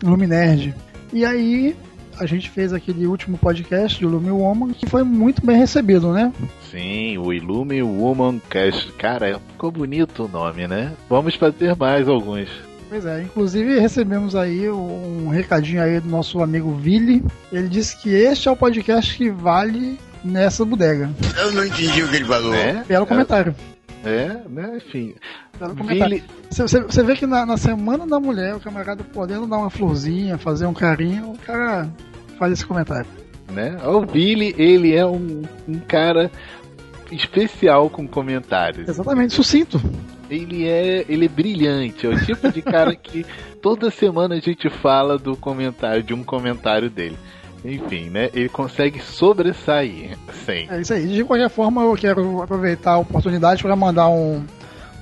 Luminerd. 0.03 0.73
E 1.13 1.25
aí 1.25 1.75
a 2.19 2.25
gente 2.25 2.49
fez 2.49 2.73
aquele 2.73 3.05
último 3.05 3.37
podcast 3.37 3.99
de 3.99 4.05
Illume 4.05 4.31
Woman 4.31 4.73
que 4.73 4.87
foi 4.87 5.03
muito 5.03 5.45
bem 5.45 5.57
recebido, 5.57 6.11
né? 6.11 6.33
Sim, 6.71 7.17
o 7.19 7.31
Illume 7.31 7.83
Woman 7.83 8.41
Cast. 8.49 8.91
Cara, 8.93 9.39
ficou 9.51 9.71
bonito 9.71 10.25
o 10.25 10.27
nome, 10.27 10.67
né? 10.67 10.93
Vamos 11.07 11.35
fazer 11.35 11.75
mais 11.75 12.07
alguns. 12.07 12.49
Pois 12.89 13.05
é, 13.05 13.21
inclusive 13.21 13.79
recebemos 13.79 14.35
aí 14.35 14.69
um 14.69 15.27
recadinho 15.27 15.81
aí 15.81 15.99
do 15.99 16.07
nosso 16.07 16.41
amigo 16.41 16.73
Vili. 16.73 17.23
Ele 17.51 17.67
disse 17.67 17.97
que 17.97 18.09
este 18.09 18.47
é 18.47 18.51
o 18.51 18.55
podcast 18.55 19.15
que 19.15 19.29
vale 19.29 19.99
nessa 20.23 20.63
bodega. 20.63 21.09
Eu 21.37 21.51
não 21.51 21.65
entendi 21.65 22.03
o 22.03 22.09
que 22.09 22.15
ele 22.15 22.25
falou. 22.25 22.53
É? 22.53 22.83
Belo 22.87 23.05
comentário. 23.05 23.53
É, 24.05 24.37
né? 24.49 24.77
Enfim. 24.77 25.15
Billy... 25.85 26.23
Você, 26.49 26.81
você 26.81 27.03
vê 27.03 27.15
que 27.15 27.25
na, 27.25 27.45
na, 27.45 27.57
Semana 27.57 28.05
da 28.07 28.19
Mulher, 28.19 28.55
o 28.55 28.59
camarada 28.59 29.03
podendo 29.03 29.47
dar 29.47 29.57
uma 29.57 29.69
florzinha, 29.69 30.37
fazer 30.37 30.65
um 30.65 30.73
carinho, 30.73 31.31
o 31.31 31.37
cara 31.39 31.89
faz 32.37 32.53
esse 32.53 32.65
comentário. 32.65 33.07
Né? 33.51 33.77
O 33.83 34.05
Billy, 34.05 34.55
ele 34.57 34.95
é 34.95 35.05
um, 35.05 35.43
um 35.67 35.79
cara 35.79 36.31
especial 37.11 37.89
com 37.89 38.07
comentários. 38.07 38.87
Exatamente, 38.87 39.33
sucinto. 39.33 39.81
Ele 40.29 40.67
é, 40.67 41.05
ele 41.07 41.25
é 41.25 41.29
brilhante, 41.29 42.05
é 42.05 42.09
o 42.09 42.25
tipo 42.25 42.51
de 42.51 42.61
cara 42.61 42.93
que 42.95 43.25
toda 43.61 43.89
semana 43.89 44.35
a 44.35 44.39
gente 44.39 44.69
fala 44.69 45.17
do 45.17 45.35
comentário, 45.35 46.03
de 46.03 46.13
um 46.13 46.23
comentário 46.23 46.89
dele. 46.89 47.17
Enfim, 47.63 48.09
né? 48.09 48.29
Ele 48.33 48.49
consegue 48.49 49.01
sobressair. 49.01 50.17
Sim. 50.45 50.67
É 50.69 50.81
isso 50.81 50.93
aí. 50.93 51.07
De 51.07 51.23
qualquer 51.23 51.49
forma, 51.49 51.81
eu 51.81 51.95
quero 51.95 52.41
aproveitar 52.41 52.91
a 52.91 52.97
oportunidade 52.99 53.61
para 53.61 53.75
mandar 53.75 54.09
um 54.09 54.45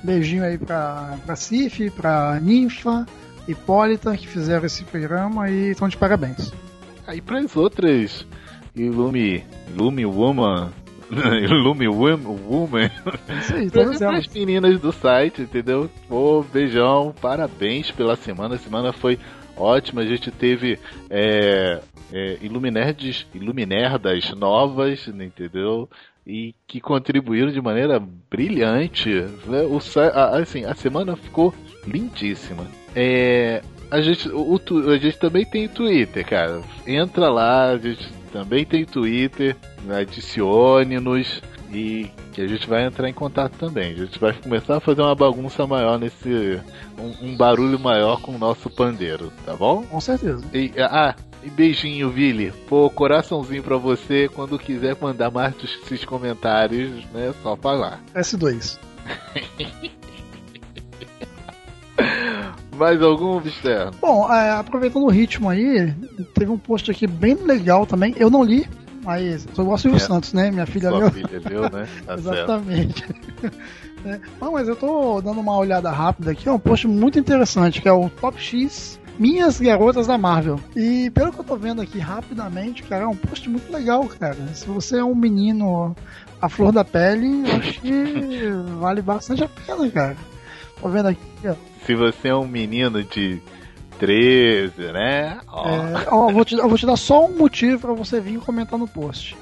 beijinho 0.02 0.44
aí 0.44 0.56
pra 0.56 1.36
Cif, 1.36 1.90
pra 1.90 2.40
Ninfa, 2.40 3.06
Hipólita, 3.46 4.16
que 4.16 4.26
fizeram 4.26 4.64
esse 4.64 4.84
programa 4.84 5.50
e 5.50 5.70
estão 5.70 5.88
de 5.88 5.96
parabéns. 5.96 6.52
Aí 7.06 7.20
para 7.20 7.38
as 7.38 7.56
outras 7.56 8.26
Illume, 8.74 9.44
Illume 9.68 10.04
Woman, 10.04 10.70
Illume 11.42 11.88
Woman, 11.88 12.90
isso 13.40 13.54
aí, 13.54 13.70
todas 13.70 14.02
as 14.02 14.26
meninas 14.28 14.80
do 14.80 14.92
site, 14.92 15.42
entendeu? 15.42 15.88
Pô, 16.08 16.44
beijão, 16.52 17.14
parabéns 17.20 17.90
pela 17.90 18.16
semana. 18.16 18.56
A 18.56 18.58
semana 18.58 18.92
foi 18.92 19.18
ótima. 19.56 20.02
A 20.02 20.06
gente 20.06 20.30
teve 20.30 20.78
é, 21.08 21.80
é, 22.12 22.38
Iluminerds, 22.42 23.26
Iluminerdas 23.34 24.30
novas, 24.32 25.08
entendeu? 25.08 25.88
E 26.26 26.54
que 26.66 26.80
contribuíram 26.80 27.52
de 27.52 27.60
maneira 27.60 28.02
brilhante. 28.28 29.10
Né? 29.46 29.62
O, 29.62 29.78
a, 30.00 30.38
assim, 30.38 30.64
a 30.64 30.74
semana 30.74 31.16
ficou 31.16 31.54
lindíssima. 31.86 32.66
É, 32.94 33.62
a, 33.90 34.00
gente, 34.00 34.28
o, 34.28 34.60
a 34.90 34.98
gente 34.98 35.18
também 35.18 35.44
tem 35.44 35.68
Twitter, 35.68 36.26
cara. 36.26 36.62
Entra 36.86 37.28
lá, 37.28 37.70
a 37.70 37.78
gente 37.78 38.15
também 38.36 38.66
tem 38.66 38.84
Twitter, 38.84 39.56
adicione-nos 39.88 41.40
e 41.72 42.10
que 42.34 42.42
a 42.42 42.46
gente 42.46 42.68
vai 42.68 42.84
entrar 42.84 43.08
em 43.08 43.14
contato 43.14 43.56
também. 43.56 43.92
A 43.92 43.96
gente 43.96 44.18
vai 44.18 44.34
começar 44.34 44.76
a 44.76 44.80
fazer 44.80 45.00
uma 45.00 45.14
bagunça 45.14 45.66
maior 45.66 45.98
nesse. 45.98 46.60
um, 46.98 47.28
um 47.28 47.36
barulho 47.36 47.78
maior 47.78 48.20
com 48.20 48.32
o 48.32 48.38
nosso 48.38 48.68
pandeiro, 48.68 49.32
tá 49.46 49.56
bom? 49.56 49.84
Com 49.84 50.00
certeza. 50.02 50.44
E, 50.52 50.70
ah, 50.78 51.14
e 51.42 51.48
beijinho, 51.48 52.10
Vili. 52.10 52.52
Pô, 52.68 52.90
coraçãozinho 52.90 53.62
pra 53.62 53.78
você. 53.78 54.28
Quando 54.28 54.58
quiser 54.58 54.94
mandar 55.00 55.30
mais 55.30 55.54
esses 55.64 56.04
comentários, 56.04 57.06
né? 57.14 57.32
Só 57.42 57.56
falar. 57.56 58.02
S2. 58.14 58.78
Mais 62.76 63.00
algum, 63.02 63.40
Mister? 63.40 63.90
Bom, 64.00 64.32
é, 64.32 64.52
aproveitando 64.52 65.04
o 65.04 65.10
ritmo 65.10 65.48
aí, 65.48 65.92
teve 66.34 66.50
um 66.50 66.58
post 66.58 66.90
aqui 66.90 67.06
bem 67.06 67.34
legal 67.34 67.86
também. 67.86 68.14
Eu 68.16 68.30
não 68.30 68.42
li, 68.42 68.68
mas 69.02 69.46
eu 69.56 69.64
gosto 69.64 69.88
do 69.88 69.96
é. 69.96 70.00
Santos, 70.00 70.32
né? 70.32 70.50
Minha 70.50 70.66
filha 70.66 70.90
Sua 70.90 70.98
leu. 70.98 71.10
filha 71.10 71.42
leu, 71.48 71.62
né? 71.70 71.86
Tá 72.04 72.14
Exatamente. 72.14 73.04
é. 74.04 74.20
Não, 74.40 74.52
mas 74.52 74.68
eu 74.68 74.76
tô 74.76 75.20
dando 75.20 75.40
uma 75.40 75.56
olhada 75.56 75.90
rápida 75.90 76.32
aqui, 76.32 76.48
é 76.48 76.52
um 76.52 76.58
post 76.58 76.86
muito 76.86 77.18
interessante, 77.18 77.80
que 77.80 77.88
é 77.88 77.92
o 77.92 78.10
Top 78.10 78.38
X 78.40 78.98
minhas 79.18 79.60
garotas 79.60 80.06
da 80.06 80.18
Marvel. 80.18 80.60
E 80.74 81.10
pelo 81.10 81.32
que 81.32 81.40
eu 81.40 81.44
tô 81.44 81.56
vendo 81.56 81.80
aqui 81.80 81.98
rapidamente, 81.98 82.82
cara, 82.82 83.04
é 83.04 83.06
um 83.06 83.16
post 83.16 83.48
muito 83.48 83.72
legal, 83.72 84.06
cara. 84.06 84.36
Se 84.54 84.66
você 84.66 84.98
é 84.98 85.04
um 85.04 85.14
menino 85.14 85.96
a 86.40 86.48
flor 86.48 86.72
da 86.72 86.84
pele, 86.84 87.48
eu 87.48 87.56
acho 87.56 87.80
que 87.80 88.50
vale 88.78 89.02
bastante 89.02 89.44
a 89.44 89.48
pena, 89.48 89.90
cara. 89.90 90.16
Tô 90.80 90.88
vendo 90.88 91.08
aqui, 91.08 91.20
ó. 91.46 91.54
Se 91.86 91.94
você 91.94 92.28
é 92.28 92.34
um 92.34 92.48
menino 92.48 93.04
de 93.04 93.40
13, 93.98 94.92
né? 94.92 95.38
Ó. 95.46 95.68
É, 95.68 96.06
ó, 96.08 96.32
vou, 96.32 96.44
te, 96.44 96.54
eu 96.54 96.68
vou 96.68 96.76
te 96.76 96.84
dar 96.84 96.96
só 96.96 97.24
um 97.24 97.36
motivo 97.36 97.80
para 97.80 97.92
você 97.92 98.20
vir 98.20 98.38
comentar 98.40 98.78
no 98.78 98.88
post. 98.88 99.36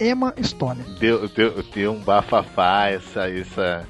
Emma 0.00 0.34
Stone. 0.42 0.82
Deu, 0.98 1.28
deu, 1.28 1.62
deu 1.74 1.92
um 1.92 2.00
bafafá 2.00 2.88
essa, 2.88 3.30
essa, 3.30 3.86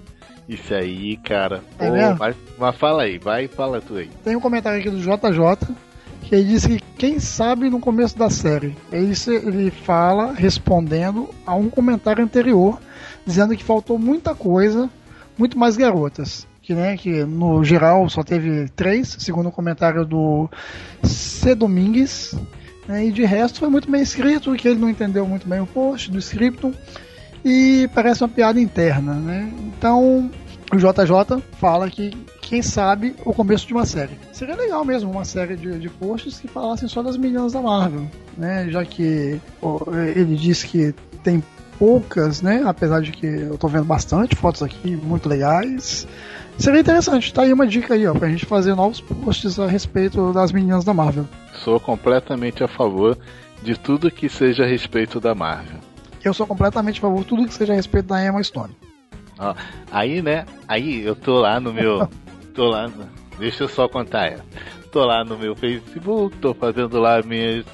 isso 0.48 0.74
aí, 0.74 1.16
cara. 1.16 1.64
É 1.78 1.88
Pô, 1.88 2.18
mas, 2.18 2.36
mas, 2.58 2.76
fala 2.76 3.02
aí, 3.04 3.18
vai 3.18 3.48
fala 3.48 3.80
tu 3.80 3.96
aí. 3.96 4.10
Tem 4.22 4.36
um 4.36 4.40
comentário 4.40 4.78
aqui 4.78 4.90
do 4.90 4.98
JJ 4.98 5.74
que 6.22 6.34
ele 6.34 6.44
disse 6.44 6.68
que 6.68 6.84
quem 6.98 7.18
sabe 7.18 7.70
no 7.70 7.80
começo 7.80 8.18
da 8.18 8.28
série. 8.28 8.76
Ele, 8.92 9.14
ele 9.28 9.70
fala 9.70 10.32
respondendo 10.32 11.30
a 11.46 11.54
um 11.54 11.70
comentário 11.70 12.22
anterior, 12.22 12.78
dizendo 13.24 13.56
que 13.56 13.64
faltou 13.64 13.98
muita 13.98 14.34
coisa, 14.34 14.90
muito 15.38 15.58
mais 15.58 15.76
garotas. 15.76 16.46
Que, 16.66 16.74
né, 16.74 16.96
que 16.96 17.24
no 17.24 17.62
geral 17.62 18.08
só 18.10 18.24
teve 18.24 18.68
três, 18.74 19.14
segundo 19.20 19.50
o 19.50 19.52
comentário 19.52 20.04
do 20.04 20.50
C. 21.00 21.54
Domingues. 21.54 22.34
Né, 22.88 23.06
e 23.06 23.12
de 23.12 23.24
resto 23.24 23.60
foi 23.60 23.68
muito 23.68 23.88
bem 23.88 24.02
escrito, 24.02 24.52
que 24.56 24.66
ele 24.66 24.80
não 24.80 24.90
entendeu 24.90 25.24
muito 25.24 25.46
bem 25.46 25.60
o 25.60 25.66
post 25.66 26.10
do 26.10 26.18
script 26.18 26.72
e 27.44 27.88
parece 27.94 28.24
uma 28.24 28.28
piada 28.28 28.60
interna, 28.60 29.14
né? 29.14 29.52
Então 29.60 30.28
o 30.72 30.76
JJ 30.76 31.40
fala 31.52 31.88
que 31.88 32.10
quem 32.42 32.60
sabe 32.62 33.14
o 33.24 33.32
começo 33.32 33.64
de 33.64 33.72
uma 33.72 33.86
série. 33.86 34.18
Seria 34.32 34.56
legal 34.56 34.84
mesmo 34.84 35.08
uma 35.08 35.24
série 35.24 35.54
de, 35.54 35.78
de 35.78 35.88
posts 35.88 36.40
que 36.40 36.48
falassem 36.48 36.88
só 36.88 37.00
das 37.00 37.16
meninas 37.16 37.52
da 37.52 37.62
Marvel, 37.62 38.10
né? 38.36 38.68
Já 38.70 38.84
que 38.84 39.40
ele 40.16 40.34
disse 40.34 40.66
que 40.66 40.92
tem 41.22 41.40
poucas, 41.78 42.42
né? 42.42 42.64
Apesar 42.66 43.00
de 43.00 43.12
que 43.12 43.26
eu 43.26 43.56
tô 43.56 43.68
vendo 43.68 43.84
bastante 43.84 44.34
fotos 44.34 44.62
aqui 44.62 44.96
muito 44.96 45.28
legais. 45.28 46.08
Seria 46.58 46.80
interessante, 46.80 47.32
tá 47.32 47.42
aí 47.42 47.52
uma 47.52 47.66
dica 47.66 47.94
aí, 47.94 48.06
ó, 48.06 48.14
pra 48.14 48.28
gente 48.28 48.46
fazer 48.46 48.74
novos 48.74 49.00
posts 49.00 49.58
a 49.58 49.66
respeito 49.66 50.32
das 50.32 50.52
meninas 50.52 50.84
da 50.84 50.94
Marvel. 50.94 51.26
Sou 51.52 51.78
completamente 51.78 52.64
a 52.64 52.68
favor 52.68 53.18
de 53.62 53.78
tudo 53.78 54.10
que 54.10 54.28
seja 54.28 54.64
a 54.64 54.66
respeito 54.66 55.20
da 55.20 55.34
Marvel 55.34 55.80
eu 56.28 56.34
sou 56.34 56.46
completamente 56.46 56.98
a 56.98 57.02
favor 57.02 57.20
de 57.20 57.26
tudo 57.26 57.46
que 57.46 57.54
seja 57.54 57.72
a 57.72 57.76
respeito 57.76 58.06
da 58.06 58.24
Emma 58.24 58.42
Stone. 58.42 58.76
Ó, 59.38 59.54
aí, 59.90 60.20
né? 60.20 60.44
Aí 60.66 61.02
eu 61.02 61.14
tô 61.14 61.40
lá 61.40 61.60
no 61.60 61.72
meu. 61.72 62.08
tô 62.54 62.68
lá. 62.68 62.88
No, 62.88 63.06
deixa 63.38 63.64
eu 63.64 63.68
só 63.68 63.88
contar 63.88 64.26
essa. 64.32 64.44
Tô 64.90 65.04
lá 65.04 65.24
no 65.24 65.38
meu 65.38 65.54
Facebook, 65.54 66.36
tô 66.38 66.54
fazendo 66.54 66.98
lá 66.98 67.22
minhas, 67.22 67.64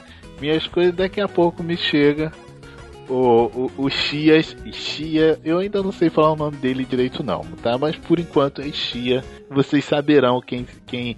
minhas 0.41 0.67
coisas, 0.67 0.95
daqui 0.95 1.21
a 1.21 1.29
pouco 1.29 1.63
me 1.63 1.77
chega 1.77 2.33
o, 3.13 3.71
o, 3.77 3.85
o 3.85 3.91
Chias. 3.91 4.57
Chia, 4.73 5.39
eu 5.45 5.59
ainda 5.59 5.83
não 5.83 5.93
sei 5.93 6.09
falar 6.09 6.33
o 6.33 6.37
nome 6.37 6.57
dele 6.57 6.85
direito, 6.85 7.23
não, 7.23 7.43
tá? 7.63 7.77
Mas 7.77 7.97
por 7.97 8.19
enquanto 8.19 8.63
é 8.63 8.73
Chia. 8.73 9.23
Vocês 9.51 9.85
saberão 9.85 10.41
quem, 10.41 10.67
quem, 10.87 11.17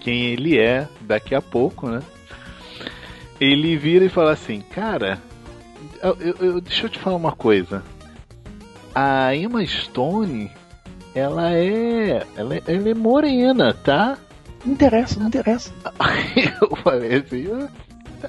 quem 0.00 0.26
ele 0.26 0.58
é 0.58 0.86
daqui 1.00 1.34
a 1.34 1.40
pouco, 1.40 1.88
né? 1.88 2.00
Ele 3.40 3.76
vira 3.76 4.04
e 4.04 4.10
fala 4.10 4.32
assim: 4.32 4.60
Cara, 4.60 5.20
eu, 6.02 6.16
eu, 6.40 6.60
deixa 6.60 6.86
eu 6.86 6.90
te 6.90 6.98
falar 6.98 7.16
uma 7.16 7.32
coisa. 7.32 7.82
A 8.94 9.34
Emma 9.34 9.64
Stone, 9.64 10.50
ela 11.14 11.54
é. 11.54 12.26
Ela 12.36 12.56
é, 12.56 12.62
ela 12.66 12.88
é 12.88 12.94
morena, 12.94 13.72
tá? 13.72 14.18
Não 14.64 14.74
interessa, 14.74 15.18
não 15.18 15.28
interessa. 15.28 15.72
eu 16.60 16.76
falei 16.76 17.14
assim, 17.14 17.46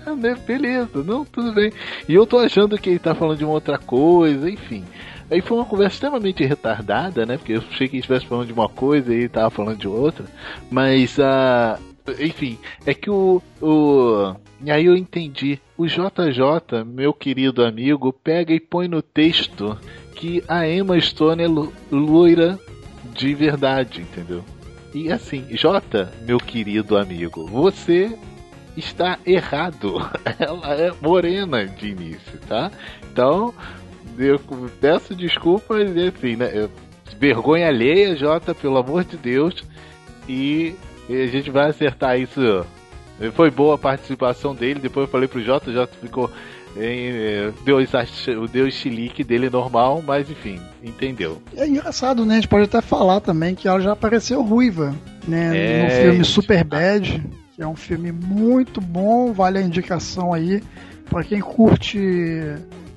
ah, 0.06 0.16
né, 0.16 0.36
beleza, 0.46 1.04
não, 1.04 1.26
tudo 1.26 1.52
bem. 1.54 1.72
E 2.08 2.14
eu 2.14 2.26
tô 2.26 2.38
achando 2.38 2.78
que 2.78 2.90
ele 2.90 3.00
tá 3.00 3.14
falando 3.16 3.38
de 3.38 3.46
uma 3.46 3.54
outra 3.54 3.78
coisa, 3.78 4.50
enfim. 4.50 4.84
Aí 5.30 5.42
foi 5.42 5.58
uma 5.58 5.66
conversa 5.66 5.96
extremamente 5.96 6.44
retardada, 6.44 7.26
né? 7.26 7.38
Porque 7.38 7.54
eu 7.54 7.64
achei 7.72 7.88
que 7.88 7.96
ele 7.96 8.02
estivesse 8.02 8.26
falando 8.26 8.48
de 8.48 8.54
uma 8.54 8.68
coisa 8.68 9.14
e 9.14 9.20
ele 9.20 9.30
tava 9.30 9.50
falando 9.50 9.78
de 9.78 9.88
outra. 9.88 10.26
Mas, 10.70 11.18
uh, 11.18 11.82
enfim, 12.20 12.58
é 12.86 12.94
que 12.94 13.10
o, 13.10 13.42
o 13.62 14.36
aí 14.70 14.86
eu 14.86 14.96
entendi. 14.96 15.58
O 15.78 15.88
JJ, 15.88 16.84
meu 16.86 17.14
querido 17.14 17.64
amigo, 17.64 18.12
pega 18.12 18.54
e 18.54 18.60
põe 18.60 18.90
no 18.90 19.02
texto 19.02 19.78
que 20.16 20.44
a 20.48 20.68
Emma 20.68 21.00
Stone 21.00 21.44
é 21.44 21.48
loira 21.90 22.60
de 23.14 23.34
verdade, 23.34 24.02
entendeu? 24.02 24.44
E 24.94 25.12
assim, 25.12 25.46
J, 25.52 26.10
meu 26.26 26.38
querido 26.38 26.98
amigo, 26.98 27.48
você 27.48 28.16
está 28.76 29.18
errado. 29.26 29.98
Ela 30.40 30.76
é 30.76 30.92
morena 31.02 31.66
de 31.66 31.90
início, 31.90 32.40
tá? 32.48 32.72
Então, 33.12 33.54
eu 34.18 34.40
peço 34.80 35.16
desculpas 35.16 35.96
e 35.96 36.08
assim, 36.08 36.36
né? 36.36 36.70
Vergonha 37.20 37.68
alheia, 37.68 38.16
Jota, 38.16 38.56
pelo 38.56 38.78
amor 38.78 39.04
de 39.04 39.18
Deus. 39.18 39.64
E 40.28 40.76
a 41.10 41.28
gente 41.28 41.52
vai 41.52 41.70
acertar 41.70 42.20
isso 42.20 42.66
foi 43.30 43.52
boa 43.52 43.76
a 43.76 43.78
participação 43.78 44.56
dele. 44.56 44.80
Depois 44.80 45.06
eu 45.06 45.12
falei 45.12 45.28
pro 45.28 45.44
Jota, 45.44 45.70
o 45.70 45.74
Jota 45.74 45.94
ficou. 46.02 46.32
Em, 46.76 47.52
deu, 47.66 47.78
deu 48.50 48.66
o 48.66 48.72
chilique 48.72 49.26
dele 49.26 49.50
normal, 49.50 50.02
mas 50.08 50.30
enfim, 50.30 50.58
entendeu. 50.82 51.42
É 51.56 51.68
engraçado, 51.68 52.26
né? 52.26 52.36
A 52.36 52.38
gente 52.38 52.48
pode 52.48 52.64
até 52.64 52.80
falar 52.80 53.20
também 53.20 53.54
que 53.54 53.68
ela 53.68 53.82
já 53.82 53.92
apareceu 53.92 54.42
ruiva, 54.42 54.96
né? 55.28 55.52
É, 55.54 55.84
no 55.84 55.90
filme 55.90 56.24
Super 56.24 56.64
Bad, 56.64 57.22
é 57.64 57.68
um 57.68 57.76
filme 57.76 58.12
muito 58.12 58.82
bom, 58.82 59.34
vale 59.34 59.58
a 59.58 59.62
indicação 59.62 60.34
aí 60.34 60.62
para 61.10 61.24
quem 61.24 61.42
curte 61.42 62.00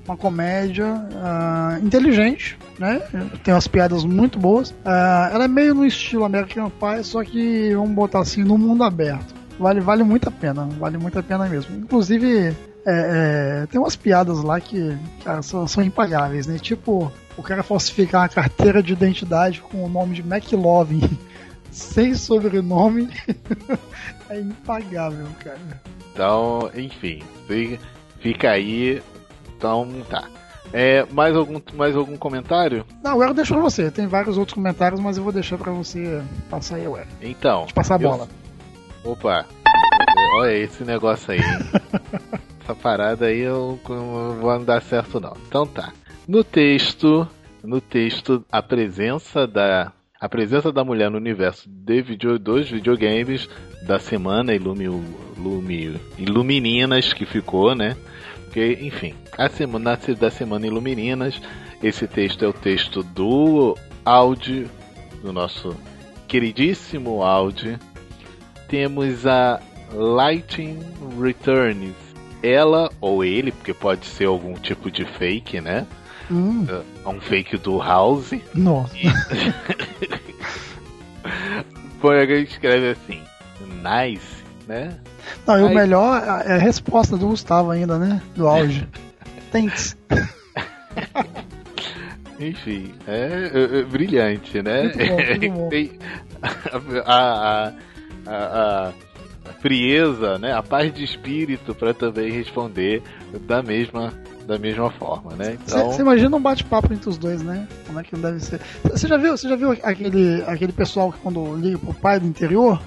uma 0.07 0.15
comédia 0.15 0.85
uh, 0.85 1.85
inteligente, 1.85 2.57
né? 2.77 2.99
Tem 3.43 3.53
umas 3.53 3.67
piadas 3.67 4.03
muito 4.03 4.37
boas. 4.37 4.69
Uh, 4.69 5.33
ela 5.33 5.45
é 5.45 5.47
meio 5.47 5.73
no 5.73 5.85
estilo 5.85 6.23
American 6.23 6.69
Pie, 6.69 7.03
só 7.03 7.23
que 7.23 7.73
vamos 7.73 7.91
botar 7.91 8.19
assim, 8.19 8.43
no 8.43 8.57
mundo 8.57 8.83
aberto. 8.83 9.33
Vale, 9.59 9.79
vale 9.79 10.03
muito 10.03 10.29
a 10.29 10.31
pena, 10.31 10.65
vale 10.79 10.97
muito 10.97 11.17
a 11.17 11.23
pena 11.23 11.47
mesmo. 11.47 11.75
Inclusive, 11.75 12.55
é, 12.85 13.63
é, 13.63 13.67
tem 13.67 13.79
umas 13.79 13.95
piadas 13.95 14.43
lá 14.43 14.59
que 14.59 14.95
cara, 15.23 15.41
são, 15.41 15.67
são 15.67 15.83
impagáveis, 15.83 16.45
né? 16.45 16.59
Tipo, 16.59 17.11
o 17.37 17.41
cara 17.41 17.63
falsificar 17.63 18.21
uma 18.21 18.29
carteira 18.29 18.83
de 18.83 18.93
identidade 18.93 19.61
com 19.61 19.83
o 19.83 19.89
nome 19.89 20.13
de 20.13 20.21
McLovin 20.21 21.09
sem 21.75 22.15
sobrenome 22.15 23.09
é 24.29 24.39
impagável, 24.39 25.27
cara. 25.43 25.81
Então, 26.13 26.71
enfim, 26.73 27.21
fica 28.19 28.51
aí. 28.51 29.03
Então, 29.57 29.87
tá. 30.09 30.29
É, 30.71 31.05
mais, 31.11 31.35
algum, 31.35 31.61
mais 31.73 31.95
algum 31.95 32.15
comentário? 32.15 32.85
Não, 33.03 33.21
eu 33.21 33.33
deixo 33.33 33.53
pra 33.53 33.61
você. 33.61 33.91
Tem 33.91 34.07
vários 34.07 34.37
outros 34.37 34.55
comentários, 34.55 35.01
mas 35.01 35.17
eu 35.17 35.23
vou 35.23 35.33
deixar 35.33 35.57
pra 35.57 35.71
você 35.71 36.23
passar 36.49 36.77
aí, 36.77 36.87
ué. 36.87 37.05
Então. 37.21 37.65
De 37.65 37.73
passar 37.73 37.95
a 37.95 37.99
bola. 37.99 38.27
Eu... 39.03 39.11
Opa, 39.11 39.45
olha 40.37 40.53
esse 40.53 40.83
negócio 40.83 41.33
aí. 41.33 41.39
Essa 42.63 42.73
parada 42.73 43.27
aí 43.27 43.41
eu 43.41 43.79
não 43.87 44.37
vou 44.39 44.59
dar 44.65 44.81
certo 44.81 45.19
não. 45.19 45.37
Então 45.47 45.67
tá. 45.67 45.93
No 46.27 46.43
texto, 46.43 47.27
no 47.63 47.79
texto, 47.79 48.43
a 48.51 48.63
presença 48.63 49.45
da 49.45 49.91
a 50.19 50.29
presença 50.29 50.71
da 50.71 50.83
mulher 50.83 51.11
no 51.11 51.17
universo 51.17 51.69
de 51.69 52.01
video, 52.01 52.39
dos 52.39 52.69
videogames 52.69 53.49
da 53.83 53.99
semana 53.99 54.53
Ilumi, 54.53 54.85
Ilumininas 56.17 57.13
que 57.13 57.25
ficou, 57.25 57.75
né? 57.75 57.95
Porque, 58.45 58.79
enfim, 58.81 59.13
a 59.37 59.49
semana 59.49 59.99
da 60.17 60.31
semana 60.31 60.65
Ilumininas, 60.65 61.41
esse 61.83 62.07
texto 62.07 62.45
é 62.45 62.47
o 62.47 62.53
texto 62.53 63.03
do 63.03 63.77
Audi, 64.05 64.67
do 65.21 65.33
nosso 65.33 65.75
queridíssimo 66.27 67.21
Audi. 67.21 67.77
Temos 68.69 69.27
a 69.27 69.59
Lighting 69.93 70.79
Returns. 71.21 71.93
Ela 72.41 72.89
ou 73.01 73.23
ele, 73.23 73.51
porque 73.51 73.73
pode 73.73 74.05
ser 74.05 74.25
algum 74.25 74.53
tipo 74.53 74.89
de 74.89 75.03
fake, 75.03 75.59
né? 75.59 75.85
Hum. 76.31 76.63
Uh, 76.63 76.94
um 77.09 77.19
fake 77.19 77.57
do 77.57 77.79
House. 77.79 78.33
Nossa. 78.53 78.95
E... 78.97 79.05
Põe 82.01 82.19
alguém 82.19 82.43
escreve 82.43 82.89
assim, 82.89 83.21
nice, 83.81 84.43
né? 84.67 84.97
Não, 85.47 85.59
e 85.59 85.63
o 85.63 85.73
melhor 85.73 86.21
é 86.45 86.53
a 86.53 86.57
resposta 86.57 87.17
do 87.17 87.27
Gustavo 87.27 87.71
ainda, 87.71 87.97
né? 87.97 88.21
Do 88.35 88.47
auge. 88.47 88.87
Thanks. 89.51 89.97
Enfim, 92.39 92.93
é, 93.07 93.49
é, 93.53 93.79
é, 93.79 93.83
brilhante, 93.83 94.61
né? 94.61 94.83
Muito 94.83 94.97
bom, 94.97 95.53
muito. 95.53 95.69
Tem 95.69 95.91
a, 97.05 97.13
a, 97.13 97.73
a, 98.27 98.87
a, 98.87 99.53
frieza, 99.61 100.37
né? 100.37 100.51
A 100.51 100.61
paz 100.61 100.93
de 100.93 101.03
espírito 101.03 101.73
para 101.73 101.93
também 101.93 102.31
responder 102.31 103.01
da 103.47 103.63
mesma 103.63 104.13
da 104.45 104.57
mesma 104.57 104.89
forma, 104.91 105.35
né? 105.35 105.57
Então... 105.65 105.91
Você 105.91 106.01
imagina 106.01 106.35
um 106.35 106.41
bate-papo 106.41 106.93
entre 106.93 107.09
os 107.09 107.17
dois, 107.17 107.41
né? 107.41 107.67
Como 107.85 107.99
é 107.99 108.03
que 108.03 108.15
deve 108.15 108.39
ser? 108.39 108.61
Você 108.83 109.07
já 109.07 109.17
viu, 109.17 109.35
você 109.35 109.49
já 109.49 109.55
viu 109.55 109.71
aquele, 109.71 110.43
aquele 110.47 110.71
pessoal 110.71 111.11
que 111.11 111.19
quando 111.19 111.55
liga 111.55 111.77
pro 111.77 111.93
pai 111.93 112.19
do 112.19 112.27
interior, 112.27 112.81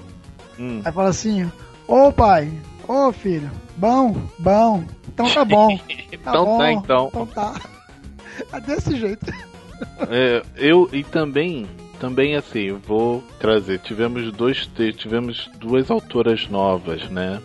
hum. 0.57 0.81
aí 0.83 0.91
fala 0.91 1.09
assim, 1.09 1.49
ô 1.87 2.11
pai, 2.11 2.51
ô 2.87 3.11
filho, 3.11 3.49
bom, 3.77 4.15
bom, 4.39 4.83
então 5.07 5.29
tá 5.29 5.45
bom. 5.45 5.77
Tá 6.21 6.31
então 6.31 6.45
bom, 6.45 6.57
tá, 6.57 6.71
então. 6.71 7.07
Então 7.07 7.25
tá. 7.27 7.53
É 8.53 8.59
desse 8.61 8.95
jeito. 8.97 9.25
É, 10.09 10.43
eu 10.57 10.89
e 10.91 11.05
também 11.05 11.65
também 12.01 12.35
assim, 12.35 12.73
vou 12.73 13.23
trazer. 13.39 13.79
Tivemos 13.79 14.29
dois 14.33 14.69
tivemos 14.97 15.49
duas 15.57 15.89
autoras 15.89 16.49
novas, 16.49 17.09
né? 17.09 17.41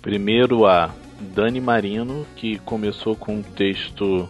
Primeiro 0.00 0.66
a 0.66 0.90
Dani 1.20 1.60
Marino, 1.60 2.26
que 2.36 2.58
começou 2.58 3.14
com 3.16 3.36
um 3.36 3.42
texto 3.42 4.28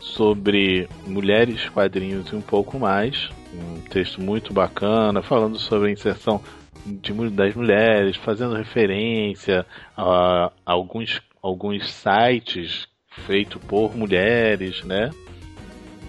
sobre 0.00 0.88
mulheres, 1.06 1.68
quadrinhos 1.68 2.30
e 2.30 2.36
um 2.36 2.40
pouco 2.40 2.78
mais. 2.78 3.28
Um 3.52 3.80
texto 3.80 4.20
muito 4.20 4.52
bacana, 4.52 5.22
falando 5.22 5.58
sobre 5.58 5.88
a 5.88 5.92
inserção 5.92 6.42
de, 6.84 7.12
das 7.30 7.54
mulheres, 7.54 8.16
fazendo 8.16 8.54
referência 8.54 9.66
a, 9.96 10.52
alguns, 10.64 11.20
alguns 11.42 11.90
sites 11.90 12.86
feitos 13.26 13.60
por 13.66 13.96
mulheres, 13.96 14.84
né? 14.84 15.10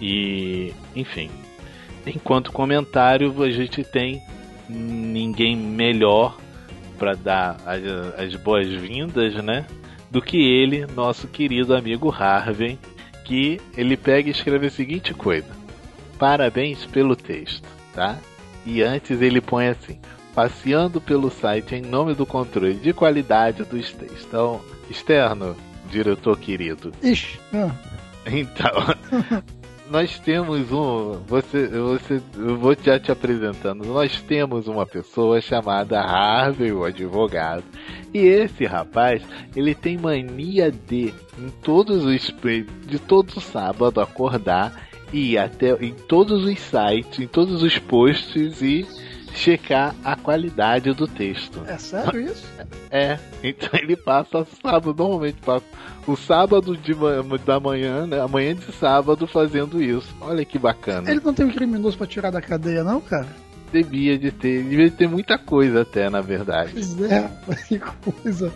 E, 0.00 0.72
enfim. 0.94 1.30
Enquanto 2.06 2.52
comentário, 2.52 3.42
a 3.42 3.50
gente 3.50 3.82
tem 3.82 4.22
ninguém 4.68 5.56
melhor 5.56 6.38
para 6.98 7.14
dar 7.14 7.56
as, 7.66 7.82
as 8.18 8.34
boas-vindas, 8.36 9.34
né? 9.42 9.66
Do 10.10 10.22
que 10.22 10.36
ele, 10.36 10.86
nosso 10.86 11.26
querido 11.26 11.74
amigo 11.74 12.10
Harvey, 12.10 12.78
que 13.24 13.60
ele 13.76 13.96
pega 13.96 14.28
e 14.28 14.32
escreve 14.32 14.66
a 14.66 14.70
seguinte 14.70 15.12
coisa: 15.12 15.48
Parabéns 16.18 16.86
pelo 16.86 17.14
texto, 17.14 17.68
tá? 17.94 18.18
E 18.64 18.82
antes 18.82 19.20
ele 19.20 19.40
põe 19.40 19.68
assim: 19.68 19.98
passeando 20.34 21.00
pelo 21.00 21.30
site 21.30 21.74
em 21.74 21.82
nome 21.82 22.14
do 22.14 22.24
controle 22.24 22.74
de 22.74 22.92
qualidade 22.92 23.64
dos 23.64 23.92
textos. 23.92 24.24
Então, 24.24 24.60
externo, 24.90 25.56
diretor 25.90 26.38
querido. 26.38 26.92
Ixi, 27.02 27.38
não. 27.52 27.72
Então, 28.26 28.72
nós 29.90 30.18
temos 30.18 30.70
um. 30.70 31.12
Você, 31.26 31.66
você, 31.68 32.22
eu 32.36 32.56
vou 32.56 32.76
já 32.80 32.98
te 32.98 33.10
apresentando. 33.10 33.84
Nós 33.84 34.20
temos 34.22 34.66
uma 34.68 34.86
pessoa 34.86 35.40
chamada 35.40 36.00
Harvey, 36.00 36.72
o 36.72 36.84
advogado. 36.84 37.64
E 38.12 38.18
esse 38.18 38.64
rapaz, 38.64 39.22
ele 39.54 39.74
tem 39.74 39.98
mania 39.98 40.70
de, 40.70 41.12
em 41.38 41.48
todos 41.62 42.04
os 42.04 42.34
de 42.86 42.98
todo 42.98 43.40
sábado, 43.40 44.00
acordar 44.00 44.88
e 45.12 45.32
ir 45.32 45.38
até 45.38 45.72
em 45.84 45.92
todos 45.92 46.44
os 46.44 46.58
sites, 46.58 47.18
em 47.18 47.26
todos 47.26 47.62
os 47.62 47.78
posts 47.78 48.62
e 48.62 48.86
checar 49.34 49.94
a 50.04 50.16
qualidade 50.16 50.92
do 50.92 51.06
texto. 51.06 51.62
É 51.66 51.78
sério 51.78 52.20
isso? 52.20 52.44
É, 52.90 53.18
então 53.42 53.70
ele 53.74 53.96
passa 53.96 54.46
sábado, 54.62 54.94
normalmente 54.96 55.38
passa 55.44 55.64
o 56.06 56.16
sábado 56.16 56.76
de, 56.76 56.94
da 57.44 57.60
manhã, 57.60 58.06
né? 58.06 58.20
Amanhã 58.20 58.54
de 58.54 58.72
sábado 58.72 59.26
fazendo 59.26 59.82
isso. 59.82 60.14
Olha 60.20 60.44
que 60.44 60.58
bacana. 60.58 61.10
Ele 61.10 61.20
não 61.22 61.34
tem 61.34 61.46
um 61.46 61.50
criminoso 61.50 61.96
pra 61.96 62.06
tirar 62.06 62.30
da 62.30 62.40
cadeia, 62.40 62.82
não, 62.82 63.00
cara? 63.00 63.28
Devia 63.72 64.18
de 64.18 64.30
ter, 64.30 64.62
devia 64.64 64.90
ter 64.90 65.08
muita 65.08 65.36
coisa 65.36 65.82
até, 65.82 66.08
na 66.08 66.22
verdade. 66.22 66.72
Pois 66.72 67.00
é, 67.02 67.30
que 67.68 67.78
coisa. 67.78 68.52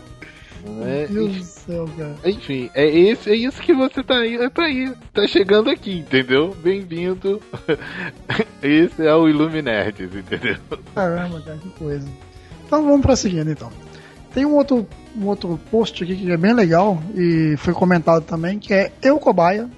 É, 0.84 1.06
Meu 1.08 1.28
Deus 1.28 1.36
do 1.38 1.44
céu, 1.44 1.88
cara. 1.96 2.14
Enfim, 2.24 2.70
é, 2.74 2.86
esse, 2.86 3.30
é 3.30 3.34
isso 3.34 3.60
que 3.60 3.72
você 3.72 4.02
tá 4.02 4.18
aí, 4.18 4.36
é 4.36 4.48
pra 4.48 4.70
ir. 4.70 4.94
Tá 5.12 5.26
chegando 5.26 5.68
aqui, 5.70 5.98
entendeu? 5.98 6.56
Bem-vindo. 6.62 7.40
esse 8.62 9.04
é 9.04 9.14
o 9.14 9.28
Iluminerds, 9.28 10.14
entendeu? 10.14 10.56
Caramba, 10.94 11.40
cara, 11.40 11.58
que 11.58 11.70
coisa. 11.70 12.08
Então 12.66 12.84
vamos 12.84 13.02
prosseguindo 13.02 13.50
então. 13.50 13.70
Tem 14.32 14.46
um 14.46 14.54
outro, 14.54 14.86
um 15.16 15.26
outro 15.26 15.58
post 15.70 16.02
aqui 16.02 16.16
que 16.16 16.30
é 16.30 16.36
bem 16.36 16.54
legal 16.54 17.02
e 17.14 17.54
foi 17.58 17.74
comentado 17.74 18.24
também, 18.24 18.58
que 18.58 18.72
é 18.72 18.92
Eu 19.02 19.18
Cobaia, 19.18 19.68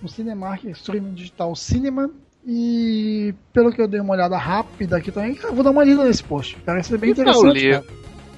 no 0.00 0.08
Cinemark 0.08 0.64
Streaming 0.64 1.14
Digital 1.14 1.54
Cinema. 1.56 2.10
E 2.46 3.34
pelo 3.52 3.70
que 3.70 3.80
eu 3.80 3.88
dei 3.88 4.00
uma 4.00 4.14
olhada 4.14 4.38
rápida 4.38 4.96
aqui 4.96 5.10
também, 5.12 5.38
eu 5.42 5.52
vou 5.52 5.62
dar 5.62 5.70
uma 5.70 5.84
lida 5.84 6.04
nesse 6.04 6.22
post. 6.22 6.56
Parece 6.64 6.96
bem 6.96 7.12
que 7.12 7.20
interessante. 7.20 7.60
Ler, 7.60 7.84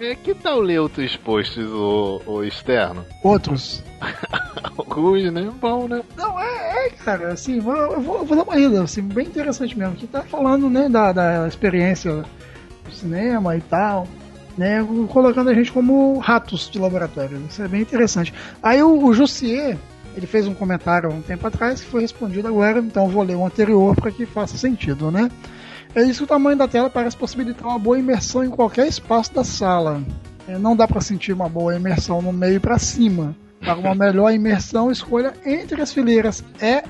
é, 0.01 0.15
que 0.15 0.35
tal 0.35 0.61
ler 0.61 0.81
outros 0.81 1.17
posts, 1.17 1.65
o, 1.67 2.23
o 2.27 2.45
externo? 2.45 3.05
Outros? 3.23 3.85
Alguns, 4.77 5.33
né? 5.33 5.51
Bom, 5.61 5.87
né? 5.87 6.03
Não, 6.17 6.41
é, 6.41 6.87
é 6.87 6.91
cara, 6.91 7.33
assim, 7.33 7.57
eu 7.57 7.63
vou, 7.63 7.77
eu 7.77 8.25
vou 8.25 8.37
dar 8.37 8.43
uma 8.43 8.57
lida, 8.57 8.83
assim, 8.83 9.03
bem 9.03 9.27
interessante 9.27 9.79
mesmo. 9.79 9.95
Que 9.95 10.07
tá 10.07 10.23
falando, 10.23 10.71
né, 10.71 10.89
da, 10.89 11.13
da 11.13 11.47
experiência 11.47 12.25
do 12.85 12.93
cinema 12.93 13.57
e 13.57 13.61
tal 13.61 14.07
né, 14.61 14.87
colocando 15.09 15.49
a 15.49 15.55
gente 15.55 15.73
como 15.73 16.19
ratos 16.19 16.69
de 16.71 16.79
laboratório. 16.79 17.43
Isso 17.49 17.63
é 17.63 17.69
bem 17.69 17.81
interessante. 17.81 18.33
Aí 18.63 18.83
o, 18.83 19.07
o 19.07 19.15
Jussier, 19.15 19.79
ele 20.15 20.27
fez 20.27 20.47
um 20.47 20.53
comentário 20.55 21.11
um 21.11 21.23
tempo 21.23 21.47
atrás 21.47 21.81
que 21.81 21.87
foi 21.87 22.03
respondido 22.03 22.47
agora, 22.47 22.79
então 22.79 23.09
vou 23.09 23.23
ler 23.23 23.37
o 23.37 23.47
anterior 23.47 23.97
para 23.97 24.11
que 24.11 24.27
faça 24.27 24.59
sentido, 24.59 25.11
né? 25.11 25.31
É 25.95 26.03
isso 26.03 26.19
que 26.19 26.25
o 26.25 26.27
tamanho 26.27 26.57
da 26.57 26.69
tela 26.69 26.89
parece 26.89 27.17
possibilitar 27.17 27.67
uma 27.67 27.79
boa 27.79 27.99
imersão 27.99 28.45
em 28.45 28.51
qualquer 28.51 28.87
espaço 28.87 29.35
da 29.35 29.43
sala. 29.43 30.03
É, 30.47 30.59
não 30.59 30.77
dá 30.77 30.87
para 30.87 31.01
sentir 31.01 31.33
uma 31.33 31.49
boa 31.49 31.75
imersão 31.75 32.23
no 32.23 32.33
meio 32.33 32.61
para 32.61 32.79
cima. 32.79 33.35
Para 33.61 33.77
uma 33.77 33.95
melhor 33.95 34.33
imersão, 34.33 34.91
escolha 34.91 35.35
entre 35.45 35.83
as 35.83 35.93
fileiras 35.93 36.43
E, 36.61 36.83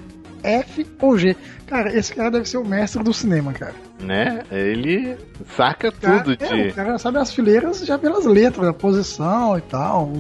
F 0.43 0.87
ou 1.01 1.19
G. 1.19 1.37
Cara, 1.67 1.97
esse 1.97 2.15
cara 2.15 2.31
deve 2.31 2.49
ser 2.49 2.59
o 2.59 2.65
mestre 2.65 3.03
do 3.03 3.13
cinema, 3.13 3.53
cara. 3.53 3.75
Né? 3.99 4.43
Ele 4.51 5.17
saca 5.57 5.91
tudo 5.91 6.37
cara, 6.37 6.55
de. 6.55 6.69
É, 6.69 6.69
o 6.69 6.75
cara 6.75 6.99
sabe 6.99 7.19
as 7.19 7.33
fileiras 7.33 7.81
já 7.81 7.99
pelas 7.99 8.25
letras, 8.25 8.69
a 8.69 8.73
posição 8.73 9.59
e 9.59 9.63
tal. 9.63 10.13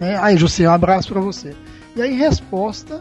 Né? 0.00 0.18
Aí, 0.20 0.36
José, 0.36 0.68
um 0.68 0.72
abraço 0.72 1.12
para 1.12 1.20
você. 1.20 1.54
E 1.96 2.02
aí, 2.02 2.12
em 2.14 2.16
resposta, 2.16 3.00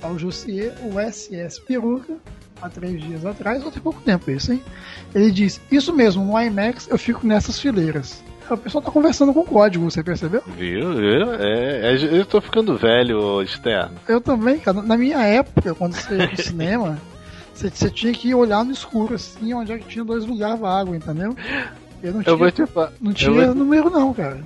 Portal 0.00 0.18
Jussier, 0.18 0.74
o 0.82 1.00
SS 1.00 1.60
Peruca, 1.60 2.14
há 2.62 2.68
três 2.68 3.02
dias 3.02 3.26
atrás, 3.26 3.64
ou 3.64 3.70
tem 3.70 3.82
pouco 3.82 4.00
tempo 4.00 4.30
isso, 4.30 4.52
hein? 4.52 4.62
Ele 5.14 5.30
diz: 5.30 5.60
Isso 5.70 5.92
mesmo, 5.92 6.24
no 6.24 6.40
IMAX 6.40 6.88
eu 6.88 6.98
fico 6.98 7.26
nessas 7.26 7.58
fileiras. 7.58 8.22
O 8.50 8.56
pessoal 8.56 8.82
tá 8.82 8.90
conversando 8.90 9.32
com 9.32 9.40
o 9.40 9.44
código, 9.44 9.84
você 9.84 10.02
percebeu? 10.02 10.42
Viu? 10.58 10.94
viu? 10.94 11.34
É, 11.34 11.94
é, 11.94 12.18
eu 12.18 12.24
tô 12.26 12.40
ficando 12.40 12.76
velho, 12.76 13.40
externo. 13.42 13.96
Eu 14.06 14.20
também, 14.20 14.58
cara. 14.58 14.82
Na 14.82 14.96
minha 14.96 15.22
época, 15.22 15.74
quando 15.74 15.94
você 15.94 16.16
ia 16.16 16.28
pro 16.28 16.36
cinema, 16.42 16.98
você, 17.54 17.70
você 17.70 17.90
tinha 17.90 18.12
que 18.12 18.34
olhar 18.34 18.64
no 18.64 18.72
escuro, 18.72 19.14
assim, 19.14 19.54
onde 19.54 19.72
é 19.72 19.78
que 19.78 19.86
tinha 19.86 20.04
dois 20.04 20.26
lugares 20.26 20.60
vagos, 20.60 20.96
entendeu? 20.96 21.34
Eu 22.02 22.12
não 22.14 22.22
tinha, 22.22 22.32
Eu 22.32 22.38
vou 22.38 22.50
te 22.50 22.66
fa- 22.66 22.92
não 23.00 23.12
tinha 23.12 23.30
vou- 23.46 23.54
número, 23.54 23.88
não, 23.90 24.12
cara. 24.12 24.40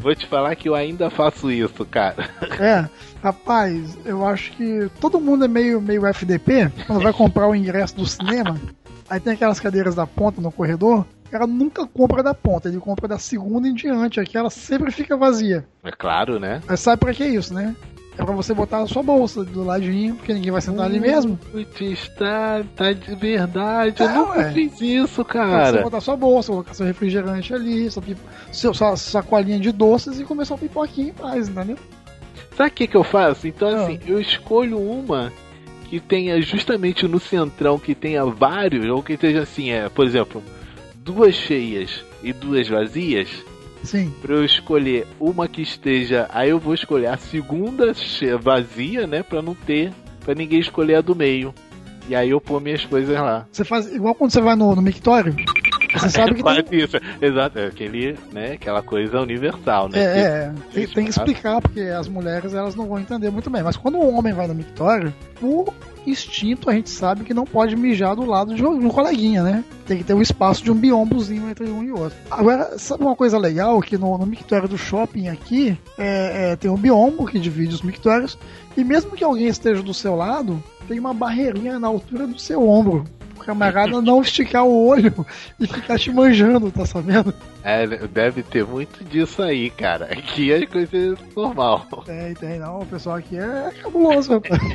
Vou 0.00 0.14
te 0.14 0.26
falar 0.26 0.54
que 0.56 0.68
eu 0.68 0.74
ainda 0.74 1.10
faço 1.10 1.50
isso, 1.50 1.84
cara. 1.84 2.28
É, 2.58 2.88
rapaz, 3.22 3.96
eu 4.04 4.26
acho 4.26 4.52
que 4.52 4.88
todo 5.00 5.20
mundo 5.20 5.44
é 5.44 5.48
meio, 5.48 5.80
meio 5.80 6.06
FDP 6.06 6.70
quando 6.86 7.02
vai 7.02 7.12
comprar 7.12 7.46
o 7.48 7.54
ingresso 7.54 7.96
do 7.96 8.06
cinema. 8.06 8.58
Aí 9.08 9.20
tem 9.20 9.34
aquelas 9.34 9.60
cadeiras 9.60 9.94
da 9.94 10.06
ponta 10.06 10.40
no 10.40 10.50
corredor. 10.50 11.04
O 11.26 11.30
cara 11.32 11.46
nunca 11.46 11.86
compra 11.86 12.22
da 12.22 12.34
ponta, 12.34 12.68
ele 12.68 12.78
compra 12.78 13.06
da 13.08 13.18
segunda 13.18 13.66
em 13.68 13.74
diante. 13.74 14.20
Aquela 14.20 14.50
sempre 14.50 14.90
fica 14.90 15.16
vazia. 15.16 15.64
É 15.84 15.90
claro, 15.90 16.38
né? 16.40 16.60
Mas 16.66 16.80
sabe 16.80 17.00
pra 17.00 17.14
que 17.14 17.24
isso, 17.24 17.54
né? 17.54 17.74
É 18.18 18.24
pra 18.24 18.34
você 18.34 18.52
botar 18.52 18.82
a 18.82 18.86
sua 18.86 19.02
bolsa 19.02 19.42
do 19.42 19.64
ladinho, 19.64 20.14
porque 20.16 20.34
ninguém 20.34 20.50
vai 20.52 20.60
sentar 20.60 20.84
ali 20.84 21.00
mesmo. 21.00 21.36
Putz, 21.50 22.08
tá, 22.10 22.62
tá 22.76 22.92
de 22.92 23.14
verdade. 23.14 24.02
Eu 24.02 24.08
É, 24.08 24.12
nunca 24.14 24.38
ué. 24.38 24.52
fiz 24.52 24.80
isso, 24.82 25.24
Pra 25.24 25.42
você 25.44 25.48
cara. 25.72 25.82
botar 25.82 26.00
sua 26.02 26.16
bolsa, 26.16 26.52
colocar 26.52 26.74
seu 26.74 26.84
refrigerante 26.84 27.54
ali, 27.54 27.90
sua, 27.90 28.02
pipo- 28.02 28.20
seu, 28.52 28.74
sua 28.74 28.96
sacolinha 28.96 29.58
de 29.58 29.72
doces 29.72 30.20
e 30.20 30.24
começar 30.24 30.54
o 30.54 30.58
pipoquinho 30.58 31.08
em 31.08 31.12
paz, 31.12 31.48
entendeu? 31.48 31.78
Sabe 32.54 32.68
o 32.68 32.72
que, 32.72 32.86
que 32.86 32.96
eu 32.96 33.02
faço? 33.04 33.48
Então, 33.48 33.68
Ah. 33.68 33.82
assim, 33.84 33.98
eu 34.06 34.20
escolho 34.20 34.78
uma 34.78 35.32
que 35.88 35.98
tenha 35.98 36.40
justamente 36.42 37.08
no 37.08 37.18
centrão, 37.18 37.78
que 37.78 37.94
tenha 37.94 38.24
vários, 38.26 38.86
ou 38.86 39.02
que 39.02 39.14
esteja 39.14 39.40
assim, 39.40 39.70
é, 39.70 39.88
por 39.88 40.06
exemplo, 40.06 40.42
duas 40.94 41.34
cheias 41.34 42.04
e 42.22 42.30
duas 42.32 42.68
vazias. 42.68 43.28
Sim. 43.82 44.12
Pra 44.22 44.34
eu 44.34 44.44
escolher 44.44 45.06
uma 45.18 45.48
que 45.48 45.62
esteja. 45.62 46.28
Aí 46.32 46.50
eu 46.50 46.58
vou 46.58 46.74
escolher 46.74 47.08
a 47.08 47.16
segunda 47.16 47.92
vazia, 48.40 49.06
né? 49.06 49.22
Pra 49.22 49.42
não 49.42 49.54
ter. 49.54 49.92
Pra 50.24 50.34
ninguém 50.34 50.60
escolher 50.60 50.96
a 50.96 51.00
do 51.00 51.14
meio. 51.16 51.54
E 52.08 52.14
aí 52.14 52.30
eu 52.30 52.40
pôr 52.40 52.60
minhas 52.60 52.84
coisas 52.84 53.14
lá. 53.14 53.46
Você 53.50 53.64
faz 53.64 53.92
igual 53.92 54.14
quando 54.14 54.32
você 54.32 54.40
vai 54.40 54.56
no, 54.56 54.74
no 54.74 54.82
mictório. 54.82 55.34
Você 55.92 56.10
sabe 56.10 56.34
que 56.34 56.42
Quase 56.42 56.62
tem, 56.62 56.80
isso. 56.80 56.96
Exato, 57.20 57.58
é 57.58 57.66
aquele, 57.66 58.18
né? 58.32 58.52
Aquela 58.52 58.82
coisa 58.82 59.20
universal, 59.20 59.88
né? 59.88 59.98
É, 59.98 60.20
é, 60.20 60.52
tem, 60.72 60.86
tem 60.86 61.04
que 61.04 61.10
explicar, 61.10 61.60
porque 61.60 61.80
as 61.80 62.08
mulheres 62.08 62.54
elas 62.54 62.74
não 62.74 62.86
vão 62.86 62.98
entender 62.98 63.30
muito 63.30 63.50
bem. 63.50 63.62
Mas 63.62 63.76
quando 63.76 63.98
um 63.98 64.16
homem 64.16 64.32
vai 64.32 64.46
no 64.46 64.54
mictório, 64.54 65.12
por 65.40 65.72
instinto 66.06 66.68
a 66.68 66.72
gente 66.72 66.90
sabe 66.90 67.24
que 67.24 67.32
não 67.32 67.44
pode 67.44 67.76
mijar 67.76 68.16
do 68.16 68.24
lado 68.24 68.54
de 68.54 68.64
um, 68.64 68.78
de 68.78 68.86
um 68.86 68.90
coleguinha, 68.90 69.42
né? 69.42 69.64
Tem 69.86 69.98
que 69.98 70.04
ter 70.04 70.14
um 70.14 70.22
espaço 70.22 70.62
de 70.62 70.70
um 70.70 70.74
biombozinho 70.74 71.48
entre 71.48 71.68
um 71.68 71.82
e 71.82 71.92
outro. 71.92 72.18
Agora, 72.30 72.78
sabe 72.78 73.02
uma 73.02 73.16
coisa 73.16 73.38
legal? 73.38 73.80
Que 73.80 73.96
no, 73.96 74.18
no 74.18 74.26
mictório 74.26 74.68
do 74.68 74.78
shopping 74.78 75.28
aqui, 75.28 75.76
é, 75.98 76.52
é, 76.52 76.56
tem 76.56 76.70
um 76.70 76.76
biombo 76.76 77.26
que 77.26 77.38
divide 77.38 77.74
os 77.74 77.82
mictórios, 77.82 78.38
e 78.76 78.82
mesmo 78.82 79.12
que 79.12 79.24
alguém 79.24 79.46
esteja 79.46 79.82
do 79.82 79.94
seu 79.94 80.16
lado, 80.16 80.62
tem 80.88 80.98
uma 80.98 81.14
barreirinha 81.14 81.78
na 81.78 81.88
altura 81.88 82.26
do 82.26 82.38
seu 82.38 82.68
ombro. 82.68 83.04
Camarada 83.42 84.00
não 84.00 84.22
esticar 84.22 84.64
o 84.64 84.86
olho 84.86 85.26
e 85.58 85.66
ficar 85.66 85.98
te 85.98 86.10
manjando, 86.10 86.70
tá 86.70 86.86
sabendo? 86.86 87.34
É, 87.62 87.86
deve 87.86 88.42
ter 88.42 88.64
muito 88.64 89.04
disso 89.04 89.42
aí, 89.42 89.70
cara. 89.70 90.06
Aqui 90.06 90.52
é 90.52 90.66
coisa 90.66 91.16
normal. 91.36 91.86
Tem, 92.04 92.34
tem, 92.34 92.58
não. 92.58 92.80
O 92.80 92.86
pessoal 92.86 93.16
aqui 93.16 93.36
é 93.36 93.70
cabuloso, 93.82 94.32
rapaz. 94.32 94.60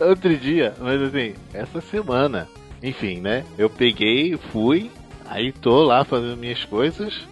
Outro 0.00 0.36
dia, 0.36 0.74
mas 0.80 1.00
assim, 1.02 1.34
essa 1.52 1.80
semana. 1.80 2.48
Enfim, 2.82 3.20
né? 3.20 3.44
Eu 3.56 3.70
peguei, 3.70 4.36
fui, 4.50 4.90
aí 5.28 5.52
tô 5.52 5.84
lá 5.84 6.04
fazendo 6.04 6.36
minhas 6.36 6.64
coisas. 6.64 7.28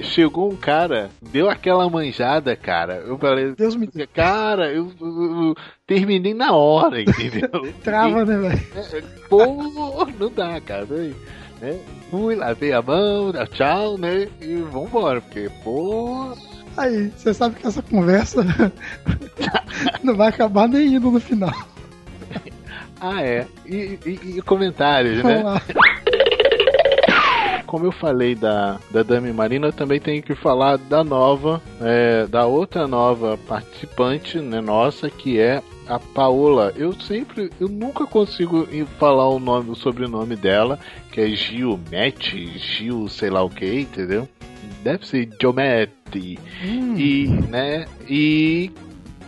Chegou 0.00 0.50
um 0.50 0.56
cara, 0.56 1.10
deu 1.20 1.50
aquela 1.50 1.88
manjada, 1.88 2.56
cara. 2.56 2.94
Eu 3.06 3.18
falei, 3.18 3.52
Deus 3.54 3.76
me 3.76 3.86
cara, 4.14 4.72
eu, 4.72 4.90
eu- 5.00 5.46
eu 5.48 5.54
terminei 5.86 6.32
na 6.32 6.52
hora, 6.52 7.02
entendeu? 7.02 7.48
Trava, 7.84 8.24
né, 8.24 8.36
velho? 8.38 9.04
Pô, 9.28 10.06
não 10.18 10.30
dá, 10.30 10.58
cara. 10.62 10.86
Né? 10.86 11.78
Fui, 12.10 12.34
lavei 12.34 12.72
a 12.72 12.80
mão, 12.80 13.32
tchau, 13.52 13.98
né? 13.98 14.28
E 14.40 14.56
vambora, 14.56 15.20
porque, 15.20 15.50
pô. 15.62 16.34
Aí, 16.76 17.12
você 17.14 17.34
sabe 17.34 17.56
que 17.56 17.66
essa 17.66 17.82
conversa 17.82 18.42
não 20.02 20.16
vai 20.16 20.28
acabar 20.28 20.66
nem 20.68 20.94
indo 20.94 21.10
no 21.10 21.20
final. 21.20 21.52
Ah, 22.98 23.22
é. 23.22 23.46
E, 23.66 23.98
e- 24.06 24.36
e 24.38 24.42
comentários, 24.42 25.20
Vamos 25.20 25.36
né? 25.38 25.42
lá. 25.42 25.62
Como 27.72 27.86
eu 27.86 27.92
falei 27.92 28.34
da, 28.34 28.78
da 28.90 29.02
Dami 29.02 29.32
Marina, 29.32 29.68
eu 29.68 29.72
também 29.72 29.98
tenho 29.98 30.22
que 30.22 30.34
falar 30.34 30.76
da 30.76 31.02
nova, 31.02 31.62
é, 31.80 32.26
da 32.26 32.44
outra 32.44 32.86
nova 32.86 33.38
participante 33.48 34.38
né, 34.38 34.60
nossa, 34.60 35.08
que 35.08 35.40
é 35.40 35.62
a 35.88 35.98
Paola. 35.98 36.70
Eu 36.76 36.92
sempre, 36.92 37.50
eu 37.58 37.70
nunca 37.70 38.04
consigo 38.06 38.68
falar 38.98 39.26
o 39.30 39.40
nome, 39.40 39.70
o 39.70 39.74
sobrenome 39.74 40.36
dela, 40.36 40.78
que 41.10 41.22
é 41.22 41.28
Gil 41.30 41.80
Met, 41.90 42.58
Gil 42.58 43.08
sei 43.08 43.30
lá 43.30 43.42
o 43.42 43.48
que, 43.48 43.80
entendeu? 43.80 44.28
Deve 44.84 45.06
ser 45.06 45.30
Giometti. 45.40 46.38
E, 46.94 47.26
né, 47.48 47.86
e 48.06 48.70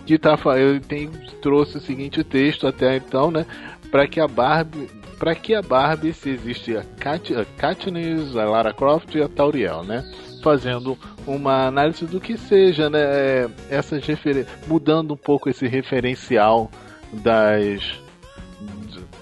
que 0.04 0.18
tá 0.18 0.38
eu 0.58 0.78
tenho, 0.80 1.10
trouxe 1.40 1.78
o 1.78 1.80
seguinte 1.80 2.22
texto 2.22 2.66
até 2.66 2.94
então, 2.94 3.30
né, 3.30 3.46
para 3.90 4.06
que 4.06 4.20
a 4.20 4.28
Barbie, 4.28 4.90
para 5.24 5.34
que 5.34 5.54
a 5.54 5.62
Barbie 5.62 6.12
se 6.12 6.28
existe 6.28 6.76
a, 6.76 6.84
Kat, 7.00 7.34
a 7.34 7.46
Katniss, 7.46 8.36
a 8.36 8.44
Lara 8.44 8.74
Croft 8.74 9.14
e 9.14 9.22
a 9.22 9.26
Tauriel, 9.26 9.82
né, 9.82 10.04
fazendo 10.42 10.98
uma 11.26 11.66
análise 11.66 12.04
do 12.04 12.20
que 12.20 12.36
seja, 12.36 12.90
né, 12.90 13.48
essas 13.70 14.04
referen 14.04 14.44
mudando 14.66 15.14
um 15.14 15.16
pouco 15.16 15.48
esse 15.48 15.66
referencial 15.66 16.70
das 17.10 17.98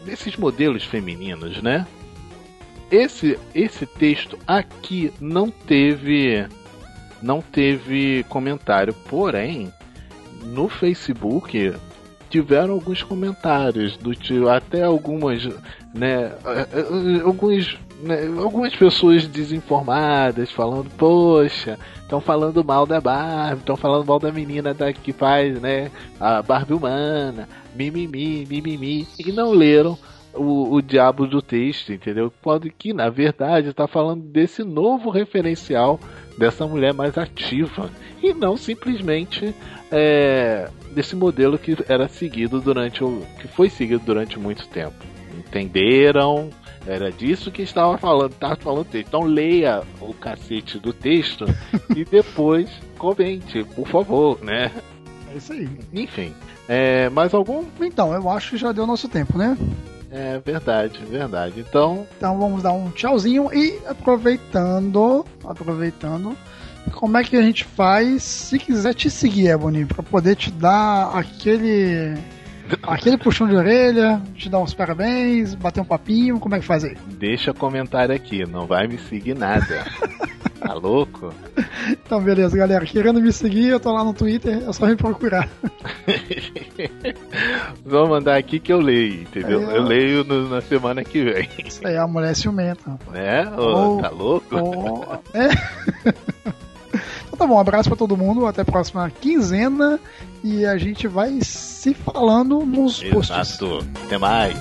desses 0.04 0.36
modelos 0.36 0.82
femininos, 0.82 1.62
né? 1.62 1.86
Esse 2.90 3.38
esse 3.54 3.86
texto 3.86 4.36
aqui 4.44 5.12
não 5.20 5.52
teve 5.52 6.44
não 7.22 7.40
teve 7.40 8.26
comentário, 8.28 8.92
porém 9.08 9.72
no 10.42 10.68
Facebook 10.68 11.72
tiveram 12.28 12.72
alguns 12.72 13.02
comentários 13.02 13.96
do 13.98 14.14
tipo 14.14 14.48
até 14.48 14.82
algumas 14.82 15.46
né 15.94 16.32
eh, 16.44 16.66
eh, 16.72 17.20
alguns 17.24 17.78
né, 18.02 18.26
algumas 18.38 18.74
pessoas 18.74 19.26
desinformadas 19.26 20.50
falando 20.50 20.90
poxa 20.96 21.78
estão 22.00 22.20
falando 22.20 22.64
mal 22.64 22.86
da 22.86 23.00
Barbie 23.00 23.60
estão 23.60 23.76
falando 23.76 24.06
mal 24.06 24.18
da 24.18 24.32
menina 24.32 24.74
da 24.74 24.92
que 24.92 25.12
faz 25.12 25.60
né 25.60 25.90
a 26.18 26.42
Barbie 26.42 26.74
humana 26.74 27.48
mimimi 27.74 28.46
mimimi 28.48 29.06
e 29.18 29.32
não 29.32 29.52
leram 29.52 29.98
o, 30.34 30.74
o 30.74 30.82
diabo 30.82 31.26
do 31.26 31.42
texto, 31.42 31.92
entendeu? 31.92 32.32
Pode 32.42 32.70
que 32.70 32.92
na 32.92 33.10
verdade 33.10 33.68
está 33.68 33.86
falando 33.86 34.22
desse 34.22 34.64
novo 34.64 35.10
referencial 35.10 36.00
dessa 36.38 36.66
mulher 36.66 36.94
mais 36.94 37.18
ativa 37.18 37.90
e 38.22 38.32
não 38.32 38.56
simplesmente 38.56 39.54
é, 39.90 40.68
desse 40.92 41.14
modelo 41.14 41.58
que 41.58 41.76
era 41.88 42.08
seguido 42.08 42.60
durante 42.60 43.04
o 43.04 43.22
que 43.40 43.48
foi 43.48 43.68
seguido 43.68 44.02
durante 44.04 44.38
muito 44.38 44.66
tempo. 44.68 44.96
Entenderam? 45.52 46.48
Era 46.86 47.12
disso 47.12 47.52
que 47.52 47.62
estava 47.62 47.98
falando, 47.98 48.32
estava 48.32 48.56
falando 48.56 48.86
texto. 48.86 49.08
Então 49.08 49.22
leia 49.22 49.82
o 50.00 50.14
cacete 50.14 50.78
do 50.78 50.92
texto 50.92 51.44
e 51.94 52.04
depois 52.04 52.70
comente, 52.96 53.62
por 53.64 53.86
favor, 53.86 54.42
né? 54.42 54.72
É 55.32 55.36
isso 55.36 55.52
aí. 55.52 55.68
Enfim, 55.92 56.34
é, 56.68 57.08
mais 57.10 57.34
algum? 57.34 57.64
Então, 57.80 58.12
eu 58.14 58.28
acho 58.30 58.50
que 58.50 58.56
já 58.56 58.72
deu 58.72 58.86
nosso 58.86 59.08
tempo, 59.08 59.36
né? 59.36 59.56
É 60.10 60.38
verdade, 60.44 60.98
verdade. 61.04 61.60
Então, 61.60 62.06
Então 62.16 62.38
vamos 62.38 62.62
dar 62.62 62.72
um 62.72 62.90
tchauzinho 62.90 63.52
e 63.52 63.78
aproveitando, 63.86 65.24
aproveitando, 65.44 66.36
como 66.92 67.16
é 67.16 67.24
que 67.24 67.36
a 67.36 67.42
gente 67.42 67.64
faz 67.64 68.22
se 68.22 68.58
quiser 68.58 68.94
te 68.94 69.08
seguir, 69.08 69.48
Ebony, 69.48 69.86
pra 69.86 70.02
poder 70.02 70.36
te 70.36 70.50
dar 70.50 71.16
aquele 71.16 72.14
aquele 72.82 73.16
puxão 73.18 73.46
de 73.48 73.54
orelha, 73.56 74.20
te 74.34 74.48
dar 74.48 74.58
uns 74.60 74.74
parabéns, 74.74 75.54
bater 75.54 75.80
um 75.80 75.84
papinho, 75.84 76.38
como 76.40 76.54
é 76.54 76.60
que 76.60 76.66
faz 76.66 76.84
aí? 76.84 76.96
deixa 77.18 77.52
comentário 77.52 78.14
aqui, 78.14 78.44
não 78.46 78.66
vai 78.66 78.86
me 78.86 78.98
seguir 78.98 79.34
nada. 79.36 79.84
tá 80.60 80.74
louco? 80.74 81.32
Então 81.90 82.20
beleza, 82.22 82.56
galera, 82.56 82.84
querendo 82.86 83.20
me 83.20 83.32
seguir, 83.32 83.68
eu 83.68 83.80
tô 83.80 83.92
lá 83.92 84.04
no 84.04 84.14
Twitter, 84.14 84.62
é 84.68 84.72
só 84.72 84.86
me 84.86 84.94
procurar. 84.96 85.48
Vou 87.84 88.08
mandar 88.08 88.36
aqui 88.36 88.58
que 88.60 88.72
eu 88.72 88.80
leio, 88.80 89.22
entendeu? 89.22 89.70
É. 89.70 89.76
Eu 89.76 89.82
leio 89.82 90.24
no- 90.24 90.48
na 90.48 90.60
semana 90.60 91.02
que 91.04 91.22
vem. 91.24 91.48
Isso 91.64 91.86
aí, 91.86 91.96
a 91.96 92.06
mulher 92.06 92.30
é 92.30 92.34
ciumenta. 92.34 92.98
Né? 93.10 93.46
Ô, 93.56 93.96
Oh, 93.98 94.02
tá 94.02 94.08
louco? 94.10 94.46
oh, 94.56 95.14
é. 95.36 95.48
Tá 97.42 97.48
bom, 97.48 97.56
um 97.56 97.58
abraço 97.58 97.88
pra 97.88 97.98
todo 97.98 98.16
mundo, 98.16 98.46
até 98.46 98.62
a 98.62 98.64
próxima 98.64 99.10
quinzena 99.10 99.98
e 100.44 100.64
a 100.64 100.78
gente 100.78 101.08
vai 101.08 101.40
se 101.42 101.92
falando 101.92 102.64
nos 102.64 103.02
Exato. 103.02 103.16
posts. 103.16 103.58
Até 104.06 104.16
mais. 104.16 104.56